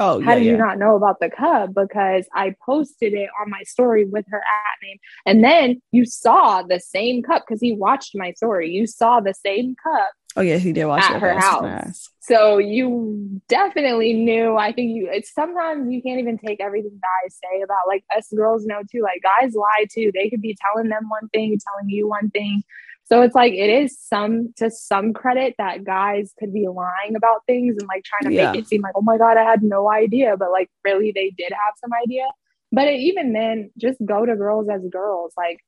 Oh, 0.00 0.20
how 0.20 0.32
yeah, 0.32 0.38
you 0.38 0.50
yeah. 0.52 0.56
not 0.56 0.78
know 0.78 0.96
about 0.96 1.20
the 1.20 1.30
cup? 1.30 1.72
Because 1.72 2.26
I 2.34 2.56
posted 2.64 3.12
it 3.12 3.30
on 3.40 3.48
my 3.48 3.62
story 3.62 4.04
with 4.04 4.24
her 4.28 4.38
at 4.38 4.82
name. 4.82 4.98
And 5.24 5.44
then 5.44 5.80
you 5.92 6.04
saw 6.04 6.62
the 6.62 6.80
same 6.80 7.22
cup 7.22 7.44
because 7.46 7.60
he 7.60 7.72
watched 7.72 8.16
my 8.16 8.32
story. 8.32 8.72
You 8.72 8.86
saw 8.86 9.20
the 9.20 9.34
same 9.34 9.76
cup. 9.80 10.10
Oh, 10.36 10.40
yeah, 10.40 10.56
he 10.56 10.72
did 10.72 10.86
watch 10.86 11.04
at 11.04 11.20
her 11.20 11.38
house. 11.38 12.10
So 12.18 12.58
you 12.58 13.40
definitely 13.46 14.14
knew. 14.14 14.56
I 14.56 14.72
think 14.72 14.96
you, 14.96 15.08
it's 15.08 15.32
sometimes 15.32 15.92
you 15.92 16.02
can't 16.02 16.18
even 16.18 16.38
take 16.38 16.60
everything 16.60 17.00
guys 17.00 17.38
say 17.40 17.60
about 17.62 17.86
like 17.86 18.02
us 18.16 18.32
girls 18.34 18.66
know 18.66 18.80
too. 18.90 19.02
Like 19.02 19.22
guys 19.22 19.54
lie 19.54 19.86
too. 19.88 20.10
They 20.12 20.28
could 20.28 20.42
be 20.42 20.56
telling 20.60 20.88
them 20.88 21.08
one 21.08 21.28
thing, 21.28 21.56
telling 21.64 21.88
you 21.88 22.08
one 22.08 22.30
thing 22.30 22.64
so 23.06 23.20
it's 23.20 23.34
like 23.34 23.52
it 23.52 23.68
is 23.68 23.98
some 23.98 24.54
to 24.56 24.70
some 24.70 25.12
credit 25.12 25.54
that 25.58 25.84
guys 25.84 26.32
could 26.38 26.54
be 26.54 26.66
lying 26.68 27.16
about 27.16 27.42
things 27.46 27.76
and 27.78 27.86
like 27.86 28.02
trying 28.04 28.30
to 28.30 28.34
yeah. 28.34 28.52
make 28.52 28.62
it 28.62 28.68
seem 28.68 28.80
like, 28.80 28.94
oh 28.96 29.02
my 29.02 29.18
God, 29.18 29.36
I 29.36 29.42
had 29.42 29.62
no 29.62 29.92
idea. 29.92 30.36
But 30.38 30.50
like 30.50 30.70
really 30.84 31.12
they 31.12 31.30
did 31.36 31.52
have 31.52 31.74
some 31.78 31.90
idea. 32.02 32.26
But 32.72 32.88
it, 32.88 33.00
even 33.00 33.32
then, 33.34 33.70
just 33.78 33.98
go 34.04 34.24
to 34.24 34.34
girls 34.36 34.68
as 34.72 34.82
girls. 34.90 35.34
Like 35.36 35.58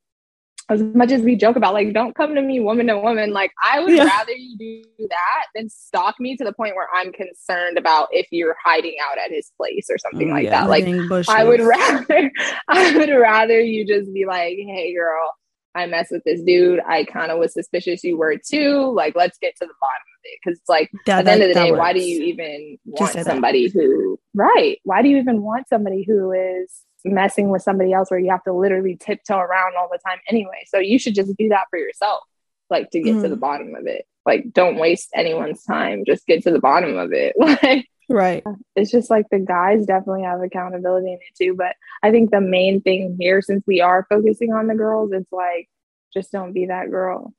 as 0.69 0.83
much 0.83 1.13
as 1.13 1.23
we 1.23 1.37
joke 1.37 1.57
about 1.57 1.75
like 1.75 1.93
don't 1.93 2.17
come 2.17 2.35
to 2.35 2.43
me 2.43 2.59
woman 2.59 2.89
to 2.89 2.99
woman 2.99 3.33
like 3.33 3.53
i 3.63 3.79
would 3.79 3.95
yeah. 3.95 4.05
rather 4.05 4.33
you 4.33 4.57
do 4.59 5.07
that 5.09 5.47
than 5.55 5.69
stalk 5.69 6.17
me 6.19 6.37
to 6.37 6.43
the 6.43 6.53
point 6.53 6.75
where 6.75 6.89
i'm 6.93 7.13
concerned 7.13 7.79
about 7.79 8.09
if 8.11 8.27
you're 8.33 8.57
hiding 8.65 8.97
out 9.09 9.17
at 9.17 9.31
his 9.31 9.53
place 9.57 9.87
or 9.89 9.97
something 9.97 10.27
mm, 10.27 10.33
like 10.33 10.45
yeah, 10.45 10.63
that 10.63 10.69
like 10.69 10.85
i 11.29 11.45
would 11.45 11.61
rather 11.61 12.33
i 12.69 12.97
would 12.97 13.11
rather 13.11 13.61
you 13.61 13.87
just 13.87 14.13
be 14.13 14.27
like 14.27 14.57
hey 14.57 14.93
girl 14.93 15.33
I 15.77 15.87
mess 15.87 16.09
with 16.11 16.25
this 16.25 16.43
dude. 16.43 16.81
I 16.87 17.05
kind 17.05 17.31
of 17.31 17.39
was 17.39 17.53
suspicious 17.53 18.03
you 18.03 18.17
were 18.17 18.37
too. 18.37 18.91
Like, 18.93 19.15
let's 19.15 19.39
get 19.39 19.55
to 19.57 19.67
the 19.67 19.75
bottom 19.81 20.07
of 20.17 20.21
it. 20.25 20.39
Cause 20.43 20.59
it's 20.59 20.69
like 20.69 20.91
that, 21.05 21.21
at 21.21 21.25
the 21.27 21.33
end 21.33 21.43
of 21.43 21.49
the 21.49 21.55
day, 21.55 21.71
works. 21.71 21.79
why 21.79 21.93
do 21.93 22.01
you 22.01 22.25
even 22.25 22.79
want 22.87 23.13
somebody 23.13 23.69
that. 23.69 23.75
who, 23.75 24.19
right? 24.35 24.79
Why 24.85 25.03
do 25.03 25.09
you 25.09 25.19
even 25.19 25.43
want 25.43 25.69
somebody 25.69 26.03
who 26.03 26.33
is 26.33 26.83
messing 27.05 27.51
with 27.51 27.63
somebody 27.63 27.93
else 27.93 28.11
where 28.11 28.19
you 28.19 28.31
have 28.31 28.43
to 28.45 28.53
literally 28.53 28.97
tiptoe 28.97 29.39
around 29.39 29.75
all 29.79 29.89
the 29.93 29.99
time 30.05 30.19
anyway? 30.29 30.65
So 30.67 30.79
you 30.79 30.99
should 30.99 31.15
just 31.15 31.37
do 31.37 31.51
that 31.51 31.67
for 31.69 31.79
yourself, 31.79 32.25
like 32.71 32.91
to 32.91 33.01
get 33.01 33.17
mm. 33.17 33.23
to 33.23 33.29
the 33.29 33.37
mm. 33.37 33.41
bottom 33.41 33.75
of 33.75 33.87
it. 33.87 34.07
Like, 34.25 34.53
don't 34.53 34.77
waste 34.77 35.11
anyone's 35.15 35.63
time. 35.63 36.05
Just 36.05 36.27
get 36.27 36.43
to 36.45 36.51
the 36.51 36.59
bottom 36.59 36.97
of 36.97 37.13
it. 37.13 37.35
Like, 37.39 37.89
Right. 38.09 38.43
Uh, 38.47 38.55
it's 38.77 38.91
just 38.91 39.11
like 39.11 39.27
the 39.31 39.41
guys 39.41 39.87
definitely 39.87 40.23
have 40.23 40.41
accountability 40.43 41.09
in 41.09 41.15
it 41.15 41.37
too. 41.37 41.55
But 41.55 41.75
I 42.03 42.11
think 42.11 42.31
the 42.31 42.41
main 42.41 42.81
thing 42.81 43.17
here, 43.19 43.43
since 43.43 43.65
we 43.67 43.81
are 43.81 44.07
focusing 44.09 44.53
on 44.53 44.69
the 44.69 44.75
girls, 44.75 45.11
it's 45.13 45.33
like 45.33 45.69
just 46.15 46.33
don't 46.33 46.53
be 46.53 46.67
that 46.67 46.91
girl. 46.91 47.35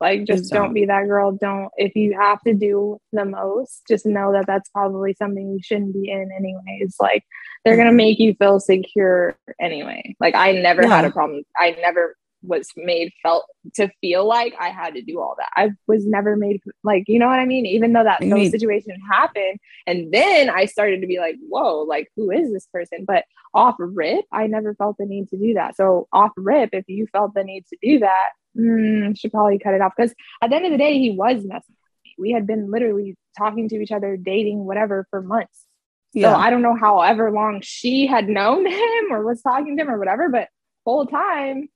Like, 0.00 0.24
just 0.24 0.50
don't. 0.50 0.64
don't 0.64 0.74
be 0.74 0.86
that 0.86 1.06
girl. 1.06 1.32
Don't, 1.32 1.70
if 1.76 1.94
you 1.94 2.18
have 2.18 2.40
to 2.42 2.52
do 2.52 2.98
the 3.12 3.24
most, 3.24 3.82
just 3.88 4.04
know 4.04 4.32
that 4.32 4.44
that's 4.46 4.68
probably 4.70 5.14
something 5.14 5.52
you 5.52 5.60
shouldn't 5.62 5.94
be 5.94 6.10
in, 6.10 6.30
anyways. 6.36 6.96
Like, 7.00 7.24
they're 7.64 7.76
going 7.76 7.86
to 7.86 7.90
mm-hmm. 7.90 7.96
make 7.96 8.18
you 8.18 8.34
feel 8.34 8.60
secure 8.60 9.38
anyway. 9.60 10.14
Like, 10.20 10.34
I 10.34 10.52
never 10.52 10.82
yeah. 10.82 10.88
had 10.88 11.04
a 11.04 11.10
problem. 11.10 11.42
I 11.56 11.76
never 11.80 12.16
was 12.46 12.68
made 12.76 13.12
felt 13.22 13.44
to 13.74 13.88
feel 14.00 14.26
like 14.26 14.54
I 14.58 14.68
had 14.68 14.94
to 14.94 15.02
do 15.02 15.20
all 15.20 15.34
that. 15.38 15.48
I 15.56 15.70
was 15.86 16.06
never 16.06 16.36
made 16.36 16.60
like, 16.82 17.04
you 17.06 17.18
know 17.18 17.26
what 17.26 17.38
I 17.38 17.46
mean? 17.46 17.66
Even 17.66 17.92
though 17.92 18.04
that 18.04 18.20
those 18.20 18.50
situation 18.50 18.96
happened. 19.10 19.58
And 19.86 20.12
then 20.12 20.50
I 20.50 20.66
started 20.66 21.00
to 21.00 21.06
be 21.06 21.18
like, 21.18 21.36
whoa, 21.48 21.82
like 21.82 22.08
who 22.16 22.30
is 22.30 22.52
this 22.52 22.66
person? 22.66 23.04
But 23.06 23.24
off 23.52 23.76
rip, 23.78 24.24
I 24.32 24.46
never 24.46 24.74
felt 24.74 24.96
the 24.98 25.06
need 25.06 25.28
to 25.30 25.38
do 25.38 25.54
that. 25.54 25.76
So 25.76 26.08
off 26.12 26.32
rip, 26.36 26.70
if 26.72 26.84
you 26.88 27.06
felt 27.06 27.34
the 27.34 27.44
need 27.44 27.66
to 27.66 27.76
do 27.82 27.98
that, 28.00 28.28
mm, 28.56 29.18
should 29.18 29.32
probably 29.32 29.58
cut 29.58 29.74
it 29.74 29.80
off. 29.80 29.92
Because 29.96 30.14
at 30.42 30.50
the 30.50 30.56
end 30.56 30.66
of 30.66 30.72
the 30.72 30.78
day, 30.78 30.98
he 30.98 31.10
was 31.12 31.36
messing 31.44 31.50
with 31.50 32.04
me. 32.04 32.14
We 32.18 32.32
had 32.32 32.46
been 32.46 32.70
literally 32.70 33.16
talking 33.38 33.68
to 33.68 33.80
each 33.80 33.92
other, 33.92 34.16
dating, 34.16 34.64
whatever, 34.64 35.06
for 35.10 35.22
months. 35.22 35.66
Yeah. 36.12 36.32
So 36.32 36.38
I 36.38 36.50
don't 36.50 36.62
know 36.62 36.76
however 36.76 37.30
long 37.30 37.60
she 37.62 38.06
had 38.06 38.28
known 38.28 38.66
him 38.70 39.12
or 39.12 39.24
was 39.24 39.42
talking 39.42 39.76
to 39.76 39.82
him 39.82 39.90
or 39.90 39.98
whatever, 39.98 40.28
but 40.28 40.48
whole 40.84 41.06
time 41.06 41.68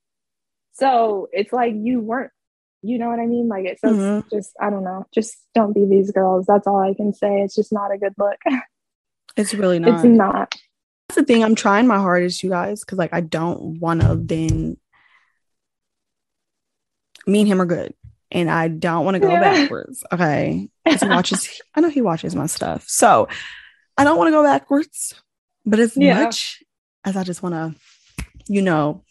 so 0.78 1.28
it's 1.32 1.52
like 1.52 1.74
you 1.76 2.00
weren't, 2.00 2.30
you 2.82 2.98
know 2.98 3.08
what 3.08 3.18
I 3.18 3.26
mean? 3.26 3.48
Like 3.48 3.64
it's 3.64 3.82
mm-hmm. 3.82 4.28
just, 4.34 4.52
I 4.60 4.70
don't 4.70 4.84
know, 4.84 5.06
just 5.12 5.36
don't 5.54 5.72
be 5.72 5.84
these 5.84 6.10
girls. 6.10 6.46
That's 6.46 6.66
all 6.66 6.80
I 6.80 6.94
can 6.94 7.12
say. 7.12 7.42
It's 7.42 7.54
just 7.54 7.72
not 7.72 7.92
a 7.92 7.98
good 7.98 8.14
look. 8.18 8.38
It's 9.38 9.54
really 9.54 9.78
not. 9.78 9.94
It's 9.94 10.04
not. 10.04 10.56
That's 11.08 11.20
the 11.20 11.24
thing. 11.24 11.44
I'm 11.44 11.54
trying 11.54 11.86
my 11.86 11.98
hardest, 11.98 12.42
you 12.42 12.50
guys, 12.50 12.80
because 12.80 12.98
like 12.98 13.14
I 13.14 13.20
don't 13.20 13.78
want 13.78 14.02
to 14.02 14.16
then. 14.16 14.76
Me 17.24 17.40
and 17.40 17.48
him 17.48 17.62
are 17.62 17.66
good, 17.66 17.94
and 18.32 18.50
I 18.50 18.66
don't 18.66 19.04
want 19.04 19.14
to 19.14 19.20
go 19.20 19.30
yeah. 19.30 19.40
backwards. 19.40 20.02
Okay, 20.10 20.68
he 20.84 21.06
watches. 21.06 21.60
I 21.74 21.80
know 21.80 21.88
he 21.88 22.02
watches 22.02 22.34
my 22.34 22.46
stuff, 22.46 22.88
so 22.88 23.28
I 23.96 24.02
don't 24.02 24.18
want 24.18 24.26
to 24.26 24.32
go 24.32 24.42
backwards. 24.42 25.14
But 25.64 25.78
as 25.78 25.96
yeah. 25.96 26.24
much 26.24 26.62
as 27.04 27.16
I 27.16 27.22
just 27.22 27.40
want 27.40 27.54
to, 27.54 28.24
you 28.48 28.62
know, 28.62 29.04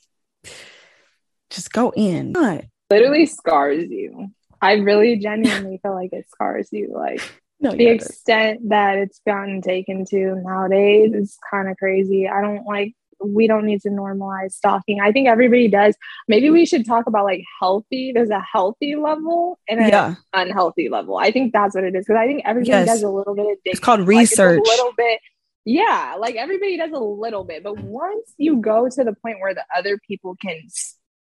just 1.49 1.71
go 1.71 1.91
in. 1.95 2.33
What? 2.33 2.65
Literally 2.89 3.25
scars 3.25 3.85
you. 3.89 4.29
I 4.61 4.73
really 4.73 5.17
genuinely 5.17 5.79
feel 5.81 5.93
like 5.93 6.13
it 6.13 6.29
scars 6.29 6.69
you. 6.71 6.91
Like 6.93 7.21
no, 7.59 7.71
the 7.71 7.87
extent 7.87 8.69
that 8.69 8.97
it's 8.97 9.21
gotten 9.25 9.61
taken 9.61 10.05
to 10.05 10.35
nowadays 10.35 11.13
is 11.13 11.37
kind 11.49 11.69
of 11.69 11.77
crazy. 11.77 12.27
I 12.27 12.41
don't 12.41 12.65
like 12.65 12.93
we 13.19 13.47
don't 13.47 13.65
need 13.65 13.81
to 13.81 13.89
normalize 13.89 14.51
stalking. 14.51 14.99
I 15.01 15.11
think 15.11 15.27
everybody 15.27 15.67
does. 15.67 15.95
Maybe 16.27 16.49
we 16.49 16.65
should 16.65 16.85
talk 16.85 17.07
about 17.07 17.25
like 17.25 17.43
healthy. 17.59 18.11
There's 18.13 18.29
a 18.29 18.39
healthy 18.39 18.95
level 18.95 19.59
and 19.67 19.79
an 19.79 19.89
yeah. 19.89 20.15
unhealthy 20.33 20.89
level. 20.89 21.17
I 21.17 21.31
think 21.31 21.53
that's 21.53 21.75
what 21.75 21.83
it 21.83 21.95
is 21.95 22.05
because 22.05 22.19
I 22.19 22.27
think 22.27 22.43
everybody 22.45 22.69
yes. 22.69 22.87
does 22.87 23.03
a 23.03 23.09
little 23.09 23.35
bit 23.35 23.51
of. 23.51 23.57
It's 23.65 23.79
called 23.79 24.07
research. 24.07 24.59
Like, 24.59 24.67
a 24.67 24.69
little 24.69 24.93
bit. 24.95 25.19
Yeah, 25.65 26.15
like 26.17 26.35
everybody 26.35 26.77
does 26.77 26.91
a 26.93 26.99
little 26.99 27.43
bit, 27.43 27.61
but 27.61 27.77
once 27.77 28.33
you 28.37 28.57
go 28.57 28.87
to 28.87 29.03
the 29.03 29.13
point 29.21 29.39
where 29.41 29.53
the 29.53 29.65
other 29.75 29.99
people 30.07 30.37
can 30.41 30.61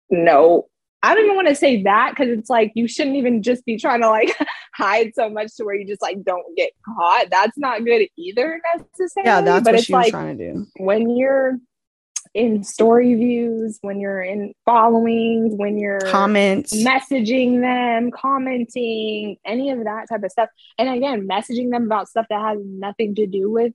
no 0.09 0.67
I 1.05 1.13
don't 1.13 1.25
even 1.25 1.35
want 1.35 1.49
to 1.49 1.55
say 1.55 1.83
that 1.83 2.13
because 2.15 2.35
it's 2.35 2.49
like 2.49 2.71
you 2.73 2.87
shouldn't 2.87 3.15
even 3.15 3.43
just 3.43 3.63
be 3.63 3.77
trying 3.77 4.01
to 4.01 4.09
like 4.09 4.35
hide 4.73 5.11
so 5.13 5.29
much 5.29 5.55
to 5.57 5.63
where 5.63 5.75
you 5.75 5.85
just 5.85 6.01
like 6.01 6.23
don't 6.23 6.57
get 6.57 6.71
caught. 6.83 7.27
That's 7.29 7.55
not 7.59 7.85
good 7.85 8.07
either 8.17 8.59
necessarily. 8.75 9.29
Yeah, 9.29 9.41
that's 9.41 9.63
but 9.63 9.73
what 9.73 9.75
it's 9.75 9.85
she 9.85 9.93
like, 9.93 10.05
was 10.05 10.11
trying 10.11 10.35
to 10.35 10.53
do. 10.53 10.65
When 10.77 11.15
you're 11.15 11.59
in 12.33 12.63
story 12.63 13.13
views, 13.13 13.77
when 13.81 13.99
you're 13.99 14.23
in 14.23 14.55
followings, 14.65 15.53
when 15.55 15.77
you're 15.77 16.01
comments, 16.01 16.75
messaging 16.75 17.61
them, 17.61 18.09
commenting, 18.09 19.37
any 19.45 19.69
of 19.69 19.83
that 19.83 20.09
type 20.09 20.23
of 20.23 20.31
stuff. 20.31 20.49
And 20.79 20.89
again, 20.89 21.27
messaging 21.27 21.69
them 21.69 21.83
about 21.83 22.09
stuff 22.09 22.25
that 22.31 22.41
has 22.41 22.57
nothing 22.63 23.13
to 23.15 23.27
do 23.27 23.51
with 23.51 23.73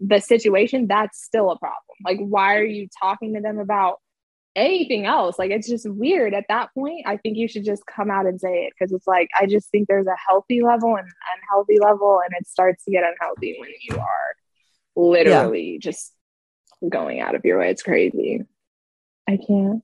the 0.00 0.18
situation, 0.18 0.88
that's 0.88 1.22
still 1.22 1.50
a 1.52 1.58
problem. 1.60 1.96
Like, 2.04 2.18
why 2.18 2.56
are 2.56 2.64
you 2.64 2.88
talking 3.00 3.34
to 3.34 3.40
them 3.40 3.58
about 3.58 4.00
anything 4.54 5.06
else. 5.06 5.38
Like 5.38 5.50
it's 5.50 5.68
just 5.68 5.88
weird 5.88 6.34
at 6.34 6.44
that 6.48 6.70
point. 6.74 7.06
I 7.06 7.16
think 7.16 7.36
you 7.36 7.48
should 7.48 7.64
just 7.64 7.84
come 7.86 8.10
out 8.10 8.26
and 8.26 8.40
say 8.40 8.64
it 8.64 8.72
because 8.76 8.92
it's 8.92 9.06
like 9.06 9.28
I 9.38 9.46
just 9.46 9.70
think 9.70 9.88
there's 9.88 10.06
a 10.06 10.16
healthy 10.26 10.62
level 10.62 10.96
and 10.96 11.08
unhealthy 11.36 11.78
level, 11.80 12.20
and 12.24 12.34
it 12.38 12.46
starts 12.46 12.84
to 12.84 12.90
get 12.90 13.04
unhealthy 13.04 13.56
when 13.58 13.70
you 13.82 13.96
are 13.96 14.34
literally 14.96 15.72
yeah. 15.72 15.78
just 15.80 16.12
going 16.88 17.20
out 17.20 17.34
of 17.34 17.44
your 17.44 17.58
way. 17.58 17.70
It's 17.70 17.82
crazy. 17.82 18.42
I 19.28 19.36
can't. 19.36 19.82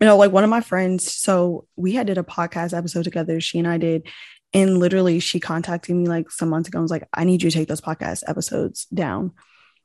You 0.00 0.06
know, 0.06 0.16
like 0.16 0.32
one 0.32 0.44
of 0.44 0.50
my 0.50 0.62
friends, 0.62 1.12
so 1.12 1.66
we 1.76 1.92
had 1.92 2.06
did 2.06 2.16
a 2.16 2.22
podcast 2.22 2.76
episode 2.76 3.04
together, 3.04 3.40
she 3.40 3.58
and 3.58 3.68
I 3.68 3.78
did. 3.78 4.06
And 4.52 4.78
literally 4.78 5.20
she 5.20 5.38
contacted 5.38 5.94
me 5.94 6.06
like 6.06 6.30
some 6.30 6.48
months 6.48 6.68
ago 6.68 6.78
and 6.78 6.82
was 6.82 6.90
like, 6.90 7.08
I 7.14 7.22
need 7.24 7.42
you 7.42 7.50
to 7.50 7.56
take 7.56 7.68
those 7.68 7.80
podcast 7.80 8.24
episodes 8.26 8.86
down 8.86 9.32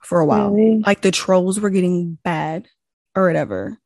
for 0.02 0.20
a 0.20 0.26
while. 0.26 0.52
Really? 0.52 0.80
Like 0.80 1.02
the 1.02 1.12
trolls 1.12 1.60
were 1.60 1.70
getting 1.70 2.18
bad 2.24 2.68
or 3.16 3.28
whatever, 3.28 3.78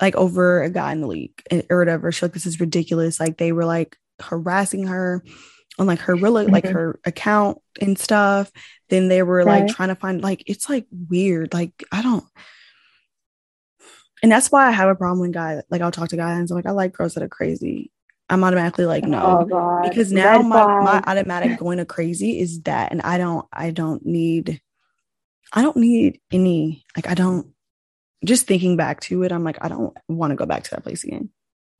like 0.00 0.16
over 0.16 0.62
a 0.62 0.70
guy 0.70 0.92
in 0.92 1.00
the 1.00 1.06
league 1.06 1.42
eh, 1.50 1.62
or 1.70 1.78
whatever. 1.78 2.10
She's 2.12 2.22
like, 2.22 2.32
this 2.32 2.46
is 2.46 2.60
ridiculous. 2.60 3.20
Like 3.20 3.38
they 3.38 3.52
were 3.52 3.64
like 3.64 3.96
harassing 4.20 4.86
her 4.86 5.22
on 5.78 5.86
like 5.86 6.00
her 6.00 6.14
real 6.14 6.34
mm-hmm. 6.34 6.52
like 6.52 6.66
her 6.66 6.98
account 7.04 7.58
and 7.80 7.98
stuff. 7.98 8.50
Then 8.88 9.08
they 9.08 9.22
were 9.22 9.44
right. 9.44 9.64
like 9.64 9.74
trying 9.74 9.88
to 9.88 9.94
find 9.94 10.22
like 10.22 10.44
it's 10.46 10.68
like 10.68 10.86
weird. 11.08 11.52
Like 11.52 11.84
I 11.92 12.02
don't 12.02 12.24
and 14.22 14.30
that's 14.30 14.52
why 14.52 14.68
I 14.68 14.70
have 14.70 14.88
a 14.88 14.94
problem 14.94 15.20
when 15.20 15.32
guys 15.32 15.62
like 15.68 15.82
I'll 15.82 15.90
talk 15.90 16.08
to 16.10 16.16
guys 16.16 16.38
and 16.38 16.50
I'm 16.50 16.54
like, 16.54 16.66
I 16.66 16.70
like 16.70 16.92
girls 16.92 17.14
that 17.14 17.24
are 17.24 17.28
crazy. 17.28 17.90
I'm 18.28 18.44
automatically 18.44 18.86
like 18.86 19.04
no 19.04 19.46
oh, 19.52 19.88
because 19.88 20.12
now 20.12 20.40
my, 20.40 20.64
my 20.80 21.02
automatic 21.06 21.58
going 21.58 21.78
to 21.78 21.84
crazy 21.84 22.40
is 22.40 22.62
that 22.62 22.92
and 22.92 23.02
I 23.02 23.18
don't 23.18 23.46
I 23.52 23.72
don't 23.72 24.06
need 24.06 24.60
I 25.52 25.60
don't 25.60 25.76
need 25.76 26.20
any 26.30 26.84
like 26.96 27.08
I 27.08 27.14
don't 27.14 27.48
just 28.24 28.46
thinking 28.46 28.76
back 28.76 29.00
to 29.00 29.22
it 29.22 29.32
I'm 29.32 29.44
like 29.44 29.58
I 29.60 29.68
don't 29.68 29.96
want 30.08 30.30
to 30.30 30.36
go 30.36 30.46
back 30.46 30.64
to 30.64 30.70
that 30.70 30.82
place 30.82 31.04
again. 31.04 31.30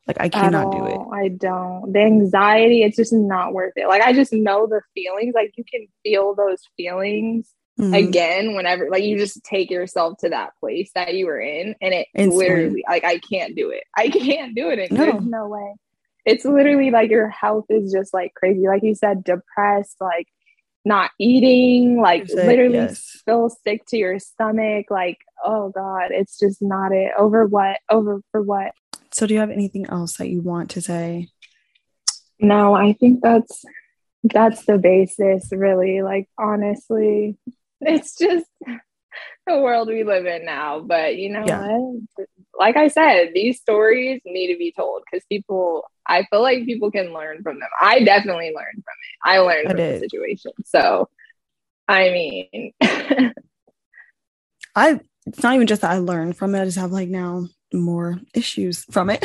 Like 0.06 0.16
I 0.20 0.28
cannot 0.28 0.72
do 0.72 0.86
it. 0.86 0.98
I 1.12 1.28
don't. 1.28 1.92
The 1.92 2.00
anxiety, 2.00 2.82
it's 2.82 2.96
just 2.96 3.12
not 3.12 3.52
worth 3.52 3.74
it. 3.76 3.86
Like 3.86 4.02
I 4.02 4.12
just 4.12 4.32
know 4.32 4.66
the 4.66 4.80
feelings. 4.94 5.32
Like 5.34 5.52
you 5.56 5.64
can 5.64 5.86
feel 6.02 6.34
those 6.34 6.60
feelings 6.76 7.48
mm-hmm. 7.78 7.94
again 7.94 8.54
whenever 8.54 8.90
like 8.90 9.04
you 9.04 9.16
just 9.16 9.42
take 9.44 9.70
yourself 9.70 10.18
to 10.18 10.30
that 10.30 10.50
place 10.58 10.90
that 10.94 11.14
you 11.14 11.26
were 11.26 11.40
in 11.40 11.76
and 11.80 11.94
it 11.94 12.08
literally 12.16 12.84
like 12.88 13.04
I 13.04 13.18
can't 13.18 13.54
do 13.54 13.70
it. 13.70 13.84
I 13.96 14.08
can't 14.08 14.56
do 14.56 14.70
it. 14.70 14.90
No. 14.90 15.04
There's 15.04 15.24
no 15.24 15.48
way. 15.48 15.74
It's 16.24 16.44
literally 16.44 16.90
like 16.90 17.10
your 17.10 17.28
health 17.28 17.66
is 17.68 17.92
just 17.92 18.12
like 18.12 18.34
crazy. 18.34 18.66
Like 18.66 18.82
you 18.82 18.94
said, 18.94 19.24
depressed, 19.24 19.96
like 20.00 20.26
not 20.84 21.10
eating, 21.18 22.00
like 22.00 22.28
literally 22.28 22.74
yes. 22.74 23.22
feel 23.24 23.48
sick 23.48 23.86
to 23.86 23.96
your 23.96 24.18
stomach. 24.18 24.86
Like, 24.90 25.18
oh 25.44 25.70
God, 25.70 26.10
it's 26.10 26.38
just 26.38 26.60
not 26.60 26.92
it. 26.92 27.12
Over 27.16 27.46
what? 27.46 27.78
Over 27.88 28.20
for 28.30 28.42
what? 28.42 28.72
So, 29.12 29.26
do 29.26 29.34
you 29.34 29.40
have 29.40 29.50
anything 29.50 29.86
else 29.86 30.16
that 30.16 30.28
you 30.28 30.40
want 30.40 30.70
to 30.70 30.80
say? 30.80 31.28
No, 32.40 32.74
I 32.74 32.94
think 32.94 33.20
that's 33.22 33.64
that's 34.24 34.64
the 34.64 34.78
basis, 34.78 35.48
really. 35.52 36.02
Like, 36.02 36.28
honestly, 36.38 37.36
it's 37.80 38.16
just 38.16 38.46
the 39.46 39.58
world 39.60 39.88
we 39.88 40.04
live 40.04 40.26
in 40.26 40.44
now. 40.44 40.80
But 40.80 41.16
you 41.16 41.30
know 41.30 41.44
yeah. 41.46 41.66
what? 41.68 42.28
Like 42.58 42.76
I 42.76 42.88
said, 42.88 43.30
these 43.34 43.60
stories 43.60 44.20
need 44.24 44.52
to 44.52 44.58
be 44.58 44.72
told 44.72 45.02
because 45.04 45.24
people, 45.26 45.84
I 46.06 46.24
feel 46.30 46.42
like 46.42 46.64
people 46.64 46.90
can 46.90 47.12
learn 47.12 47.42
from 47.42 47.58
them. 47.58 47.68
I 47.80 48.00
definitely 48.00 48.52
learned 48.54 48.82
from 48.84 48.94
it. 49.02 49.18
I 49.24 49.38
learned 49.38 49.68
I 49.68 49.70
from 49.70 49.76
did. 49.78 49.96
the 49.96 50.00
situation. 50.00 50.52
So, 50.64 51.08
I 51.88 52.10
mean, 52.10 52.72
I, 54.74 55.00
it's 55.26 55.42
not 55.42 55.54
even 55.54 55.66
just 55.66 55.82
that 55.82 55.90
I 55.90 55.98
learned 55.98 56.36
from 56.36 56.54
it, 56.54 56.62
I 56.62 56.64
just 56.64 56.78
have 56.78 56.92
like 56.92 57.08
now 57.08 57.46
more 57.72 58.20
issues 58.34 58.84
from 58.90 59.10
it 59.10 59.24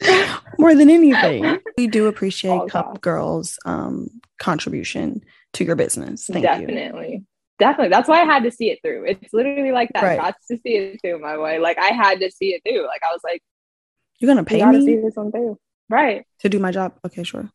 more 0.58 0.74
than 0.74 0.90
anything. 0.90 1.58
We 1.78 1.86
do 1.86 2.06
appreciate 2.06 2.50
oh, 2.50 2.66
Cup 2.66 3.00
Girls 3.00 3.58
um 3.64 4.08
contribution 4.38 5.22
to 5.54 5.64
your 5.64 5.76
business. 5.76 6.26
Thank 6.26 6.44
Definitely. 6.44 6.74
You. 6.74 6.80
Definitely. 6.80 7.24
Definitely 7.60 7.90
that's 7.90 8.08
why 8.08 8.22
I 8.22 8.24
had 8.24 8.42
to 8.44 8.50
see 8.50 8.70
it 8.70 8.80
through. 8.82 9.04
It's 9.06 9.32
literally 9.32 9.70
like 9.70 9.90
that. 9.94 10.02
Right. 10.02 10.18
Got 10.18 10.34
to 10.50 10.56
see 10.56 10.76
it 10.76 11.00
through 11.00 11.20
my 11.20 11.36
way. 11.36 11.58
Like 11.58 11.78
I 11.78 11.88
had 11.88 12.20
to 12.20 12.30
see 12.30 12.54
it 12.54 12.62
through. 12.66 12.86
Like 12.86 13.02
I 13.08 13.12
was 13.12 13.20
like, 13.22 13.42
You're 14.18 14.28
gonna 14.28 14.44
pay 14.44 14.64
me 14.64 14.78
to 14.78 14.82
see 14.82 14.96
this 14.96 15.14
one 15.14 15.30
through. 15.30 15.58
Right. 15.88 16.26
To 16.40 16.48
do 16.48 16.58
my 16.58 16.72
job. 16.72 16.94
Okay, 17.04 17.22
sure. 17.22 17.50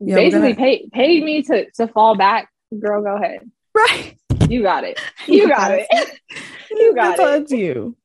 Yeah, 0.00 0.16
Basically 0.16 0.54
gonna... 0.54 0.64
pay 0.64 0.88
pay 0.92 1.20
me 1.20 1.42
to 1.42 1.70
to 1.72 1.86
fall 1.88 2.16
back. 2.16 2.50
Girl, 2.76 3.02
go 3.02 3.16
ahead. 3.16 3.48
Right. 3.74 4.16
You 4.48 4.62
got 4.62 4.84
it. 4.84 5.00
You 5.28 5.48
got 5.48 5.72
it. 5.72 5.86
you 6.70 6.94
got 6.94 7.16
That's 7.18 7.52
it. 7.52 7.58
you. 7.58 7.96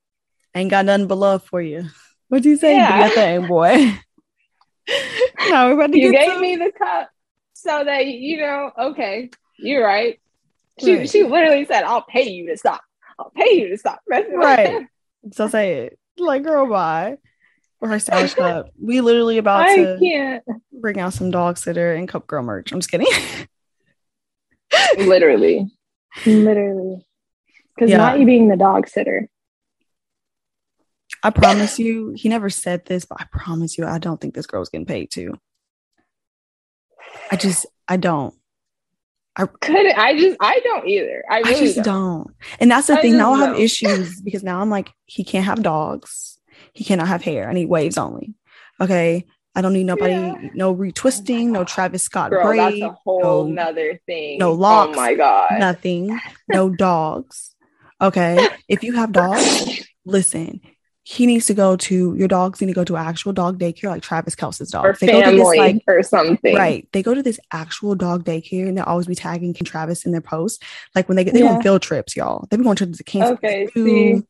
Ain't 0.54 0.70
got 0.70 0.86
nothing 0.86 1.08
but 1.08 1.18
love 1.18 1.44
for 1.44 1.62
you. 1.62 1.86
What'd 2.28 2.46
you 2.46 2.58
say? 2.58 2.76
Yeah. 2.76 3.08
Do 3.08 3.16
thing, 3.16 3.48
boy. 3.48 4.00
now 5.50 5.68
we're 5.68 5.74
about 5.74 5.92
to 5.92 6.00
you 6.00 6.12
gave 6.12 6.34
some... 6.34 6.42
me 6.42 6.58
the 6.58 6.72
cup 6.78 7.10
so 7.54 7.84
that 7.84 8.06
you 8.08 8.38
know, 8.38 8.72
okay, 8.78 9.30
you're 9.58 9.86
right. 9.86 10.20
She 10.80 10.98
right. 10.98 11.10
she 11.10 11.24
literally 11.24 11.66
said, 11.66 11.84
"I'll 11.84 12.04
pay 12.04 12.30
you 12.30 12.48
to 12.48 12.58
stop. 12.58 12.82
I'll 13.20 13.32
pay 13.36 13.54
you 13.54 13.70
to 13.70 13.78
stop." 13.78 14.00
Right. 14.10 14.88
so 15.32 15.48
say 15.48 15.86
it 15.86 16.00
like, 16.18 16.44
girl, 16.44 16.68
bye. 16.68 17.18
Or 17.82 17.90
her 17.90 18.00
stylish 18.00 18.34
cup. 18.36 18.70
We 18.82 19.02
literally 19.02 19.38
about 19.38 19.62
I 19.62 19.76
to 19.76 19.98
can't. 20.00 20.44
bring 20.72 21.00
out 21.00 21.14
some 21.14 21.32
dog 21.32 21.58
sitter 21.58 21.94
and 21.94 22.08
cup 22.08 22.28
girl 22.28 22.44
merch. 22.44 22.72
I'm 22.72 22.80
just 22.80 22.92
kidding. 22.92 23.08
literally, 24.98 25.70
literally, 26.26 27.06
because 27.76 27.90
yeah. 27.90 27.98
not 27.98 28.20
you 28.20 28.26
being 28.26 28.48
the 28.48 28.58
dog 28.58 28.88
sitter. 28.88 29.28
I 31.26 31.30
promise 31.30 31.80
you, 31.80 32.14
he 32.18 32.28
never 32.28 32.50
said 32.50 32.86
this, 32.86 33.06
but 33.06 33.22
I 33.22 33.26
promise 33.32 33.78
you, 33.78 33.86
I 33.86 33.98
don't 33.98 34.20
think 34.20 34.34
this 34.34 34.46
girl's 34.46 34.70
getting 34.70 34.86
paid 34.86 35.10
too. 35.10 35.38
I 37.32 37.38
just, 37.38 37.66
I 37.88 37.96
don't. 37.96 38.34
I 39.36 39.48
couldn't. 39.48 39.98
I 39.98 40.18
just. 40.18 40.38
I 40.40 40.60
don't 40.64 40.88
either. 40.88 41.24
I, 41.30 41.40
really 41.40 41.56
I 41.56 41.60
just 41.60 41.76
don't. 41.78 41.86
don't. 41.86 42.36
And 42.60 42.72
that's 42.72 42.88
the 42.88 42.98
I 42.98 43.02
thing. 43.02 43.18
Now 43.18 43.34
I 43.34 43.48
have 43.48 43.60
issues 43.60 44.22
because 44.22 44.44
now 44.44 44.62
I'm 44.62 44.70
like, 44.70 44.92
he 45.06 45.24
can't 45.24 45.46
have 45.46 45.64
dogs. 45.64 46.40
He 46.74 46.84
cannot 46.84 47.08
have 47.08 47.24
hair. 47.24 47.50
I 47.50 47.54
need 47.54 47.66
waves 47.66 47.98
only. 47.98 48.34
Okay. 48.80 49.26
I 49.56 49.62
don't 49.62 49.74
need 49.74 49.86
nobody. 49.86 50.14
Yeah. 50.14 50.50
No 50.56 50.76
retwisting. 50.76 51.50
No 51.50 51.62
oh 51.62 51.64
Travis 51.64 52.04
Scott 52.04 52.32
Girl, 52.32 52.44
braid. 52.44 52.82
That's 52.82 52.92
a 52.92 52.98
whole 53.04 53.46
no, 53.46 53.66
nother 53.66 54.00
thing. 54.08 54.40
No 54.40 54.54
locks. 54.54 54.98
Oh 54.98 55.02
my 55.02 55.14
god. 55.14 55.60
Nothing. 55.60 56.20
No 56.48 56.70
dogs. 56.76 57.56
Okay. 58.02 58.48
if 58.68 58.84
you 58.84 58.94
have 58.94 59.12
dogs, 59.12 59.88
listen 60.06 60.62
he 61.06 61.26
needs 61.26 61.46
to 61.48 61.54
go 61.54 61.76
to 61.76 62.16
your 62.16 62.30
dogs 62.30 62.62
need 62.62 62.68
to 62.68 62.74
go 62.74 62.86
to 62.86 62.96
actual 62.96 63.34
dog 63.34 63.60
daycare 63.60 63.90
like 63.90 64.02
Travis 64.02 64.36
Kelce's 64.36 64.72
dog. 64.72 64.86
Or 64.86 64.94
they 64.94 65.08
family 65.08 65.22
go 65.22 65.32
to 65.32 65.38
this, 65.38 65.58
like, 65.58 65.84
or 65.86 66.02
something. 66.02 66.56
Right. 66.56 66.88
They 66.94 67.04
go 67.04 67.14
to 67.14 67.22
this 67.22 67.40
actual 67.52 67.94
dog 67.96 68.24
daycare 68.24 68.68
and 68.68 68.78
they'll 68.78 68.86
always 68.86 69.08
be 69.08 69.16
tagging 69.16 69.54
King 69.54 69.66
Travis 69.66 70.06
in 70.06 70.14
their 70.14 70.22
posts. 70.22 70.64
Like 70.96 71.10
when 71.10 71.18
they 71.18 71.26
get 71.26 71.34
they 71.34 71.42
yeah. 71.42 71.56
on 71.56 71.62
field 71.62 71.82
trips, 71.82 72.16
y'all. 72.16 72.48
They 72.50 72.58
be 72.58 72.64
going 72.64 72.78
to 72.78 72.86
the 72.86 73.04
King. 73.04 73.24
Okay. 73.24 73.68
See. 73.74 74.22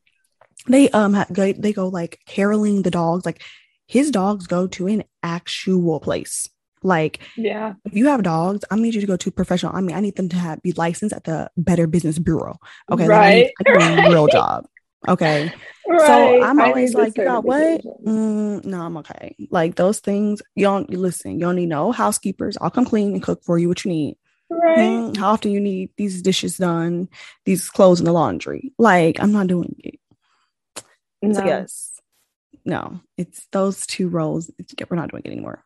They 0.66 0.88
um 0.90 1.24
they, 1.30 1.52
they 1.52 1.72
go 1.72 1.88
like 1.88 2.20
caroling 2.26 2.82
the 2.82 2.90
dogs. 2.90 3.24
Like 3.24 3.42
his 3.86 4.10
dogs 4.10 4.46
go 4.48 4.66
to 4.68 4.88
an 4.88 5.04
actual 5.22 6.00
place. 6.00 6.48
Like, 6.82 7.20
yeah, 7.34 7.74
if 7.86 7.94
you 7.94 8.08
have 8.08 8.22
dogs, 8.22 8.64
I 8.70 8.76
need 8.76 8.94
you 8.94 9.00
to 9.00 9.06
go 9.06 9.16
to 9.16 9.30
professional. 9.30 9.74
I 9.74 9.80
mean, 9.80 9.96
I 9.96 10.00
need 10.00 10.16
them 10.16 10.28
to 10.28 10.36
have 10.36 10.60
be 10.60 10.72
licensed 10.72 11.14
at 11.14 11.24
the 11.24 11.50
Better 11.56 11.86
Business 11.86 12.18
Bureau. 12.18 12.58
Okay, 12.90 13.08
right, 13.08 13.50
like 13.58 13.74
I 13.74 13.78
need, 13.78 13.98
I 13.98 14.02
need 14.02 14.06
a 14.06 14.10
real 14.10 14.26
job. 14.32 14.66
Okay. 15.08 15.52
Right. 15.86 16.06
So 16.06 16.42
I'm 16.42 16.60
always 16.60 16.94
like, 16.94 17.16
you 17.16 17.24
know 17.24 17.40
what? 17.40 17.82
Mm, 18.04 18.64
no, 18.64 18.80
I'm 18.80 18.96
okay. 18.98 19.36
Like 19.50 19.74
those 19.74 20.00
things, 20.00 20.40
you 20.54 20.64
don't 20.64 20.88
listen, 20.90 21.32
you 21.32 21.40
don't 21.40 21.56
need 21.56 21.68
no 21.68 21.92
housekeepers. 21.92 22.56
I'll 22.60 22.70
come 22.70 22.84
clean 22.84 23.12
and 23.12 23.22
cook 23.22 23.42
for 23.44 23.58
you 23.58 23.68
what 23.68 23.84
you 23.84 23.90
need. 23.90 24.16
Right. 24.48 24.78
Mm, 24.78 25.16
how 25.16 25.32
often 25.32 25.50
you 25.50 25.60
need 25.60 25.90
these 25.96 26.22
dishes 26.22 26.58
done, 26.58 27.08
these 27.44 27.68
clothes 27.68 28.00
in 28.00 28.06
the 28.06 28.12
laundry. 28.12 28.72
Like, 28.78 29.20
I'm 29.20 29.32
not 29.32 29.46
doing 29.46 29.76
it. 29.78 30.00
No. 31.22 31.32
So 31.34 31.44
yes. 31.44 32.00
No, 32.64 33.00
it's 33.18 33.46
those 33.52 33.86
two 33.86 34.08
roles. 34.08 34.50
We're 34.88 34.96
not 34.96 35.10
doing 35.10 35.22
it 35.24 35.30
anymore. 35.30 35.62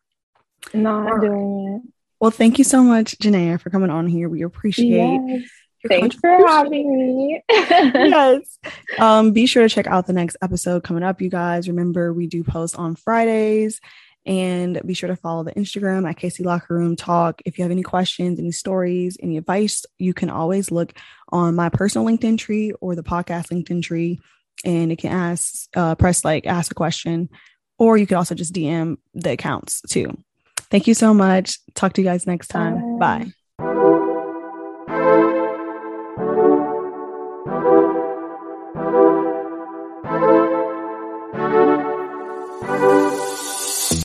Not 0.73 1.05
right. 1.05 1.21
doing 1.21 1.81
it. 1.85 1.93
Well, 2.19 2.31
thank 2.31 2.57
you 2.57 2.65
so 2.65 2.83
much, 2.83 3.17
Janaea, 3.19 3.61
for 3.61 3.69
coming 3.69 3.89
on 3.89 4.05
here. 4.05 4.27
We 4.27 4.41
appreciate 4.41 5.21
yes. 5.25 5.49
Thanks 5.87 6.15
for 6.17 6.29
having 6.47 6.97
me. 6.97 7.43
yes. 7.49 8.59
Um, 8.97 9.31
be 9.31 9.45
sure 9.45 9.63
to 9.63 9.73
check 9.73 9.87
out 9.87 10.07
the 10.07 10.13
next 10.13 10.37
episode 10.41 10.83
coming 10.83 11.03
up, 11.03 11.21
you 11.21 11.29
guys. 11.29 11.67
Remember, 11.67 12.13
we 12.13 12.27
do 12.27 12.43
post 12.43 12.75
on 12.77 12.95
Fridays. 12.95 13.79
And 14.25 14.79
be 14.85 14.93
sure 14.93 15.07
to 15.07 15.15
follow 15.15 15.43
the 15.43 15.53
Instagram 15.53 16.07
at 16.07 16.17
KC 16.17 16.45
Locker 16.45 16.75
Room 16.75 16.95
Talk. 16.95 17.41
If 17.45 17.57
you 17.57 17.63
have 17.63 17.71
any 17.71 17.83
questions, 17.83 18.37
any 18.37 18.51
stories, 18.51 19.17
any 19.21 19.37
advice, 19.37 19.85
you 19.97 20.13
can 20.13 20.29
always 20.29 20.71
look 20.71 20.93
on 21.29 21.55
my 21.55 21.69
personal 21.69 22.05
Linktree 22.05 22.73
or 22.81 22.95
the 22.95 23.03
podcast 23.03 23.47
Linktree. 23.47 24.19
And 24.65 24.91
it 24.91 24.97
can 24.97 25.11
ask, 25.11 25.69
uh, 25.75 25.95
press 25.95 26.25
like 26.25 26.45
ask 26.45 26.71
a 26.71 26.75
question, 26.75 27.29
or 27.77 27.97
you 27.97 28.05
could 28.05 28.17
also 28.17 28.35
just 28.35 28.53
DM 28.53 28.97
the 29.13 29.31
accounts 29.31 29.81
too. 29.89 30.21
Thank 30.69 30.85
you 30.85 30.93
so 30.93 31.13
much. 31.13 31.57
Talk 31.73 31.93
to 31.93 32.01
you 32.01 32.07
guys 32.07 32.27
next 32.27 32.49
time. 32.49 32.99
Bye. 32.99 33.19
Bye. 33.19 33.31